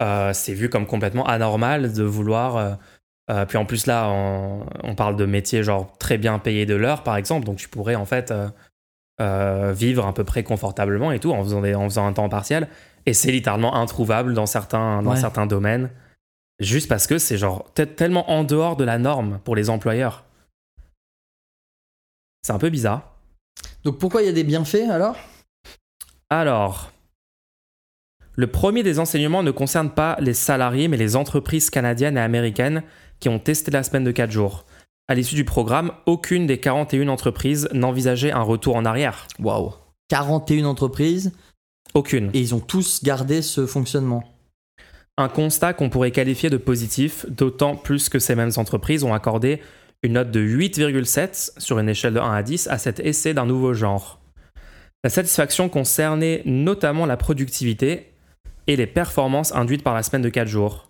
Euh, 0.02 0.34
c'est 0.34 0.54
vu 0.54 0.70
comme 0.70 0.86
complètement 0.86 1.26
anormal 1.26 1.94
de 1.94 2.04
vouloir. 2.04 2.78
Euh, 3.30 3.46
puis 3.46 3.58
en 3.58 3.66
plus, 3.66 3.86
là, 3.88 4.10
on, 4.10 4.66
on 4.84 4.96
parle 4.96 5.16
de 5.16 5.26
métiers 5.26 5.64
genre 5.64 5.98
très 5.98 6.18
bien 6.18 6.40
payés 6.40 6.66
de 6.66 6.76
l'heure, 6.76 7.04
par 7.04 7.18
exemple. 7.18 7.46
Donc 7.46 7.58
tu 7.58 7.68
pourrais 7.70 7.96
en 7.96 8.06
fait 8.06 8.32
euh, 8.32 8.48
euh, 9.22 9.74
vivre 9.74 10.06
à 10.06 10.14
peu 10.14 10.24
près 10.24 10.44
confortablement 10.44 11.12
et 11.12 11.20
tout 11.20 11.32
en 11.32 11.44
faisant, 11.44 11.62
des- 11.62 11.76
en 11.76 11.86
faisant 11.86 12.06
un 12.08 12.14
temps 12.14 12.30
partiel. 12.30 12.68
Et 13.06 13.14
c'est 13.14 13.32
littéralement 13.32 13.76
introuvable 13.76 14.34
dans 14.34 14.46
certains, 14.46 15.02
dans 15.02 15.12
Ouais. 15.12 15.18
certains 15.20 15.46
domaines. 15.46 15.90
Juste 16.60 16.88
parce 16.90 17.06
que 17.08 17.18
c'est 17.20 17.38
genre 17.38 17.72
tellement 17.74 18.30
en 18.32 18.44
dehors 18.44 18.76
de 18.78 18.84
la 18.84 18.98
norme 18.98 19.40
pour 19.44 19.56
les 19.56 19.70
employeurs. 19.70 20.24
C'est 22.44 22.54
un 22.54 22.58
peu 22.60 22.70
bizarre. 22.70 23.14
Donc 23.84 24.00
pourquoi 24.00 24.22
il 24.22 24.26
y 24.26 24.30
a 24.30 24.34
des 24.34 24.44
bienfaits 24.44 24.90
alors? 24.90 25.16
Alors, 26.30 26.92
le 28.36 28.48
premier 28.48 28.84
des 28.84 29.00
enseignements 29.00 29.44
ne 29.44 29.52
concerne 29.52 29.90
pas 29.92 30.18
les 30.20 30.34
salariés, 30.34 30.88
mais 30.88 30.98
les 30.98 31.16
entreprises 31.16 31.70
canadiennes 31.70 32.18
et 32.18 32.22
américaines 32.22 32.84
qui 33.20 33.30
ont 33.30 33.40
testé 33.40 33.72
la 33.72 33.84
semaine 33.84 34.04
de 34.04 34.12
4 34.12 34.32
jours. 34.32 34.66
À 35.08 35.16
l'issue 35.16 35.36
du 35.36 35.46
programme, 35.46 35.92
aucune 36.06 36.48
des 36.48 36.60
41 36.60 37.08
entreprises 37.08 37.70
n'envisageait 37.74 38.32
un 38.32 38.42
retour 38.42 38.76
en 38.76 38.86
arrière. 38.86 39.28
Waouh 39.40 39.74
41 40.10 40.66
entreprises 40.66 41.32
Aucune. 41.94 42.30
et 42.34 42.40
ils 42.40 42.54
ont 42.54 42.60
tous 42.60 43.04
gardé 43.04 43.42
ce 43.42 43.66
fonctionnement. 43.66 44.24
Un 45.18 45.30
constat 45.30 45.74
qu'on 45.74 45.90
pourrait 45.90 46.12
qualifier 46.12 46.50
de 46.50 46.58
positif, 46.58 47.26
d'autant 47.30 47.76
plus 47.76 48.10
que 48.10 48.20
ces 48.20 48.36
mêmes 48.36 48.52
entreprises 48.58 49.04
ont 49.04 49.14
accordé 49.14 49.62
une 50.04 50.14
note 50.14 50.30
de 50.30 50.42
8,7 50.42 51.60
sur 51.60 51.80
une 51.80 51.90
échelle 51.90 52.14
de 52.14 52.20
1 52.20 52.32
à 52.32 52.44
10 52.44 52.68
à 52.68 52.78
cet 52.78 53.00
essai 53.00 53.34
d'un 53.34 53.46
nouveau 53.46 53.74
genre. 53.74 54.20
La 55.04 55.10
satisfaction 55.10 55.70
concernait 55.70 56.44
notamment 56.46 57.06
la 57.06 57.18
productivité 57.18 58.14
et 58.68 58.76
les 58.76 58.88
performances 58.88 59.56
induites 59.56 59.84
par 59.84 59.96
la 59.96 60.04
semaine 60.04 60.22
de 60.22 60.30
4 60.30 60.48
jours, 60.48 60.87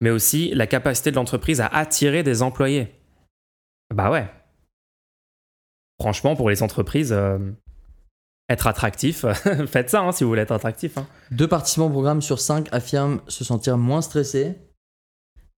mais 0.00 0.10
aussi 0.10 0.54
la 0.54 0.66
capacité 0.66 1.10
de 1.10 1.16
l'entreprise 1.16 1.60
à 1.60 1.66
attirer 1.66 2.22
des 2.22 2.42
employés. 2.42 2.94
Bah 3.94 4.10
ouais. 4.10 4.28
Franchement, 6.00 6.36
pour 6.36 6.50
les 6.50 6.62
entreprises, 6.62 7.12
euh, 7.12 7.38
être 8.48 8.66
attractif, 8.66 9.26
faites 9.66 9.90
ça 9.90 10.00
hein, 10.00 10.12
si 10.12 10.24
vous 10.24 10.30
voulez 10.30 10.42
être 10.42 10.52
attractif. 10.52 10.96
hein. 10.98 11.06
Deux 11.30 11.48
participants 11.48 11.86
au 11.86 11.90
programme 11.90 12.22
sur 12.22 12.40
5 12.40 12.68
affirment 12.72 13.20
se 13.28 13.44
sentir 13.44 13.76
moins 13.78 14.02
stressés. 14.02 14.56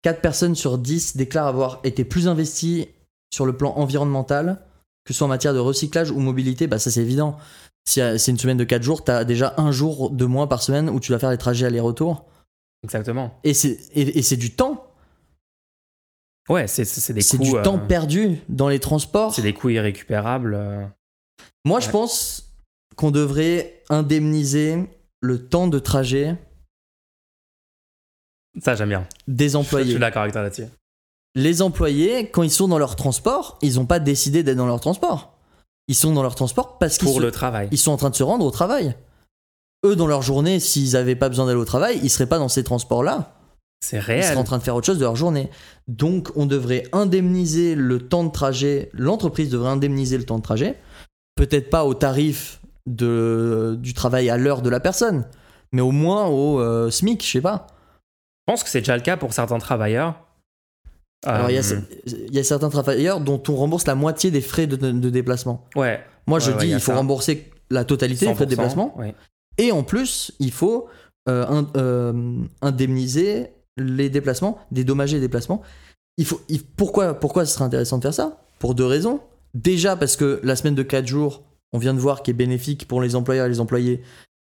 4 0.03 0.21
personnes 0.21 0.55
sur 0.55 0.77
10 0.77 1.17
déclarent 1.17 1.47
avoir 1.47 1.81
été 1.83 2.05
plus 2.05 2.27
investis 2.29 2.87
sur 3.33 3.45
le 3.45 3.57
plan 3.57 3.73
environnemental, 3.75 4.65
que 5.03 5.13
ce 5.13 5.17
soit 5.17 5.25
en 5.25 5.29
matière 5.29 5.53
de 5.53 5.59
recyclage 5.59 6.09
ou 6.09 6.19
mobilité. 6.19 6.67
Bah 6.67 6.79
ça 6.79 6.89
c'est 6.89 7.01
évident. 7.01 7.37
Si 7.85 7.99
euh, 8.01 8.17
c'est 8.17 8.31
une 8.31 8.37
semaine 8.37 8.57
de 8.57 8.63
4 8.63 8.81
jours, 8.81 9.03
t'as 9.03 9.25
déjà 9.25 9.55
un 9.57 9.71
jour 9.71 10.09
de 10.09 10.25
moins 10.25 10.47
par 10.47 10.63
semaine 10.63 10.89
où 10.89 10.99
tu 11.01 11.11
dois 11.11 11.19
faire 11.19 11.31
les 11.31 11.37
trajets 11.37 11.65
aller-retour. 11.65 12.25
Exactement. 12.83 13.37
Et 13.43 13.53
c'est 13.53 13.77
et, 13.93 14.19
et 14.19 14.21
c'est 14.21 14.37
du 14.37 14.51
temps. 14.55 14.85
Ouais, 16.47 16.67
c'est 16.67 16.83
des 17.13 17.21
C'est 17.21 17.37
du 17.37 17.55
euh, 17.55 17.61
temps 17.61 17.77
perdu 17.77 18.39
dans 18.49 18.69
les 18.69 18.79
transports. 18.79 19.33
C'est 19.35 19.41
des 19.43 19.53
coûts 19.53 19.69
irrécupérables. 19.69 20.55
euh. 20.55 20.85
Moi, 21.65 21.79
je 21.79 21.89
pense 21.89 22.51
qu'on 22.95 23.11
devrait 23.11 23.83
indemniser 23.89 24.89
le 25.21 25.45
temps 25.47 25.67
de 25.67 25.77
trajet 25.77 26.35
Ça, 28.61 28.75
j'aime 28.75 28.89
bien. 28.89 29.07
des 29.27 29.49
Je 29.49 29.57
employés. 29.57 29.91
suis 29.91 29.99
d'accord 29.99 30.23
avec 30.23 30.33
toi 30.33 30.41
là-dessus. 30.41 30.65
Les 31.35 31.61
employés, 31.61 32.29
quand 32.31 32.41
ils 32.43 32.49
sont 32.51 32.67
dans 32.67 32.79
leur 32.79 32.95
transport, 32.95 33.59
ils 33.61 33.75
n'ont 33.75 33.85
pas 33.85 33.99
décidé 33.99 34.41
d'être 34.41 34.57
dans 34.57 34.65
leur 34.65 34.79
transport. 34.79 35.37
ils 35.87 35.95
sont 35.95 36.13
dans 36.13 36.23
leur 36.23 36.35
transport 36.35 36.77
parce 36.79 36.97
qu'ils 36.97 37.07
Pour 37.07 37.17
se- 37.17 37.21
le 37.21 37.31
travail. 37.31 37.67
ils 37.71 37.77
sont 37.77 37.91
en 37.91 37.97
train 37.97 38.09
de 38.09 38.15
se 38.15 38.23
rendre 38.23 38.45
au 38.45 38.51
travail. 38.51 38.95
Eux, 39.85 39.95
dans 39.95 40.07
leur 40.07 40.21
journée, 40.21 40.59
s'ils 40.59 40.93
n'avaient 40.93 41.15
pas 41.15 41.29
besoin 41.29 41.45
d'aller 41.45 41.59
au 41.59 41.65
travail, 41.65 41.99
ils 42.03 42.09
seraient 42.09 42.27
pas 42.27 42.37
dans 42.39 42.49
ces 42.49 42.63
transports-là. 42.63 43.35
C'est 43.81 43.95
Ils 43.97 43.99
réel. 44.01 44.23
seraient 44.23 44.35
en 44.35 44.43
train 44.43 44.57
de 44.57 44.63
faire 44.63 44.75
autre 44.75 44.85
chose 44.87 44.97
de 44.99 45.03
leur 45.05 45.15
journée. 45.15 45.49
Donc, 45.87 46.29
on 46.35 46.45
devrait 46.45 46.83
indemniser 46.91 47.75
le 47.75 47.99
temps 47.99 48.25
de 48.25 48.31
trajet. 48.31 48.89
L'entreprise 48.93 49.49
devrait 49.49 49.69
indemniser 49.69 50.17
le 50.17 50.25
temps 50.25 50.37
de 50.37 50.43
trajet. 50.43 50.75
Peut-être 51.35 51.69
pas 51.69 51.85
au 51.85 51.93
tarif 51.93 52.59
de, 52.87 53.77
du 53.79 53.93
travail 53.93 54.29
à 54.29 54.35
l'heure 54.37 54.61
de 54.61 54.69
la 54.69 54.81
personne, 54.81 55.25
mais 55.71 55.81
au 55.81 55.91
moins 55.91 56.27
au 56.27 56.59
euh, 56.59 56.89
SMIC, 56.91 57.23
je 57.25 57.31
sais 57.31 57.41
pas. 57.41 57.67
Je 58.47 58.51
pense 58.53 58.63
que 58.63 58.69
c'est 58.69 58.81
déjà 58.81 58.97
le 58.97 59.03
cas 59.03 59.15
pour 59.15 59.31
certains 59.31 59.59
travailleurs. 59.59 60.15
Alors, 61.25 61.49
il 61.49 61.55
y, 61.55 61.57
a, 61.59 61.71
Euh, 61.71 61.81
il 62.07 62.33
y 62.35 62.39
a 62.39 62.43
certains 62.43 62.69
travailleurs 62.69 63.21
dont 63.21 63.41
on 63.47 63.55
rembourse 63.55 63.85
la 63.87 63.95
moitié 63.95 64.31
des 64.31 64.41
frais 64.41 64.67
de, 64.67 64.75
de 64.75 65.09
déplacement. 65.09 65.65
Ouais. 65.75 66.01
Moi, 66.27 66.39
je 66.39 66.51
Ouais, 66.51 66.57
ouais, 66.57 66.65
dis, 66.65 66.71
il 66.71 66.79
faut 66.79 66.91
ça. 66.91 66.97
rembourser 66.97 67.49
la 67.69 67.85
totalité 67.85 68.25
des 68.25 68.33
frais 68.33 68.45
de 68.45 68.51
100%, 68.51 68.55
déplacement. 68.57 68.97
ouais. 68.99 69.13
Et 69.59 69.71
en 69.71 69.83
plus, 69.83 70.31
il 70.39 70.51
faut 70.51 70.87
euh, 71.27 71.63
euh, 71.77 72.33
indemniser 72.61 73.51
les 73.77 74.09
déplacements, 74.09 74.57
dédommager 74.71 75.15
les 75.17 75.21
déplacements. 75.21 75.61
Il 76.17 76.25
faut, 76.25 76.41
il- 76.49 76.63
pourquoi, 76.63 77.13
pourquoi 77.13 77.45
ce 77.45 77.53
serait 77.53 77.65
intéressant 77.65 77.97
de 77.97 78.03
faire 78.03 78.13
ça? 78.13 78.41
Pour 78.59 78.73
deux 78.75 78.85
raisons. 78.85 79.19
Déjà 79.53 79.95
parce 79.95 80.15
que 80.15 80.39
la 80.43 80.55
semaine 80.55 80.75
de 80.75 80.83
4 80.83 81.07
jours, 81.07 81.43
on 81.73 81.77
vient 81.77 81.93
de 81.93 81.99
voir, 81.99 82.23
qui 82.23 82.31
est 82.31 82.33
bénéfique 82.33 82.87
pour 82.87 83.01
les 83.01 83.15
employeurs 83.15 83.45
et 83.45 83.49
les 83.49 83.59
employés, 83.59 84.01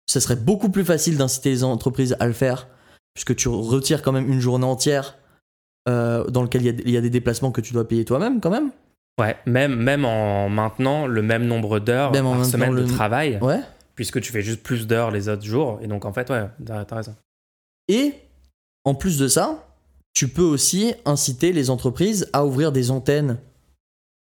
ça 0.08 0.20
serait 0.20 0.36
beaucoup 0.36 0.70
plus 0.70 0.86
facile 0.86 1.18
d'inciter 1.18 1.50
les 1.50 1.64
entreprises 1.64 2.16
à 2.20 2.28
le 2.28 2.34
faire, 2.34 2.68
puisque 3.14 3.36
tu 3.36 3.48
retires 3.50 4.02
quand 4.02 4.12
même 4.12 4.32
une 4.32 4.40
journée 4.40 4.66
entière 4.66 5.18
euh, 5.90 6.26
dans 6.28 6.44
lequel 6.44 6.62
il 6.62 6.66
y, 6.66 6.70
a, 6.70 6.74
il 6.86 6.92
y 6.92 6.98
a 6.98 7.02
des 7.02 7.10
déplacements 7.10 7.52
que 7.52 7.62
tu 7.62 7.74
dois 7.74 7.88
payer 7.88 8.06
toi-même 8.06 8.40
quand 8.40 8.50
même. 8.50 8.72
Ouais, 9.20 9.36
même, 9.46 9.76
même 9.76 10.06
en 10.06 10.48
maintenant 10.50 11.08
le 11.08 11.22
même 11.22 11.46
nombre 11.48 11.80
d'heures 11.80 12.12
par 12.12 12.46
semaine 12.46 12.72
de 12.76 12.82
le- 12.82 12.88
travail, 12.88 13.40
Ouais. 13.42 13.62
Puisque 13.98 14.22
tu 14.22 14.32
fais 14.32 14.44
juste 14.44 14.62
plus 14.62 14.88
d'heures 14.88 15.12
les 15.12 15.28
autres 15.28 15.44
jours. 15.44 15.80
Et 15.82 15.88
donc, 15.88 16.06
en 16.06 16.14
fait, 16.14 16.30
ouais, 16.30 16.48
t'as 16.66 16.96
raison. 16.96 17.16
Et 17.90 18.14
en 18.86 18.94
plus 18.94 19.18
de 19.18 19.28
ça, 19.28 19.68
tu 20.14 20.30
peux 20.30 20.44
aussi 20.44 20.94
inciter 21.04 21.52
les 21.52 21.70
entreprises 21.70 22.30
à 22.32 22.46
ouvrir 22.46 22.72
des 22.72 22.92
antennes 22.92 23.40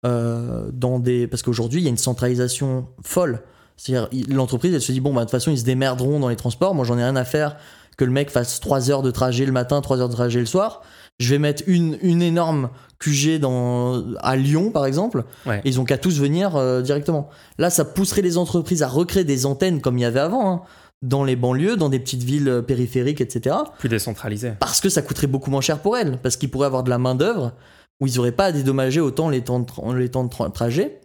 euh, 0.05 0.71
dans 0.73 0.99
des. 0.99 1.29
Parce 1.29 1.43
qu'aujourd'hui, 1.43 1.83
il 1.83 1.85
y 1.85 1.89
a 1.89 1.91
une 1.91 1.99
centralisation 1.99 2.89
folle. 3.05 3.43
C'est-à-dire, 3.77 4.09
l'entreprise, 4.35 4.75
elle 4.75 4.81
se 4.81 4.93
dit 4.93 5.01
bon, 5.01 5.13
bah, 5.13 5.21
de 5.21 5.25
toute 5.27 5.33
façon, 5.33 5.51
ils 5.51 5.59
se 5.59 5.65
démerderont 5.65 6.21
dans 6.21 6.31
les 6.31 6.37
transports. 6.37 6.75
Moi, 6.75 6.87
j'en 6.87 6.97
ai 6.97 7.05
rien 7.05 7.17
à 7.17 7.25
faire 7.27 7.57
que 7.99 8.05
le 8.07 8.13
mec 8.13 8.31
fasse 8.31 8.61
3 8.61 8.91
heures 8.91 9.03
de 9.03 9.11
trajet 9.11 9.45
le 9.45 9.53
matin, 9.53 9.81
3 9.83 10.01
heures 10.01 10.09
de 10.09 10.15
trajet 10.15 10.41
le 10.41 10.47
soir. 10.47 10.83
Je 11.19 11.31
vais 11.31 11.39
mettre 11.39 11.63
une, 11.67 11.99
une 12.01 12.23
énorme 12.23 12.71
QG 12.99 13.39
dans, 13.39 14.03
à 14.21 14.37
Lyon, 14.37 14.71
par 14.71 14.87
exemple. 14.87 15.25
Ouais. 15.47 15.61
Ils 15.65 15.81
ont 15.81 15.85
qu'à 15.85 15.99
tous 15.99 16.19
venir 16.21 16.57
euh, 16.57 16.83
directement. 16.83 17.29
Là, 17.59 17.71
ça 17.71 17.85
pousserait 17.85 18.23
les 18.23 18.39
entreprises 18.39 18.83
à 18.83 18.89
recréer 18.89 19.25
des 19.25 19.47
antennes 19.47 19.81
comme 19.81 19.99
il 19.99 20.03
y 20.03 20.05
avait 20.05 20.21
avant, 20.21 20.51
hein, 20.51 20.63
dans 21.03 21.25
les 21.25 21.37
banlieues, 21.37 21.77
dans 21.77 21.89
des 21.91 21.99
petites 22.01 22.23
villes 22.23 22.49
euh, 22.49 22.63
périphériques, 22.63 23.21
etc 23.21 23.57
Plus 23.79 23.89
décentralisé. 23.91 24.53
parce 24.59 24.81
que 24.81 24.89
ça 24.89 25.03
coûterait 25.03 25.27
beaucoup 25.27 25.51
moins 25.51 25.61
cher 25.61 25.81
pour 25.81 25.97
elles, 25.97 26.19
parce 26.23 26.37
qu'ils 26.37 26.51
pourraient 26.51 26.67
avoir 26.67 26.83
de 26.85 26.91
la 26.91 26.99
main-d'œuvre 26.99 27.53
où 28.01 28.07
ils 28.07 28.17
n'auraient 28.17 28.33
pas 28.33 28.47
à 28.47 28.53
dédommager 28.53 29.01
autant 29.01 29.29
les 29.29 29.43
temps 29.43 29.61
de, 29.61 29.67
tra- 29.67 29.95
les 29.97 30.11
temps 30.11 30.25
de 30.25 30.31
tra- 30.33 30.51
trajet. 30.53 31.01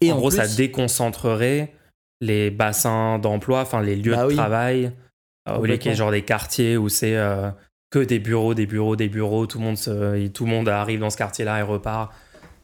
Et 0.00 0.12
en, 0.12 0.16
en, 0.16 0.18
gros, 0.18 0.28
plus, 0.30 0.36
ça 0.36 0.46
déconcentrerait 0.48 1.72
les 2.20 2.50
bassins 2.50 3.18
d'emploi, 3.18 3.60
enfin 3.62 3.82
les 3.82 3.96
lieux 3.96 4.12
Bah 4.14 4.22
de 4.24 4.28
oui. 4.28 4.34
travail, 4.36 4.92
au 5.48 5.64
lieu 5.64 5.76
qu'il 5.76 5.90
y 5.90 5.94
ait 5.94 5.96
genre 5.96 6.10
des 6.10 6.22
quartiers 6.22 6.76
où 6.76 6.88
c'est 6.88 7.16
euh, 7.16 7.50
que 7.90 7.98
des 8.00 8.18
bureaux, 8.18 8.54
des 8.54 8.66
bureaux, 8.66 8.96
des 8.96 9.08
bureaux, 9.08 9.46
tout 9.46 9.58
le 9.58 9.64
monde, 9.64 9.76
se, 9.78 10.26
tout 10.28 10.44
le 10.44 10.50
monde 10.50 10.68
arrive 10.68 11.00
dans 11.00 11.10
ce 11.10 11.16
quartier-là 11.16 11.60
et 11.60 11.62
repart 11.62 12.12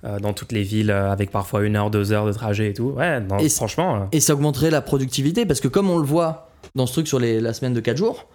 euh, 0.05 0.19
dans 0.19 0.33
toutes 0.33 0.51
les 0.53 0.63
villes 0.65 0.91
euh, 0.91 1.13
avec 1.13 1.31
parfois 1.31 1.63
une 1.63 1.77
heure, 1.77 1.91
deux 1.91 2.11
heures 2.13 2.27
de 2.27 2.33
trajet 2.33 2.71
et 2.71 2.75
tout. 2.75 2.91
Ouais, 2.97 3.21
non, 3.21 3.39
Et 3.39 3.49
franchement, 3.49 3.95
euh, 3.97 4.05
et 4.13 4.21
ça 4.21 4.35
augmenterait 4.35 4.71
la 4.71 4.83
productivité, 4.83 5.47
parce 5.47 5.61
que 5.61 5.69
comme 5.69 5.89
on 5.91 5.99
le 5.99 6.05
voit 6.07 6.51
dans 6.75 6.87
ce 6.87 6.93
truc 6.93 7.07
sur 7.09 7.21
les- 7.21 7.41
la 7.41 7.53
semaine 7.55 7.73
de 7.73 7.81
4 7.81 7.97
jours, 7.97 8.27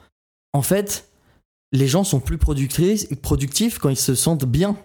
en 0.54 0.62
fait, 0.62 1.10
les 1.74 1.88
gens 1.88 2.06
sont 2.06 2.22
plus 2.22 2.38
productifs, 2.38 3.80
quand 3.80 3.90
ils 3.90 3.98
se 3.98 4.16
sentent 4.16 4.46
bien. 4.46 4.78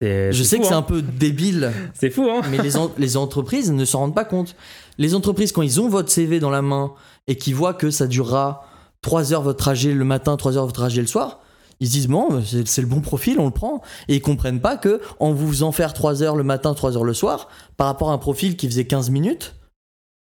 Je 0.00 0.32
sais 0.42 0.56
fou, 0.56 0.62
que 0.62 0.68
c'est 0.68 0.74
hein. 0.74 0.78
un 0.78 0.82
peu 0.82 1.00
débile, 1.02 1.70
C'est 1.94 2.10
fou, 2.10 2.28
hein 2.28 2.40
mais 2.50 2.58
les, 2.58 2.76
en- 2.76 2.90
les 2.98 3.16
entreprises 3.16 3.70
ne 3.70 3.84
s'en 3.84 4.00
rendent 4.00 4.14
pas 4.14 4.24
compte. 4.24 4.56
Les 4.98 5.14
entreprises, 5.14 5.52
quand 5.52 5.62
ils 5.62 5.80
ont 5.80 5.88
votre 5.88 6.10
CV 6.10 6.40
dans 6.40 6.50
la 6.50 6.62
main 6.62 6.92
et 7.28 7.36
qu'ils 7.36 7.54
voient 7.54 7.74
que 7.74 7.90
ça 7.90 8.06
durera 8.08 8.66
3 9.02 9.32
heures 9.32 9.42
votre 9.42 9.58
trajet 9.58 9.92
le 9.92 10.04
matin, 10.04 10.36
3 10.36 10.56
heures 10.56 10.64
votre 10.66 10.78
trajet 10.80 11.00
le 11.00 11.06
soir, 11.06 11.40
ils 11.80 11.88
se 11.88 11.92
disent 11.92 12.08
bon, 12.08 12.42
c'est 12.44 12.66
c'est 12.66 12.80
le 12.80 12.86
bon 12.86 13.00
profil, 13.00 13.38
on 13.40 13.46
le 13.46 13.50
prend. 13.50 13.82
Et 14.08 14.16
ils 14.16 14.22
comprennent 14.22 14.60
pas 14.60 14.76
que 14.76 15.00
en 15.18 15.32
vous 15.32 15.48
faisant 15.48 15.72
faire 15.72 15.92
3 15.92 16.22
heures 16.22 16.36
le 16.36 16.44
matin, 16.44 16.74
3 16.74 16.96
heures 16.96 17.04
le 17.04 17.14
soir, 17.14 17.48
par 17.76 17.88
rapport 17.88 18.10
à 18.10 18.14
un 18.14 18.18
profil 18.18 18.56
qui 18.56 18.66
faisait 18.68 18.84
15 18.86 19.10
minutes, 19.10 19.54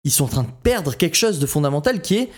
ils 0.04 0.10
sont 0.10 0.24
en 0.24 0.28
train 0.28 0.42
de 0.42 0.50
perdre 0.62 0.96
quelque 0.96 1.16
chose 1.16 1.38
de 1.38 1.46
fondamental 1.46 2.00
qui 2.02 2.16
est 2.16 2.30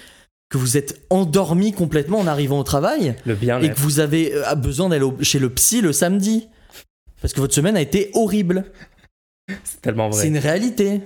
que 0.50 0.56
vous 0.58 0.76
êtes 0.78 1.02
endormi 1.10 1.72
complètement 1.72 2.18
en 2.18 2.26
arrivant 2.26 2.58
au 2.58 2.62
travail 2.64 3.14
Le 3.26 3.34
bien 3.34 3.60
et 3.60 3.70
que 3.70 3.78
vous 3.78 4.00
avez 4.00 4.34
euh, 4.34 4.54
besoin 4.54 4.88
d'aller 4.88 5.06
chez 5.20 5.38
le 5.38 5.50
psy 5.50 5.82
le 5.82 5.92
samedi. 5.92 6.48
Parce 7.20 7.34
que 7.34 7.40
votre 7.40 7.54
semaine 7.54 7.76
a 7.76 7.80
été 7.80 8.10
horrible. 8.14 8.64
c'est 9.64 9.80
tellement 9.82 10.10
C'est 10.12 10.18
vrai. 10.20 10.28
une 10.28 10.38
réalité. 10.38 11.00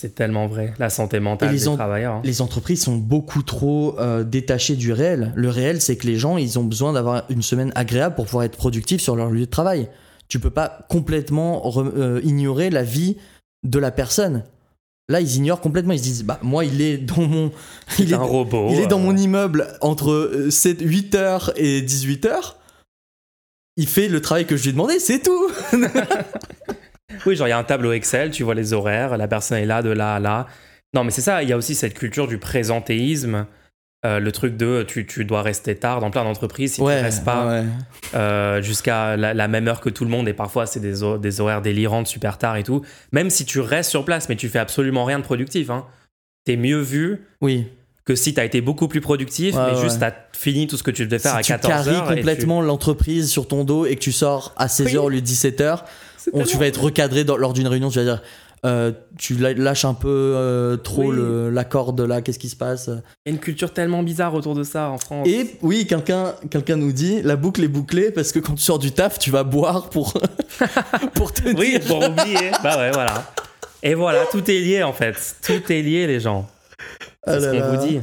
C'est 0.00 0.14
tellement 0.14 0.46
vrai. 0.48 0.74
La 0.78 0.90
santé 0.90 1.20
mentale 1.20 1.52
les 1.52 1.58
des 1.60 1.64
travailleurs. 1.64 2.14
hein. 2.14 2.22
Les 2.24 2.42
entreprises 2.42 2.82
sont 2.82 2.96
beaucoup 2.96 3.42
trop 3.42 3.98
euh, 4.00 4.24
détachées 4.24 4.76
du 4.76 4.92
réel. 4.92 5.32
Le 5.36 5.48
réel, 5.48 5.80
c'est 5.80 5.96
que 5.96 6.06
les 6.06 6.16
gens, 6.16 6.36
ils 6.36 6.58
ont 6.58 6.64
besoin 6.64 6.92
d'avoir 6.92 7.24
une 7.30 7.42
semaine 7.42 7.72
agréable 7.76 8.16
pour 8.16 8.24
pouvoir 8.26 8.44
être 8.44 8.56
productifs 8.56 9.00
sur 9.00 9.14
leur 9.14 9.30
lieu 9.30 9.40
de 9.46 9.50
travail. 9.50 9.88
Tu 10.28 10.40
peux 10.40 10.50
pas 10.50 10.86
complètement 10.88 11.62
euh, 11.76 12.20
ignorer 12.24 12.70
la 12.70 12.82
vie 12.82 13.16
de 13.62 13.78
la 13.78 13.92
personne. 13.92 14.42
Là, 15.08 15.20
ils 15.20 15.36
ignorent 15.36 15.60
complètement. 15.60 15.92
Ils 15.92 15.98
se 15.98 16.04
disent, 16.04 16.24
bah 16.24 16.38
moi, 16.42 16.64
il 16.64 16.80
est 16.80 16.98
dans 16.98 17.22
mon, 17.22 17.52
il 17.98 18.10
est, 18.12 18.16
un 18.16 18.22
robot. 18.22 18.70
il 18.72 18.80
est 18.80 18.86
dans 18.86 18.98
euh, 18.98 19.02
mon 19.02 19.16
immeuble 19.16 19.68
entre 19.80 20.10
euh, 20.10 20.50
7, 20.50 20.80
8 20.80 21.14
heures 21.14 21.52
et 21.56 21.82
18 21.82 22.24
heures. 22.26 22.56
Il 23.76 23.86
fait 23.86 24.08
le 24.08 24.20
travail 24.20 24.46
que 24.46 24.56
je 24.56 24.62
lui 24.62 24.70
ai 24.70 24.72
demandé, 24.72 24.98
c'est 24.98 25.20
tout. 25.20 25.50
Oui, 27.26 27.36
genre 27.36 27.46
il 27.46 27.50
y 27.50 27.52
a 27.54 27.58
un 27.58 27.64
tableau 27.64 27.92
Excel, 27.92 28.30
tu 28.30 28.42
vois 28.42 28.54
les 28.54 28.72
horaires, 28.72 29.16
la 29.16 29.28
personne 29.28 29.58
est 29.58 29.66
là, 29.66 29.82
de 29.82 29.90
là 29.90 30.16
à 30.16 30.20
là. 30.20 30.46
Non, 30.94 31.04
mais 31.04 31.10
c'est 31.10 31.20
ça, 31.22 31.42
il 31.42 31.48
y 31.48 31.52
a 31.52 31.56
aussi 31.56 31.74
cette 31.74 31.94
culture 31.94 32.26
du 32.28 32.38
présentéisme, 32.38 33.46
euh, 34.06 34.18
le 34.20 34.32
truc 34.32 34.56
de 34.56 34.84
tu, 34.86 35.06
tu 35.06 35.24
dois 35.24 35.40
rester 35.42 35.74
tard 35.76 36.00
dans 36.00 36.10
plein 36.10 36.24
d'entreprises 36.24 36.72
si 36.74 36.80
tu 36.80 36.86
restes 36.86 37.24
pas 37.24 37.46
ouais. 37.46 37.64
euh, 38.14 38.60
jusqu'à 38.62 39.16
la, 39.16 39.32
la 39.32 39.48
même 39.48 39.66
heure 39.66 39.80
que 39.80 39.88
tout 39.88 40.04
le 40.04 40.10
monde 40.10 40.28
et 40.28 40.34
parfois 40.34 40.66
c'est 40.66 40.80
des, 40.80 40.96
des 41.18 41.40
horaires 41.40 41.62
délirantes 41.62 42.06
super 42.06 42.36
tard 42.36 42.56
et 42.56 42.62
tout. 42.64 42.82
Même 43.12 43.30
si 43.30 43.46
tu 43.46 43.60
restes 43.60 43.88
sur 43.90 44.04
place, 44.04 44.28
mais 44.28 44.36
tu 44.36 44.48
fais 44.50 44.58
absolument 44.58 45.04
rien 45.06 45.18
de 45.18 45.24
productif, 45.24 45.70
hein. 45.70 45.86
t'es 46.44 46.56
mieux 46.56 46.80
vu 46.80 47.22
Oui. 47.40 47.66
que 48.04 48.14
si 48.14 48.34
t'as 48.34 48.44
été 48.44 48.60
beaucoup 48.60 48.88
plus 48.88 49.00
productif, 49.00 49.54
Ouais, 49.54 49.62
mais 49.72 49.76
ouais. 49.78 49.82
juste 49.82 50.00
t'as 50.00 50.12
fini 50.34 50.66
tout 50.66 50.76
ce 50.76 50.82
que 50.82 50.90
tu 50.90 51.06
devais 51.06 51.18
faire 51.18 51.32
si 51.32 51.38
à 51.38 51.42
tu 51.42 51.52
14 51.66 51.86
carries 51.86 52.08
tu- 52.08 52.14
complètement 52.16 52.60
l'entreprise 52.60 53.30
sur 53.30 53.48
ton 53.48 53.64
dos 53.64 53.86
et 53.86 53.94
que 53.96 54.00
tu 54.00 54.12
sors 54.12 54.52
à 54.58 54.66
16h 54.66 54.84
Oui. 54.90 54.96
au 54.98 55.08
lieu 55.08 55.22
de 55.22 55.26
17h, 55.26 55.78
C'est 56.13 56.13
on, 56.32 56.42
tu 56.44 56.56
vas 56.56 56.66
être 56.66 56.82
recadré 56.82 57.24
dans- 57.24 57.36
lors 57.36 57.52
d'une 57.52 57.66
réunion, 57.68 57.90
tu 57.90 57.98
vas 57.98 58.04
dire 58.04 58.22
euh, 58.66 58.92
tu 59.18 59.34
lâches 59.34 59.84
un 59.84 59.92
peu 59.92 60.08
euh, 60.08 60.78
trop 60.78 61.10
Oui. 61.10 61.16
le- 61.16 61.50
la 61.50 61.64
corde 61.64 62.00
là, 62.00 62.22
qu'est-ce 62.22 62.38
qui 62.38 62.48
se 62.48 62.56
passe? 62.56 62.86
Il 63.26 63.28
y 63.28 63.28
a 63.28 63.34
une 63.34 63.38
culture 63.38 63.72
tellement 63.74 64.02
bizarre 64.02 64.32
autour 64.32 64.54
de 64.54 64.62
ça 64.62 64.88
en 64.88 64.96
France. 64.96 65.28
Et 65.28 65.56
oui, 65.60 65.86
quelqu'un 65.86 66.32
quelqu'un 66.50 66.76
nous 66.76 66.92
dit 66.92 67.20
la 67.22 67.36
boucle 67.36 67.62
est 67.62 67.68
bouclée 67.68 68.10
parce 68.10 68.32
que 68.32 68.38
quand 68.38 68.54
tu 68.54 68.62
sors 68.62 68.78
du 68.78 68.90
taf, 68.92 69.18
tu 69.18 69.30
vas 69.30 69.44
boire 69.44 69.90
pour, 69.90 70.14
pour 71.14 71.32
te 71.34 71.42
Oui, 71.48 71.72
dire. 71.78 71.80
pour 71.86 71.98
oublier. 72.08 72.50
bah 72.62 72.78
ouais, 72.78 72.90
voilà. 72.92 73.30
Et 73.82 73.92
voilà, 73.94 74.24
tout 74.30 74.50
est 74.50 74.58
lié 74.60 74.82
en 74.82 74.94
fait. 74.94 75.36
Tout 75.42 75.70
est 75.70 75.82
lié, 75.82 76.06
les 76.06 76.20
gens. 76.20 76.48
C'est 77.26 77.32
Ah 77.34 77.40
ce 77.40 77.46
là 77.46 77.60
qu'on 77.60 77.76
vous 77.76 77.86
dit. 77.86 78.00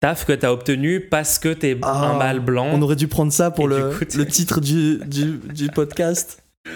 Taf 0.00 0.24
que 0.24 0.32
t'as 0.32 0.50
obtenu 0.52 1.00
parce 1.00 1.38
que 1.38 1.50
t'es 1.52 1.76
Ah, 1.82 2.12
un 2.12 2.16
mâle 2.18 2.40
blanc. 2.40 2.68
On 2.72 2.80
aurait 2.80 2.96
dû 2.96 3.08
prendre 3.08 3.30
ça 3.30 3.50
pour 3.50 3.68
le, 3.68 3.90
du 3.92 3.98
coup, 3.98 4.04
tu- 4.06 4.16
le 4.16 4.26
titre 4.26 4.60
du, 4.62 4.98
du, 5.06 5.38
du 5.52 5.68
podcast. 5.68 6.42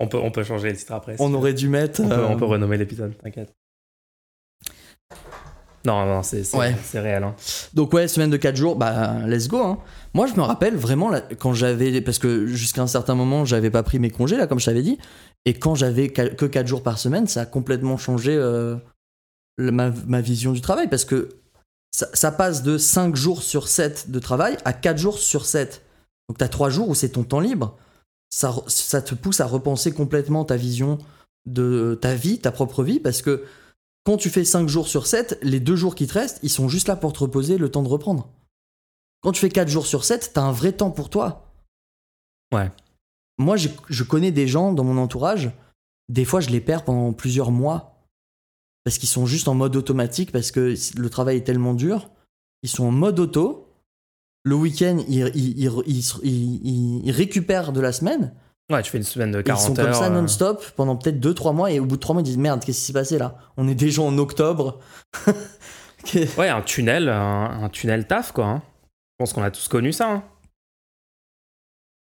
On 0.00 0.08
peut, 0.08 0.18
on 0.18 0.30
peut 0.30 0.42
changer 0.44 0.70
le 0.70 0.76
titre 0.76 0.92
après. 0.92 1.14
On 1.18 1.32
aurait 1.34 1.52
dû 1.54 1.68
mettre. 1.68 2.00
on, 2.00 2.08
peut, 2.08 2.14
euh, 2.14 2.28
on 2.28 2.36
peut 2.36 2.46
renommer 2.46 2.76
l'épisode, 2.78 3.12
t'inquiète. 3.22 3.52
Non, 5.86 6.04
non, 6.04 6.22
c'est 6.22 6.44
c'est- 6.44 6.56
Ouais. 6.58 6.74
c'est 6.84 7.00
réel. 7.00 7.22
hein. 7.24 7.34
Donc 7.72 7.92
ouais, 7.94 8.06
semaine 8.06 8.28
de 8.28 8.36
4 8.36 8.54
jours, 8.54 8.76
bah 8.76 9.26
let's 9.26 9.48
go. 9.48 9.62
Hein. 9.62 9.78
Moi 10.12 10.26
je 10.26 10.34
me 10.34 10.42
rappelle 10.42 10.76
vraiment 10.76 11.08
là, 11.08 11.22
quand 11.38 11.54
j'avais, 11.54 12.02
parce 12.02 12.18
que 12.18 12.46
jusqu'à 12.46 12.82
un 12.82 12.86
certain 12.86 13.14
moment 13.14 13.46
j'avais 13.46 13.70
pas 13.70 13.82
pris 13.82 13.98
mes 13.98 14.10
congés 14.10 14.36
là 14.36 14.46
comme 14.46 14.60
je 14.60 14.66
t'avais 14.66 14.82
dit, 14.82 14.98
et 15.46 15.54
quand 15.54 15.74
j'avais 15.74 16.10
que 16.10 16.44
4 16.44 16.66
jours 16.66 16.82
par 16.82 16.98
semaine, 16.98 17.26
ça 17.26 17.42
a 17.42 17.46
complètement 17.46 17.96
changé 17.96 18.34
euh, 18.36 18.76
ma, 19.58 19.90
ma 20.06 20.20
vision 20.20 20.52
du 20.52 20.60
travail, 20.60 20.88
parce 20.88 21.06
que 21.06 21.30
ça, 21.92 22.08
ça 22.12 22.30
passe 22.30 22.62
de 22.62 22.76
5 22.76 23.16
jours 23.16 23.42
sur 23.42 23.66
7 23.66 24.10
de 24.10 24.18
travail 24.18 24.58
à 24.66 24.74
4 24.74 24.98
jours 24.98 25.18
sur 25.18 25.46
7. 25.46 25.82
Donc 26.28 26.36
t'as 26.36 26.48
3 26.48 26.68
jours 26.68 26.90
où 26.90 26.94
c'est 26.94 27.08
ton 27.08 27.22
temps 27.24 27.40
libre. 27.40 27.78
Ça, 28.30 29.02
te 29.02 29.14
pousse 29.14 29.40
à 29.40 29.46
repenser 29.46 29.92
complètement 29.92 30.44
ta 30.44 30.56
vision 30.56 30.98
de 31.46 31.98
ta 32.00 32.14
vie, 32.14 32.38
ta 32.38 32.52
propre 32.52 32.84
vie, 32.84 33.00
parce 33.00 33.22
que 33.22 33.44
quand 34.04 34.16
tu 34.16 34.30
fais 34.30 34.44
5 34.44 34.68
jours 34.68 34.88
sur 34.88 35.06
7, 35.06 35.38
les 35.42 35.60
deux 35.60 35.76
jours 35.76 35.94
qui 35.94 36.06
te 36.06 36.14
restent, 36.14 36.38
ils 36.42 36.50
sont 36.50 36.68
juste 36.68 36.88
là 36.88 36.96
pour 36.96 37.12
te 37.12 37.18
reposer, 37.18 37.58
le 37.58 37.70
temps 37.70 37.82
de 37.82 37.88
reprendre. 37.88 38.28
Quand 39.20 39.32
tu 39.32 39.40
fais 39.40 39.50
4 39.50 39.68
jours 39.68 39.86
sur 39.86 40.04
7, 40.04 40.30
t'as 40.32 40.42
un 40.42 40.52
vrai 40.52 40.72
temps 40.72 40.90
pour 40.90 41.10
toi. 41.10 41.52
Ouais. 42.52 42.70
Moi, 43.38 43.56
j'ai- 43.56 43.74
je 43.88 44.04
connais 44.04 44.32
des 44.32 44.48
gens 44.48 44.72
dans 44.72 44.84
mon 44.84 44.96
entourage, 44.98 45.50
des 46.08 46.24
fois, 46.24 46.40
je 46.40 46.50
les 46.50 46.60
perds 46.60 46.84
pendant 46.84 47.12
plusieurs 47.12 47.50
mois. 47.50 48.06
Parce 48.84 48.96
qu'ils 48.98 49.08
sont 49.08 49.26
juste 49.26 49.48
en 49.48 49.54
mode 49.54 49.76
automatique, 49.76 50.32
parce 50.32 50.50
que 50.50 50.74
le 50.96 51.10
travail 51.10 51.38
est 51.38 51.44
tellement 51.44 51.74
dur. 51.74 52.10
Ils 52.62 52.70
sont 52.70 52.84
en 52.84 52.90
mode 52.90 53.18
auto. 53.18 53.66
Le 54.44 54.54
week-end, 54.54 54.98
ils, 55.08 55.30
ils, 55.34 55.70
ils, 55.86 56.04
ils- 56.22 57.00
ils 57.04 57.10
récupèrent 57.12 57.72
de 57.72 57.80
la 57.80 57.92
semaine. 57.92 58.32
Ouais, 58.72 58.82
tu 58.82 58.90
fais 58.90 58.98
une 58.98 59.04
semaine 59.04 59.32
de 59.32 59.40
Et 59.40 59.42
40 59.42 59.60
ils 59.60 59.66
sont 59.66 59.78
heures. 59.80 59.86
comme 59.86 59.94
ça 59.94 60.06
euh, 60.06 60.20
non-stop 60.20 60.64
pendant 60.76 60.96
peut-être 60.96 61.18
2-3 61.20 61.54
mois. 61.54 61.70
Et 61.72 61.80
au 61.80 61.84
bout 61.86 61.96
de 61.96 62.00
3 62.00 62.14
mois, 62.14 62.22
ils 62.22 62.24
disent 62.24 62.38
Merde, 62.38 62.64
qu'est-ce 62.64 62.78
qui 62.78 62.84
s'est 62.84 62.92
passé 62.92 63.18
là? 63.18 63.36
On 63.56 63.66
est 63.68 63.74
déjà 63.74 64.02
en 64.02 64.16
octobre. 64.18 64.78
Ouais, 66.38 66.48
un 66.48 66.62
tunnel, 66.62 67.10
un, 67.10 67.64
un 67.64 67.68
tunnel 67.68 68.06
taf, 68.06 68.32
quoi. 68.32 68.46
hein. 68.46 68.62
Je 68.86 69.16
pense 69.18 69.34
qu'on 69.34 69.42
a 69.42 69.50
tous 69.50 69.68
connu 69.68 69.92
ça. 69.92 70.10
hein. 70.10 70.22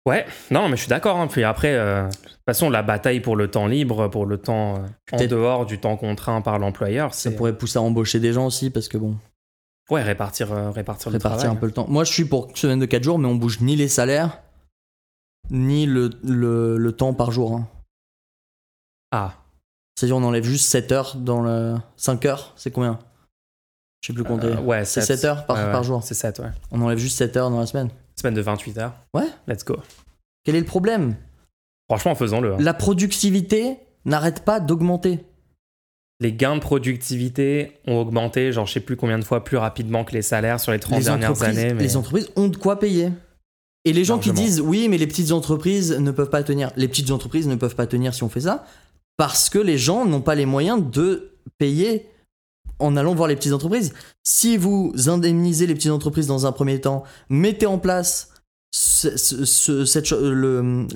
Ouais, 0.05 0.25
non, 0.49 0.69
mais 0.69 0.77
je 0.77 0.81
suis 0.83 0.89
d'accord. 0.89 1.17
hein. 1.17 1.27
Puis 1.27 1.43
après, 1.43 1.75
euh, 1.75 2.07
de 2.07 2.13
toute 2.15 2.39
façon, 2.47 2.69
la 2.69 2.83
bataille 2.83 3.19
pour 3.19 3.35
le 3.35 3.51
temps 3.51 3.67
libre, 3.67 4.07
pour 4.07 4.25
le 4.25 4.37
temps 4.37 4.77
euh, 4.77 4.87
en 5.17 5.25
dehors 5.27 5.65
du 5.65 5.77
temps 5.77 5.97
contraint 5.97 6.41
par 6.41 6.57
l'employeur, 6.57 7.13
Ça 7.13 7.31
pourrait 7.31 7.57
pousser 7.57 7.79
à 7.79 7.81
embaucher 7.81 8.19
des 8.21 8.31
gens 8.33 8.45
aussi, 8.45 8.69
parce 8.69 8.87
que 8.87 8.97
bon, 8.97 9.17
ouais, 9.91 10.01
répartir, 10.01 10.51
euh, 10.51 10.71
répartir 10.71 11.11
le 11.11 11.17
répartir 11.17 11.39
travail. 11.39 11.55
un 11.57 11.59
peu 11.59 11.65
le 11.67 11.71
temps. 11.71 11.85
Moi, 11.87 12.03
je 12.03 12.11
suis 12.11 12.25
pour 12.25 12.49
une 12.49 12.55
semaine 12.55 12.79
de 12.79 12.85
4 12.85 13.03
jours, 13.03 13.19
mais 13.19 13.27
on 13.27 13.35
bouge 13.35 13.59
ni 13.61 13.75
les 13.75 13.87
salaires, 13.87 14.41
ni 15.49 15.85
le, 15.85 16.09
le, 16.23 16.77
le 16.77 16.91
temps 16.91 17.13
par 17.13 17.31
jour. 17.31 17.55
hein. 17.55 17.67
Ah, 19.11 19.33
C'est-à-dire, 19.95 20.17
on 20.17 20.23
enlève 20.23 20.43
juste 20.45 20.69
7 20.69 20.91
heures 20.91 21.15
dans 21.15 21.41
le. 21.41 21.75
5 21.97 22.25
heures, 22.25 22.53
c'est 22.55 22.71
combien? 22.71 22.97
Je 24.01 24.07
sais 24.07 24.13
plus 24.13 24.23
compter. 24.23 24.47
euh, 24.47 24.61
ouais, 24.61 24.83
c'est 24.85 25.01
sept. 25.01 25.19
7 25.19 25.25
heures 25.25 25.45
par, 25.45 25.57
ouais, 25.57 25.71
par 25.71 25.83
jour. 25.83 26.01
C'est 26.03 26.15
7, 26.15 26.39
ouais. 26.39 26.49
On 26.71 26.81
enlève 26.81 26.97
juste 26.97 27.17
7 27.17 27.37
heures 27.37 27.49
dans 27.51 27.59
la 27.59 27.67
semaine. 27.67 27.89
Semaine 28.19 28.33
de 28.33 28.41
28 28.41 28.77
heures. 28.79 28.93
Ouais. 29.13 29.27
Let's 29.47 29.63
go. 29.63 29.75
Quel 30.43 30.55
est 30.55 30.59
le 30.59 30.65
problème? 30.65 31.15
Franchement, 31.89 32.15
faisons-le. 32.15 32.53
hein. 32.53 32.57
La 32.59 32.73
productivité 32.73 33.77
n'arrête 34.05 34.43
pas 34.43 34.59
d'augmenter. 34.59 35.23
Les 36.21 36.31
gains 36.31 36.55
de 36.55 36.61
productivité 36.61 37.73
ont 37.87 37.97
augmenté, 37.97 38.51
genre 38.53 38.65
je 38.67 38.73
sais 38.73 38.79
plus 38.79 38.95
combien 38.95 39.19
de 39.19 39.23
fois 39.25 39.43
plus 39.43 39.57
rapidement 39.57 40.03
que 40.05 40.13
les 40.13 40.21
salaires 40.21 40.59
sur 40.59 40.71
les 40.71 40.79
30 40.79 40.99
Les 40.99 41.03
dernières 41.05 41.41
années. 41.43 41.73
Mais... 41.73 41.83
les 41.83 41.97
entreprises 41.97 42.29
ont 42.35 42.47
de 42.47 42.55
quoi 42.57 42.79
payer. 42.79 43.09
Et 43.85 43.91
les 43.93 44.05
gens 44.05 44.19
qui 44.19 44.29
disent 44.31 44.61
oui, 44.61 44.87
mais 44.87 44.97
les 44.99 45.07
petites 45.07 45.31
entreprises 45.31 45.91
ne 45.97 46.11
peuvent 46.11 46.29
pas 46.29 46.43
tenir. 46.43 46.71
Les 46.77 46.87
petites 46.87 47.09
entreprises 47.11 47.47
ne 47.47 47.55
peuvent 47.55 47.75
pas 47.75 47.87
tenir 47.87 48.13
si 48.13 48.21
on 48.23 48.29
fait 48.29 48.41
ça 48.41 48.65
parce 49.17 49.49
que 49.49 49.57
les 49.59 49.77
gens 49.79 50.05
n'ont 50.05 50.21
pas 50.21 50.35
les 50.35 50.45
moyens 50.45 50.81
de 50.91 51.31
payer 51.57 52.05
en 52.79 52.95
allant 52.95 53.13
voir 53.15 53.27
les 53.27 53.35
petites 53.35 53.53
entreprises. 53.53 53.93
Si 54.23 54.57
vous 54.57 54.93
indemnisez 55.07 55.65
les 55.67 55.73
petites 55.73 55.91
entreprises 55.91 56.27
dans 56.27 56.45
un 56.45 56.51
premier 56.51 56.79
temps, 56.79 57.03
mettez 57.29 57.65
en 57.65 57.77
place 57.79 58.29
ce- 58.71 59.17
ce- 59.17 59.45
ce- 59.45 59.85
cette 59.85 60.05
cho- 60.05 60.19
le, 60.33 60.87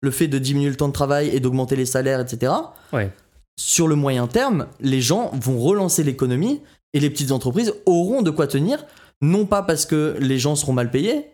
le 0.00 0.10
fait 0.12 0.28
de 0.28 0.38
diminuer 0.38 0.70
le 0.70 0.76
temps 0.76 0.88
de 0.88 0.92
travail 0.92 1.28
et 1.28 1.40
d'augmenter 1.40 1.74
les 1.76 1.86
salaires, 1.86 2.20
etc. 2.20 2.52
Ouais. 2.92 3.10
Sur 3.58 3.88
le 3.88 3.96
moyen 3.96 4.28
terme, 4.28 4.68
les 4.80 5.00
gens 5.00 5.32
vont 5.34 5.58
relancer 5.58 6.04
l'économie 6.04 6.60
et 6.94 7.00
les 7.00 7.10
petites 7.10 7.32
entreprises 7.32 7.74
auront 7.86 8.22
de 8.22 8.30
quoi 8.30 8.46
tenir, 8.46 8.84
non 9.20 9.46
pas 9.46 9.62
parce 9.62 9.84
que 9.84 10.16
les 10.20 10.38
gens 10.38 10.54
seront 10.54 10.72
mal 10.72 10.90
payés, 10.92 11.26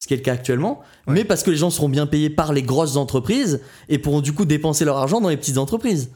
ce 0.00 0.06
qui 0.06 0.14
est 0.14 0.18
le 0.18 0.22
cas 0.22 0.32
actuellement, 0.34 0.80
Ouais. 1.08 1.14
mais 1.14 1.24
parce 1.24 1.42
que 1.42 1.50
les 1.50 1.56
gens 1.56 1.70
seront 1.70 1.88
bien 1.88 2.06
payés 2.06 2.30
par 2.30 2.52
les 2.52 2.62
grosses 2.62 2.94
entreprises 2.96 3.60
et 3.88 3.98
pourront 3.98 4.20
du 4.20 4.32
coup 4.32 4.44
dépenser 4.44 4.84
leur 4.84 4.96
argent 4.96 5.20
dans 5.20 5.28
les 5.28 5.36
petites 5.36 5.58
entreprises. 5.58 6.12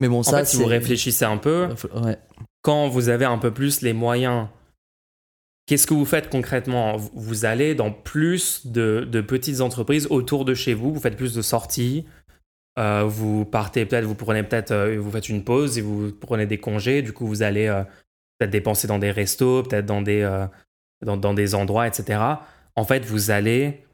Mais 0.00 0.08
bon, 0.08 0.18
En 0.18 0.22
ça, 0.22 0.40
fait, 0.40 0.44
si 0.44 0.56
vous 0.58 0.66
réfléchissez 0.66 1.24
un 1.24 1.38
peu, 1.38 1.68
Ouais. 2.04 2.18
quand 2.60 2.88
vous 2.88 3.08
avez 3.08 3.24
un 3.24 3.38
peu 3.38 3.52
plus 3.52 3.80
les 3.80 3.92
moyens, 3.94 4.48
qu'est-ce 5.66 5.86
que 5.86 5.94
vous 5.94 6.04
faites 6.04 6.28
concrètement? 6.28 6.96
Vous- 6.98 7.10
Vous 7.14 7.44
allez 7.46 7.74
dans 7.74 7.90
plus 7.90 8.66
de, 8.66 9.06
de 9.10 9.20
petites 9.22 9.60
entreprises 9.62 10.06
autour 10.10 10.44
de 10.44 10.54
chez 10.54 10.74
vous, 10.74 10.92
vous 10.92 11.00
faites 11.00 11.16
plus 11.16 11.34
de 11.34 11.40
sorties, 11.42 12.04
euh, 12.78 13.04
vous 13.06 13.44
partez 13.44 13.84
peut-être, 13.86 14.04
vous 14.04 14.14
prenez 14.14 14.42
peut-être, 14.42 14.70
euh, 14.70 14.98
vous 14.98 15.10
faites 15.10 15.28
une 15.28 15.44
pause 15.44 15.76
et 15.78 15.80
vous 15.82 16.10
prenez 16.12 16.46
des 16.46 16.58
congés, 16.58 17.02
du 17.02 17.12
coup 17.12 17.26
vous 17.26 17.42
allez 17.42 17.66
euh, 17.66 17.82
peut-être 18.38 18.50
dépenser 18.50 18.86
dans 18.88 18.98
des 18.98 19.10
restos, 19.10 19.62
peut-être 19.62 19.86
dans 19.86 20.02
des, 20.02 20.22
dans, 21.04 21.16
dans 21.16 21.34
des 21.34 21.54
endroits, 21.54 21.86
etc. 21.86 22.20
En 22.76 22.84
fait, 22.84 23.04
vous 23.04 23.30
allez... 23.30 23.84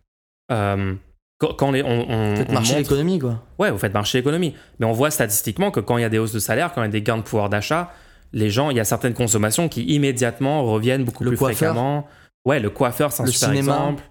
quand, 0.49 1.55
quand 1.57 1.71
les, 1.71 1.83
on, 1.83 2.11
on, 2.11 2.37
Faites 2.37 2.49
on 2.51 2.53
marcher 2.53 2.75
montre- 2.75 2.83
l'économie, 2.91 3.19
quoi. 3.19 3.43
Ouais, 3.59 3.71
vous 3.71 3.79
faites 3.79 3.95
marcher 3.95 4.19
l'économie. 4.19 4.55
Mais 4.79 4.87
on 4.87 4.93
voit 4.93 5.11
statistiquement 5.11 5.71
que 5.71 5.81
quand 5.81 5.97
il 5.99 6.03
y 6.03 6.05
a 6.05 6.09
des 6.09 6.19
hausses 6.19 6.33
de 6.33 6.39
salaire, 6.39 6.73
quand 6.73 6.83
il 6.83 6.87
y 6.87 6.89
a 6.89 6.93
des 6.93 7.03
gains 7.03 7.19
de 7.19 7.23
pouvoir 7.23 7.49
d'achat, 7.49 7.93
les 8.33 8.51
gens, 8.51 8.71
il 8.71 8.77
y 8.77 8.81
a 8.81 8.85
certaines 8.85 9.15
consommations 9.15 9.69
qui 9.69 9.85
immédiatement 9.85 10.65
reviennent 10.65 11.05
beaucoup 11.05 11.25
Le 11.25 11.31
plus 11.31 11.39
coiffeur. 11.39 11.75
fréquemment. 11.75 12.07
Ouais, 12.45 12.61
le 12.61 12.71
coiffeur, 12.71 13.13
c'est 13.13 13.23
un 13.23 13.27
Le 13.27 13.33
super 13.33 13.49
cinéma. 13.51 13.73
exemple. 13.75 14.03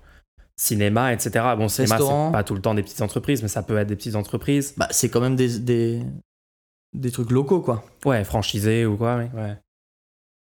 Cinéma, 0.59 1.13
etc. 1.13 1.45
Bon, 1.57 1.67
cinéma, 1.67 1.97
c'est 1.99 2.31
pas 2.31 2.43
tout 2.43 2.55
le 2.55 2.61
temps 2.61 2.73
des 2.73 2.81
petites 2.83 3.01
entreprises, 3.01 3.41
mais 3.43 3.47
ça 3.47 3.61
peut 3.61 3.77
être 3.77 3.87
des 3.87 3.95
petites 3.95 4.15
entreprises. 4.15 4.73
Bah, 4.75 4.87
c'est 4.89 5.09
quand 5.09 5.21
même 5.21 5.35
des, 5.35 5.59
des, 5.59 6.01
des 6.95 7.11
trucs 7.11 7.29
locaux, 7.31 7.61
quoi. 7.61 7.83
Ouais, 8.05 8.23
franchisés 8.23 8.85
ou 8.85 8.97
quoi, 8.97 9.17
ouais. 9.17 9.29
ouais. 9.35 9.55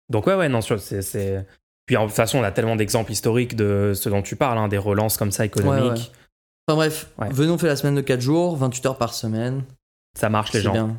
Donc, 0.09 0.27
ouais, 0.27 0.35
ouais, 0.35 0.49
non, 0.49 0.59
c'est. 0.61 1.45
Puis, 1.87 1.97
en 1.97 2.05
toute 2.05 2.15
façon, 2.15 2.37
on 2.37 2.43
a 2.43 2.51
tellement 2.51 2.75
d'exemples 2.75 3.11
historiques 3.11 3.55
de 3.55 3.93
ce 3.95 4.07
dont 4.07 4.21
tu 4.21 4.35
parles, 4.35 4.57
hein, 4.59 4.67
des 4.67 4.77
relances 4.77 5.17
comme 5.17 5.31
ça 5.31 5.45
économiques. 5.45 5.83
Ouais, 5.83 5.89
ouais. 5.89 6.05
Enfin 6.67 6.75
bref, 6.77 7.09
on 7.17 7.57
fait 7.57 7.67
la 7.67 7.75
semaine 7.75 7.95
de 7.95 8.01
4 8.01 8.21
jours, 8.21 8.55
28 8.55 8.85
heures 8.85 8.97
par 8.97 9.13
semaine. 9.13 9.63
Ça 10.17 10.29
marche, 10.29 10.53
les 10.53 10.61
gens. 10.61 10.71
bien. 10.71 10.97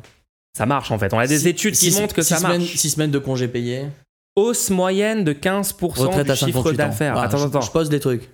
Ça 0.57 0.65
marche, 0.65 0.91
en 0.91 0.99
fait. 0.99 1.13
On 1.13 1.17
a 1.19 1.25
des 1.25 1.39
Six- 1.39 1.47
études 1.47 1.75
qui 1.75 1.91
montrent 1.99 2.13
que 2.13 2.21
ça 2.21 2.35
semaines, 2.37 2.59
marche. 2.61 2.75
6 2.75 2.89
semaines 2.91 3.11
de 3.11 3.17
congés 3.19 3.47
payés. 3.47 3.87
Hausse 4.35 4.69
moyenne 4.69 5.23
de 5.23 5.31
15% 5.33 5.95
Retraite 5.97 6.25
du 6.25 6.31
à 6.31 6.35
chiffre 6.35 6.57
58 6.61 6.73
ans. 6.73 6.87
d'affaires. 6.87 7.13
Voilà, 7.13 7.27
attends, 7.29 7.37
je- 7.37 7.47
attends. 7.47 7.61
Je 7.61 7.71
pose 7.71 7.89
des 7.89 7.99
trucs. 8.01 8.29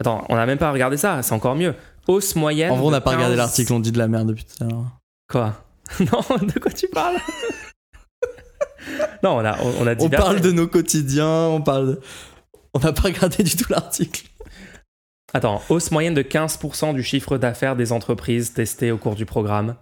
Attends, 0.00 0.24
on 0.28 0.36
n'a 0.36 0.46
même 0.46 0.58
pas 0.58 0.72
regardé 0.72 0.96
ça, 0.96 1.22
c'est 1.22 1.32
encore 1.32 1.56
mieux. 1.56 1.74
Hausse 2.06 2.36
moyenne. 2.36 2.70
En 2.70 2.76
vrai, 2.76 2.86
on 2.86 2.90
n'a 2.90 3.00
pas 3.00 3.12
regardé 3.12 3.34
15 3.34 3.38
l'article, 3.38 3.72
on 3.72 3.80
dit 3.80 3.92
de 3.92 3.98
la 3.98 4.08
merde 4.08 4.28
depuis 4.28 4.44
tout 4.44 4.64
à 4.64 4.68
l'heure. 4.68 4.84
Quoi 5.28 5.64
Non, 6.00 6.46
de 6.46 6.58
quoi 6.58 6.70
tu 6.70 6.88
parles 6.88 7.16
Non, 9.22 9.36
on 9.36 9.44
a, 9.44 9.58
on, 9.62 9.72
on 9.80 9.86
a 9.86 9.94
dit 9.94 10.04
On 10.04 10.10
parle 10.10 10.40
de 10.40 10.52
nos 10.52 10.68
quotidiens, 10.68 11.46
on 11.48 11.62
parle 11.62 11.86
de... 11.86 12.00
On 12.74 12.78
n'a 12.78 12.92
pas 12.92 13.02
regardé 13.02 13.42
du 13.42 13.56
tout 13.56 13.72
l'article. 13.72 14.26
Attends, 15.32 15.62
hausse 15.68 15.90
moyenne 15.90 16.14
de 16.14 16.22
15% 16.22 16.94
du 16.94 17.02
chiffre 17.02 17.38
d'affaires 17.38 17.74
des 17.74 17.92
entreprises 17.92 18.52
testées 18.52 18.92
au 18.92 18.98
cours 18.98 19.16
du 19.16 19.26
programme. 19.26 19.76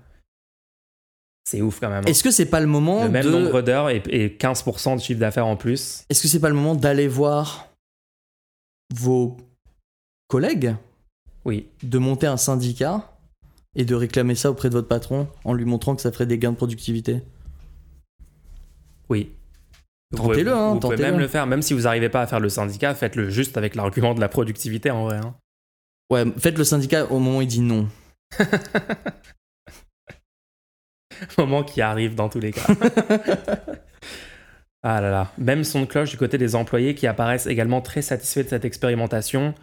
C'est 1.44 1.60
ouf 1.60 1.80
quand 1.80 1.90
même. 1.90 2.04
Est-ce 2.06 2.24
que 2.24 2.30
c'est 2.30 2.46
pas 2.46 2.60
le 2.60 2.66
moment 2.66 3.04
Le 3.04 3.10
même 3.10 3.26
de... 3.26 3.30
nombre 3.30 3.60
d'heures 3.60 3.90
et, 3.90 4.02
et 4.08 4.28
15% 4.28 4.96
de 4.96 5.00
chiffre 5.00 5.20
d'affaires 5.20 5.46
en 5.46 5.56
plus. 5.56 6.04
Est-ce 6.08 6.22
que 6.22 6.28
c'est 6.28 6.40
pas 6.40 6.48
le 6.48 6.54
moment 6.54 6.74
d'aller 6.74 7.06
voir 7.06 7.68
vos 8.94 9.36
collègues, 10.28 10.74
Oui. 11.44 11.68
de 11.82 11.98
monter 11.98 12.26
un 12.26 12.36
syndicat 12.36 13.10
et 13.76 13.84
de 13.84 13.94
réclamer 13.94 14.34
ça 14.34 14.50
auprès 14.50 14.68
de 14.68 14.74
votre 14.74 14.88
patron 14.88 15.28
en 15.44 15.52
lui 15.52 15.64
montrant 15.64 15.94
que 15.96 16.02
ça 16.02 16.12
ferait 16.12 16.26
des 16.26 16.38
gains 16.38 16.52
de 16.52 16.56
productivité? 16.56 17.22
Oui. 19.08 19.32
Tentez-le, 20.16 20.52
hein, 20.52 20.74
Vous 20.74 20.80
pouvez 20.80 20.96
même 20.96 21.18
le 21.18 21.26
faire, 21.28 21.46
même 21.46 21.60
si 21.62 21.74
vous 21.74 21.82
n'arrivez 21.82 22.08
pas 22.08 22.22
à 22.22 22.26
faire 22.26 22.38
le 22.40 22.48
syndicat, 22.48 22.94
faites-le 22.94 23.30
juste 23.30 23.56
avec 23.56 23.74
l'argument 23.74 24.14
de 24.14 24.20
la 24.20 24.28
productivité 24.28 24.90
en 24.90 25.04
vrai. 25.04 25.16
hein. 25.16 25.34
Ouais, 26.10 26.24
faites 26.38 26.56
le 26.58 26.64
syndicat 26.64 27.06
au 27.06 27.18
moment 27.18 27.38
où 27.38 27.42
il 27.42 27.48
dit 27.48 27.60
non. 27.60 27.88
Moment 31.38 31.62
qui 31.64 31.80
arrive 31.80 32.14
dans 32.14 32.28
tous 32.28 32.40
les 32.40 32.52
cas. 32.52 32.66
ah 34.82 35.00
là 35.00 35.10
là. 35.10 35.32
Même 35.38 35.64
son 35.64 35.80
de 35.82 35.86
cloche 35.86 36.10
du 36.10 36.16
côté 36.16 36.38
des 36.38 36.54
employés 36.56 36.94
qui 36.94 37.06
apparaissent 37.06 37.46
également 37.46 37.80
très 37.80 38.02
satisfaits 38.02 38.42
de 38.44 38.48
cette 38.48 38.64
expérimentation. 38.64 39.54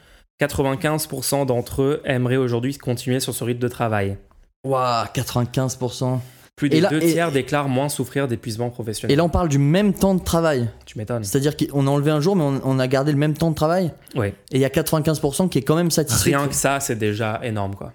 95% 0.47 1.45
d'entre 1.45 1.81
eux 1.81 2.01
aimeraient 2.05 2.38
aujourd'hui 2.38 2.77
continuer 2.77 3.19
sur 3.19 3.34
ce 3.34 3.43
rythme 3.43 3.59
de 3.59 3.68
travail. 3.68 4.18
Waouh, 4.65 5.05
95%. 5.13 6.19
Plus 6.55 6.69
des 6.69 6.81
là- 6.81 6.89
deux 6.89 7.01
et- 7.01 7.13
tiers 7.13 7.31
déclarent 7.31 7.69
moins 7.69 7.89
souffrir 7.89 8.27
d'épuisement 8.27 8.69
professionnel. 8.69 9.13
Et 9.13 9.15
là, 9.15 9.23
on 9.23 9.30
parle 9.30 9.49
du 9.49 9.57
même 9.57 9.93
temps 9.93 10.13
de 10.13 10.23
travail. 10.23 10.69
tu 10.85 10.97
m'étonnes. 10.97 11.23
C'est-à-dire 11.23 11.55
qu'on 11.57 11.88
a 11.88 11.89
enlevé 11.89 12.11
un 12.11 12.19
jour, 12.19 12.35
mais 12.35 12.43
on, 12.43 12.61
on 12.63 12.77
a 12.80 12.88
gardé 12.88 13.11
le 13.11 13.18
même 13.18 13.34
temps 13.35 13.49
de 13.49 13.55
travail. 13.55 13.91
Et 14.15 14.34
il 14.51 14.59
y 14.59 14.65
a 14.65 14.69
95% 14.69 15.47
qui 15.49 15.57
est 15.57 15.61
quand 15.63 15.76
même 15.76 15.89
satisfait. 15.91 16.35
Rien 16.35 16.47
que 16.47 16.53
ça, 16.53 16.80
c'est 16.80 16.97
déjà 16.97 17.39
énorme 17.43 17.76
quoi. 17.76 17.93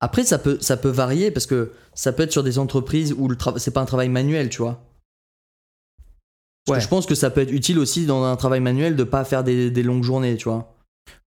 Après, 0.00 0.22
ça 0.24 0.38
peut, 0.38 0.58
ça 0.60 0.76
peut 0.76 0.90
varier 0.90 1.30
parce 1.30 1.46
que 1.46 1.72
ça 1.94 2.12
peut 2.12 2.22
être 2.24 2.32
sur 2.32 2.44
des 2.44 2.58
entreprises 2.58 3.14
où 3.16 3.26
le 3.28 3.36
c'est 3.56 3.72
pas 3.72 3.80
un 3.80 3.86
travail 3.86 4.10
manuel, 4.10 4.50
tu 4.50 4.58
vois. 4.58 4.82
Parce 6.66 6.76
Ouais. 6.76 6.78
que 6.78 6.84
je 6.84 6.88
pense 6.88 7.06
que 7.06 7.14
ça 7.14 7.30
peut 7.30 7.40
être 7.40 7.52
utile 7.52 7.78
aussi 7.78 8.06
dans 8.06 8.22
un 8.24 8.36
travail 8.36 8.60
manuel 8.60 8.94
de 8.96 9.04
pas 9.04 9.24
faire 9.24 9.42
des, 9.42 9.70
des 9.70 9.82
longues 9.82 10.02
journées, 10.04 10.36
tu 10.36 10.48
vois. 10.48 10.75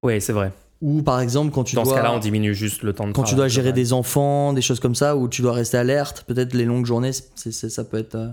Oui, 0.03 0.21
c'est 0.21 0.33
vrai. 0.33 0.51
Ou 0.81 1.01
par 1.03 1.19
exemple, 1.19 1.51
quand 1.51 1.63
tu 1.65 1.75
Dans 1.75 1.83
dois, 1.83 1.93
ce 1.93 1.97
cas-là, 1.97 2.13
on 2.13 2.19
diminue 2.19 2.53
juste 2.55 2.83
le 2.83 2.93
temps 2.93 3.05
de 3.07 3.11
quand 3.11 3.23
tu 3.23 3.35
dois 3.35 3.47
gérer 3.49 3.73
des 3.73 3.91
enfants, 3.91 4.53
des 4.53 4.61
choses 4.61 4.79
comme 4.79 4.95
ça, 4.95 5.17
où 5.17 5.27
tu 5.27 5.41
dois 5.41 5.51
rester 5.53 5.77
alerte, 5.77 6.23
peut-être 6.25 6.53
les 6.53 6.63
longues 6.65 6.85
journées, 6.85 7.11
c'est, 7.11 7.51
c'est- 7.51 7.69
ça 7.69 7.83
peut 7.83 7.97
être. 7.97 8.15
euh, 8.15 8.29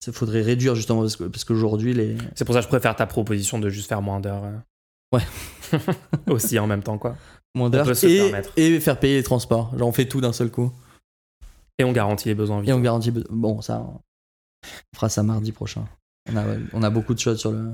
ça 0.00 0.12
faudrait 0.12 0.42
réduire 0.42 0.74
justement 0.74 1.00
parce, 1.00 1.16
que, 1.16 1.24
parce 1.24 1.44
qu'aujourd'hui, 1.44 1.94
les. 1.94 2.16
C'est 2.34 2.44
pour 2.44 2.54
ça 2.54 2.60
que 2.60 2.64
je 2.64 2.68
préfère 2.68 2.94
ta 2.94 3.06
proposition 3.06 3.58
de 3.58 3.68
juste 3.70 3.88
faire 3.88 4.02
moins 4.02 4.20
d'heures. 4.20 4.44
euh. 4.44 5.16
Ouais. 5.16 5.22
Aussi 6.28 6.58
en 6.58 6.66
même 6.66 6.82
temps 6.82 6.98
quoi. 6.98 7.16
Moins 7.54 7.70
d'heures 7.70 7.86
peut 7.86 7.94
se 7.94 8.06
et, 8.06 8.18
permettre. 8.30 8.52
et 8.56 8.78
faire 8.78 9.00
payer 9.00 9.16
les 9.16 9.22
transports. 9.22 9.76
Genre, 9.76 9.88
on 9.88 9.92
fait 9.92 10.06
tout 10.06 10.20
d'un 10.20 10.34
seul 10.34 10.50
coup. 10.50 10.70
Et 11.78 11.84
on 11.84 11.92
garantit 11.92 12.28
les 12.28 12.34
besoins 12.34 12.58
Et 12.58 12.62
vitaux. 12.62 12.74
on 12.76 12.80
garantit. 12.80 13.10
Bon, 13.30 13.60
ça, 13.62 13.80
on 13.80 14.00
fera 14.94 15.08
ça 15.08 15.22
mardi 15.22 15.50
prochain. 15.52 15.84
On 16.30 16.36
a, 16.36 16.44
on 16.74 16.82
a 16.82 16.90
beaucoup 16.90 17.14
de 17.14 17.18
choses 17.18 17.40
sur 17.40 17.52
le. 17.52 17.70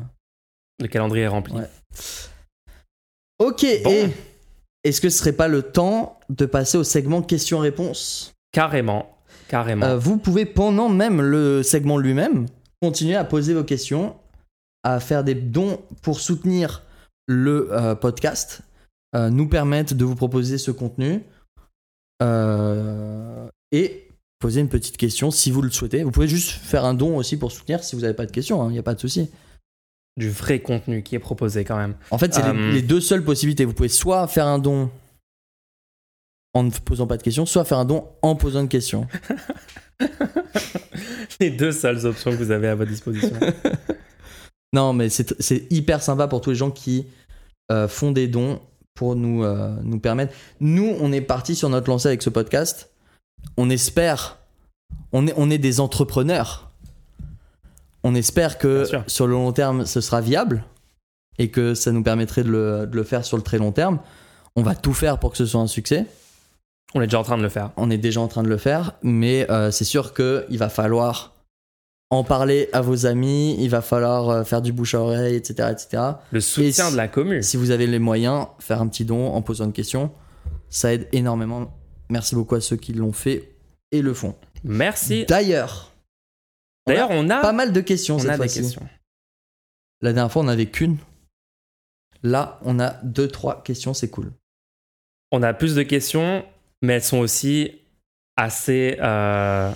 Le 0.81 0.87
calendrier 0.89 1.25
est 1.25 1.29
rempli. 1.29 1.55
Ouais. 1.55 1.69
Ok, 3.45 3.67
Bon. 3.85 3.91
et 3.91 4.09
est-ce 4.85 5.01
que 5.01 5.09
ce 5.11 5.19
serait 5.19 5.33
pas 5.33 5.49
le 5.49 5.63
temps 5.63 6.19
de 6.31 6.47
passer 6.47 6.79
au 6.79 6.85
segment 6.85 7.21
questions-réponses? 7.23 8.33
Carrément, 8.53 9.19
carrément. 9.49 9.85
Euh, 9.87 9.99
Vous 9.99 10.17
pouvez, 10.17 10.47
pendant 10.47 10.89
même 10.89 11.21
le 11.21 11.63
segment 11.63 11.99
lui-même, 11.99 12.47
continuer 12.81 13.17
à 13.17 13.25
poser 13.25 13.53
vos 13.53 13.65
questions, 13.65 14.17
à 14.83 15.01
faire 15.01 15.25
des 15.25 15.35
dons 15.35 15.81
pour 16.03 16.21
soutenir 16.21 16.83
le 17.27 17.69
euh, 17.73 17.95
podcast, 17.95 18.61
euh, 19.15 19.29
nous 19.29 19.49
permettre 19.49 19.95
de 19.95 20.05
vous 20.05 20.15
proposer 20.15 20.57
ce 20.59 20.71
contenu 20.71 21.23
et 23.73 24.09
poser 24.39 24.61
une 24.63 24.69
petite 24.71 24.97
question 24.97 25.31
si 25.31 25.51
vous 25.51 25.61
le 25.61 25.71
souhaitez. 25.71 26.05
Vous 26.05 26.11
pouvez 26.11 26.29
juste 26.29 26.49
faire 26.51 26.87
un 26.87 26.95
don 26.95 27.19
aussi 27.19 27.37
pour 27.37 27.53
soutenir 27.53 27.85
si 27.85 27.97
vous 27.97 28.03
n'avez 28.03 28.15
pas 28.15 28.25
de 28.25 28.31
questions, 28.31 28.67
il 28.71 28.73
n'y 28.73 28.79
a 28.79 28.83
pas 28.83 28.95
de 28.95 29.01
souci. 29.01 29.29
Du 30.17 30.31
vrai 30.31 30.61
contenu 30.61 31.03
qui 31.03 31.15
est 31.17 31.19
proposé 31.21 31.65
quand 31.65 31.77
même. 31.77 31.95
En 32.11 32.19
fait, 32.19 32.33
c'est 32.35 32.43
les- 32.43 32.49
Euh, 32.49 32.73
les, 32.73 32.83
deux 32.83 33.01
seules 33.01 33.25
possibilités. 33.25 33.65
Vous 33.65 33.75
pouvez 33.75 33.89
soit 33.89 34.27
faire 34.29 34.47
un 34.47 34.59
don 34.61 34.91
en 36.55 36.63
ne 36.63 36.71
posant 36.71 37.07
pas 37.09 37.17
de 37.17 37.23
questions, 37.23 37.47
soit 37.47 37.65
faire 37.65 37.79
un 37.79 37.85
don 37.85 38.07
en 38.23 38.37
posant 38.37 38.61
une 38.61 38.69
question. 38.69 39.09
Les 41.41 41.51
deux 41.51 41.73
seules 41.73 42.07
options 42.07 42.31
que 42.31 42.37
vous 42.37 42.51
avez 42.53 42.69
à 42.69 42.75
votre 42.75 42.91
disposition. 42.91 43.31
Non, 44.73 44.93
mais 44.93 45.09
c'est 45.09 45.41
c'est 45.41 45.69
hyper 45.71 46.03
sympa 46.03 46.27
pour 46.27 46.41
tous 46.41 46.51
les 46.51 46.57
gens 46.57 46.73
qui 46.73 47.07
euh, 47.71 47.87
font 47.87 48.11
des 48.11 48.27
dons 48.27 48.61
pour 48.95 49.15
nous, 49.15 49.45
euh, 49.45 49.73
nous 49.85 50.01
permettre. 50.01 50.35
Nous, 50.59 50.97
on 51.01 51.13
est 51.13 51.21
parti 51.21 51.55
sur 51.55 51.69
notre 51.69 51.89
lancée 51.89 52.09
avec 52.09 52.23
ce 52.23 52.29
podcast. 52.31 52.91
On 53.57 53.71
espère, 53.71 54.37
on 55.13 55.29
est, 55.29 55.35
on 55.37 55.49
est 55.49 55.59
des 55.59 55.79
entrepreneurs. 55.79 56.73
On 58.05 58.15
espère 58.15 58.59
que 58.59 58.85
sur 59.07 59.27
le 59.27 59.33
long 59.33 59.53
terme, 59.53 59.87
ce 59.87 60.01
sera 60.01 60.21
viable 60.21 60.65
et 61.39 61.51
que 61.51 61.75
ça 61.75 61.91
nous 61.91 62.03
permettrait 62.03 62.45
de 62.45 62.51
le, 62.51 62.87
de 62.87 62.95
le 62.95 63.03
faire 63.03 63.25
sur 63.25 63.37
le 63.37 63.43
très 63.43 63.59
long 63.59 63.73
terme. 63.73 63.99
On 64.57 64.63
va 64.63 64.75
tout 64.77 64.93
faire 64.95 65.19
pour 65.19 65.31
que 65.33 65.37
ce 65.37 65.47
soit 65.47 65.61
un 65.61 65.67
succès. 65.67 66.07
On 66.95 67.01
est 67.01 67.07
déjà 67.07 67.19
en 67.19 67.25
train 67.25 67.39
de 67.39 67.43
le 67.43 67.49
faire. 67.49 67.73
On 67.77 67.91
est 67.91 67.99
déjà 67.99 68.21
en 68.21 68.29
train 68.29 68.43
de 68.45 68.49
le 68.49 68.57
faire, 68.59 68.93
mais 69.03 69.51
euh, 69.51 69.71
c'est 69.73 69.85
sûr 69.85 70.15
qu'il 70.15 70.59
va 70.59 70.69
falloir 70.69 71.33
en 72.11 72.23
parler 72.23 72.69
à 72.73 72.81
vos 72.83 73.07
amis, 73.07 73.57
il 73.59 73.69
va 73.71 73.81
falloir 73.81 74.29
euh, 74.31 74.45
faire 74.45 74.63
du 74.63 74.73
bouche 74.73 74.95
à 74.95 75.01
oreille, 75.01 75.35
etc. 75.35 75.71
etc. 75.73 76.03
Le 76.31 76.41
soutien 76.41 76.87
si- 76.87 76.93
de 76.93 76.97
la 76.97 77.09
commune. 77.09 77.43
Si 77.43 77.57
vous 77.57 77.73
avez 77.73 77.89
les 77.89 77.99
moyens, 77.99 78.47
faire 78.61 78.81
un 78.81 78.87
petit 78.87 79.05
don 79.05 79.33
en 79.33 79.43
posant 79.43 79.65
une 79.65 79.73
question, 79.73 80.13
ça 80.69 80.93
aide 80.93 81.09
énormément. 81.11 81.75
Merci 82.11 82.37
beaucoup 82.37 82.55
à 82.55 82.61
ceux 82.61 82.77
qui 82.77 82.93
l'ont 82.93 83.13
fait 83.15 83.55
et 83.91 84.03
le 84.03 84.15
font. 84.15 84.37
Merci. 84.63 85.25
D'ailleurs, 85.27 85.91
D'ailleurs, 86.87 87.11
on 87.11 87.29
a, 87.31 87.41
pas 87.41 87.53
mal 87.53 87.73
de 87.73 87.81
questions 87.81 88.17
on 88.17 88.19
cette 88.19 88.37
fois-ci. 88.37 88.61
questions. 88.61 88.87
La 90.03 90.13
dernière 90.13 90.31
fois, 90.31 90.43
on 90.43 90.47
n'avait 90.47 90.67
qu'une. 90.67 90.99
Là, 92.23 92.59
on 92.63 92.79
a 92.81 92.91
deux, 93.03 93.29
trois 93.29 93.63
questions, 93.63 93.95
c'est 93.95 94.09
cool. 94.11 94.33
On 95.33 95.43
a 95.43 95.53
plus 95.55 95.75
de 95.75 95.83
questions, 95.83 96.45
mais 96.83 96.95
elles 96.95 97.03
sont 97.03 97.19
aussi 97.19 97.81
assez, 98.37 98.97
euh, 99.01 99.73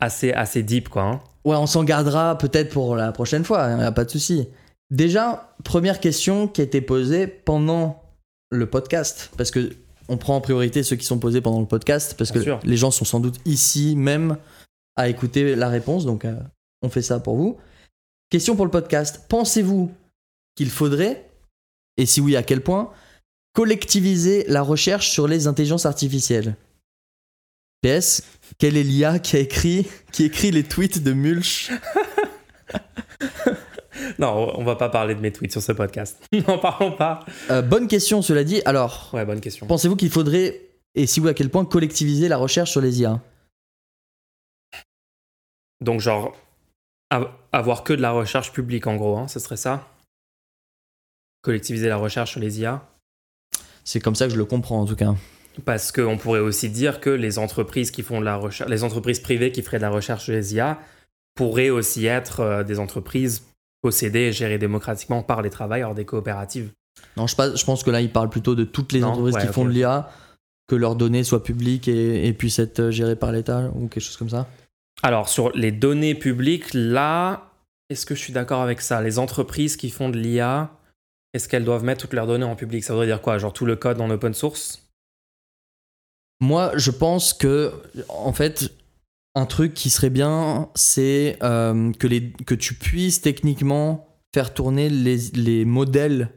assez, 0.00 0.32
assez 0.32 0.62
deep, 0.62 0.88
quoi. 0.88 1.02
hein. 1.02 1.22
Ouais, 1.44 1.56
on 1.56 1.66
s'en 1.66 1.84
gardera 1.84 2.38
peut-être 2.38 2.70
pour 2.72 2.96
la 2.96 3.12
prochaine 3.12 3.44
fois, 3.44 3.68
il 3.70 3.82
a 3.82 3.92
pas 3.92 4.04
de 4.04 4.10
souci. 4.10 4.48
Déjà, 4.90 5.54
première 5.64 6.00
question 6.00 6.48
qui 6.48 6.60
a 6.60 6.64
été 6.64 6.80
posée 6.80 7.26
pendant 7.26 8.02
le 8.50 8.68
podcast, 8.68 9.30
parce 9.36 9.50
que 9.50 9.74
on 10.08 10.18
prend 10.18 10.36
en 10.36 10.40
priorité 10.40 10.82
ceux 10.82 10.96
qui 10.96 11.06
sont 11.06 11.18
posés 11.18 11.40
pendant 11.40 11.60
le 11.60 11.66
podcast, 11.66 12.14
parce 12.16 12.30
Bien 12.32 12.40
que 12.40 12.44
sûr. 12.44 12.60
les 12.64 12.76
gens 12.76 12.90
sont 12.90 13.04
sans 13.04 13.20
doute 13.20 13.40
ici 13.46 13.96
même 13.96 14.36
à 14.96 15.08
écouter 15.08 15.56
la 15.56 15.68
réponse, 15.68 16.04
donc 16.06 16.24
euh, 16.24 16.34
on 16.82 16.88
fait 16.88 17.02
ça 17.02 17.20
pour 17.20 17.36
vous. 17.36 17.56
Question 18.30 18.56
pour 18.56 18.64
le 18.64 18.70
podcast. 18.70 19.22
Pensez-vous 19.28 19.90
qu'il 20.56 20.70
faudrait, 20.70 21.28
et 21.96 22.06
si 22.06 22.20
oui, 22.20 22.36
à 22.36 22.42
quel 22.42 22.60
point, 22.62 22.90
collectiviser 23.54 24.44
la 24.48 24.62
recherche 24.62 25.10
sur 25.10 25.28
les 25.28 25.46
intelligences 25.46 25.86
artificielles? 25.86 26.56
PS, 27.82 28.22
quelle 28.58 28.76
est 28.76 28.82
l'IA 28.82 29.18
qui 29.18 29.36
a 29.36 29.40
écrit, 29.40 29.86
qui 30.10 30.24
écrit 30.24 30.50
les 30.50 30.64
tweets 30.64 31.02
de 31.02 31.12
Mulch? 31.12 31.70
Non, 34.18 34.52
on 34.58 34.64
va 34.64 34.76
pas 34.76 34.88
parler 34.90 35.14
de 35.14 35.20
mes 35.20 35.32
tweets 35.32 35.52
sur 35.52 35.62
ce 35.62 35.72
podcast. 35.72 36.18
N'en 36.48 36.58
parlons 36.58 36.92
pas. 36.92 37.24
Euh, 37.50 37.62
Bonne 37.62 37.88
question, 37.88 38.22
cela 38.22 38.44
dit. 38.44 38.60
Alors, 38.64 39.10
Ouais, 39.12 39.24
bonne 39.24 39.40
question. 39.40 39.66
pensez-vous 39.66 39.96
qu'il 39.96 40.10
faudrait, 40.10 40.60
et 40.94 41.06
si 41.06 41.20
oui, 41.20 41.28
à 41.30 41.34
quel 41.34 41.48
point, 41.48 41.64
collectiviser 41.64 42.28
la 42.28 42.36
recherche 42.36 42.70
sur 42.72 42.80
les 42.80 43.00
IA 43.00 43.20
Donc, 45.80 46.00
genre, 46.00 46.36
av- 47.10 47.30
avoir 47.52 47.84
que 47.84 47.92
de 47.92 48.00
la 48.02 48.12
recherche 48.12 48.52
publique, 48.52 48.86
en 48.86 48.96
gros, 48.96 49.16
hein, 49.18 49.28
ce 49.28 49.38
serait 49.38 49.56
ça 49.56 49.88
Collectiviser 51.42 51.88
la 51.88 51.96
recherche 51.96 52.32
sur 52.32 52.40
les 52.40 52.60
IA 52.60 52.86
C'est 53.84 54.00
comme 54.00 54.14
ça 54.14 54.26
que 54.26 54.32
je 54.32 54.38
le 54.38 54.44
comprends, 54.46 54.80
en 54.80 54.86
tout 54.86 54.96
cas. 54.96 55.14
Parce 55.64 55.92
qu'on 55.92 56.16
pourrait 56.16 56.40
aussi 56.40 56.68
dire 56.70 57.00
que 57.00 57.10
les 57.10 57.38
entreprises 57.38 57.90
qui 57.90 58.02
font 58.02 58.18
de 58.18 58.24
la 58.24 58.36
recherche, 58.36 58.68
les 58.70 58.82
entreprises 58.82 59.20
privées 59.20 59.52
qui 59.52 59.62
feraient 59.62 59.76
de 59.76 59.82
la 59.82 59.90
recherche 59.90 60.24
sur 60.24 60.32
les 60.32 60.54
IA 60.54 60.80
pourraient 61.34 61.70
aussi 61.70 62.06
être 62.06 62.40
euh, 62.40 62.64
des 62.64 62.78
entreprises 62.78 63.44
possédées 63.82 64.20
et 64.20 64.32
gérées 64.32 64.58
démocratiquement 64.58 65.22
par 65.22 65.42
les 65.42 65.50
travailleurs 65.50 65.94
des 65.94 66.04
coopératives. 66.04 66.70
Non, 67.16 67.26
je, 67.26 67.36
pas- 67.36 67.54
je 67.54 67.64
pense 67.64 67.84
que 67.84 67.90
là, 67.90 68.00
il 68.00 68.10
parle 68.10 68.30
plutôt 68.30 68.54
de 68.54 68.64
toutes 68.64 68.92
les 68.92 69.00
Non, 69.00 69.08
entreprises 69.08 69.34
ouais, 69.36 69.46
qui 69.46 69.52
font 69.52 69.64
de 69.64 69.70
l'IA, 69.70 70.10
que 70.66 70.74
leurs 70.76 70.96
données 70.96 71.24
soient 71.24 71.42
publiques 71.42 71.88
et, 71.88 72.26
et 72.26 72.32
puissent 72.32 72.58
être 72.58 72.80
euh, 72.80 72.90
gérées 72.90 73.16
par 73.16 73.30
l'État 73.30 73.70
ou 73.74 73.86
quelque 73.88 74.02
chose 74.02 74.16
comme 74.16 74.30
ça. 74.30 74.48
Alors, 75.02 75.28
sur 75.28 75.50
les 75.52 75.72
données 75.72 76.14
publiques, 76.14 76.72
là, 76.72 77.50
est-ce 77.90 78.06
que 78.06 78.14
je 78.14 78.20
suis 78.20 78.32
d'accord 78.32 78.62
avec 78.62 78.80
ça? 78.80 79.02
Les 79.02 79.18
entreprises 79.18 79.76
qui 79.76 79.90
font 79.90 80.08
de 80.08 80.18
l'IA, 80.18 80.70
est-ce 81.34 81.48
qu'elles 81.48 81.64
doivent 81.64 81.84
mettre 81.84 82.02
toutes 82.02 82.14
leurs 82.14 82.26
données 82.26 82.44
en 82.44 82.56
public? 82.56 82.82
Ça 82.84 82.94
voudrait 82.94 83.06
dire 83.06 83.20
quoi? 83.20 83.38
Genre 83.38 83.52
tout 83.52 83.66
le 83.66 83.76
code 83.76 84.00
en 84.00 84.08
open 84.10 84.32
source? 84.34 84.88
Moi, 86.40 86.72
je 86.76 86.90
pense 86.90 87.32
que, 87.32 87.72
en 88.08 88.32
fait, 88.32 88.72
un 89.34 89.46
truc 89.46 89.74
qui 89.74 89.90
serait 89.90 90.10
bien, 90.10 90.70
c'est 90.74 91.38
euh, 91.42 91.92
que, 91.92 92.06
les, 92.06 92.32
que 92.32 92.54
tu 92.54 92.74
puisses 92.74 93.20
techniquement 93.20 94.08
faire 94.32 94.54
tourner 94.54 94.88
les, 94.88 95.16
les 95.34 95.64
modèles 95.64 96.30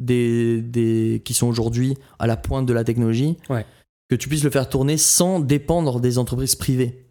des, 0.00 0.60
des, 0.60 1.22
qui 1.24 1.34
sont 1.34 1.46
aujourd'hui 1.46 1.96
à 2.18 2.26
la 2.26 2.36
pointe 2.36 2.66
de 2.66 2.72
la 2.72 2.84
technologie, 2.84 3.36
Ouais. 3.48 3.64
que 4.08 4.16
tu 4.16 4.28
puisses 4.28 4.44
le 4.44 4.50
faire 4.50 4.68
tourner 4.68 4.96
sans 4.98 5.40
dépendre 5.40 6.00
des 6.00 6.18
entreprises 6.18 6.56
privées. 6.56 7.03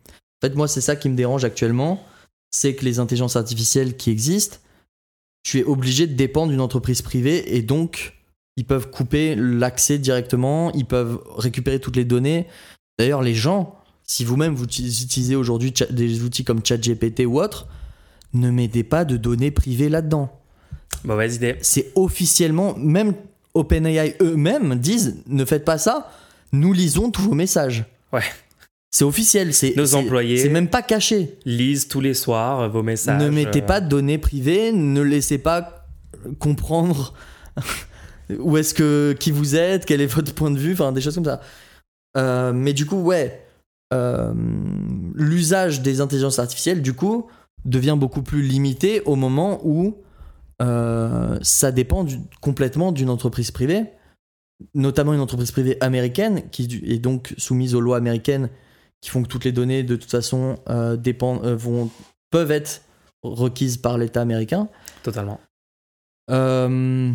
En 0.44 0.50
fait, 0.50 0.56
moi, 0.56 0.68
c'est 0.68 0.82
ça 0.82 0.98
qui 0.98 1.08
me 1.08 1.16
dérange 1.16 1.46
actuellement, 1.46 2.04
c'est 2.52 2.76
que 2.76 2.84
les 2.84 3.00
intelligences 3.00 3.38
artificielles 3.38 3.96
qui 3.96 4.12
existent, 4.12 4.58
tu 5.42 5.60
es 5.60 5.64
obligé 5.64 6.06
de 6.06 6.16
dépendre 6.16 6.52
d'une 6.52 6.60
entreprise 6.60 7.02
privée 7.02 7.56
et 7.56 7.62
donc 7.62 8.14
ils 8.58 8.66
peuvent 8.66 8.90
couper 8.90 9.36
l'accès 9.36 10.00
directement, 10.00 10.74
ils 10.74 10.86
peuvent 10.86 11.22
récupérer 11.38 11.80
toutes 11.80 11.96
les 11.96 12.04
données. 12.04 12.48
D'ailleurs, 13.00 13.22
les 13.22 13.34
gens, 13.34 13.80
si 14.04 14.26
vous-même 14.26 14.54
vous 14.54 14.66
utilisez 14.66 15.38
aujourd'hui 15.38 15.74
des 15.90 16.24
outils 16.24 16.44
comme 16.44 16.60
ChatGPT 16.64 17.22
ou 17.26 17.40
autre, 17.40 17.68
ne 18.34 18.52
mettez 18.52 18.84
pas 18.84 19.06
de 19.06 19.16
données 19.16 19.52
privées 19.52 19.88
là-dedans. 19.88 20.30
Mauvaise 21.06 21.36
idée. 21.36 21.56
C'est 21.62 21.94
officiellement, 21.96 22.76
même 22.78 23.14
OpenAI 23.54 24.18
eux-mêmes 24.22 24.76
disent 24.76 25.24
ne 25.26 25.46
faites 25.46 25.64
pas 25.64 25.78
ça, 25.78 26.12
nous 26.52 26.74
lisons 26.74 27.12
tous 27.12 27.22
vos 27.22 27.34
messages. 27.34 27.86
Ouais. 28.12 28.24
C'est 28.96 29.06
officiel, 29.06 29.56
c'est 29.56 29.76
Nos 29.76 29.96
employés- 29.96 30.38
C'est 30.38 30.50
même 30.50 30.70
pas 30.70 30.84
caché. 30.84 31.40
Lisent 31.46 31.88
tous 31.88 32.00
les 32.00 32.14
soirs 32.14 32.70
vos 32.70 32.84
messages. 32.84 33.20
Ne 33.22 33.30
mettez 33.32 33.64
euh, 33.64 33.66
pas 33.66 33.82
de 33.82 33.90
données 33.90 34.20
privées, 34.20 34.72
ne 34.72 35.02
laissez 35.02 35.40
pas 35.40 35.88
comprendre 36.38 37.16
où 38.40 38.56
est-ce 38.56 38.76
que 38.76 39.16
qui 39.20 39.32
vous 39.32 39.56
êtes, 39.56 39.86
quel 39.86 40.00
est 40.00 40.06
votre 40.06 40.34
point 40.36 40.52
de 40.52 40.60
vue, 40.60 40.74
enfin 40.74 40.92
des 40.92 41.02
choses 41.02 41.16
comme 41.16 41.26
ça. 41.26 41.42
Euh, 42.18 42.54
mais 42.54 42.74
du 42.74 42.86
coup, 42.86 42.98
ouais, 43.02 43.42
euh, 43.96 44.32
l'usage 45.16 45.82
des 45.82 46.00
intelligences 46.00 46.38
artificielles, 46.38 46.84
du 46.84 46.94
coup, 46.94 47.26
devient 47.66 47.96
beaucoup 47.98 48.22
plus 48.22 48.44
limité 48.44 49.02
au 49.06 49.16
moment 49.16 49.60
où 49.64 49.98
euh, 50.62 51.40
ça 51.42 51.72
dépend 51.72 52.04
du- 52.04 52.20
complètement 52.42 52.92
d'une 52.92 53.10
entreprise 53.10 53.50
privée, 53.50 53.86
notamment 54.76 55.14
une 55.16 55.20
entreprise 55.20 55.52
privée 55.52 55.78
américaine 55.82 56.44
qui 56.52 56.80
est 56.86 57.00
donc 57.00 57.34
soumise 57.40 57.74
aux 57.74 57.82
lois 57.82 57.98
américaines 57.98 58.50
qui 59.04 59.10
font 59.10 59.22
que 59.22 59.28
toutes 59.28 59.44
les 59.44 59.52
données 59.52 59.84
de 59.84 59.98
toute 59.98 60.10
façon 60.10 60.58
euh, 60.70 60.96
dépendent, 60.96 61.44
euh, 61.44 61.58
vont, 61.58 61.90
peuvent 62.32 62.52
être 62.52 62.82
requises 63.22 63.76
par 63.76 63.98
l'État 63.98 64.22
américain. 64.22 64.70
Totalement. 65.04 65.42
Euh, 66.32 67.12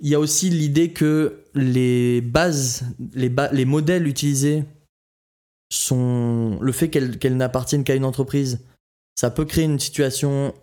Il 0.00 0.08
y 0.08 0.14
a 0.14 0.18
aussi 0.18 0.48
l'idée 0.48 0.92
que 0.92 1.44
les 1.54 2.22
bases, 2.22 2.84
les, 3.12 3.28
ba- 3.28 3.50
les 3.52 3.66
modèles 3.66 4.06
utilisés 4.06 4.64
sont. 5.70 6.58
Le 6.62 6.72
fait 6.72 6.88
qu'elles 6.88 7.18
qu'elles 7.18 7.36
n'appartiennent 7.36 7.84
qu'à 7.84 7.94
une 7.94 8.04
entreprise, 8.06 8.60
ça 9.14 9.30
peut 9.30 9.44
créer 9.44 9.64
une 9.64 9.78
situation 9.80 10.54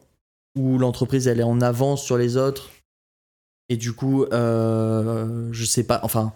où 0.57 0.79
l'entreprise 0.79 1.27
elle 1.27 1.39
est 1.39 1.43
en 1.43 1.61
avance 1.61 2.03
sur 2.03 2.17
les 2.17 2.35
autres. 2.35 2.71
Et 3.69 3.77
du 3.77 3.93
coup, 3.93 4.23
euh, 4.25 5.49
je 5.51 5.65
sais 5.65 5.83
pas, 5.83 5.99
enfin, 6.03 6.33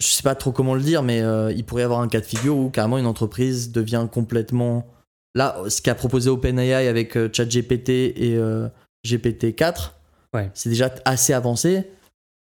je 0.00 0.06
sais 0.08 0.22
pas 0.22 0.34
trop 0.34 0.52
comment 0.52 0.74
le 0.74 0.82
dire, 0.82 1.02
mais 1.02 1.20
euh, 1.22 1.52
il 1.52 1.64
pourrait 1.64 1.82
y 1.82 1.84
avoir 1.84 2.00
un 2.00 2.08
cas 2.08 2.20
de 2.20 2.26
figure 2.26 2.56
où 2.56 2.68
carrément 2.70 2.98
une 2.98 3.06
entreprise 3.06 3.72
devient 3.72 4.06
complètement. 4.10 4.86
Là, 5.34 5.56
ce 5.68 5.80
qu'a 5.82 5.94
proposé 5.94 6.28
OpenAI 6.30 6.86
avec 6.88 7.16
euh, 7.16 7.28
ChatGPT 7.32 7.88
et 7.90 8.36
euh, 8.36 8.68
GPT-4, 9.06 9.90
Ouais. 10.34 10.50
c'est 10.54 10.68
déjà 10.68 10.94
assez 11.04 11.32
avancé. 11.32 11.84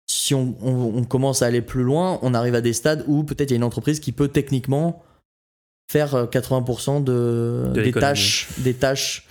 si 0.09 0.34
on, 0.34 0.55
on- 0.61 0.97
on 0.97 1.03
commence 1.03 1.41
à 1.41 1.47
aller 1.47 1.61
plus 1.61 1.84
loin, 1.84 2.18
on 2.22 2.34
arrive 2.34 2.55
à 2.55 2.61
des 2.61 2.73
stades 2.73 3.03
où 3.07 3.23
peut-être 3.23 3.49
il 3.51 3.53
y 3.53 3.55
a 3.55 3.57
une 3.57 3.64
entreprise 3.64 3.99
qui 3.99 4.11
peut 4.14 4.30
techniquement 4.30 5.03
faire 5.91 6.15
euh, 6.15 6.26
80% 6.27 7.03
de, 7.03 7.72
De 7.73 7.81
des 7.84 7.91
tâches, 7.91 8.47
des 8.59 8.73
tâches, 8.73 9.27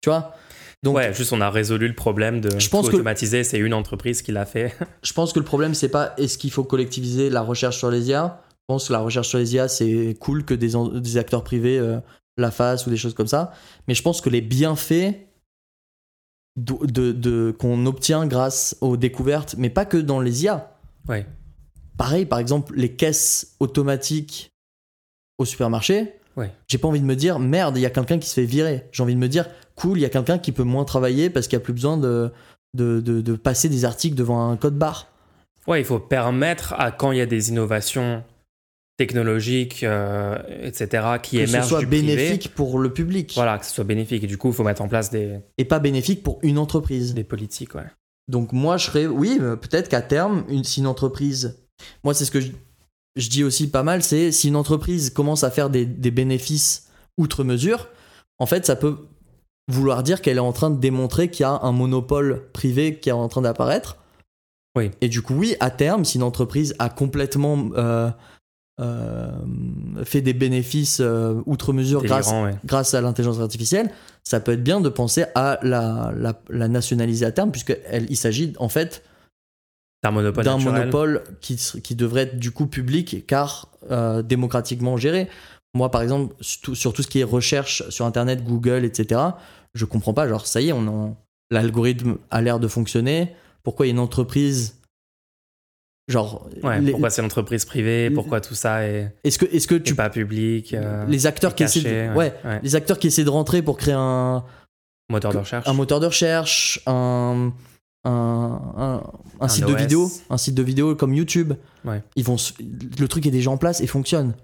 tu 0.00 0.10
vois? 0.10 0.34
Donc, 0.82 0.96
ouais, 0.96 1.14
juste 1.14 1.32
on 1.32 1.40
a 1.40 1.48
résolu 1.50 1.86
le 1.88 1.94
problème 1.94 2.40
de 2.40 2.58
Je 2.58 2.68
pense 2.68 2.86
tout 2.86 2.90
que- 2.92 2.96
automatiser, 2.96 3.44
c'est 3.44 3.58
une 3.58 3.74
entreprise 3.74 4.20
qui 4.22 4.32
l'a 4.32 4.44
fait. 4.46 4.74
je 5.02 5.12
pense 5.12 5.32
que 5.32 5.38
le 5.38 5.44
problème 5.44 5.74
c'est 5.74 5.88
pas 5.88 6.12
est-ce 6.18 6.36
qu'il 6.38 6.50
faut 6.50 6.64
collectiviser 6.64 7.30
la 7.30 7.40
recherche 7.42 7.78
sur 7.78 7.90
les 7.90 8.08
IA. 8.08 8.42
Je 8.50 8.64
pense 8.74 8.88
que 8.88 8.92
la 8.92 8.98
recherche 9.00 9.28
sur 9.28 9.38
les 9.38 9.54
IA 9.54 9.68
c'est 9.68 10.16
cool 10.18 10.44
que 10.44 10.54
des, 10.54 10.72
des 11.00 11.16
acteurs 11.18 11.44
privés 11.44 11.78
euh, 11.78 11.98
la 12.36 12.50
fassent 12.50 12.86
ou 12.86 12.90
des 12.90 12.96
choses 12.96 13.14
comme 13.14 13.28
ça. 13.28 13.52
Mais 13.86 13.94
je 13.94 14.02
pense 14.02 14.20
que 14.20 14.28
les 14.30 14.40
bienfaits 14.40 15.14
de, 16.56 16.74
de- 16.86 17.12
de- 17.12 17.54
qu'on 17.58 17.86
obtient 17.86 18.26
grâce 18.26 18.76
aux 18.80 18.96
découvertes, 18.96 19.54
mais 19.58 19.70
pas 19.70 19.84
que 19.84 19.96
dans 19.96 20.20
les 20.20 20.44
IA. 20.44 20.76
ouais. 21.08 21.26
Pareil, 21.98 22.24
par 22.24 22.38
exemple, 22.40 22.72
les 22.74 22.96
caisses 22.96 23.54
automatiques 23.60 24.50
au 25.38 25.44
supermarché. 25.44 26.14
Ouais. 26.36 26.50
J'ai 26.66 26.78
pas 26.78 26.88
envie 26.88 27.00
de 27.00 27.04
me 27.04 27.14
dire 27.14 27.38
merde, 27.38 27.76
il 27.76 27.82
y 27.82 27.86
a 27.86 27.90
quelqu'un 27.90 28.18
qui 28.18 28.28
se 28.28 28.34
fait 28.34 28.46
virer. 28.46 28.88
J'ai 28.92 29.02
envie 29.02 29.14
de 29.14 29.20
me 29.20 29.28
dire 29.28 29.46
cool, 29.82 29.98
il 29.98 30.02
y 30.02 30.04
a 30.04 30.08
quelqu'un 30.10 30.38
qui 30.38 30.52
peut 30.52 30.62
moins 30.64 30.84
travailler 30.84 31.28
parce 31.30 31.46
qu'il 31.48 31.56
n'y 31.58 31.62
a 31.62 31.64
plus 31.64 31.72
besoin 31.74 31.96
de, 31.96 32.30
de, 32.74 33.00
de- 33.00 33.20
de 33.20 33.34
passer 33.36 33.68
des 33.68 33.84
articles 33.84 34.14
devant 34.16 34.48
un 34.50 34.56
code 34.56 34.76
barre. 34.78 35.08
Ouais, 35.66 35.80
il 35.80 35.84
faut 35.84 35.98
permettre 36.00 36.72
à 36.78 36.90
quand 36.90 37.12
il 37.12 37.18
y 37.18 37.20
a 37.20 37.26
des 37.26 37.50
innovations 37.50 38.22
technologiques, 38.98 39.82
euh, 39.84 40.38
etc., 40.62 41.06
qui 41.22 41.38
que 41.38 41.46
ce 41.46 41.50
émergent 41.50 41.68
soit 41.68 41.80
du 41.80 41.86
privé, 41.86 42.14
bénéfique 42.16 42.54
pour 42.54 42.78
le 42.78 42.92
public 42.92 43.32
voilà, 43.34 43.58
que 43.58 43.66
ce 43.66 43.72
soit 43.72 43.84
bénéfique. 43.84 44.22
Et 44.22 44.26
du 44.26 44.38
coup, 44.38 44.48
il 44.48 44.54
faut 44.54 44.64
mettre 44.64 44.82
en 44.82 44.88
place 44.88 45.10
des, 45.10 45.38
et 45.58 45.64
pas 45.64 45.78
bénéfique 45.78 46.22
pour 46.22 46.38
une 46.42 46.58
entreprise. 46.58 47.14
des 47.14 47.24
politiques, 47.24 47.74
ouais. 47.74 47.86
Donc 48.28 48.52
moi 48.52 48.76
je 48.76 48.86
serais 48.86 49.06
oui, 49.06 49.38
euh, 49.40 49.56
peut-être 49.56 49.88
qu'à 49.88 50.02
terme 50.02 50.44
une, 50.48 50.62
si 50.62 50.78
une 50.80 50.86
entreprise 50.86 51.58
moi 52.04 52.14
c'est 52.14 52.24
ce 52.24 52.30
que 52.30 52.40
je, 52.40 52.52
je 53.16 53.28
dis 53.28 53.42
aussi 53.42 53.68
pas 53.68 53.82
mal, 53.82 54.02
c'est 54.04 54.30
si 54.30 54.46
une 54.48 54.54
entreprise 54.56 55.10
commence 55.10 55.42
à 55.42 55.50
faire 55.50 55.70
des, 55.70 55.84
des 55.86 56.12
bénéfices 56.12 56.88
outre 57.18 57.42
mesure, 57.42 57.88
en 58.38 58.46
fait 58.46 58.64
ça 58.64 58.76
peut 58.76 58.98
vouloir 59.68 60.02
dire 60.02 60.22
qu'elle 60.22 60.36
est 60.36 60.40
en 60.40 60.52
train 60.52 60.70
de 60.70 60.78
démontrer 60.78 61.30
qu'il 61.30 61.44
y 61.44 61.46
a 61.46 61.60
un 61.62 61.72
monopole 61.72 62.42
privé 62.52 62.98
qui 62.98 63.08
est 63.08 63.12
en 63.12 63.28
train 63.28 63.42
d'apparaître. 63.42 63.96
Oui. 64.76 64.90
Et 65.00 65.08
du 65.08 65.22
coup 65.22 65.34
oui, 65.34 65.54
à 65.60 65.70
terme, 65.70 66.04
si 66.04 66.16
une 66.16 66.22
entreprise 66.22 66.74
a 66.78 66.88
complètement 66.88 67.70
euh, 67.76 68.10
euh, 68.80 69.30
fait 70.04 70.22
des 70.22 70.32
bénéfices 70.32 71.00
euh, 71.00 71.40
outre 71.46 71.72
mesure 71.72 72.02
grâce, 72.02 72.32
ouais. 72.32 72.54
grâce 72.64 72.94
à 72.94 73.00
l'intelligence 73.00 73.40
artificielle, 73.40 73.90
ça 74.24 74.40
peut 74.40 74.52
être 74.52 74.64
bien 74.64 74.80
de 74.80 74.88
penser 74.88 75.24
à 75.34 75.58
la, 75.62 76.12
la, 76.16 76.40
la 76.48 76.68
nationaliser 76.68 77.26
à 77.26 77.32
terme, 77.32 77.50
puisqu'il 77.50 78.16
s'agit 78.16 78.54
en 78.58 78.68
fait 78.68 79.04
monopole 80.10 80.44
d'un 80.44 80.58
monopole 80.58 81.22
qui, 81.40 81.56
qui 81.56 81.94
devrait 81.94 82.22
être 82.22 82.38
du 82.38 82.50
coup 82.50 82.66
public, 82.66 83.24
car 83.26 83.68
démocratiquement 84.24 84.96
géré. 84.96 85.28
Moi, 85.74 85.90
par 85.90 86.02
exemple, 86.02 86.34
sur 86.40 86.92
tout, 86.92 87.02
ce 87.02 87.08
qui 87.08 87.20
est 87.20 87.24
recherche 87.24 87.88
sur 87.88 88.04
Internet, 88.04 88.44
Google, 88.44 88.84
etc., 88.84 89.20
je 89.74 89.84
comprends 89.86 90.12
pas. 90.14 90.28
Genre, 90.28 90.46
ça 90.46 90.60
y 90.60 90.68
est, 90.68 90.72
on 90.72 90.86
en- 90.86 91.16
l'algorithme 91.50 92.16
a 92.30 92.42
l'air 92.42 92.60
de 92.60 92.68
fonctionner. 92.68 93.32
Pourquoi 93.62 93.86
il 93.86 93.90
y 93.90 93.92
a 93.92 93.94
une 93.94 93.98
entreprise 93.98 94.76
Genre, 96.08 96.48
Ouais, 96.62 96.80
les- 96.80 96.90
pourquoi 96.90 97.10
c'est 97.10 97.22
une 97.22 97.26
entreprise 97.26 97.64
privée 97.64 98.10
Pourquoi 98.10 98.40
tout 98.40 98.54
ça 98.54 98.86
est, 98.86 99.14
est-ce 99.24 99.38
que, 99.38 99.46
est-ce 99.46 99.66
que 99.68 99.76
tu 99.76 99.94
pas 99.94 100.10
public 100.10 100.74
euh, 100.74 101.06
les 101.06 101.26
acteurs 101.26 101.54
qui 101.54 101.62
essaient 101.62 101.80
de, 102.10 102.14
ouais, 102.14 102.34
les 102.62 102.74
acteurs 102.74 102.98
qui 102.98 103.06
essaient 103.06 103.24
de 103.24 103.30
rentrer 103.30 103.62
pour 103.62 103.76
créer 103.78 103.94
un, 103.96 104.44
Moteur 105.08 105.32
de 105.32 105.38
recherche. 105.38 105.68
un 105.68 105.72
moteur 105.74 106.00
de 106.00 106.06
recherche, 106.06 106.80
un, 106.86 107.52
un, 108.04 108.10
un, 108.76 109.02
un 109.40 109.48
site 109.48 109.64
de 109.66 109.74
vidéo, 109.74 110.10
un 110.28 110.38
site 110.38 110.54
de 110.54 110.62
vidéo 110.62 110.96
comme 110.96 111.14
YouTube. 111.14 111.52
Ouais. 111.84 112.02
Ils 112.16 112.24
vont, 112.24 112.36
le 112.98 113.08
truc 113.08 113.24
est 113.26 113.30
déjà 113.30 113.50
en 113.50 113.56
place 113.56 113.80
et 113.80 113.86
fonctionne. 113.86 114.34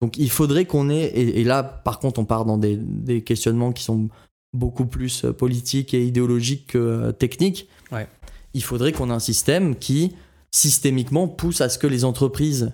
Donc 0.00 0.16
il 0.16 0.30
faudrait 0.30 0.64
qu'on 0.64 0.90
ait, 0.90 1.04
et, 1.06 1.40
et 1.40 1.44
là 1.44 1.62
par 1.62 1.98
contre 1.98 2.20
on 2.20 2.24
part 2.24 2.44
dans 2.44 2.58
des, 2.58 2.76
des 2.76 3.22
questionnements 3.22 3.72
qui 3.72 3.82
sont 3.82 4.08
beaucoup 4.52 4.86
plus 4.86 5.24
euh, 5.24 5.32
politiques 5.32 5.92
et 5.94 6.06
idéologiques 6.06 6.68
que 6.68 6.78
euh, 6.78 7.12
techniques. 7.12 7.68
Ouais. 7.92 8.06
Il 8.54 8.62
faudrait 8.62 8.92
qu'on 8.92 9.10
ait 9.10 9.14
un 9.14 9.18
système 9.18 9.76
qui 9.76 10.14
systémiquement 10.54 11.28
pousse 11.28 11.60
à 11.60 11.68
ce 11.68 11.78
que 11.78 11.86
les 11.86 12.04
entreprises 12.04 12.72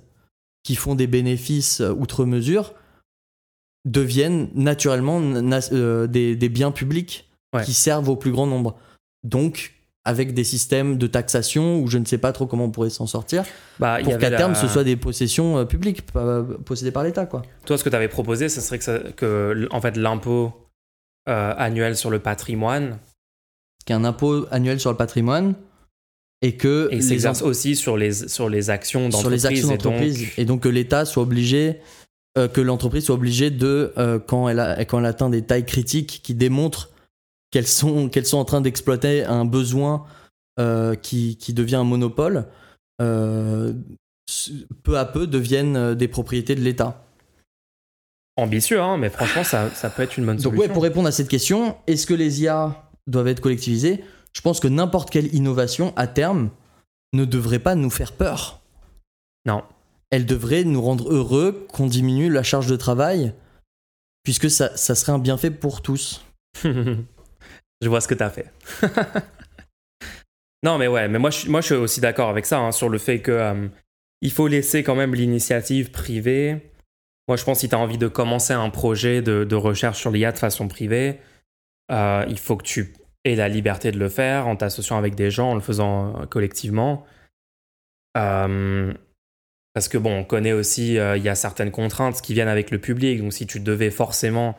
qui 0.63 0.77
font 0.77 0.95
des 0.95 1.07
bénéfices 1.07 1.81
euh, 1.81 1.93
outre 1.93 2.25
mesure 2.25 2.75
deviennent 3.85 4.49
naturellement 4.55 5.21
na- 5.21 5.61
euh, 5.73 6.07
des, 6.07 6.37
des 6.37 6.49
biens 6.49 6.71
publics 6.73 7.29
Ouais. 7.55 7.65
qui 7.65 7.73
servent 7.73 8.09
au 8.09 8.17
plus 8.17 8.33
grand 8.33 8.49
nombre. 8.49 8.77
Donc, 9.23 9.75
avec 10.07 10.35
des 10.35 10.45
systèmes 10.45 10.99
de 10.99 11.07
taxation, 11.07 11.81
où 11.81 11.87
je 11.89 11.97
ne 11.99 12.05
sais 12.05 12.19
pas 12.19 12.33
trop 12.33 12.47
comment 12.47 12.65
on 12.67 12.71
pourrait 12.71 12.91
s'en 12.91 13.07
sortir, 13.07 13.45
Bah, 13.79 13.99
pour 14.05 14.19
qu'à 14.19 14.31
terme 14.31 14.55
ce 14.55 14.69
soit 14.69 14.85
des 14.85 14.97
possessions 14.97 15.59
euh, 15.59 15.65
publiques, 15.65 16.03
euh, 16.17 16.43
possédées 16.65 16.91
par 16.91 17.05
l'État. 17.05 17.25
quoi. 17.27 17.43
Toi, 17.65 17.79
ce 17.79 17.85
que 17.85 17.89
tu 17.89 17.97
avais 17.97 18.09
proposé, 18.09 18.49
ce 18.51 18.61
serait 18.61 18.79
que, 18.79 18.85
ça- 18.85 18.99
que 19.17 19.53
l- 19.57 19.69
en 19.71 19.81
fait, 19.81 19.97
l'impôt 19.97 20.53
euh, 21.29 21.55
annuel 21.57 21.97
sur 21.97 22.11
le 22.11 22.19
patrimoine, 22.19 22.99
Qu'il 23.87 23.95
y 23.97 23.99
ait 23.99 24.03
un 24.03 24.05
impôt 24.05 24.45
annuel 24.51 24.79
sur 24.79 24.91
le 24.91 24.97
patrimoine 24.99 25.55
et 26.43 26.57
que 26.57 26.89
et 26.91 27.01
s'exerce 27.01 27.41
aussi 27.41 27.75
sur 27.77 27.97
les, 27.97 28.13
sur 28.29 28.51
les 28.51 28.69
actions 28.69 29.11
sur 29.11 29.23
d'entreprise. 29.23 29.43
les 29.45 29.47
actions 29.47 29.69
et 29.69 29.79
donc- 29.79 29.83
d'entreprise. 29.85 30.29
Et 30.37 30.45
donc 30.45 30.61
que 30.63 30.69
l'État 30.69 31.07
soit 31.07 31.23
obligé, 31.23 31.81
euh, 32.37 32.47
que 32.49 32.61
l'entreprise 32.61 33.05
soit 33.07 33.15
obligée 33.15 33.51
de, 33.51 33.93
quand, 34.27 34.51
elle 34.51 34.61
a, 34.61 34.85
quand 34.85 34.99
elle 34.99 35.07
atteint 35.07 35.31
des 35.31 35.41
tailles 35.43 35.65
critiques 35.65 36.21
qui 36.23 36.35
démontrent 36.35 36.91
qu'elles 37.55 37.69
sont, 37.69 38.09
qu'elles 38.09 38.27
sont 38.27 38.39
en 38.39 38.45
train 38.45 38.61
d'exploiter 38.61 39.23
un 39.23 39.45
besoin 39.45 40.05
euh, 40.59 40.97
qui, 40.97 41.37
qui 41.37 41.55
devient 41.55 41.77
un 41.77 41.85
monopole, 41.85 42.49
euh, 43.01 43.73
peu 44.83 44.99
à 44.99 45.05
peu 45.05 45.29
deviennent 45.29 45.77
euh, 45.77 45.95
des 45.95 46.09
propriétés 46.09 46.57
de 46.57 46.63
l'État. 46.63 47.07
ambitieux, 48.37 48.81
hein, 48.81 48.97
mais 48.97 49.09
franchement, 49.09 49.45
ça, 49.45 49.71
ça 49.71 49.89
peut 49.89 50.03
être 50.03 50.19
une 50.19 50.27
bonne 50.27 50.35
Donc 50.35 50.43
solution. 50.43 50.63
ouais, 50.63 50.69
pour 50.69 50.83
répondre 50.83 51.07
à 51.07 51.13
cette 51.13 51.29
question, 51.29 51.77
est-ce 51.87 52.09
que 52.09 52.15
les 52.15 52.43
IA 52.43 52.91
doivent 53.07 53.29
être 53.29 53.41
collectivisées? 53.41 54.03
Je 54.37 54.41
pense 54.41 54.59
que 54.59 54.67
n'importe 54.67 55.11
quelle 55.11 55.33
innovation, 55.33 55.93
à 55.95 56.09
terme, 56.09 56.51
ne 57.13 57.25
devrait 57.25 57.61
pas 57.61 57.77
nous 57.77 57.91
faire 57.91 58.11
peur. 58.11 58.63
Non. 59.47 59.63
Elle 60.11 60.27
devrait 60.27 60.65
nous 60.65 60.83
rendre 60.83 61.09
heureux 61.09 61.69
qu'on 61.73 61.87
diminue 61.87 62.31
la 62.31 62.43
charge 62.43 62.67
de 62.67 62.75
travail, 62.75 63.33
puisque 64.25 64.51
ça, 64.51 64.77
ça 64.77 64.97
serait 64.97 65.13
un 65.13 65.21
bienfait 65.21 65.53
pour 65.53 65.83
tous. 65.83 66.25
je 67.81 67.89
vois 67.89 68.01
ce 68.01 68.09
que 68.09 68.15
tu 68.15 68.23
as 68.23 68.31
fait. 68.31 68.51
non, 70.63 70.79
mais 70.79 70.89
ouais, 70.89 71.09
mais 71.09 71.19
moi, 71.19 71.31
je, 71.31 71.49
moi, 71.49 71.61
je 71.61 71.67
suis 71.67 71.75
aussi 71.75 72.01
d'accord 72.01 72.29
avec 72.29 72.47
ça, 72.47 72.59
hein, 72.59 72.73
sur 72.73 72.89
le 72.89 72.99
fait 72.99 73.21
que 73.21 73.31
euh, 73.31 73.69
il 74.21 74.31
faut 74.31 74.49
laisser 74.49 74.83
quand 74.83 74.95
même 74.95 75.15
l'initiative 75.15 75.91
privée. 75.91 76.71
Moi, 77.29 77.37
je 77.37 77.45
pense 77.45 77.59
que 77.59 77.61
si 77.61 77.69
tu 77.69 77.75
as 77.75 77.79
envie 77.79 77.99
de 77.99 78.09
commencer 78.09 78.53
un 78.53 78.71
projet 78.71 79.23
de, 79.23 79.55
recherche 79.55 79.99
sur 79.99 80.11
l'IA 80.11 80.33
de 80.33 80.39
façon 80.39 80.69
privée, 80.69 81.21
euh, 81.91 82.25
il 82.29 82.39
faut 82.39 82.57
que 82.57 82.65
tu 82.65 82.95
aies 83.25 83.37
la 83.37 83.49
liberté 83.49 83.93
de 83.93 83.99
le 83.99 84.09
faire 84.09 84.47
en 84.47 84.57
t'associant 84.57 84.99
avec 84.99 85.15
des 85.15 85.31
gens, 85.31 85.51
en 85.51 85.55
le 85.55 85.61
faisant 85.61 86.21
euh, 86.21 86.27
collectivement. 86.27 87.05
Parce 88.15 89.89
que 89.89 89.99
bon, 89.99 90.19
on 90.19 90.25
connaît 90.25 90.53
aussi, 90.53 90.95
il 90.95 91.23
y 91.23 91.29
a 91.29 91.35
certaines 91.35 91.73
contraintes 91.73 92.23
qui 92.23 92.33
viennent 92.33 92.47
avec 92.47 92.71
le 92.71 92.79
public. 92.79 93.21
Donc, 93.21 93.33
si 93.33 93.45
tu 93.45 93.59
devais 93.59 93.91
forcément 93.91 94.57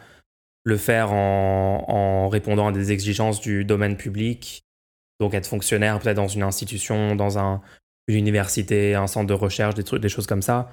le 0.66 0.78
faire 0.78 1.14
en, 1.14 1.86
en 1.88 2.28
répondant 2.28 2.68
à 2.68 2.72
des 2.74 2.92
exigences 2.92 3.40
du 3.40 3.64
domaine 3.66 3.96
public, 3.98 4.64
donc 5.22 5.34
être 5.34 5.48
fonctionnaire 5.48 6.00
peut-être 6.00 6.18
dans 6.18 6.28
une 6.28 6.44
institution, 6.44 7.16
dans 7.16 7.38
un, 7.40 7.62
une 8.08 8.18
université, 8.18 8.96
un 8.96 9.08
centre 9.08 9.28
de 9.28 9.34
recherche, 9.34 9.76
des 9.76 9.84
trucs, 9.84 10.02
des 10.02 10.10
choses 10.10 10.28
comme 10.28 10.42
ça. 10.42 10.70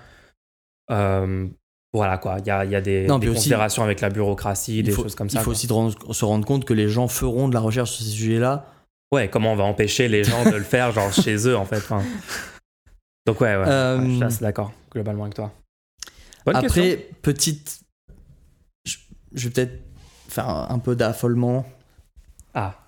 Euh, 0.91 1.47
voilà 1.93 2.17
quoi, 2.17 2.39
il 2.41 2.47
y 2.47 2.51
a, 2.51 2.65
il 2.65 2.71
y 2.71 2.75
a 2.75 2.81
des, 2.81 3.07
Non, 3.07 3.19
des 3.19 3.27
puis 3.27 3.29
aussi, 3.31 3.39
considérations 3.41 3.83
avec 3.85 4.01
la 4.01 4.09
bureaucratie, 4.09 4.79
Il 4.79 4.85
des 4.85 4.93
faut, 4.93 5.03
choses 5.03 5.15
comme 5.15 5.27
il 5.27 5.31
ça. 5.33 5.41
faut 5.41 5.45
quoi. 5.45 5.53
aussi 5.53 5.67
rendre- 5.67 6.15
se 6.15 6.25
rendre 6.25 6.47
compte 6.47 6.65
que 6.65 6.73
les 6.73 6.89
gens 6.89 7.07
feront 7.07 7.49
de 7.49 7.55
la 7.55 7.61
recherche 7.61 7.91
sur 7.91 8.05
ces 8.05 8.11
sujets-là. 8.13 8.67
Ouais, 9.13 9.29
comment 9.29 9.53
on 9.53 9.57
va 9.57 9.65
empêcher 9.65 10.09
les 10.09 10.25
gens 10.25 10.43
de 10.45 10.57
le 10.57 10.63
faire, 10.63 10.91
genre 10.93 11.13
chez 11.13 11.37
eux 11.47 11.57
en 11.57 11.67
fait. 11.67 11.77
enfin. 11.77 12.03
Donc 13.27 13.43
ouais, 13.43 13.55
ouais, 13.57 13.65
Euh, 13.67 13.99
ouais, 13.99 14.09
je 14.09 14.15
suis 14.15 14.25
assez 14.25 14.41
d'accord 14.43 14.73
globalement 14.91 15.25
avec 15.25 15.35
toi. 15.35 15.53
Bonne 16.47 16.57
Après, 16.57 16.69
question. 16.69 17.07
petite... 17.21 17.82
Je, 19.35 19.49
vais 19.49 19.53
peut-être 19.53 19.83
faire 20.29 20.49
un, 20.49 20.69
un 20.71 20.79
peu 20.79 20.97
d'affolement. 20.97 21.65
Ah, 22.55 22.79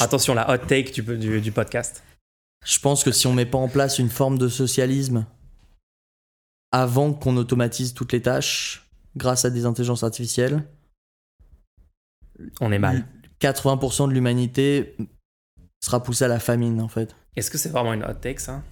attention 0.00 0.34
la 0.34 0.50
hot 0.52 0.58
take 0.66 0.92
du, 0.92 1.02
du, 1.16 1.40
du 1.40 1.52
podcast. 1.52 2.02
Je 2.64 2.78
pense 2.80 3.04
que 3.04 3.12
si 3.12 3.26
on 3.26 3.32
met 3.32 3.46
pas 3.46 3.58
en 3.58 3.68
place 3.68 3.98
une 3.98 4.10
forme 4.10 4.38
de 4.38 4.48
socialisme 4.48 5.26
avant 6.72 7.12
qu'on 7.12 7.36
automatise 7.36 7.94
toutes 7.94 8.12
les 8.12 8.22
tâches 8.22 8.90
grâce 9.16 9.44
à 9.44 9.50
des 9.50 9.64
intelligences 9.66 10.02
artificielles, 10.02 10.64
On 12.60 12.72
est 12.72 12.78
mal. 12.78 13.06
80% 13.40 14.08
de 14.08 14.12
l'humanité 14.12 14.96
sera 15.82 16.02
poussée 16.02 16.24
à 16.24 16.28
la 16.28 16.40
famine 16.40 16.80
en 16.80 16.88
fait. 16.88 17.14
Est-ce 17.36 17.50
que 17.50 17.58
c'est 17.58 17.68
vraiment 17.68 17.92
une 17.94 18.02
hot 18.04 18.14
take 18.14 18.40
ça? 18.40 18.62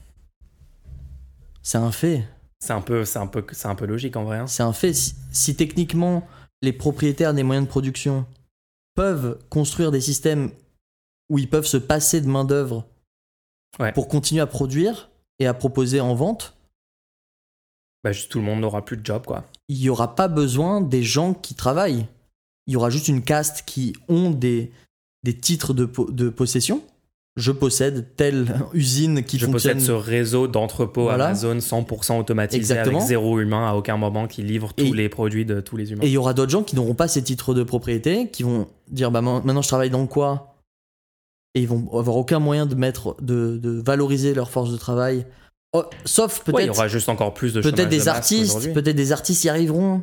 C'est 1.62 1.78
un 1.78 1.92
fait. 1.92 2.26
C'est 2.60 2.72
un 2.72 2.80
peu, 2.80 3.04
c'est 3.04 3.18
un 3.18 3.26
peu, 3.26 3.44
c'est 3.52 3.68
un 3.68 3.74
peu 3.74 3.86
logique 3.86 4.16
en 4.16 4.24
vrai. 4.24 4.38
hein. 4.38 4.46
C'est 4.46 4.62
un 4.62 4.72
fait. 4.72 4.92
Si, 4.92 5.14
si 5.32 5.54
techniquement 5.56 6.26
les 6.64 6.72
propriétaires 6.72 7.34
des 7.34 7.42
moyens 7.42 7.66
de 7.66 7.70
production 7.70 8.26
peuvent 8.94 9.38
construire 9.50 9.90
des 9.90 10.00
systèmes 10.00 10.50
où 11.30 11.38
ils 11.38 11.48
peuvent 11.48 11.66
se 11.66 11.76
passer 11.76 12.20
de 12.20 12.26
main 12.28 12.44
d'œuvre 12.44 12.86
Ouais. 13.80 13.92
pour 13.92 14.06
continuer 14.08 14.40
à 14.40 14.46
produire 14.46 15.10
et 15.40 15.46
à 15.48 15.54
proposer 15.54 16.00
en 16.00 16.14
vente, 16.14 16.54
Bah, 18.04 18.12
juste 18.12 18.30
tout 18.30 18.38
le 18.38 18.44
monde 18.44 18.60
n'aura 18.60 18.84
plus 18.84 18.96
de 18.96 19.04
job, 19.04 19.24
quoi. 19.26 19.44
il 19.68 19.78
n'y 19.80 19.88
aura 19.88 20.14
pas 20.14 20.28
besoin 20.28 20.80
des 20.80 21.02
gens 21.02 21.34
qui 21.34 21.54
travaillent. 21.54 22.06
Il 22.66 22.74
y 22.74 22.76
aura 22.76 22.88
juste 22.90 23.08
une 23.08 23.22
caste 23.22 23.64
qui 23.66 23.94
ont 24.08 24.30
des, 24.30 24.70
des 25.24 25.36
titres 25.36 25.74
de, 25.74 25.86
po- 25.86 26.10
de 26.10 26.28
possession. 26.28 26.82
Je 27.36 27.50
possède 27.50 28.14
telle 28.16 28.46
usine 28.74 29.24
qui 29.24 29.38
Je 29.38 29.46
fonctionne. 29.46 29.74
possède 29.74 29.86
ce 29.86 29.90
réseau 29.92 30.46
d'entrepôts 30.46 31.04
Voilà. 31.04 31.26
Amazon 31.26 31.56
100% 31.58 32.18
automatisé 32.20 32.58
Exactement. 32.60 32.98
avec 32.98 33.08
zéro 33.08 33.40
humain 33.40 33.68
à 33.68 33.74
aucun 33.74 33.96
moment 33.96 34.28
qui 34.28 34.42
livre 34.42 34.72
tous 34.72 34.84
Et- 34.84 34.92
les 34.92 35.08
produits 35.08 35.44
de 35.44 35.60
tous 35.60 35.76
les 35.76 35.90
humains. 35.90 36.02
Et 36.04 36.06
il 36.06 36.12
y 36.12 36.16
aura 36.16 36.32
d'autres 36.32 36.52
gens 36.52 36.62
qui 36.62 36.76
n'auront 36.76 36.94
pas 36.94 37.08
ces 37.08 37.22
titres 37.24 37.52
de 37.52 37.64
propriété, 37.64 38.28
qui 38.30 38.44
vont 38.44 38.68
dire 38.88 39.10
bah 39.10 39.20
maintenant 39.20 39.62
je 39.62 39.68
travaille 39.68 39.90
dans 39.90 40.06
quoi? 40.06 40.54
Et 41.56 41.60
ils 41.62 41.68
vont 41.68 41.88
avoir 41.98 42.16
aucun 42.16 42.38
moyen 42.38 42.66
de 42.66 42.74
mettre, 42.76 43.16
de, 43.20 43.56
de 43.58 43.70
valoriser 43.84 44.32
leur 44.34 44.50
force 44.50 44.70
de 44.70 44.76
travail. 44.76 45.26
Oh, 45.72 45.82
sauf 46.04 46.38
Ouais, 46.38 46.44
il 46.46 46.50
y 46.50 46.66
peut-être 46.66 46.70
aura 46.78 46.86
juste 46.88 47.08
encore 47.08 47.34
plus 47.34 47.52
de 47.52 47.60
peut-être 47.60 47.86
de 47.86 47.96
des 47.96 48.06
artistes, 48.06 48.72
peut-être 48.72 48.94
des 48.94 49.10
artistes 49.10 49.42
y 49.42 49.48
arriveront. 49.48 50.02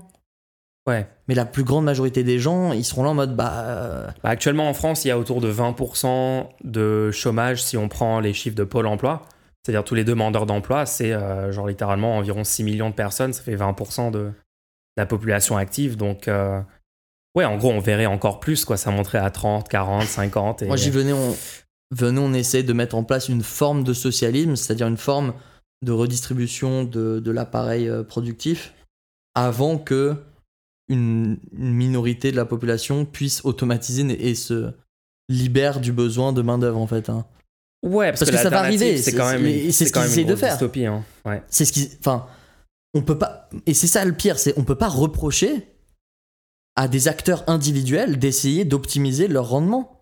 Ouais. 0.88 1.08
Mais 1.28 1.36
la 1.36 1.45
plus 1.45 1.64
grande 1.64 1.86
majorité 1.86 2.24
des 2.24 2.40
gens, 2.40 2.74
ils 2.74 2.84
seront 2.84 3.03
là 3.03 3.12
en 3.12 3.14
mode 3.14 3.36
bah 3.36 3.66
euh, 3.66 4.08
Bah, 4.24 4.30
actuellement 4.30 4.68
en 4.68 4.74
France, 4.74 5.06
il 5.06 5.10
y 5.10 5.12
a 5.12 5.20
autour 5.20 5.41
de 5.41 5.52
20% 5.52 6.48
de 6.64 7.12
chômage 7.12 7.64
si 7.64 7.78
on 7.78 7.88
prend 7.88 8.20
les 8.20 8.34
chiffres 8.34 8.56
de 8.56 8.64
Pôle 8.64 8.88
emploi. 8.88 9.24
C'est-à-dire 9.64 9.84
tous 9.84 9.94
les 9.94 10.03
demandeurs 10.03 10.48
d'emploi, 10.48 10.88
c'est 10.88 11.14
euh, 11.14 11.52
genre 11.52 11.68
littéralement 11.68 12.18
environ 12.18 12.44
6 12.44 12.64
millions 12.64 12.90
de 12.90 12.95
personnes, 12.95 13.32
ça 13.32 13.44
fait 13.44 13.56
20% 13.56 14.10
de 14.10 14.32
la 14.98 15.06
population 15.06 15.56
active. 15.56 15.98
Donc, 15.98 16.28
euh, 16.28 16.60
ouais, 17.36 17.45
en 17.45 17.58
gros, 17.58 17.70
on 17.70 17.80
verrait 17.80 18.08
encore 18.08 18.40
plus, 18.40 18.66
quoi. 18.66 18.76
Ça 18.76 18.90
monterait 18.90 19.20
à 19.20 19.30
30, 19.30 19.70
40, 19.70 20.03
50. 20.03 20.64
Et... 20.64 20.66
Moi, 20.66 20.78
j'y 20.78 20.90
venais, 20.90 21.14
on, 21.14 21.36
venez, 21.91 22.20
on 22.20 22.34
essaie 22.34 22.64
de 22.64 22.74
mettre 22.74 22.95
en 22.95 23.03
place 23.03 23.30
une 23.30 23.44
forme 23.44 23.84
de 23.84 23.94
socialisme, 23.94 24.56
c'est-à-dire 24.56 24.88
une 24.88 24.98
forme 24.98 25.36
de 25.84 25.91
redistribution 25.91 26.84
de, 26.84 27.20
de 27.20 27.32
l'appareil 27.32 27.91
productif 28.08 28.74
avant 29.36 29.78
que 29.78 30.16
une, 30.91 31.38
une 31.57 31.73
minorité 31.73 32.31
de 32.31 32.35
la 32.35 32.45
population 32.45 33.05
puisse 33.05 33.41
automatiser 33.45 34.03
et, 34.30 34.35
se 34.35 34.72
libère 35.30 35.80
du 35.80 35.91
besoin 35.91 36.34
de 36.34 36.41
main-d'œuvre, 36.41 36.80
en 36.80 36.88
fait. 36.88 37.09
hein. 37.09 37.26
Ouais, 37.84 38.09
parce, 38.09 38.19
Parce 38.19 38.31
que 38.31 38.38
ça 38.38 38.49
va 38.49 38.59
arriver, 38.59 38.97
C'est 38.97 39.13
quand 39.13 39.31
même, 39.31 39.43
c'est- 39.72 39.85
ce 39.85 39.91
qu'ils 39.93 40.03
essayent 40.03 40.26
de 40.26 40.35
faire. 40.35 40.51
dystopie, 40.51 40.85
hein. 40.85 41.03
Ouais. 41.26 41.41
C'est 41.47 41.65
ce 41.65 41.72
qui. 41.73 41.89
Enfin, 41.99 42.27
on 42.93 43.01
peut 43.01 43.18
pas. 43.18 43.49
Et 43.65 43.73
c'est 43.73 43.88
ça 43.88 44.05
le 44.05 44.13
pire, 44.13 44.38
c'est 44.38 44.53
on 44.57 44.63
peut 44.63 44.77
pas 44.77 44.88
reprocher 44.89 45.68
à 46.76 46.88
des 46.88 47.07
acteurs 47.07 47.43
individuels 47.49 48.19
d'essayer 48.19 48.65
d'optimiser 48.65 49.27
leur 49.27 49.49
rendement. 49.49 50.01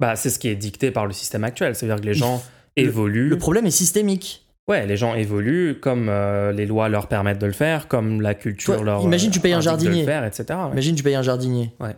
Bah, 0.00 0.16
c'est 0.16 0.30
ce 0.30 0.38
qui 0.38 0.48
est 0.48 0.56
dicté 0.56 0.90
par 0.90 1.06
le 1.06 1.12
système 1.12 1.44
actuel. 1.44 1.74
C'est-à-dire 1.74 2.00
que 2.00 2.06
les 2.06 2.14
gens 2.14 2.42
Le- 2.76 2.84
évoluent. 2.84 3.28
Le 3.28 3.38
problème 3.38 3.66
est 3.66 3.70
systémique. 3.70 4.47
Ouais, 4.68 4.86
les 4.86 4.96
gens 4.98 5.14
évoluent 5.14 5.80
comme 5.80 6.08
euh, 6.10 6.52
les 6.52 6.66
lois 6.66 6.88
leur 6.90 7.06
permettent 7.08 7.38
de 7.40 7.46
le 7.46 7.52
faire, 7.52 7.88
comme 7.88 8.20
la 8.20 8.34
culture 8.34 8.74
Toi, 8.76 8.84
leur. 8.84 9.02
imagine, 9.02 9.30
tu 9.30 9.40
payes 9.40 9.54
un 9.54 9.56
le 9.56 9.62
jardinier. 9.62 10.04
faire, 10.04 10.24
etc. 10.24 10.44
ouais. 10.50 10.72
Imagine, 10.72 10.94
tu 10.94 11.02
payes 11.02 11.14
un 11.14 11.22
jardinier. 11.22 11.72
Ouais. 11.80 11.94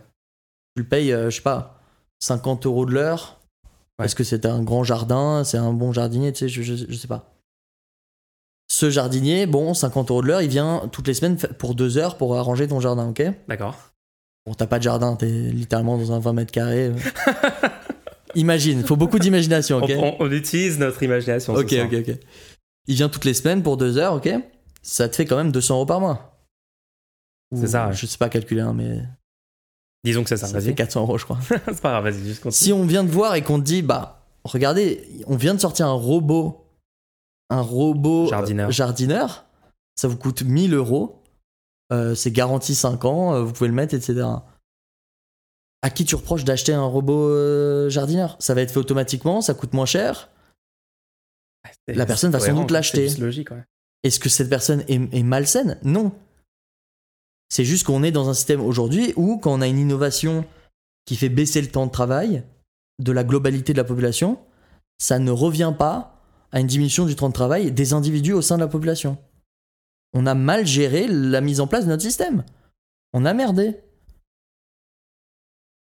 Tu 0.75 0.83
le 0.83 0.87
payes, 0.87 1.11
euh, 1.11 1.29
je 1.29 1.35
sais 1.35 1.41
pas, 1.41 1.79
50 2.19 2.65
euros 2.65 2.85
de 2.85 2.93
l'heure. 2.93 3.39
Ouais. 3.63 3.69
Parce 4.05 4.13
que 4.15 4.23
c'est 4.23 4.45
un 4.45 4.63
grand 4.63 4.83
jardin, 4.85 5.43
c'est 5.43 5.57
un 5.57 5.73
bon 5.73 5.91
jardinier, 5.91 6.31
tu 6.31 6.39
sais, 6.39 6.47
je, 6.49 6.61
je- 6.61 6.85
je 6.87 6.93
sais 6.97 7.07
pas. 7.09 7.33
Ce 8.71 8.89
jardinier, 8.89 9.47
bon, 9.47 9.73
50 9.73 10.09
euros 10.11 10.21
de 10.21 10.27
l'heure, 10.27 10.41
il 10.41 10.47
vient 10.49 10.87
toutes 10.93 11.07
les 11.09 11.13
semaines 11.13 11.35
pour 11.59 11.75
deux 11.75 11.97
heures 11.97 12.15
pour 12.15 12.37
arranger 12.37 12.69
ton 12.69 12.79
jardin, 12.79 13.09
ok? 13.09 13.21
D'accord. 13.49 13.77
Bon, 14.45 14.53
t'as 14.53 14.65
pas 14.65 14.77
de 14.77 14.83
jardin, 14.83 15.17
t'es 15.17 15.27
littéralement 15.27 15.97
dans 15.97 16.13
un 16.13 16.19
20 16.19 16.31
mètres 16.33 16.51
carrés. 16.53 16.87
euh. 16.87 16.93
Imagine, 18.35 18.79
il 18.79 18.85
faut 18.85 18.95
beaucoup 18.95 19.19
d'imagination, 19.19 19.77
ok? 19.83 19.91
On, 19.97 20.03
on- 20.03 20.15
on 20.21 20.31
utilise 20.31 20.79
notre 20.79 21.03
imagination. 21.03 21.53
Ok, 21.53 21.73
ok, 21.73 21.93
ok. 22.07 22.15
Il 22.87 22.95
vient 22.95 23.09
toutes 23.09 23.25
les 23.25 23.33
semaines 23.33 23.63
pour 23.63 23.77
deux 23.77 23.97
heures, 23.97 24.13
ok? 24.13 24.29
Ça 24.81 25.07
te 25.07 25.15
fait 25.15 25.25
quand 25.25 25.37
même 25.37 25.51
200 25.51 25.75
euros 25.75 25.85
par 25.85 25.99
mois. 25.99 26.39
C'est 27.55 27.67
ça, 27.67 27.87
ouais. 27.87 27.93
Je 27.93 28.05
sais 28.05 28.17
pas 28.17 28.29
calculer, 28.29 28.61
hein, 28.61 28.73
mais 28.73 29.03
Disons 30.03 30.23
que 30.23 30.29
c'est 30.29 30.37
ça, 30.37 30.47
ça 30.47 30.59
fait 30.59 30.65
vas-y. 30.65 30.75
400 30.75 31.01
euros, 31.01 31.17
je 31.17 31.25
crois. 31.25 31.39
c'est 31.49 31.81
pas 31.81 31.91
grave, 31.91 32.03
vas-y, 32.05 32.23
juste 32.23 32.41
continue. 32.41 32.65
si 32.65 32.73
on 32.73 32.85
vient 32.85 33.03
de 33.03 33.11
voir 33.11 33.35
et 33.35 33.43
qu'on 33.43 33.59
te 33.59 33.65
dit, 33.65 33.81
bah, 33.81 34.25
regardez, 34.43 35.07
on 35.27 35.35
vient 35.35 35.53
de 35.53 35.59
sortir 35.59 35.87
un 35.87 35.93
robot, 35.93 36.65
un 37.49 37.61
robot 37.61 38.25
euh, 38.33 38.71
Jardineur. 38.71 39.45
ça 39.95 40.07
vous 40.07 40.17
coûte 40.17 40.41
1000 40.41 40.73
euros, 40.73 41.21
euh, 41.93 42.15
c'est 42.15 42.31
garanti 42.31 42.73
5 42.73 43.05
ans, 43.05 43.35
euh, 43.35 43.43
vous 43.43 43.53
pouvez 43.53 43.67
le 43.67 43.75
mettre, 43.75 43.93
etc. 43.93 44.27
À 45.83 45.89
qui 45.89 46.05
tu 46.05 46.15
reproches 46.15 46.45
d'acheter 46.45 46.73
un 46.73 46.83
robot 46.83 47.89
jardineur? 47.89 48.37
Ça 48.39 48.53
va 48.53 48.61
être 48.61 48.71
fait 48.71 48.79
automatiquement, 48.79 49.41
ça 49.41 49.53
coûte 49.53 49.73
moins 49.73 49.87
cher. 49.87 50.29
La 51.93 52.05
personne 52.05 52.31
va 52.31 52.39
sans 52.39 52.53
doute 52.53 52.71
l'acheter. 52.71 53.01
C'est 53.01 53.07
juste 53.09 53.19
logique, 53.19 53.51
ouais. 53.51 53.63
Est-ce 54.03 54.19
que 54.19 54.29
cette 54.29 54.49
personne 54.49 54.83
est, 54.87 55.13
est 55.13 55.23
malsaine? 55.23 55.77
Non. 55.83 56.11
C'est 57.49 57.65
juste 57.65 57.85
qu'on 57.85 58.03
est 58.03 58.11
dans 58.11 58.29
un 58.29 58.33
système 58.33 58.61
aujourd'hui 58.61 59.13
où, 59.15 59.37
quand 59.37 59.53
on 59.53 59.61
a 59.61 59.67
une 59.67 59.77
innovation 59.77 60.45
qui 61.05 61.15
fait 61.15 61.29
baisser 61.29 61.61
le 61.61 61.67
temps 61.67 61.85
de 61.85 61.91
travail 61.91 62.43
de 62.99 63.11
la 63.11 63.23
globalité 63.23 63.73
de 63.73 63.77
la 63.77 63.83
population, 63.83 64.39
ça 64.99 65.19
ne 65.19 65.31
revient 65.31 65.73
pas 65.77 66.19
à 66.51 66.59
une 66.59 66.67
diminution 66.67 67.05
du 67.05 67.15
temps 67.15 67.29
de 67.29 67.33
travail 67.33 67.71
des 67.71 67.93
individus 67.93 68.33
au 68.33 68.41
sein 68.41 68.55
de 68.55 68.61
la 68.61 68.67
population. 68.67 69.17
On 70.13 70.25
a 70.25 70.35
mal 70.35 70.65
géré 70.65 71.07
la 71.07 71.41
mise 71.41 71.59
en 71.59 71.67
place 71.67 71.85
de 71.85 71.89
notre 71.89 72.03
système. 72.03 72.43
On 73.13 73.25
a 73.25 73.33
merdé. 73.33 73.75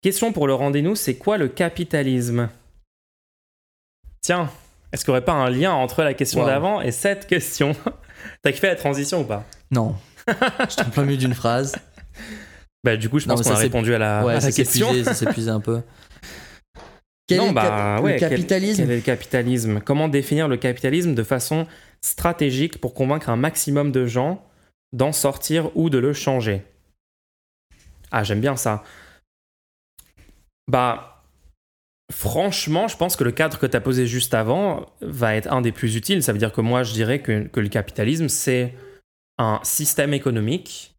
Question 0.02 0.34
pour 0.34 0.48
le 0.48 0.54
rendez-nous, 0.54 0.96
c'est 0.96 1.18
quoi 1.18 1.38
le 1.38 1.48
capitalisme? 1.48 2.50
Tiens, 4.22 4.52
est-ce 4.92 5.04
qu'il 5.06 5.12
n'y 5.12 5.18
aurait 5.18 5.26
pas 5.26 5.34
un 5.34 5.50
lien 5.50 5.72
entre 5.74 6.04
la 6.04 6.14
question 6.14 6.42
Wow. 6.42 6.48
d'avant 6.48 6.82
et 6.82 6.92
cette 6.92 7.28
question 7.28 7.74
T'as 8.44 8.52
kiffé 8.52 8.68
la 8.68 8.76
transition 8.76 9.22
ou 9.22 9.24
pas? 9.24 9.46
Non. 9.72 9.96
Je 10.28 10.34
suis 10.70 10.82
en 10.82 10.90
plein 10.90 11.04
milieu 11.04 11.18
d'une 11.18 11.34
phrase. 11.34 11.76
Bah 12.84 12.98
du 12.98 13.10
coup, 13.10 13.20
je 13.20 13.26
pense 13.28 13.42
qu'on 13.42 13.52
a 13.52 13.56
répondu 13.58 13.94
à 13.94 13.98
la, 13.98 14.24
Ouais, 14.26 14.32
à 14.32 14.36
la 14.36 14.42
ça 14.42 14.52
s'est 14.52 14.64
question. 14.64 14.94
ça 15.04 15.14
s'est 15.14 15.26
épuisé 15.26 15.50
un 15.50 15.60
peu. 15.60 15.82
Quel 17.28 17.38
non, 17.40 17.50
est 17.52 17.54
bah 17.54 18.02
ouais, 18.02 18.18
quel- 18.18 18.30
capitalisme 18.32 18.82
Quel, 18.84 18.92
est 18.92 18.96
le 18.98 19.02
capitalisme? 19.02 19.80
Comment 19.80 20.10
définir 20.10 20.48
le 20.50 20.58
capitalisme 20.58 21.16
de 21.16 21.24
façon 21.24 21.66
stratégique 22.02 22.82
pour 22.82 22.94
convaincre 22.94 23.30
un 23.30 23.38
maximum 23.38 23.92
de 23.94 24.06
gens 24.06 24.44
d'en 24.92 25.14
sortir 25.14 25.72
ou 25.78 25.90
de 25.90 25.98
le 25.98 26.12
changer? 26.14 26.64
Ah, 28.12 28.24
j'aime 28.26 28.42
bien 28.42 28.58
ça. 28.58 28.84
Bah, 30.68 31.11
franchement, 32.12 32.88
je 32.88 32.98
pense 32.98 33.16
que 33.16 33.24
le 33.24 33.32
cadre 33.32 33.58
que 33.58 33.66
tu 33.66 33.76
as 33.76 33.82
posé 33.82 34.06
juste 34.06 34.34
avant 34.34 34.86
va 35.02 35.36
être 35.36 35.52
un 35.52 35.62
des 35.62 35.72
plus 35.72 35.96
utiles. 35.96 36.22
Ça 36.24 36.32
veut 36.32 36.40
dire 36.40 36.52
que 36.52 36.62
moi, 36.62 36.84
je 36.84 36.94
dirais 36.94 37.22
que, 37.22 37.48
que 37.48 37.60
le 37.60 37.70
capitalisme, 37.70 38.28
c'est 38.30 38.76
un 39.38 39.60
système 39.64 40.14
économique 40.14 40.96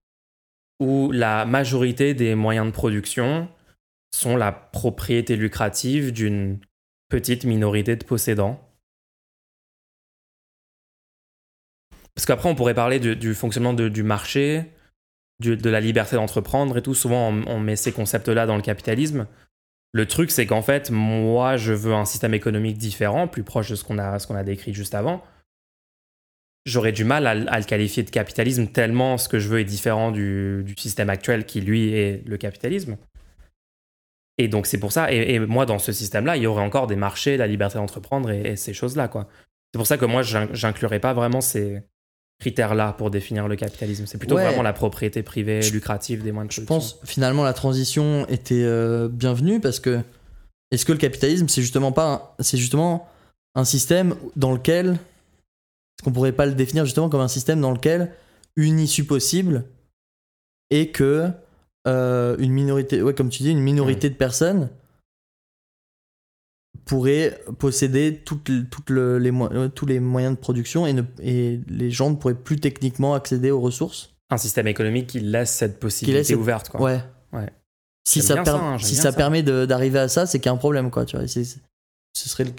où 0.81 1.13
la 1.13 1.45
majorité 1.45 2.13
des 2.13 2.35
moyens 2.35 2.67
de 2.67 2.73
production 2.73 3.49
sont 4.15 4.37
la 4.37 4.53
propriété 4.53 5.37
lucrative 5.37 6.13
d'une 6.13 6.59
petite 7.09 7.45
minorité 7.45 7.97
de 7.97 8.05
possédants. 8.05 8.61
Parce 12.15 12.27
qu'après, 12.27 12.49
on 12.49 12.55
pourrait 12.55 12.75
parler 12.75 12.99
du, 13.01 13.35
fonctionnement 13.35 13.73
du 13.73 14.03
marché, 14.03 14.73
de 15.41 15.71
la 15.71 15.81
liberté 15.81 16.17
d'entreprendre 16.17 16.77
et 16.77 16.83
tout. 16.83 16.95
Souvent, 16.95 17.29
on 17.29 17.61
met 17.61 17.77
ces 17.77 17.93
concepts-là 17.93 18.47
dans 18.47 18.57
le 18.57 18.63
capitalisme. 18.63 19.27
Le 19.93 20.07
truc, 20.07 20.31
c'est 20.31 20.47
qu'en 20.47 20.63
fait, 20.63 20.91
moi, 20.91 21.57
je 21.59 21.75
veux 21.75 21.93
un 21.93 22.07
système 22.07 22.33
économique 22.33 22.79
différent, 22.79 23.29
plus 23.29 23.43
proche 23.43 23.69
de 23.71 23.75
ce 23.75 23.85
qu'on 23.85 23.99
a, 23.99 24.19
ce 24.19 24.27
qu'on 24.27 24.35
a 24.35 24.43
décrit 24.45 24.73
juste 24.73 24.95
avant. 24.95 25.23
J'aurais 26.65 26.93
du 26.93 27.05
mal 27.05 27.27
à, 27.27 27.35
le- 27.35 27.65
qualifier 27.65 28.03
de 28.03 28.11
capitalisme 28.11 28.69
tellement 28.69 29.19
ce 29.19 29.29
que 29.29 29.39
je 29.39 29.49
veux 29.49 29.61
est 29.61 29.65
différent 29.65 30.11
du, 30.11 30.65
système 30.79 31.11
actuel 31.11 31.45
qui, 31.45 31.61
lui, 31.61 31.93
est 31.93 32.27
le 32.27 32.39
capitalisme. 32.39 32.97
Et 34.39 34.49
donc, 34.49 34.67
c'est 34.67 34.81
pour 34.81 34.93
ça. 34.93 35.13
Et, 35.13 35.39
moi, 35.41 35.67
dans 35.67 35.79
ce 35.79 35.93
système-là, 35.93 36.39
il 36.39 36.45
y 36.45 36.47
aurait 36.47 36.63
encore 36.63 36.87
des 36.87 36.97
marchés, 36.97 37.37
la 37.37 37.47
liberté 37.47 37.77
d'entreprendre 37.77 38.31
et, 38.31 38.53
et 38.53 38.57
ces 38.57 38.73
choses-là, 38.73 39.09
quoi. 39.09 39.29
C'est 39.75 39.79
pour 39.79 39.87
ça 39.87 39.99
que 39.99 40.07
moi, 40.07 40.23
j'in- 40.23 40.53
j'inclurais 40.55 41.01
pas 41.01 41.13
vraiment 41.13 41.43
ces 41.43 41.83
critères-là 42.43 42.93
pour 42.99 43.11
définir 43.11 43.47
le 43.47 43.55
capitalisme. 43.57 44.05
C'est 44.07 44.19
plutôt 44.19 44.35
Ouais. 44.35 44.45
vraiment 44.45 44.63
la 44.63 44.73
propriété 44.73 45.23
privée 45.23 45.63
Je- 45.63 45.73
lucrative 45.73 46.23
des 46.25 46.33
moyens 46.33 46.49
de 46.55 46.61
Je 46.61 46.67
production. 46.67 46.97
pense 46.99 47.09
finalement 47.09 47.45
la 47.45 47.53
transition 47.53 48.27
était 48.29 48.65
euh, 48.65 49.09
bienvenue 49.09 49.61
parce 49.61 49.79
que 49.79 50.01
est-ce 50.73 50.85
que 50.85 50.91
le 50.93 50.99
capitalisme 50.99 51.47
c'est 51.49 51.63
justement 51.63 51.93
pas 51.93 52.07
un- 52.39 52.43
c'est 52.43 52.59
justement 52.59 53.09
un 53.55 53.65
système 53.65 54.17
dans 54.35 54.53
lequel 54.53 54.87
est-ce 54.89 56.05
qu'on 56.05 56.11
pourrait 56.13 56.33
pas 56.33 56.47
le 56.47 56.55
définir 56.55 56.85
justement 56.85 57.09
comme 57.09 57.21
un 57.21 57.29
système 57.29 57.61
dans 57.61 57.71
lequel 57.71 58.11
une 58.57 58.81
issue 58.81 59.05
possible 59.05 59.65
est 60.71 60.89
que 60.89 61.29
euh, 61.87 62.37
une 62.39 62.53
minorité 62.53 63.03
ouais 63.03 63.15
comme 63.15 63.29
tu 63.29 63.43
dis 63.45 63.51
une 63.51 63.61
minorité 63.61 64.11
de 64.11 64.15
personnes 64.17 64.69
pourrait 66.85 67.41
posséder 67.59 68.23
toutes, 68.25 68.49
les- 68.49 68.65
toutes 68.65 68.91
le- 68.91 69.19
les, 69.19 69.31
mo- 69.31 69.51
euh, 69.53 69.69
tous 69.69 69.87
les 69.87 70.01
moyens 70.01 70.35
de 70.35 70.41
production 70.41 70.87
et, 70.87 70.93
ne- 70.93 71.03
et 71.23 71.61
les 71.69 71.91
gens 71.91 72.11
ne 72.11 72.17
pourraient 72.17 72.35
plus 72.35 72.59
techniquement 72.59 73.15
accéder 73.15 73.51
aux 73.51 73.61
ressources 73.61 74.15
Un 74.31 74.37
système 74.37 74.67
économique 74.67 75.07
qui 75.09 75.21
laisse 75.21 75.51
cette 75.53 75.79
possibilité 75.81 76.19
laisse 76.19 76.27
cette- 76.29 76.37
ouverte, 76.37 76.69
quoi. 76.71 76.81
Ouais. 76.81 77.01
Ouais. 77.33 77.49
Si 78.07 78.19
J'aime 78.21 78.27
ça, 78.29 78.35
bien 78.35 78.43
per- 78.45 78.51
ça, 78.51 78.57
hein, 78.65 78.79
si 78.79 78.95
ça, 78.97 79.03
ça. 79.11 79.13
permet 79.13 79.43
d'arriver 79.43 80.01
à 80.01 80.09
ça, 80.09 80.27
c'est 80.27 80.39
qu'il 80.41 80.47
y 80.47 80.49
a 80.51 80.53
un 80.53 80.57
problème, 80.59 80.91
quoi. 80.91 81.05
Tu 81.05 81.17
vois. 81.17 81.27
Ce 81.29 81.45
serait 82.15 82.45
le- 82.45 82.53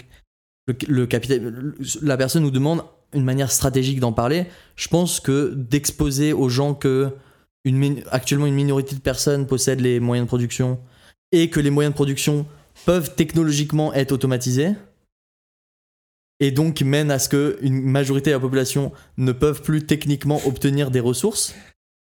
le, 0.66 0.74
le 0.88 1.06
capital, 1.06 1.74
la 2.00 2.16
personne 2.16 2.42
nous 2.42 2.50
demande 2.50 2.82
une 3.12 3.24
manière 3.24 3.52
stratégique 3.52 4.00
d'en 4.00 4.12
parler. 4.12 4.46
Je 4.76 4.88
pense 4.88 5.20
que 5.20 5.52
d'exposer 5.54 6.32
aux 6.32 6.48
gens 6.48 6.74
que 6.74 7.10
une, 7.66 8.02
actuellement 8.10 8.46
une 8.46 8.54
minorité 8.54 8.94
de 8.96 9.00
personnes 9.00 9.46
possèdent 9.46 9.80
les 9.80 10.00
moyens 10.00 10.26
de 10.26 10.28
production 10.28 10.80
et 11.32 11.50
que 11.50 11.60
les 11.60 11.70
moyens 11.70 11.92
de 11.92 11.96
production 11.96 12.46
peuvent 12.84 13.14
technologiquement 13.14 13.92
être 13.94 14.12
automatisés 14.12 14.72
et 16.40 16.50
donc 16.50 16.80
mènent 16.82 17.10
à 17.10 17.18
ce 17.18 17.28
que 17.28 17.58
une 17.62 17.82
majorité 17.82 18.30
de 18.30 18.34
la 18.34 18.40
population 18.40 18.92
ne 19.16 19.32
peuvent 19.32 19.62
plus 19.62 19.86
techniquement 19.86 20.40
obtenir 20.46 20.90
des 20.90 21.00
ressources. 21.00 21.54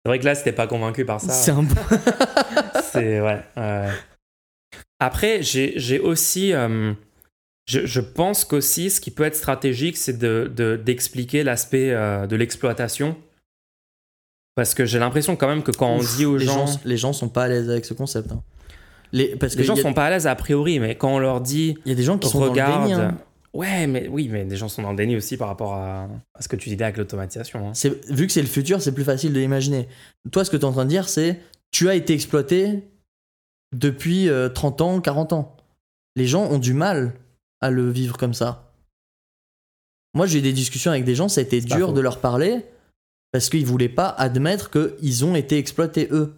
C'est 0.05 0.09
vrai 0.09 0.19
que 0.19 0.25
là, 0.25 0.35
c'était 0.35 0.51
pas 0.53 0.67
convaincu 0.67 1.05
par 1.05 1.21
ça. 1.21 1.31
C'est 1.33 1.51
un 1.51 1.63
bon- 1.63 1.75
C'est 2.91 3.21
ouais. 3.21 3.41
Après, 4.99 5.41
j'ai 5.43 5.99
aussi, 5.99 6.53
euh, 6.53 6.93
je, 7.65 7.85
je 7.85 7.99
pense 7.99 8.45
qu'aussi, 8.45 8.89
ce 8.89 9.01
qui 9.01 9.11
peut 9.11 9.23
être 9.23 9.35
stratégique, 9.35 9.97
c'est 9.97 10.17
de 10.17 10.51
de- 10.53 10.75
d'expliquer 10.77 11.43
l'aspect 11.43 11.91
euh, 11.91 12.25
de 12.27 12.35
l'exploitation, 12.35 13.17
parce 14.55 14.73
que 14.73 14.85
j'ai 14.85 14.99
l'impression 14.99 15.35
quand 15.35 15.47
même 15.47 15.63
que 15.63 15.71
quand 15.71 15.89
on 15.89 15.99
dit 16.17 16.25
aux 16.25 16.37
les 16.37 16.45
gens, 16.45 16.65
les 16.85 16.97
gens 16.97 17.11
sont 17.13 17.29
pas 17.29 17.43
à 17.43 17.47
l'aise 17.49 17.69
avec 17.69 17.85
ce 17.85 17.93
concept. 17.93 18.31
hein. 18.31 18.41
Les, 19.13 19.35
parce 19.35 19.53
les 19.53 19.59
que 19.61 19.63
gens 19.63 19.75
sont 19.75 19.93
pas 19.93 20.07
à 20.07 20.09
l'aise 20.09 20.25
a 20.27 20.35
priori, 20.35 20.79
mais 20.79 20.95
quand 20.95 21.13
on 21.13 21.19
leur 21.19 21.39
dit 21.39 21.77
Il 21.85 21.89
y 21.89 21.91
a 21.91 21.95
des 21.95 22.03
gens 22.03 22.17
qui 22.17 22.27
sont 22.27 22.39
regarde, 22.39 22.73
dans 22.73 22.81
le 22.81 22.87
déni. 22.89 22.99
hein. 23.01 23.17
ouais, 23.53 23.85
mais 23.87 24.07
oui, 24.07 24.27
mais 24.27 24.43
des 24.43 24.57
gens 24.57 24.67
sont 24.67 24.81
dans 24.81 24.89
le 24.91 24.97
déni 24.97 25.15
aussi 25.15 25.37
par 25.37 25.47
rapport 25.47 25.75
à, 25.75 26.09
à 26.33 26.41
ce 26.41 26.47
que 26.47 26.55
tu 26.55 26.69
disais 26.69 26.83
avec 26.83 26.97
l'automatisation. 26.97 27.69
hein. 27.69 27.89
Vu 28.09 28.25
que 28.27 28.33
c'est 28.33 28.41
le 28.41 28.47
futur, 28.47 28.81
c'est 28.81 28.91
plus 28.93 29.03
facile 29.03 29.31
de 29.31 29.39
l'imaginer. 29.39 29.87
Toi, 30.31 30.43
ce 30.43 30.49
que 30.49 30.57
tu 30.57 30.63
es 30.63 30.65
en 30.65 30.71
train 30.71 30.85
de 30.85 30.89
dire, 30.89 31.07
c'est 31.07 31.39
tu 31.71 31.89
as 31.89 31.95
été 31.95 32.13
exploité 32.13 32.83
depuis 33.75 34.29
euh, 34.29 34.49
30 34.49 34.81
ans, 34.81 34.99
40 35.01 35.33
ans. 35.33 35.57
Les 36.15 36.25
gens 36.27 36.43
ont 36.45 36.59
du 36.59 36.73
mal 36.73 37.13
à 37.61 37.69
le 37.71 37.89
vivre 37.89 38.17
comme 38.17 38.33
ça. 38.33 38.71
Moi, 40.15 40.27
j'ai 40.27 40.39
eu 40.39 40.41
des 40.43 40.53
discussions 40.53 40.91
avec 40.91 41.05
des 41.05 41.15
gens, 41.15 41.27
ça 41.27 41.41
a 41.41 41.43
été 41.43 41.59
dur 41.61 41.93
de 41.93 42.01
leur 42.01 42.19
parler 42.19 42.65
parce 43.31 43.49
qu'ils 43.49 43.65
voulaient 43.65 43.89
pas 43.89 44.09
admettre 44.09 44.69
qu'ils 44.69 45.25
ont 45.25 45.35
été 45.35 45.57
exploités 45.57 46.07
eux. 46.11 46.33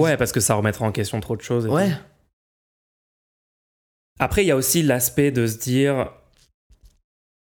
Ouais, 0.00 0.16
parce 0.16 0.32
que 0.32 0.40
ça 0.40 0.54
remettra 0.54 0.84
en 0.86 0.92
question 0.92 1.20
trop 1.20 1.36
de 1.36 1.42
choses. 1.42 1.66
et 1.66 1.68
Ouais, 1.68 1.90
tout. 1.90 1.96
Après, 4.20 4.42
il 4.44 4.48
y 4.48 4.50
a 4.50 4.56
aussi 4.56 4.82
l'aspect 4.82 5.30
de 5.30 5.46
se 5.46 5.58
dire, 5.58 6.10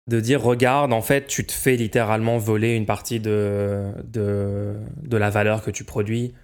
de 0.09 0.21
dire, 0.21 0.43
regarde, 0.43 0.93
en 0.93 1.03
fait, 1.03 1.27
tu 1.27 1.47
te 1.47 1.53
fais 1.53 1.77
littéralement 1.77 2.39
voler 2.39 2.75
une 2.75 2.87
partie 2.87 3.21
de, 3.21 3.85
de, 4.05 4.75
de 5.03 5.17
la 5.17 5.31
valeur 5.31 5.63
que 5.63 5.71
tu 5.71 5.85
produis 5.85 6.35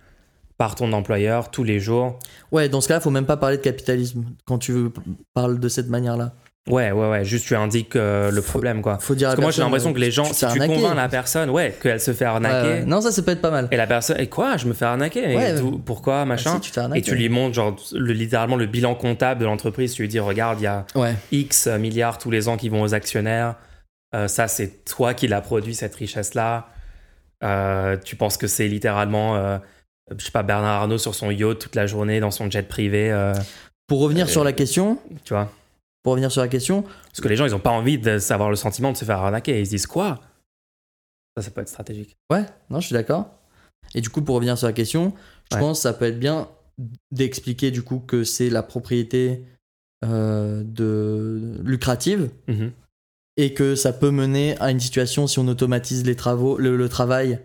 par 0.59 0.75
ton 0.77 0.93
employeur 0.93 1.51
tous 1.51 1.65
les 1.65 1.81
jours. 1.81 2.19
ouais. 2.53 2.69
Dans 2.69 2.81
ce 2.81 2.89
cas-là, 2.89 3.01
faut 3.01 3.11
même 3.11 3.27
pas 3.27 3.37
parler 3.37 3.57
de 3.57 3.63
capitalisme 3.63 4.25
quand 4.45 4.59
tu 4.59 4.91
parles 5.35 5.59
de 5.59 5.69
cette 5.69 5.89
manière-là. 5.89 6.35
Ouais, 6.71 6.93
ouais, 6.93 7.11
ouais. 7.11 7.25
Juste, 7.25 7.47
tu 7.47 7.57
indiques 7.57 7.97
euh, 7.97 8.31
le 8.31 8.41
problème, 8.41 8.83
quoi. 8.83 8.99
Faut 8.99 9.17
dire. 9.17 9.29
Parce 9.29 9.37
que 9.37 9.41
moi, 9.41 9.51
j'ai 9.51 9.63
l'impression 9.63 9.93
que 9.93 9.99
les 9.99 10.13
gens, 10.13 10.23
tu 10.23 10.33
si 10.35 10.39
tu 10.41 10.45
arnaquer. 10.45 10.73
convaincs 10.75 10.95
la 10.95 11.09
personne, 11.09 11.51
ouais, 11.51 11.77
qu'elle 11.83 12.01
se 12.01 12.13
fait 12.13 12.25
arnaquer. 12.25 12.85
Non, 12.87 13.01
ça, 13.01 13.11
ça 13.11 13.21
peut 13.23 13.33
être 13.33 13.41
pas 13.41 13.51
mal. 13.51 13.67
Et 13.73 13.77
la 13.77 13.89
personne, 13.89 14.21
et 14.21 14.29
quoi, 14.29 14.57
je 14.57 14.67
me 14.67 14.73
fais 14.73 14.85
arnaquer 14.85 15.33
et 15.33 15.37
Ouais, 15.37 15.59
tout, 15.59 15.81
Pourquoi, 15.85 16.21
Ah, 16.21 16.25
machin 16.25 16.61
si, 16.63 16.71
tu 16.71 16.79
arnaquer. 16.79 17.01
Et 17.01 17.03
tu 17.03 17.17
lui 17.17 17.29
montres, 17.29 17.55
genre, 17.55 17.75
le, 17.93 18.13
littéralement 18.13 18.55
le 18.55 18.67
bilan 18.67 18.95
comptable 18.95 19.41
de 19.41 19.47
l'entreprise. 19.47 19.95
Tu 19.95 20.03
lui 20.03 20.09
dis, 20.09 20.21
regarde, 20.21 20.61
il 20.61 20.65
y 20.65 20.67
a 20.69 20.87
Ouais. 20.95 21.17
X 21.33 21.67
milliards 21.67 22.19
tous 22.19 22.31
les 22.31 22.49
ans 22.49 22.57
qui 22.57 22.69
vont 22.69 22.83
aux 22.83 22.95
actionnaires. 22.95 23.57
Euh, 24.15 24.29
ça, 24.29 24.47
c'est 24.47 24.85
toi 24.85 25.15
qui 25.15 25.27
l'as 25.27 25.41
produit, 25.41 25.75
cette 25.75 25.97
richesse-là. 25.97 26.69
Euh, 27.43 27.97
tu 28.05 28.15
penses 28.15 28.37
que 28.37 28.47
c'est 28.47 28.69
littéralement, 28.69 29.59
je 30.17 30.25
sais 30.25 30.31
pas, 30.31 30.45
Bernard 30.45 30.83
Arnault 30.83 30.99
sur 30.99 31.17
son 31.17 31.33
yacht 31.33 31.59
toute 31.59 31.75
la 31.75 31.87
journée 31.87 32.21
dans 32.21 32.31
son 32.31 32.49
jet 32.49 32.69
privé, 32.69 33.13
Pour 33.89 33.99
revenir 34.01 34.29
sur 34.29 34.45
la 34.45 34.53
question, 34.53 34.99
tu 35.25 35.35
vois 35.35 35.51
pour 36.03 36.13
revenir 36.13 36.33
sur 36.33 36.41
la 36.41 36.49
question, 36.49 36.83
Parce 36.83 37.21
que 37.21 37.29
les 37.29 37.37
gens, 37.37 37.47
ils 37.47 37.55
ont 37.55 37.61
pas 37.61 37.71
envie 37.71 37.99
de 37.99 38.19
savoir 38.19 38.51
le 38.51 38.57
sentiment 38.57 38.91
de 38.93 38.97
se 38.97 39.05
faire 39.05 39.19
arnaquer. 39.19 39.61
Ils 39.61 39.67
se 39.67 39.71
disent 39.71 39.87
quoi? 39.87 40.21
Ça, 41.37 41.43
ça 41.43 41.51
peut 41.51 41.61
être 41.61 41.69
stratégique. 41.69 42.17
Ouais, 42.31 42.45
non, 42.71 42.81
je 42.81 42.87
suis 42.87 42.93
d'accord. 42.95 43.31
Et 43.95 44.01
du 44.01 44.09
coup, 44.09 44.23
pour 44.23 44.35
revenir 44.37 44.59
sur 44.59 44.67
la 44.67 44.73
question, 44.73 45.15
je 45.51 45.57
Ouais. 45.57 45.63
pense 45.63 45.79
que 45.79 45.83
ça 45.83 45.93
peut 45.93 46.07
être 46.07 46.19
bien 46.19 46.49
d'expliquer 47.13 47.71
du 47.71 47.83
coup 47.83 48.01
que 48.01 48.25
c'est 48.25 48.51
la 48.51 48.63
propriété 48.63 49.45
euh, 50.05 50.65
de 50.65 51.61
lucrative 51.63 52.31
Mhm. 52.49 52.73
et 53.37 53.55
que 53.55 53.77
ça 53.77 53.93
peut 53.93 54.11
mener 54.11 54.59
à 54.59 54.73
une 54.73 54.81
situation 54.81 55.29
si 55.29 55.39
on 55.39 55.47
automatise 55.47 56.05
les 56.05 56.17
travaux, 56.17 56.59
le, 56.59 56.77
le 56.77 56.89
travail, 56.89 57.39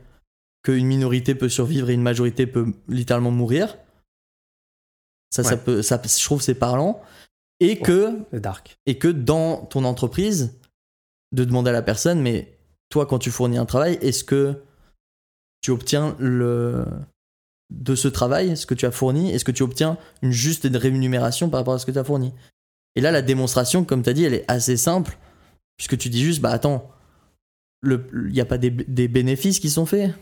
qu'une 0.63 0.87
minorité 0.87 1.35
peut 1.35 1.49
survivre 1.49 1.89
et 1.91 1.93
une 1.93 2.01
majorité 2.01 2.47
peut 2.47 2.73
littéralement 2.87 3.29
mourir. 3.31 3.77
Ça, 5.29 5.43
ça 5.43 5.55
peut, 5.57 5.81
ça, 5.83 6.01
je 6.03 6.23
trouve 6.25 6.39
que 6.39 6.45
c'est 6.45 6.55
parlant. 6.55 6.99
Et 7.59 7.79
que 7.79 8.13
C'est 8.31 8.39
dark. 8.39 8.77
et 8.85 8.97
que 8.97 9.07
dans 9.07 9.65
ton 9.65 9.83
entreprise, 9.83 10.59
de 11.31 11.43
demander 11.43 11.69
à 11.69 11.73
la 11.73 11.81
personne, 11.81 12.21
mais 12.21 12.57
toi, 12.89 13.05
quand 13.05 13.19
tu 13.19 13.31
fournis 13.31 13.57
un 13.57 13.65
travail, 13.65 13.97
est-ce 14.01 14.23
que 14.23 14.61
tu 15.61 15.71
obtiens 15.71 16.15
le 16.19 16.85
de 17.69 17.95
ce 17.95 18.07
travail, 18.07 18.55
ce 18.55 18.65
que 18.65 18.73
tu 18.73 18.85
as 18.85 18.91
fourni, 18.91 19.31
est-ce 19.31 19.43
que 19.43 19.51
tu 19.51 19.63
obtiens 19.63 19.97
une 20.21 20.31
juste 20.31 20.65
rémunération 20.71 21.49
par 21.49 21.59
rapport 21.59 21.73
à 21.73 21.79
ce 21.79 21.85
que 21.85 21.91
tu 21.91 21.99
as 21.99 22.03
fourni? 22.03 22.33
Et 22.95 23.01
là, 23.01 23.11
la 23.11 23.21
démonstration, 23.21 23.83
comme 23.83 24.03
tu 24.03 24.09
as 24.09 24.13
dit, 24.13 24.23
elle 24.23 24.33
est 24.33 24.45
assez 24.47 24.77
simple, 24.77 25.17
puisque 25.75 25.97
tu 25.97 26.09
dis 26.09 26.23
juste, 26.23 26.39
bah 26.39 26.51
attends, 26.51 26.89
il 27.83 27.99
n'y 28.31 28.39
a 28.39 28.45
pas 28.45 28.57
des, 28.57 28.69
des 28.69 29.07
bénéfices 29.09 29.59
qui 29.59 29.69
sont 29.69 29.85
faits. 29.85 30.13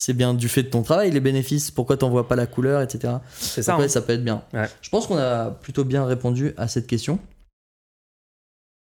C'est 0.00 0.14
bien 0.14 0.32
du 0.32 0.48
fait 0.48 0.62
de 0.62 0.70
ton 0.70 0.82
travail, 0.82 1.10
les 1.10 1.20
bénéfices. 1.20 1.70
Pourquoi 1.70 1.98
t'en 1.98 2.08
vois 2.08 2.26
pas 2.26 2.34
la 2.34 2.46
couleur, 2.46 2.80
etc. 2.80 3.16
C'est 3.32 3.62
ça. 3.62 3.74
Après, 3.74 3.84
hein. 3.84 3.88
ça 3.88 4.00
peut 4.00 4.14
être 4.14 4.24
bien. 4.24 4.42
Ouais. 4.54 4.66
Je 4.80 4.88
pense 4.88 5.06
qu'on 5.06 5.18
a 5.18 5.50
plutôt 5.50 5.84
bien 5.84 6.06
répondu 6.06 6.54
à 6.56 6.68
cette 6.68 6.86
question. 6.86 7.18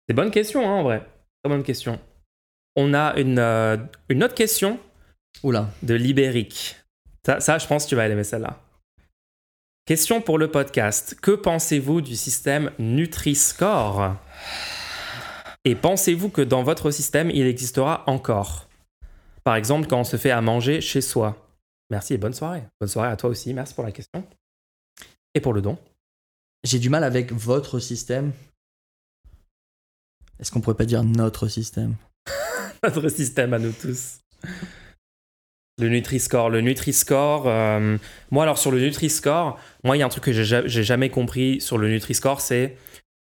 C'est 0.09 0.15
bonne 0.15 0.31
question, 0.31 0.67
hein, 0.67 0.81
en 0.81 0.83
vrai. 0.83 1.07
Très 1.43 1.53
bonne 1.53 1.63
question. 1.63 2.01
On 2.75 2.95
a 2.95 3.15
une, 3.19 3.39
euh, 3.39 3.77
une 4.09 4.25
autre 4.25 4.35
question 4.35 4.81
Oula. 5.43 5.69
de 5.83 5.95
Libéric. 5.95 6.77
Ça, 7.25 7.39
ça, 7.41 7.59
je 7.59 7.67
pense 7.67 7.85
que 7.85 7.91
tu 7.91 7.97
vas 7.97 8.09
aimer 8.09 8.25
celle-là. 8.25 8.59
Question 9.85 10.23
pour 10.23 10.39
le 10.39 10.51
podcast. 10.51 11.17
Que 11.21 11.33
pensez-vous 11.33 12.01
du 12.01 12.17
système 12.17 12.71
Nutri-Score? 12.79 14.17
Et 15.67 15.75
pensez-vous 15.75 16.31
que 16.31 16.41
dans 16.41 16.63
votre 16.63 16.91
système, 16.91 17.31
il 17.31 17.47
existera 17.47 18.05
encore? 18.07 18.69
Par 19.45 19.57
exemple, 19.57 19.87
quand 19.89 20.01
on 20.01 20.05
se 20.05 20.17
fait 20.17 20.31
à 20.31 20.41
manger 20.41 20.81
chez 20.81 21.01
soi. 21.01 21.37
Merci 21.91 22.15
et 22.15 22.19
bonne 22.19 22.33
soirée. 22.33 22.63
Bonne 22.81 22.89
soirée 22.89 23.11
à 23.11 23.17
toi 23.17 23.31
aussi. 23.31 23.53
Merci 23.53 23.75
pour 23.75 23.85
la 23.85 23.93
question. 23.93 24.27
Et 25.35 25.41
pour 25.41 25.53
le 25.53 25.61
don. 25.61 25.79
J'ai 26.65 26.79
du 26.79 26.89
mal 26.89 27.05
avec 27.05 27.31
votre 27.33 27.79
système. 27.79 28.33
Est-ce 30.41 30.51
qu'on 30.51 30.61
pourrait 30.61 30.77
pas 30.77 30.87
dire 30.87 31.05
notre 31.05 31.49
système? 31.49 31.95
Notre 32.83 33.09
système 33.09 33.55
à 33.55 33.59
nous 33.59 33.73
tous. 33.73 34.19
Le 35.79 35.89
Nutri-Score. 35.89 36.51
Le 36.51 36.61
Nutri-Score, 36.61 37.47
euh, 37.49 37.97
moi 38.31 38.43
alors 38.43 38.59
sur 38.59 38.71
le 38.71 38.79
Nutri-Score, 38.79 39.59
moi 39.85 39.97
il 39.97 40.01
y 40.01 40.03
a 40.03 40.07
un 40.07 40.11
truc 40.11 40.25
que 40.25 40.33
j'ai 40.33 40.45
ja- 40.45 40.67
j'ai 40.67 40.85
jamais 40.85 41.09
compris 41.09 41.61
sur 41.63 41.79
le 41.79 41.89
Nutri-Score, 41.89 42.41
c'est 42.43 42.77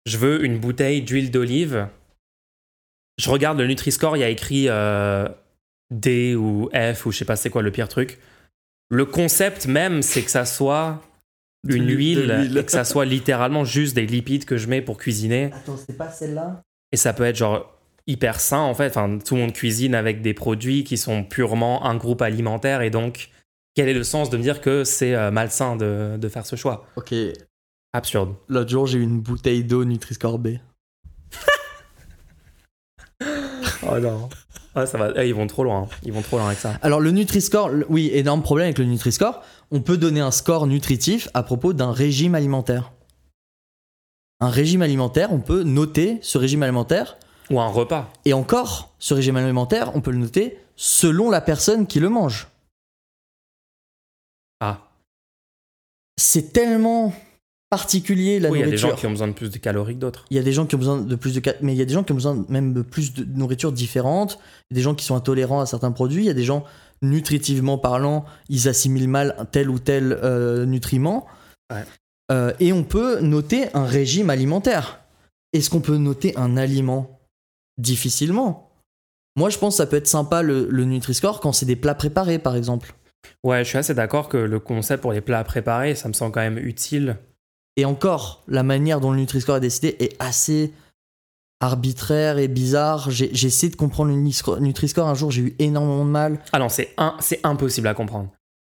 je 0.07 0.18
veux 0.18 0.44
une 0.44 0.57
bouteille 0.60 1.02
d'huile 1.03 1.30
d'olive. 1.30 1.88
Je 3.19 3.30
regarde 3.30 3.60
le 3.60 3.68
Nutri-Score, 3.68 4.18
il 4.18 4.22
y 4.22 4.23
a 4.23 4.30
écrit 4.30 4.68
euh, 4.68 5.27
D 5.91 6.36
ou 6.36 6.70
F 6.74 7.06
ou 7.06 7.12
je 7.12 7.18
sais 7.20 7.26
pas 7.26 7.36
c'est 7.36 7.49
quoi 7.49 7.62
le 7.62 7.72
pire 7.72 7.88
truc. 7.88 8.20
Le 8.90 9.06
concept 9.06 9.66
même, 9.68 10.02
c'est 10.02 10.22
que 10.22 10.32
ça 10.32 10.45
soit 10.45 11.02
une 11.68 11.90
huile 11.90 12.52
et 12.56 12.64
que 12.64 12.72
ça 12.72 12.84
soit 12.84 13.06
littéralement 13.06 13.66
juste 13.66 13.95
des 13.95 14.06
lipides 14.06 14.45
que 14.45 14.57
je 14.57 14.68
mets 14.68 14.82
pour 14.82 14.98
cuisiner. 14.98 15.52
Attends, 15.53 15.78
c'est 15.78 15.98
pas 15.98 16.10
celle-là? 16.10 16.62
Et 16.91 16.98
ça 16.98 17.14
peut 17.14 17.24
être 17.24 17.36
genre 17.36 17.74
hyper 18.07 18.40
sain 18.40 18.60
en 18.60 18.76
fait. 18.76 18.95
Enfin, 18.95 19.18
tout 19.18 19.36
le 19.36 19.41
monde 19.41 19.53
cuisine 19.53 19.95
avec 19.95 20.22
des 20.22 20.34
produits 20.34 20.84
qui 20.84 20.98
sont 20.98 21.24
purement 21.24 21.86
un 21.86 21.95
groupe 21.95 22.22
alimentaire 22.22 22.82
et 22.82 22.91
donc 22.91 23.30
quel 23.76 23.90
est 23.90 23.94
le 23.94 24.03
sens 24.03 24.30
de 24.30 24.38
me 24.38 24.44
dire 24.44 24.62
que 24.62 24.84
c'est 24.84 25.16
euh, 25.16 25.32
malsain 25.32 25.76
de, 25.76 26.18
de 26.18 26.30
faire 26.30 26.45
ce 26.45 26.56
choix? 26.56 26.86
Ok. 26.95 27.14
Absurde. 27.91 28.36
L'autre 28.48 28.70
jour, 28.70 28.88
j'ai 28.88 28.99
eu 28.99 29.03
une 29.03 29.20
bouteille 29.20 29.64
d'eau 29.64 29.84
Nutri-Score 29.86 30.40
B. 30.40 30.48
Oh 33.88 33.99
non. 33.99 34.30
Ça 34.85 34.97
va. 34.97 35.11
Eh, 35.15 35.30
ils 35.30 35.34
vont 35.34 35.47
trop 35.47 35.64
loin. 35.64 35.88
Ils 36.03 36.11
vont 36.11 36.22
trop 36.22 36.38
loin 36.38 36.47
avec 36.47 36.60
ça. 36.60 36.73
Alors, 36.81 36.99
le 36.99 37.11
Nutri-Score, 37.11 37.69
oui, 37.89 38.11
énorme 38.14 38.41
problème 38.41 38.65
avec 38.65 38.77
le 38.77 38.85
Nutri-Score. 38.85 39.41
On 39.72 39.80
peut 39.80 39.97
donner 39.97 40.19
un 40.19 40.31
score 40.31 40.68
nutritif 40.68 41.30
à 41.34 41.43
propos 41.43 41.73
d'un 41.73 41.91
régime 41.91 42.35
alimentaire. 42.35 42.91
Un 44.41 44.49
régime 44.49 44.81
alimentaire, 44.81 45.31
on 45.31 45.39
peut 45.39 45.64
noter 45.64 46.19
ce 46.22 46.38
régime 46.38 46.64
alimentaire. 46.64 47.18
Ou 47.49 47.61
un 47.61 47.68
repas. 47.68 48.11
Et 48.26 48.34
encore, 48.34 48.93
ce 48.99 49.14
régime 49.14 49.38
alimentaire, 49.38 49.95
on 49.95 50.02
peut 50.02 50.11
le 50.11 50.18
noter 50.18 50.60
selon 50.76 51.30
la 51.30 51.39
personne 51.39 51.88
qui 51.88 52.02
le 52.02 52.10
mange. 52.10 52.47
Ah. 54.60 54.80
C'est 56.18 56.52
tellement 56.52 57.14
particulier 57.70 58.40
la 58.40 58.50
oui, 58.50 58.60
il 58.60 58.62
y 58.62 58.64
a 58.64 58.66
des 58.66 58.72
nourriture. 58.72 58.90
gens 58.90 58.96
qui 58.96 59.08
ont 59.08 59.12
besoin 59.12 59.28
de 59.28 59.34
plus 59.34 59.50
de 59.50 59.58
calories 59.58 59.96
que 59.96 60.00
d'autres. 60.00 60.26
Il 60.30 60.38
y 60.38 60.40
a 60.40 60.44
des 60.44 60.54
gens 60.54 60.66
qui 60.66 60.76
ont 60.76 60.80
besoin 60.80 61.02
de 61.02 61.16
plus 61.16 61.34
de 61.34 61.42
mais 61.62 61.74
il 61.74 61.78
y 61.78 61.82
a 61.82 61.86
des 61.86 61.94
gens 61.94 62.04
qui 62.04 62.12
ont 62.12 62.16
besoin 62.16 62.46
même 62.48 62.74
de 62.74 62.82
plus 62.82 63.14
de 63.14 63.26
nourriture 63.38 63.72
différente. 63.72 64.40
Il 64.70 64.74
y 64.74 64.76
a 64.76 64.80
des 64.80 64.84
gens 64.84 64.96
qui 64.96 65.06
sont 65.06 65.16
intolérants 65.16 65.60
à 65.60 65.66
certains 65.66 65.92
produits. 65.92 66.24
Il 66.24 66.28
y 66.28 66.30
a 66.30 66.34
des 66.36 66.44
gens 66.44 66.64
nutritivement 67.02 67.78
parlant, 67.78 68.26
ils 68.50 68.68
assimilent 68.70 69.10
mal 69.10 69.36
tel 69.52 69.70
ou 69.70 69.80
tel 69.80 70.18
euh, 70.24 70.66
nutriment. 70.66 71.26
Ouais. 71.72 71.84
Euh, 72.32 72.54
et 72.60 72.72
on 72.74 72.84
peut 72.84 73.20
noter 73.20 73.68
un 73.76 73.86
régime 73.86 74.30
alimentaire. 74.30 75.02
est-ce 75.54 75.70
qu'on 75.70 75.82
peut 75.82 75.98
noter 75.98 76.36
un 76.38 76.58
aliment? 76.58 77.20
Difficilement. 77.78 78.72
Moi, 79.36 79.50
je 79.50 79.58
pense 79.58 79.74
que 79.74 79.78
ça 79.78 79.86
peut 79.86 79.98
être 79.98 80.08
sympa 80.08 80.42
le, 80.42 80.68
le 80.70 80.86
Nutri-Score 80.86 81.42
quand 81.42 81.52
c'est 81.52 81.66
des 81.66 81.76
plats 81.76 81.96
préparés, 81.96 82.40
par 82.40 82.56
exemple. 82.56 82.94
Ouais, 83.44 83.64
je 83.64 83.70
suis 83.70 83.78
assez 83.78 83.94
d'accord 83.94 84.30
que 84.30 84.38
le 84.38 84.60
concept 84.60 85.02
pour 85.02 85.12
les 85.12 85.22
plats 85.22 85.44
préparés, 85.44 85.94
ça 85.96 86.08
me 86.08 86.14
semble 86.14 86.32
quand 86.32 86.40
même 86.42 86.58
utile. 86.58 87.18
Et 87.77 87.85
encore, 87.85 88.43
la 88.47 88.64
manière 88.64 88.99
dont 89.02 89.11
le 89.11 89.18
Nutri-Score 89.18 89.57
est 89.57 89.61
décidé 89.61 89.95
est 89.99 90.15
assez 90.19 90.72
arbitraire 91.60 92.38
et 92.38 92.47
bizarre. 92.47 93.10
J'ai 93.11 93.34
essayé 93.47 93.69
de 93.72 93.76
comprendre 93.76 94.11
le 94.11 94.18
Nutri-Score- 94.60 95.07
un 95.07 95.14
jour, 95.15 95.31
j'ai 95.31 95.41
eu 95.41 95.56
énormément 95.60 96.06
de 96.06 96.10
mal. 96.10 96.39
Ah 96.53 96.60
non, 96.60 96.69
c'est 96.69 96.93
impossible 97.43 97.88
à 97.88 97.93
comprendre. 97.93 98.30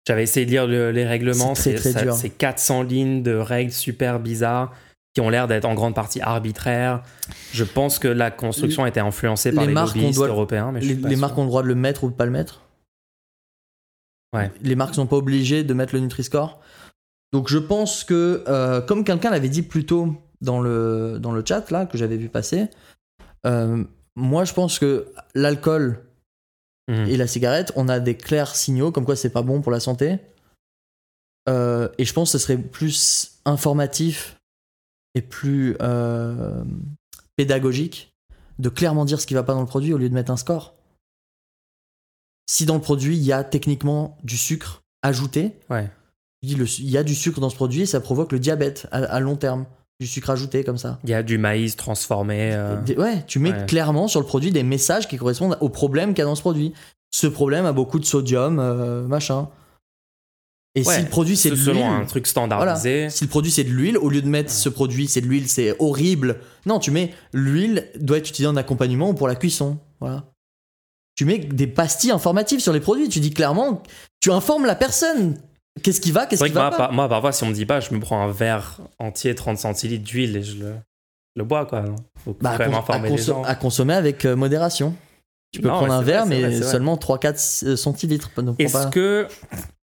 J'avais 0.07 0.23
essayé 0.23 0.45
de 0.45 0.51
lire 0.51 0.67
le- 0.67 0.91
les 0.91 1.05
règlements, 1.05 1.53
C'est 1.55 1.75
très, 1.75 1.91
très 1.91 1.91
ça- 1.91 2.01
dur. 2.01 2.13
c'est 2.15 2.29
400 2.29 2.83
lignes 2.83 3.21
de 3.21 3.33
règles 3.35 3.71
super 3.71 4.19
bizarres 4.19 4.73
qui 5.13 5.21
ont 5.21 5.29
l'air 5.29 5.47
d'être 5.47 5.65
en 5.65 5.75
grande 5.75 5.93
partie 5.93 6.21
arbitraires. 6.21 7.03
Je 7.53 7.63
pense 7.63 7.99
que 7.99 8.07
la 8.07 8.31
construction 8.31 8.83
a 8.83 8.87
été 8.89 8.99
influencée 8.99 9.51
par 9.51 9.63
les 9.65 9.69
les, 9.69 9.75
lobbyistes 9.75 10.15
doit- 10.15 10.27
européens, 10.29 10.71
mais 10.71 10.79
Les, 10.79 11.15
marques 11.15 11.37
ont 11.37 11.43
le 11.43 11.47
droit 11.49 11.61
de 11.63 11.67
le 11.67 11.75
mettre 11.75 12.03
ou 12.03 12.09
de 12.09 12.15
pas 12.15 12.25
le 12.25 12.31
mettre. 12.31 12.61
Ouais. 14.33 14.49
Les 14.61 14.75
marques 14.75 14.95
sont 14.95 15.05
pas 15.07 15.17
obligées 15.17 15.63
de 15.63 15.73
mettre 15.73 15.93
le 15.93 15.99
Nutri-Score. 16.01 16.59
Donc 17.33 17.47
je 17.49 17.57
pense 17.57 18.03
que, 18.03 18.43
euh, 18.47 18.81
comme 18.81 19.03
quelqu'un 19.03 19.29
l'avait 19.29 19.49
dit 19.49 19.61
plus 19.61 19.85
tôt 19.85 20.15
dans 20.41 20.59
le, 20.59 21.17
dans 21.19 21.31
le 21.31 21.43
chat 21.45 21.69
là, 21.71 21.85
que 21.85 21.97
j'avais 21.97 22.17
vu 22.17 22.27
passer, 22.29 22.67
euh, 23.45 23.83
moi 24.15 24.43
je 24.45 24.53
pense 24.53 24.79
que 24.79 25.07
l'alcool 25.35 26.05
Mhm. 26.89 27.05
et 27.07 27.15
la 27.15 27.27
cigarette, 27.27 27.71
on 27.75 27.87
a 27.87 27.99
des 27.99 28.17
clairs 28.17 28.55
signaux 28.55 28.91
comme 28.91 29.05
quoi 29.05 29.15
c'est 29.15 29.29
pas 29.29 29.43
bon 29.43 29.61
pour 29.61 29.71
la 29.71 29.79
santé. 29.79 30.17
Euh, 31.47 31.87
et 31.99 32.05
je 32.05 32.13
pense 32.13 32.31
que 32.31 32.37
ce 32.39 32.43
serait 32.43 32.57
plus 32.57 33.39
informatif 33.45 34.35
et 35.15 35.21
plus 35.21 35.77
pédagogique 37.37 38.13
de 38.59 38.69
clairement 38.69 39.05
dire 39.05 39.21
ce 39.21 39.27
qui 39.27 39.33
va 39.35 39.43
pas 39.43 39.53
dans 39.53 39.61
le 39.61 39.67
produit 39.67 39.93
au 39.93 39.97
lieu 39.97 40.09
de 40.09 40.13
mettre 40.13 40.31
un 40.31 40.37
score. 40.37 40.73
Si 42.49 42.65
dans 42.65 42.75
le 42.75 42.81
produit 42.81 43.15
il 43.15 43.23
y 43.23 43.31
a 43.31 43.43
techniquement 43.43 44.17
du 44.23 44.37
sucre 44.37 44.81
ajouté, 45.03 45.53
Ouais. 45.69 45.89
Le 46.43 46.65
il 46.79 46.89
y 46.89 46.97
a 46.97 47.03
du 47.03 47.15
sucre 47.15 47.39
dans 47.39 47.49
ce 47.49 47.55
produit 47.55 47.81
et 47.81 47.85
ça 47.85 47.99
provoque 47.99 48.31
le 48.31 48.39
diabète 48.39 48.87
à, 48.91 48.97
à 49.03 49.19
long 49.19 49.35
terme. 49.35 49.65
Du 49.99 50.07
sucre 50.07 50.31
ajouté 50.31 50.63
comme 50.63 50.79
ça. 50.79 50.97
Il 51.03 51.11
y 51.11 51.13
a 51.13 51.21
du 51.21 51.37
maïs 51.37 51.75
transformé. 51.75 52.53
euh, 52.55 52.75
Ouais, 52.97 53.23
tu 53.27 53.37
mets 53.37 53.51
ouais. 53.51 53.65
clairement 53.67 54.07
sur 54.07 54.19
le 54.19 54.25
produit 54.25 54.49
des 54.49 54.63
messages 54.63 55.07
qui 55.07 55.15
correspondent 55.17 55.57
au 55.61 55.69
problème 55.69 56.09
qu'il 56.15 56.19
y 56.19 56.21
a 56.23 56.25
dans 56.25 56.33
ce 56.33 56.41
produit. 56.41 56.73
Ce 57.11 57.27
problème 57.27 57.65
a 57.67 57.71
beaucoup 57.73 57.99
de 57.99 58.05
sodium, 58.05 58.57
euh, 58.59 59.03
machin. 59.07 59.49
Et 60.73 60.83
ouais, 60.83 60.95
si 60.95 61.01
le 61.03 61.09
produit 61.09 61.35
c'est 61.37 61.51
de 61.51 61.55
selon 61.55 61.81
l'huile, 61.87 62.01
un 62.01 62.05
truc 62.05 62.25
standardisé. 62.25 63.09
si 63.11 63.25
le 63.25 63.29
produit 63.29 63.51
c'est 63.51 63.63
de 63.65 63.69
l'huile, 63.69 63.97
au 63.97 64.09
lieu 64.09 64.21
de 64.23 64.27
mettre 64.29 64.49
Ouais. 64.49 64.55
ce 64.55 64.69
produit 64.69 65.07
c'est 65.07 65.21
de 65.21 65.27
l'huile, 65.27 65.47
c'est 65.49 65.75
horrible. 65.79 66.39
Non, 66.65 66.79
tu 66.79 66.89
mets 66.89 67.13
l'huile 67.33 67.89
doit 67.99 68.17
être 68.17 68.29
utilisée 68.29 68.47
en 68.49 68.55
accompagnement 68.55 69.09
ou 69.09 69.13
pour 69.13 69.27
la 69.27 69.35
cuisson. 69.35 69.77
Voilà. 69.99 70.23
Tu 71.15 71.25
mets 71.25 71.37
des 71.39 71.67
pastilles 71.67 72.09
informatives 72.11 72.61
sur 72.61 72.73
les 72.73 72.79
produits. 72.79 73.09
Tu 73.09 73.19
dis 73.19 73.31
clairement, 73.33 73.83
tu 74.21 74.31
informes 74.31 74.65
la 74.65 74.75
personne. 74.75 75.37
Qu'est-ce 75.83 76.01
qui 76.01 76.11
va, 76.11 76.25
qu'est-ce 76.25 76.43
qui 76.43 76.51
va 76.51 76.61
moi, 76.61 76.69
pas. 76.71 76.77
par- 76.77 76.93
moi, 76.93 77.07
parfois, 77.09 77.31
si 77.31 77.43
on 77.43 77.47
me 77.47 77.53
dit 77.53 77.65
pas, 77.65 77.79
je 77.79 77.93
me 77.93 77.99
prends 77.99 78.21
un 78.21 78.31
verre 78.31 78.77
entier 78.99 79.33
30 79.35 79.57
centilitres 79.57 80.03
d'huile 80.03 80.35
et 80.37 80.43
je 80.43 80.57
le, 80.57 80.73
le 81.35 81.43
bois, 81.43 81.65
quoi. 81.65 81.81
non 81.81 81.95
Faut 82.23 82.37
Bah, 82.41 82.51
à, 82.51 82.57
quand 82.57 82.63
même 82.63 82.71
cons- 82.71 82.75
à 82.77 82.79
informer 82.79 83.09
les 83.09 83.17
gens. 83.17 83.43
à 83.43 83.55
consommer 83.55 83.93
avec 83.93 84.25
euh, 84.25 84.35
modération. 84.35 84.93
Tu 85.53 85.61
peux 85.61 85.67
Non, 85.69 85.75
prendre 85.77 85.93
un 85.93 86.01
vrai, 86.01 86.11
verre, 86.13 86.25
mais 86.25 86.41
vrai, 86.41 86.61
seulement 86.61 86.95
3-4 86.97 87.75
centilitres. 87.77 88.29
Ne 88.37 88.51
prends 88.51 88.55
Est-ce 88.59 88.73
pas- 88.73 88.85
que. 88.87 89.27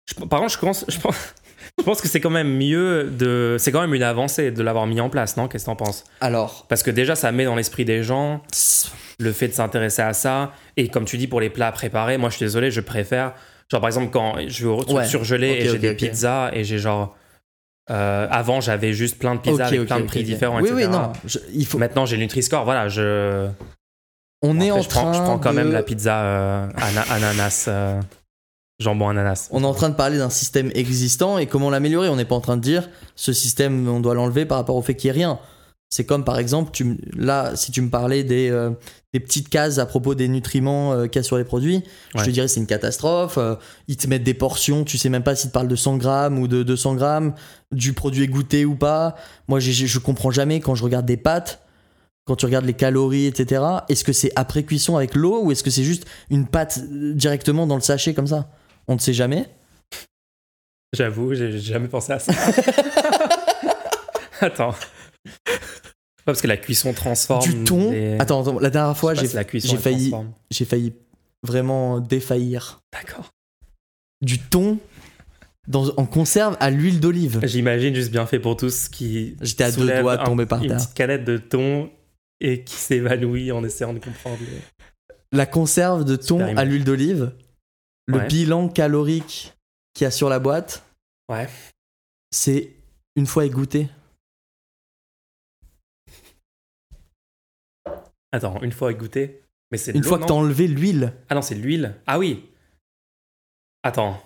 je- 0.10 0.26
par 0.26 0.40
contre, 0.40 0.54
je 0.54 0.60
pense, 0.60 0.86
je 0.90 1.84
pense 1.84 2.02
que 2.02 2.08
c'est 2.08 2.20
quand 2.22 2.30
même 2.30 2.56
mieux 2.58 3.06
de. 3.10 3.58
C'est 3.60 3.72
quand 3.74 3.82
même 3.82 3.94
une 3.94 4.04
avancée 4.04 4.52
de 4.52 4.64
l'avoir 4.64 4.88
mis 4.88 5.00
en 5.02 5.10
place, 5.10 5.36
non? 5.38 5.48
Qu'est-ce 5.50 5.66
que 5.66 5.70
t'en 5.70 5.76
penses? 5.76 6.06
Alors, 6.22 6.66
Parce 6.70 6.84
que 6.84 6.92
déjà, 6.92 7.16
ça 7.16 7.32
met 7.34 7.46
dans 7.46 7.56
l'esprit 7.56 7.84
des 7.86 8.02
gens 8.04 8.42
le 9.20 9.32
fait 9.34 9.50
de 9.50 9.54
s'intéresser 9.54 10.02
à 10.02 10.14
ça. 10.14 10.52
Et 10.78 10.88
comme 10.90 11.06
tu 11.06 11.18
dis, 11.18 11.28
pour 11.28 11.40
les 11.42 11.50
plats 11.50 11.72
préparés, 11.74 12.18
moi, 12.18 12.30
je 12.30 12.38
suis 12.38 12.46
désolé, 12.46 12.72
je 12.72 12.82
préfère. 12.82 13.34
Genre, 13.72 13.82
par 13.82 13.88
exemple, 13.88 14.10
quand 14.12 14.36
je 14.48 14.64
vais 14.68 14.72
au 14.72 14.94
Ouais. 14.94 15.08
surgelé 15.08 15.48
et 15.50 15.70
j'ai 15.70 15.80
des 15.80 15.94
pizzas 15.96 16.52
et 16.54 16.64
j'ai 16.64 16.78
genre. 16.80 17.16
euh, 17.92 18.28
avant, 18.32 18.62
j'avais 18.62 18.94
juste 18.94 19.20
plein 19.20 19.36
de 19.36 19.40
pizzas 19.42 19.68
avec 19.68 19.86
plein 19.86 20.00
de 20.00 20.06
prix 20.06 20.24
différents, 20.24 20.60
Oui, 20.62 20.70
etc. 20.70 20.86
oui, 20.86 20.88
non. 20.92 21.14
je- 21.26 21.38
il 21.54 21.66
faut. 21.68 21.78
Maintenant, 21.78 22.06
j'ai 22.06 22.18
Nutri-Score, 22.18 22.64
voilà, 22.66 22.90
je. 22.90 23.48
On 24.42 24.60
est 24.60 24.72
en 24.72 24.82
je, 24.82 24.90
prends, 24.90 25.02
train. 25.04 25.14
je 25.14 25.20
prends 25.20 25.40
quand 25.40 25.52
de- 25.52 25.56
même 25.58 25.72
la 25.72 25.84
pizza 25.84 26.24
euh, 26.24 26.68
ana- 26.78 27.06
ananas, 27.12 27.66
euh, 27.68 28.00
jambon 28.80 29.10
ananas. 29.10 29.50
On 29.52 29.64
est 29.64 29.68
en 29.68 29.74
train 29.74 29.90
de 29.90 29.96
parler 29.96 30.18
d'un 30.18 30.30
système 30.30 30.72
existant 30.76 31.38
et 31.38 31.46
comment 31.48 31.70
l'améliorer. 31.70 32.10
On 32.10 32.16
n'est 32.16 32.26
pas 32.26 32.36
en 32.36 32.42
train 32.42 32.58
de 32.58 32.62
dire 32.62 32.90
ce 33.16 33.34
système, 33.34 33.88
on 33.88 34.00
doit 34.00 34.14
l'enlever 34.16 34.46
par 34.46 34.58
rapport 34.58 34.76
au 34.76 34.82
fait 34.82 34.96
qu'il 34.96 35.10
n'y 35.12 35.18
ait 35.18 35.20
rien. 35.26 35.40
C'est 35.96 36.06
comme 36.06 36.26
par 36.26 36.40
exemple, 36.40 36.72
tu, 36.74 36.98
là, 37.16 37.56
si 37.56 37.72
tu 37.72 37.82
me 37.82 37.90
parlais 37.90 38.26
des, 38.26 38.50
euh, 38.50 38.72
des 39.14 39.22
petites 39.22 39.48
cases 39.48 39.78
à 39.78 39.86
propos 39.86 40.14
des 40.14 40.28
nutriments 40.28 40.92
euh, 40.92 41.08
qu'il 41.08 41.20
y 41.20 41.22
a 41.22 41.24
sur 41.24 41.38
les 41.38 41.46
produits, 41.46 41.84
je 42.16 42.20
te 42.26 42.30
dirais 42.32 42.50
c'est 42.50 42.60
une 42.60 42.68
catastrophe. 42.68 43.38
Euh, 43.38 43.56
ils 43.88 43.96
te 43.96 44.06
mettent 44.08 44.26
des 44.26 44.34
portions, 44.34 44.84
tu 44.84 44.98
sais 44.98 45.08
même 45.08 45.24
pas 45.24 45.38
s'ils 45.38 45.52
te 45.52 45.54
parlent 45.54 45.70
de 45.70 45.76
100 45.78 45.96
grammes 45.96 46.38
ou 46.38 46.50
de 46.50 46.64
200 46.64 46.96
grammes, 46.96 47.34
du 47.72 47.94
produit 47.94 48.28
goûté 48.28 48.66
ou 48.66 48.76
pas. 48.76 49.16
Moi, 49.48 49.62
j'ai- 49.62 49.72
j'ai- 49.72 49.88
je 49.88 50.00
comprends 50.00 50.32
jamais 50.32 50.60
quand 50.60 50.76
je 50.76 50.84
regarde 50.84 51.06
des 51.06 51.16
pâtes, 51.16 51.62
quand 52.26 52.36
tu 52.36 52.46
regardes 52.46 52.66
les 52.66 52.74
calories, 52.74 53.28
etc. 53.28 53.64
Est-ce 53.88 54.04
que 54.04 54.12
c'est 54.12 54.34
après 54.36 54.64
cuisson 54.64 54.98
avec 54.98 55.16
l'eau 55.16 55.44
ou 55.46 55.54
est-ce 55.54 55.64
que 55.64 55.70
c'est 55.70 55.86
juste 55.86 56.06
une 56.30 56.46
pâte 56.46 56.82
directement 56.92 57.68
dans 57.68 57.76
le 57.76 57.82
sachet 57.82 58.14
comme 58.14 58.28
ça? 58.28 58.50
On 58.90 58.96
ne 58.96 59.00
sait 59.00 59.14
jamais. 59.14 59.48
J'avoue, 60.92 61.34
j'ai 61.36 61.58
jamais 61.58 61.88
pensé 61.88 62.12
à 62.12 62.20
ça. 62.20 62.34
Attends. 64.42 64.76
Parce 66.26 66.42
que 66.42 66.48
la 66.48 66.58
cuisson 66.58 66.94
transforme. 66.94 67.44
du 67.44 67.64
thon. 67.64 67.92
les- 67.92 68.18
Attends, 68.20 68.42
attends, 68.42 68.60
la 68.60 68.70
dernière 68.70 68.98
fois, 68.98 69.14
j'ai 69.14 69.28
si 69.28 69.78
failli, 69.78 70.10
transforme. 70.10 70.34
j'ai 70.52 70.66
failli 70.66 70.94
vraiment 71.44 72.00
défaillir. 72.00 72.82
D'accord. 72.92 73.30
Du 74.22 74.40
thon 74.40 74.80
dans, 75.68 75.90
en 75.98 76.06
conserve 76.06 76.58
à 76.60 76.70
l'huile 76.72 77.00
d'olive. 77.00 77.40
J'imagine 77.44 77.94
juste 77.94 78.12
bien 78.12 78.26
fait 78.26 78.40
pour 78.40 78.58
tous 78.58 78.88
qui. 78.90 79.36
J'étais 79.42 79.64
à 79.66 79.72
deux 79.72 79.86
doigts 80.02 80.18
de 80.18 80.24
tomber 80.26 80.46
par 80.46 80.62
Une 80.62 80.70
terre. 80.70 80.78
petite 80.78 80.94
canette 80.94 81.24
de 81.26 81.38
thon 81.38 81.90
et 82.42 82.64
qui 82.64 82.76
s'évanouit 82.76 83.52
en 83.52 83.64
essayant 83.64 83.94
de 83.94 84.00
comprendre. 84.00 84.38
le- 84.42 85.18
La 85.38 85.46
conserve 85.46 86.06
de 86.06 86.16
thon 86.16 86.40
Super 86.40 86.58
à 86.60 86.66
l'huile 86.66 86.84
d'olive, 86.84 87.32
le 88.08 88.18
Ouais. 88.20 88.28
bilan 88.28 88.68
calorique 88.70 89.54
qu'il 89.94 90.06
y 90.06 90.08
a 90.08 90.12
sur 90.12 90.30
la 90.30 90.40
boîte, 90.40 90.84
Ouais. 91.30 91.48
c'est 92.32 92.72
une 93.16 93.26
fois 93.28 93.46
égoutté. 93.46 93.90
Attends, 98.32 98.60
une 98.62 98.72
fois 98.72 98.94
goûté. 98.94 99.42
Mais 99.72 99.78
c'est 99.78 99.92
Une 99.96 100.04
fois 100.04 100.20
que 100.20 100.26
t'as 100.26 100.34
enlevé 100.34 100.68
l'huile. 100.68 101.14
Ah 101.30 101.36
non, 101.36 101.42
c'est 101.42 101.56
l'huile. 101.56 101.96
Ah 102.08 102.20
oui. 102.20 102.44
Attends. 103.84 104.22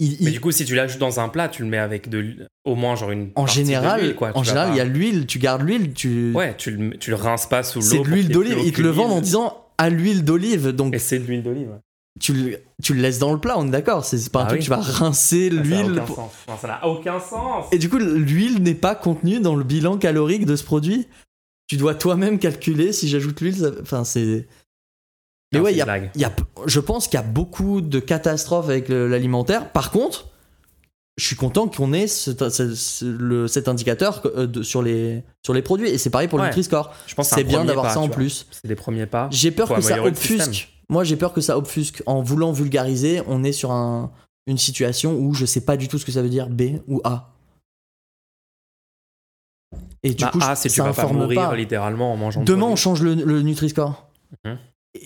il- 0.00 0.10
Mais 0.20 0.30
il- 0.30 0.32
du 0.32 0.40
coup, 0.40 0.52
si 0.52 0.64
tu 0.64 0.74
l'ajoutes 0.76 1.00
dans 1.00 1.18
un 1.18 1.28
plat, 1.28 1.48
tu 1.48 1.62
le 1.62 1.68
mets 1.68 1.78
avec 1.78 2.08
de 2.08 2.46
au 2.64 2.76
moins 2.76 2.94
genre 2.94 3.10
une. 3.10 3.30
en 3.34 3.46
général, 3.46 4.14
quoi. 4.14 4.30
En 4.36 4.44
général, 4.44 4.68
pas- 4.68 4.74
il 4.74 4.78
y 4.78 4.80
a 4.80 4.84
l'huile, 4.84 5.26
tu 5.26 5.38
gardes 5.40 5.62
l'huile, 5.62 5.92
tu. 5.92 6.32
Ouais, 6.34 6.54
tu 6.56 6.70
le, 6.70 6.96
tu 6.98 7.10
le 7.10 7.16
rinces 7.16 7.48
pas 7.48 7.62
sous 7.64 7.80
l'eau. 7.80 7.84
c'est 7.84 7.98
de 7.98 8.04
l'huile 8.04 8.28
d'olive. 8.28 8.58
Ils 8.64 8.72
te 8.72 8.80
le 8.80 8.90
vendent 8.90 9.12
en 9.12 9.20
disant 9.20 9.66
à 9.76 9.90
l'huile 9.90 10.24
d'olive. 10.24 10.68
Donc 10.68 10.94
Et 10.94 10.98
c'est 11.00 11.18
de 11.18 11.24
l'huile 11.24 11.42
d'olive. 11.42 11.68
ouais. 11.70 11.78
tu, 12.20 12.32
le- 12.32 12.58
tu 12.82 12.94
le 12.94 13.00
laisses 13.02 13.18
dans 13.20 13.32
le 13.32 13.38
plat, 13.40 13.54
on 13.58 13.66
est 13.68 13.70
d'accord. 13.70 14.04
C'est 14.04 14.30
pas 14.32 14.40
un 14.42 14.44
Ah 14.44 14.48
truc 14.48 14.58
oui. 14.60 14.64
tu 14.64 14.70
vas 14.70 14.80
rincer 14.80 15.50
Ça 15.50 15.54
n'a 15.56 15.62
l'huile. 15.62 15.92
aucun 15.92 16.04
pour- 16.04 16.32
ça 16.60 16.66
n'a 16.68 16.86
aucun 16.86 17.20
sens. 17.20 17.66
Et 17.72 17.78
du 17.78 17.88
coup, 17.88 17.98
l'huile 17.98 18.60
n'est 18.62 18.74
pas 18.74 18.94
contenue 18.96 19.38
dans 19.40 19.54
le 19.56 19.62
bilan 19.64 19.98
calorique 19.98 20.44
de 20.46 20.54
ce 20.56 20.64
produit? 20.64 21.06
Tu 21.68 21.76
dois 21.76 21.94
toi-même 21.94 22.38
calculer 22.38 22.92
si 22.92 23.08
j'ajoute 23.08 23.40
l'huile. 23.40 23.56
ça- 23.56 23.70
Enfin, 23.82 24.04
c'est. 24.04 24.48
Mais 25.52 25.58
Non, 25.60 25.64
ouais, 25.64 25.74
y 25.74 25.80
a, 25.80 25.98
y 26.16 26.24
a- 26.24 26.36
je 26.66 26.80
pense 26.80 27.06
qu'il 27.08 27.14
y 27.18 27.22
a 27.22 27.26
beaucoup 27.26 27.80
de 27.80 28.00
catastrophes 28.00 28.68
avec 28.68 28.88
l'alimentaire. 28.88 29.70
Par 29.72 29.90
contre, 29.90 30.28
je 31.18 31.24
suis 31.26 31.36
content 31.36 31.68
qu'on 31.68 31.92
ait 31.94 32.06
cet, 32.06 32.42
indicateur 33.68 34.22
euh, 34.26 34.46
de- 34.46 34.62
sur, 34.62 34.82
les, 34.82 35.24
sur 35.44 35.54
les 35.54 35.62
produits. 35.62 35.88
Et 35.88 35.98
c'est 35.98 36.10
pareil 36.10 36.28
pour 36.28 36.38
Ouais. 36.38 36.44
le 36.44 36.48
Nutri-Score. 36.50 36.92
Je 37.06 37.14
pense 37.14 37.30
que 37.30 37.34
C'est 37.36 37.44
bien 37.44 37.64
d'avoir 37.64 37.90
ça 37.92 38.00
en 38.00 38.08
plus. 38.08 38.46
C'est 38.50 38.68
des 38.68 38.74
premiers 38.76 39.06
pas. 39.06 39.28
J'ai 39.32 39.50
peur 39.50 39.68
que 39.74 39.80
ça 39.80 40.02
obfusque. 40.04 40.72
Moi, 40.90 41.04
j'ai 41.04 41.16
peur 41.16 41.32
que 41.34 41.40
ça 41.42 41.56
obfusque. 41.58 42.02
En 42.06 42.22
voulant 42.22 42.52
vulgariser, 42.52 43.22
on 43.26 43.42
est 43.44 43.52
sur 43.52 43.72
un- 43.72 44.10
une 44.46 44.58
situation 44.58 45.14
où 45.18 45.34
je 45.34 45.44
sais 45.44 45.60
pas 45.62 45.76
du 45.76 45.88
tout 45.88 45.98
ce 45.98 46.06
que 46.06 46.12
ça 46.12 46.22
veut 46.22 46.30
dire 46.30 46.48
B 46.48 46.78
ou 46.86 47.00
A. 47.04 47.34
Et 50.02 50.10
du 50.14 50.24
Bah, 50.24 50.30
coup, 50.32 50.38
ah, 50.42 50.54
je- 50.54 50.68
tu 50.68 50.80
vas 50.80 50.92
pas 50.92 51.06
mourir 51.08 51.48
pas. 51.50 51.56
littéralement 51.56 52.12
en 52.12 52.16
mangeant. 52.16 52.40
de 52.40 52.44
Demain, 52.46 52.66
on 52.66 52.76
change 52.76 53.02
le, 53.02 53.14
le 53.14 53.42
Nutri-Score. 53.42 54.08
Mhm. 54.44 54.58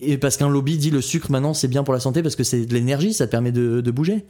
Et 0.02 0.18
parce 0.18 0.36
qu'un 0.36 0.48
lobby 0.48 0.76
dit 0.78 0.90
le 0.90 1.00
sucre 1.00 1.30
maintenant 1.30 1.54
c'est 1.54 1.68
bien 1.68 1.82
pour 1.84 1.92
la 1.94 2.00
santé 2.00 2.22
parce 2.22 2.36
que 2.36 2.44
c'est 2.44 2.64
de 2.66 2.72
l'énergie, 2.74 3.12
ça 3.12 3.26
te 3.26 3.30
permet 3.30 3.52
de, 3.52 3.80
de 3.80 3.90
bouger. 3.90 4.26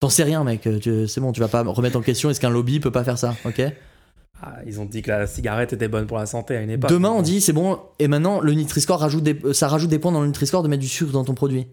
T'en 0.00 0.08
sais 0.10 0.22
rien, 0.24 0.44
mec. 0.44 0.68
C'est 1.08 1.20
bon, 1.20 1.32
tu 1.32 1.40
vas 1.40 1.48
pas 1.48 1.62
remettre 1.62 1.96
en 1.98 2.02
question 2.02 2.30
est-ce 2.30 2.40
qu'un 2.40 2.50
lobby 2.50 2.78
peut 2.80 2.90
pas 2.92 3.02
faire 3.04 3.18
ça, 3.18 3.34
ok? 3.44 3.62
Ah, 4.40 4.58
ils 4.66 4.78
ont 4.80 4.84
dit 4.84 5.02
que 5.02 5.10
la 5.10 5.26
cigarette 5.26 5.72
était 5.72 5.88
bonne 5.88 6.06
pour 6.06 6.18
la 6.18 6.26
santé 6.26 6.56
à 6.56 6.60
une 6.60 6.70
époque. 6.70 6.90
Demain, 6.90 7.10
on 7.10 7.22
dit 7.22 7.40
c'est 7.40 7.52
bon, 7.52 7.80
et 7.98 8.06
maintenant 8.06 8.40
le 8.40 8.52
Nutri-Score 8.52 9.00
rajoute 9.00 9.24
des, 9.24 9.40
ça 9.52 9.66
rajoute 9.68 9.90
des 9.90 9.98
points 9.98 10.12
dans 10.12 10.20
le 10.20 10.26
Nutri-Score 10.28 10.62
de 10.62 10.68
mettre 10.68 10.82
du 10.82 10.88
sucre 10.88 11.10
dans 11.12 11.24
ton 11.24 11.34
produit. 11.34 11.66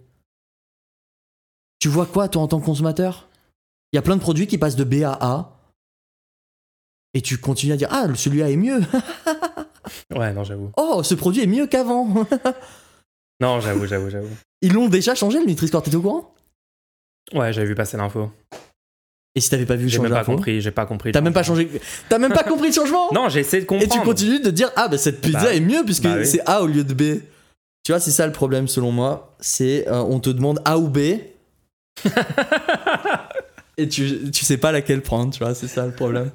Tu 1.80 1.88
vois 1.90 2.06
quoi, 2.06 2.27
toi, 2.30 2.41
en 2.41 2.48
tant 2.48 2.60
que 2.60 2.65
consommateur? 2.65 3.30
Il 3.94 3.98
y 3.98 3.99
a 3.99 4.02
plein 4.02 4.15
de 4.15 4.22
produits 4.22 4.48
qui 4.48 4.57
passent 4.57 4.76
de 4.76 4.84
B 4.84 5.03
à 5.03 5.18
A. 5.22 5.55
Et 7.16 7.22
tu 7.22 7.38
continues 7.40 7.74
à 7.74 7.78
dire 7.78 7.88
Ah, 7.92 8.06
celui-là 8.14 8.52
est 8.52 8.56
mieux 8.58 8.80
Ouais, 10.16 10.32
non, 10.34 10.44
j'avoue. 10.44 10.72
Oh, 10.78 11.02
ce 11.04 11.16
produit 11.16 11.42
est 11.42 11.48
mieux 11.48 11.66
qu'avant. 11.68 12.26
Non, 13.42 13.60
j'avoue, 13.60 13.86
j'avoue, 13.86 14.10
j'avoue. 14.10 14.30
Ils 14.62 14.72
l'ont 14.72 14.88
déjà 14.88 15.14
changé 15.14 15.40
le 15.40 15.46
Nutri-Score, 15.46 15.84
t'es 15.84 15.94
au 15.94 16.02
courant? 16.02 16.34
Ouais, 17.34 17.52
j'avais 17.52 17.68
vu 17.68 17.76
passer 17.76 17.98
l'info. 17.98 18.32
Et 19.36 19.42
si 19.42 19.50
t'avais 19.50 19.66
pas 19.66 19.76
vu 19.76 19.84
le 19.84 19.90
J'ai 19.90 19.98
même 20.00 20.08
changement 20.08 20.20
pas 20.22 20.26
compris, 20.26 20.62
j'ai 20.62 20.72
pas 20.72 20.86
compris. 20.86 21.12
T'as 21.12 21.20
même 21.20 21.34
pas 21.34 21.44
changement. 21.44 21.66
changé. 21.68 21.82
T'as 22.08 22.18
même 22.18 22.32
pas 22.32 22.44
compris 22.48 22.68
le 22.68 22.74
changement? 22.74 23.12
Non, 23.12 23.28
j'ai 23.28 23.42
essayé 23.42 23.60
de 23.60 23.66
Et 23.66 23.68
comprendre. 23.68 23.92
tu 23.94 24.00
continues 24.00 24.40
de 24.40 24.52
dire 24.52 24.72
ah 24.78 24.88
bah 24.88 24.98
cette 24.98 25.20
pizza 25.20 25.42
Bah, 25.44 25.54
est 25.54 25.60
mieux 25.60 25.84
puisque 25.84 26.04
bah 26.04 26.16
oui. 26.20 26.26
c'est 26.26 26.40
A 26.48 26.62
au 26.64 26.68
lieu 26.68 26.86
de 26.86 26.94
B. 26.94 27.20
Tu 27.84 27.92
vois, 27.92 28.00
c'est 28.00 28.12
ça 28.12 28.26
le 28.26 28.32
problème 28.32 28.70
selon 28.70 28.94
moi. 28.94 29.36
C'est 29.42 29.86
euh, 29.90 30.00
on 30.02 30.22
te 30.22 30.30
demande 30.30 30.62
A 30.64 30.78
ou 30.78 30.88
B. 30.88 31.00
et 33.78 33.90
tu, 33.90 34.32
tu 34.32 34.46
sais 34.46 34.58
pas 34.58 34.72
laquelle 34.72 35.02
prendre, 35.02 35.34
tu 35.34 35.40
vois, 35.40 35.54
c'est 35.54 35.68
ça 35.68 35.86
le 35.86 35.92
problème. 35.92 36.32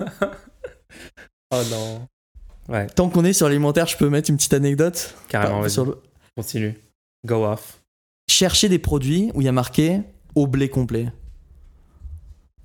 Oh 1.52 1.62
non. 1.70 2.06
Ouais, 2.68 2.86
Tant 2.86 3.08
qu'on 3.08 3.24
est 3.24 3.32
sur 3.32 3.48
l'alimentaire, 3.48 3.86
je 3.86 3.96
peux 3.96 4.08
mettre 4.08 4.30
une 4.30 4.36
petite 4.36 4.52
anecdote 4.54 5.14
carrément, 5.28 5.68
sur 5.68 5.84
le- 5.84 5.98
Continue. 6.36 6.78
Go 7.26 7.44
off. 7.44 7.80
Cherchez 8.28 8.68
des 8.68 8.78
produits 8.78 9.32
où 9.34 9.40
il 9.40 9.44
y 9.44 9.48
a 9.48 9.52
marqué 9.52 10.02
au 10.36 10.46
blé 10.46 10.68
complet. 10.68 11.08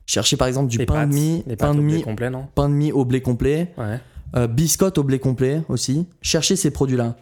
Cherchez 0.05 0.37
par 0.37 0.47
exemple 0.47 0.69
du 0.69 0.77
Les 0.77 0.85
pain 0.85 0.93
pâtes, 0.93 1.09
de 1.09 1.13
mie, 1.15 1.43
pain 1.57 1.73
de 1.73 1.79
au 1.79 1.83
blé 1.83 1.95
mie, 1.95 2.01
complet, 2.03 2.29
non 2.29 2.47
pain 2.53 2.69
de 2.69 2.73
mie 2.75 2.91
au 2.91 3.05
blé 3.05 3.21
complet, 3.21 3.73
Ouais. 3.77 3.99
euh, 4.35 4.45
biscotte 4.47 4.99
au 4.99 5.03
blé 5.03 5.17
complet 5.19 5.63
aussi. 5.67 6.07
Cherchez 6.21 6.55
ces 6.55 6.69
produits-là. 6.69 7.15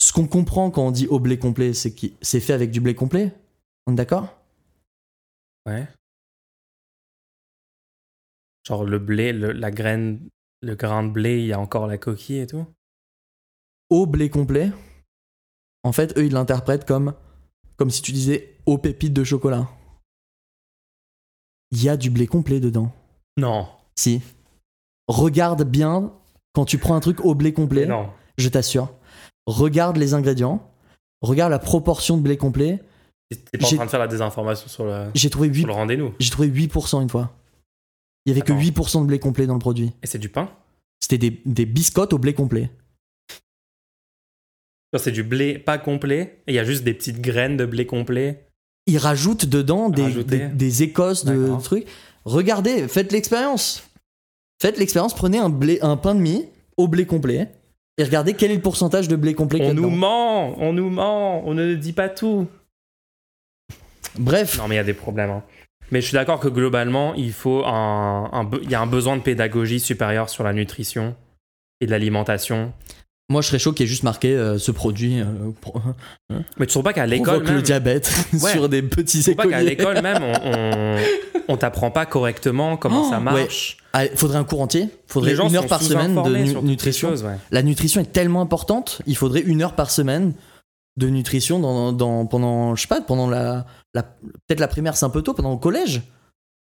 Ce 0.00 0.12
qu'on 0.12 0.26
comprend 0.26 0.70
quand 0.70 0.86
on 0.86 0.90
dit 0.90 1.06
au 1.08 1.20
blé 1.20 1.38
complet, 1.38 1.74
c'est 1.74 1.90
que 1.94 2.06
c'est 2.22 2.40
fait 2.40 2.54
avec 2.54 2.70
du 2.70 2.80
blé 2.80 2.94
complet. 2.94 3.32
On 3.86 3.92
est 3.92 3.96
d'accord? 3.96 4.28
Ouais. 5.66 5.86
Genre 8.66 8.84
le 8.84 8.98
blé, 8.98 9.32
le- 9.32 9.52
la 9.52 9.70
graine, 9.70 10.20
le 10.62 10.74
grain 10.74 11.02
de 11.02 11.10
blé, 11.10 11.40
il 11.40 11.46
y 11.46 11.52
a 11.52 11.60
encore 11.60 11.86
la 11.86 11.98
coquille 11.98 12.38
et 12.38 12.46
tout? 12.46 12.66
Au 13.90 14.06
blé 14.06 14.30
complet. 14.30 14.70
En 15.82 15.92
fait, 15.92 16.16
eux, 16.18 16.24
ils 16.26 16.32
l'interprètent 16.32 16.86
comme 16.86 17.14
comme 17.76 17.90
si 17.90 18.02
tu 18.02 18.12
disais 18.12 18.56
aux 18.66 18.78
pépites 18.78 19.12
de 19.12 19.24
chocolat. 19.24 19.68
Il 21.72 21.82
y 21.82 21.88
a 21.88 21.96
du 21.96 22.08
blé 22.10 22.26
complet 22.26 22.60
dedans. 22.60 22.92
Non. 23.36 23.66
Si. 23.96 24.22
Regarde 25.08 25.64
bien 25.64 26.12
quand 26.54 26.64
tu 26.64 26.78
prends 26.78 26.94
un 26.94 27.00
truc 27.00 27.24
au 27.24 27.34
blé 27.34 27.52
complet. 27.52 27.86
Non. 27.86 28.10
je 28.38 28.48
t'assure. 28.48 28.92
Regarde 29.46 29.96
les 29.98 30.14
ingrédients, 30.14 30.66
regarde 31.20 31.50
la 31.50 31.58
proportion 31.58 32.16
de 32.16 32.22
blé 32.22 32.36
complet. 32.38 32.80
T'es 33.30 33.58
pas 33.58 33.66
en 33.66 33.70
train 33.76 33.84
de 33.86 33.90
faire 33.90 34.00
la 34.00 34.08
désinformation 34.08 34.68
sur 34.68 34.84
le, 34.84 35.10
J'ai 35.14 35.28
trouvé, 35.28 35.48
8, 35.48 35.58
sur 35.60 35.66
le 35.68 35.72
rendez-nous. 35.74 36.14
j'ai 36.18 36.30
trouvé 36.30 36.48
8% 36.48 37.02
une 37.02 37.08
fois. 37.10 37.32
Il 38.26 38.30
y 38.30 38.32
avait 38.32 38.42
Attends. 38.42 38.56
que 38.58 38.62
8% 38.62 39.02
de 39.02 39.06
blé 39.06 39.18
complet 39.18 39.46
dans 39.46 39.54
le 39.54 39.58
produit. 39.58 39.92
Et 40.02 40.06
c'est 40.06 40.18
du 40.18 40.28
pain? 40.28 40.50
C'était 41.00 41.18
des, 41.18 41.40
des 41.44 41.66
biscottes 41.66 42.12
au 42.14 42.18
blé 42.18 42.32
complet. 42.34 42.70
C'est 44.96 45.10
du 45.10 45.24
blé 45.24 45.58
pas 45.58 45.76
complet 45.76 46.38
et 46.46 46.52
il 46.52 46.54
y 46.54 46.58
a 46.60 46.64
juste 46.64 46.84
des 46.84 46.94
petites 46.94 47.20
graines 47.20 47.56
de 47.56 47.66
blé 47.66 47.84
complet. 47.84 48.46
Ils 48.86 48.98
rajoutent 48.98 49.44
dedans 49.46 49.88
des, 49.90 50.22
des, 50.22 50.46
des 50.48 50.82
écosses 50.84 51.24
de 51.24 51.60
trucs. 51.62 51.86
Regardez, 52.24 52.86
faites 52.86 53.10
l'expérience. 53.10 53.82
Faites 54.62 54.78
l'expérience, 54.78 55.12
prenez 55.14 55.38
un, 55.38 55.50
blé, 55.50 55.78
un 55.82 55.96
pain 55.96 56.14
de 56.14 56.20
mie 56.20 56.46
au 56.76 56.86
blé 56.86 57.06
complet 57.06 57.50
et 57.98 58.04
regardez 58.04 58.34
quel 58.34 58.52
est 58.52 58.56
le 58.56 58.60
pourcentage 58.62 59.08
de 59.08 59.16
blé 59.16 59.34
complet 59.34 59.58
qu'il 59.58 59.66
y 59.66 59.70
a 59.70 59.72
On 59.72 59.74
nous 59.74 59.82
dedans. 59.88 59.96
ment, 59.96 60.58
on 60.62 60.72
nous 60.72 60.90
ment, 60.90 61.44
on 61.46 61.54
ne 61.54 61.74
dit 61.74 61.92
pas 61.92 62.08
tout. 62.08 62.46
Bref, 64.16 64.58
Non, 64.58 64.68
mais 64.68 64.76
il 64.76 64.78
y 64.78 64.80
a 64.80 64.84
des 64.84 64.94
problèmes. 64.94 65.30
hein. 65.30 65.42
Mais 65.90 66.00
je 66.00 66.06
suis 66.06 66.14
d'accord 66.14 66.40
que 66.40 66.48
globalement, 66.48 67.14
il 67.14 67.32
faut 67.32 67.64
un, 67.64 68.28
un 68.32 68.44
be- 68.44 68.60
il 68.62 68.70
y 68.70 68.74
a 68.74 68.80
un 68.80 68.86
besoin 68.86 69.16
de 69.16 69.22
pédagogie 69.22 69.80
supérieure 69.80 70.28
sur 70.28 70.42
la 70.44 70.52
nutrition 70.52 71.14
et 71.80 71.86
de 71.86 71.90
l'alimentation. 71.90 72.72
moi 73.28 73.42
je 73.42 73.48
serais 73.48 73.58
chaud 73.58 73.72
qu'il 73.72 73.84
y 73.84 73.88
ait 73.88 73.90
juste 73.90 74.02
marqué 74.02 74.28
euh, 74.34 74.58
ce 74.58 74.70
produit 74.70 75.20
euh, 75.20 75.24
pro- 75.60 75.80
Mais 76.58 76.66
tu 76.66 76.72
trouves 76.72 76.82
pas 76.84 76.92
qu'à 76.92 77.06
l'école 77.06 77.26
provoque 77.34 77.48
le 77.48 77.54
même, 77.54 77.62
diabète 77.62 78.12
Ouais. 78.34 78.52
sur 78.52 78.68
des 78.68 78.82
petits 78.82 79.18
tu 79.18 79.24
trouves 79.24 79.36
pas 79.36 79.42
qu'à 79.46 79.60
écoliers. 79.62 79.76
l'école 79.76 80.02
même, 80.02 80.22
on, 80.22 80.34
on, 80.44 80.96
on 81.48 81.56
t'apprend 81.56 81.90
pas 81.90 82.06
correctement 82.06 82.76
comment 82.76 83.06
Oh, 83.06 83.10
ça 83.10 83.20
marche? 83.20 83.76
Ah, 83.92 84.04
faudrait 84.14 84.38
un 84.38 84.44
cours 84.44 84.60
entier? 84.62 84.88
Faudrait 85.06 85.30
Les 85.30 85.36
gens 85.36 85.48
une 85.48 85.56
heure 85.56 85.66
par 85.66 85.82
semaine 85.82 86.14
de 86.22 86.36
nu- 86.36 86.54
nutrition? 86.62 87.10
choses, 87.10 87.22
ouais. 87.24 87.36
La 87.50 87.62
nutrition 87.62 88.00
est 88.00 88.12
tellement 88.12 88.40
importante, 88.40 89.00
il 89.06 89.16
faudrait 89.16 89.40
une 89.42 89.62
heure 89.62 89.74
par 89.74 89.90
semaine 89.90 90.32
de 90.96 91.08
nutrition 91.08 91.58
dans, 91.58 91.92
dans- 91.92 92.26
pendant, 92.26 92.74
je 92.76 92.82
sais 92.82 92.88
pas, 92.88 93.00
pendant 93.00 93.28
la, 93.28 93.66
la- 93.94 94.02
peut-être 94.04 94.60
la 94.60 94.68
primaire 94.68 94.96
c'est 94.96 95.04
un 95.06 95.10
peu 95.10 95.22
tôt, 95.22 95.34
pendant 95.34 95.52
le 95.52 95.58
collège. 95.58 96.02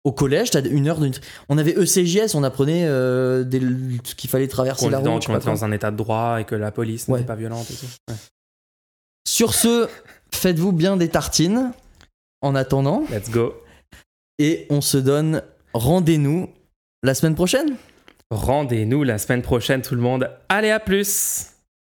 Au 0.04 0.12
collège, 0.12 0.50
t'as 0.50 0.62
une 0.62 0.86
heure 0.88 0.98
de 0.98 1.06
nutri- 1.08 1.20
On 1.48 1.58
avait 1.58 1.74
ECJS, 1.76 2.34
on 2.34 2.42
apprenait 2.44 2.84
euh, 2.86 3.42
des- 3.44 3.60
qu'il 4.16 4.30
fallait 4.30 4.46
traverser 4.48 4.88
la 4.88 4.98
route. 4.98 5.26
qu'on 5.26 5.32
pas 5.32 5.38
est 5.40 5.44
dans 5.46 5.64
un 5.64 5.72
état 5.72 5.90
de 5.90 5.96
droit 5.96 6.40
et 6.40 6.44
que 6.44 6.54
la 6.54 6.70
police 6.70 7.08
Ouais. 7.08 7.20
n'est 7.20 7.26
pas 7.26 7.34
violente 7.34 7.68
et 7.70 7.74
tout. 7.74 7.86
Ouais. 8.08 8.16
Sur 9.26 9.54
ce, 9.54 9.88
faites-vous 10.32 10.72
bien 10.72 10.96
des 10.96 11.08
tartines 11.08 11.72
en 12.42 12.54
attendant, 12.54 13.02
Let's 13.10 13.30
go. 13.30 13.54
et 14.38 14.66
on 14.70 14.80
se 14.80 14.96
donne 14.98 15.42
rendez-nous 15.74 16.48
la 17.02 17.14
semaine 17.14 17.34
prochaine. 17.34 17.74
Rendez-nous 18.30 19.02
la 19.02 19.18
semaine 19.18 19.42
prochaine, 19.42 19.82
tout 19.82 19.94
le 19.96 20.00
monde. 20.02 20.30
Allez, 20.48 20.70
à 20.70 20.78
plus! 20.80 21.46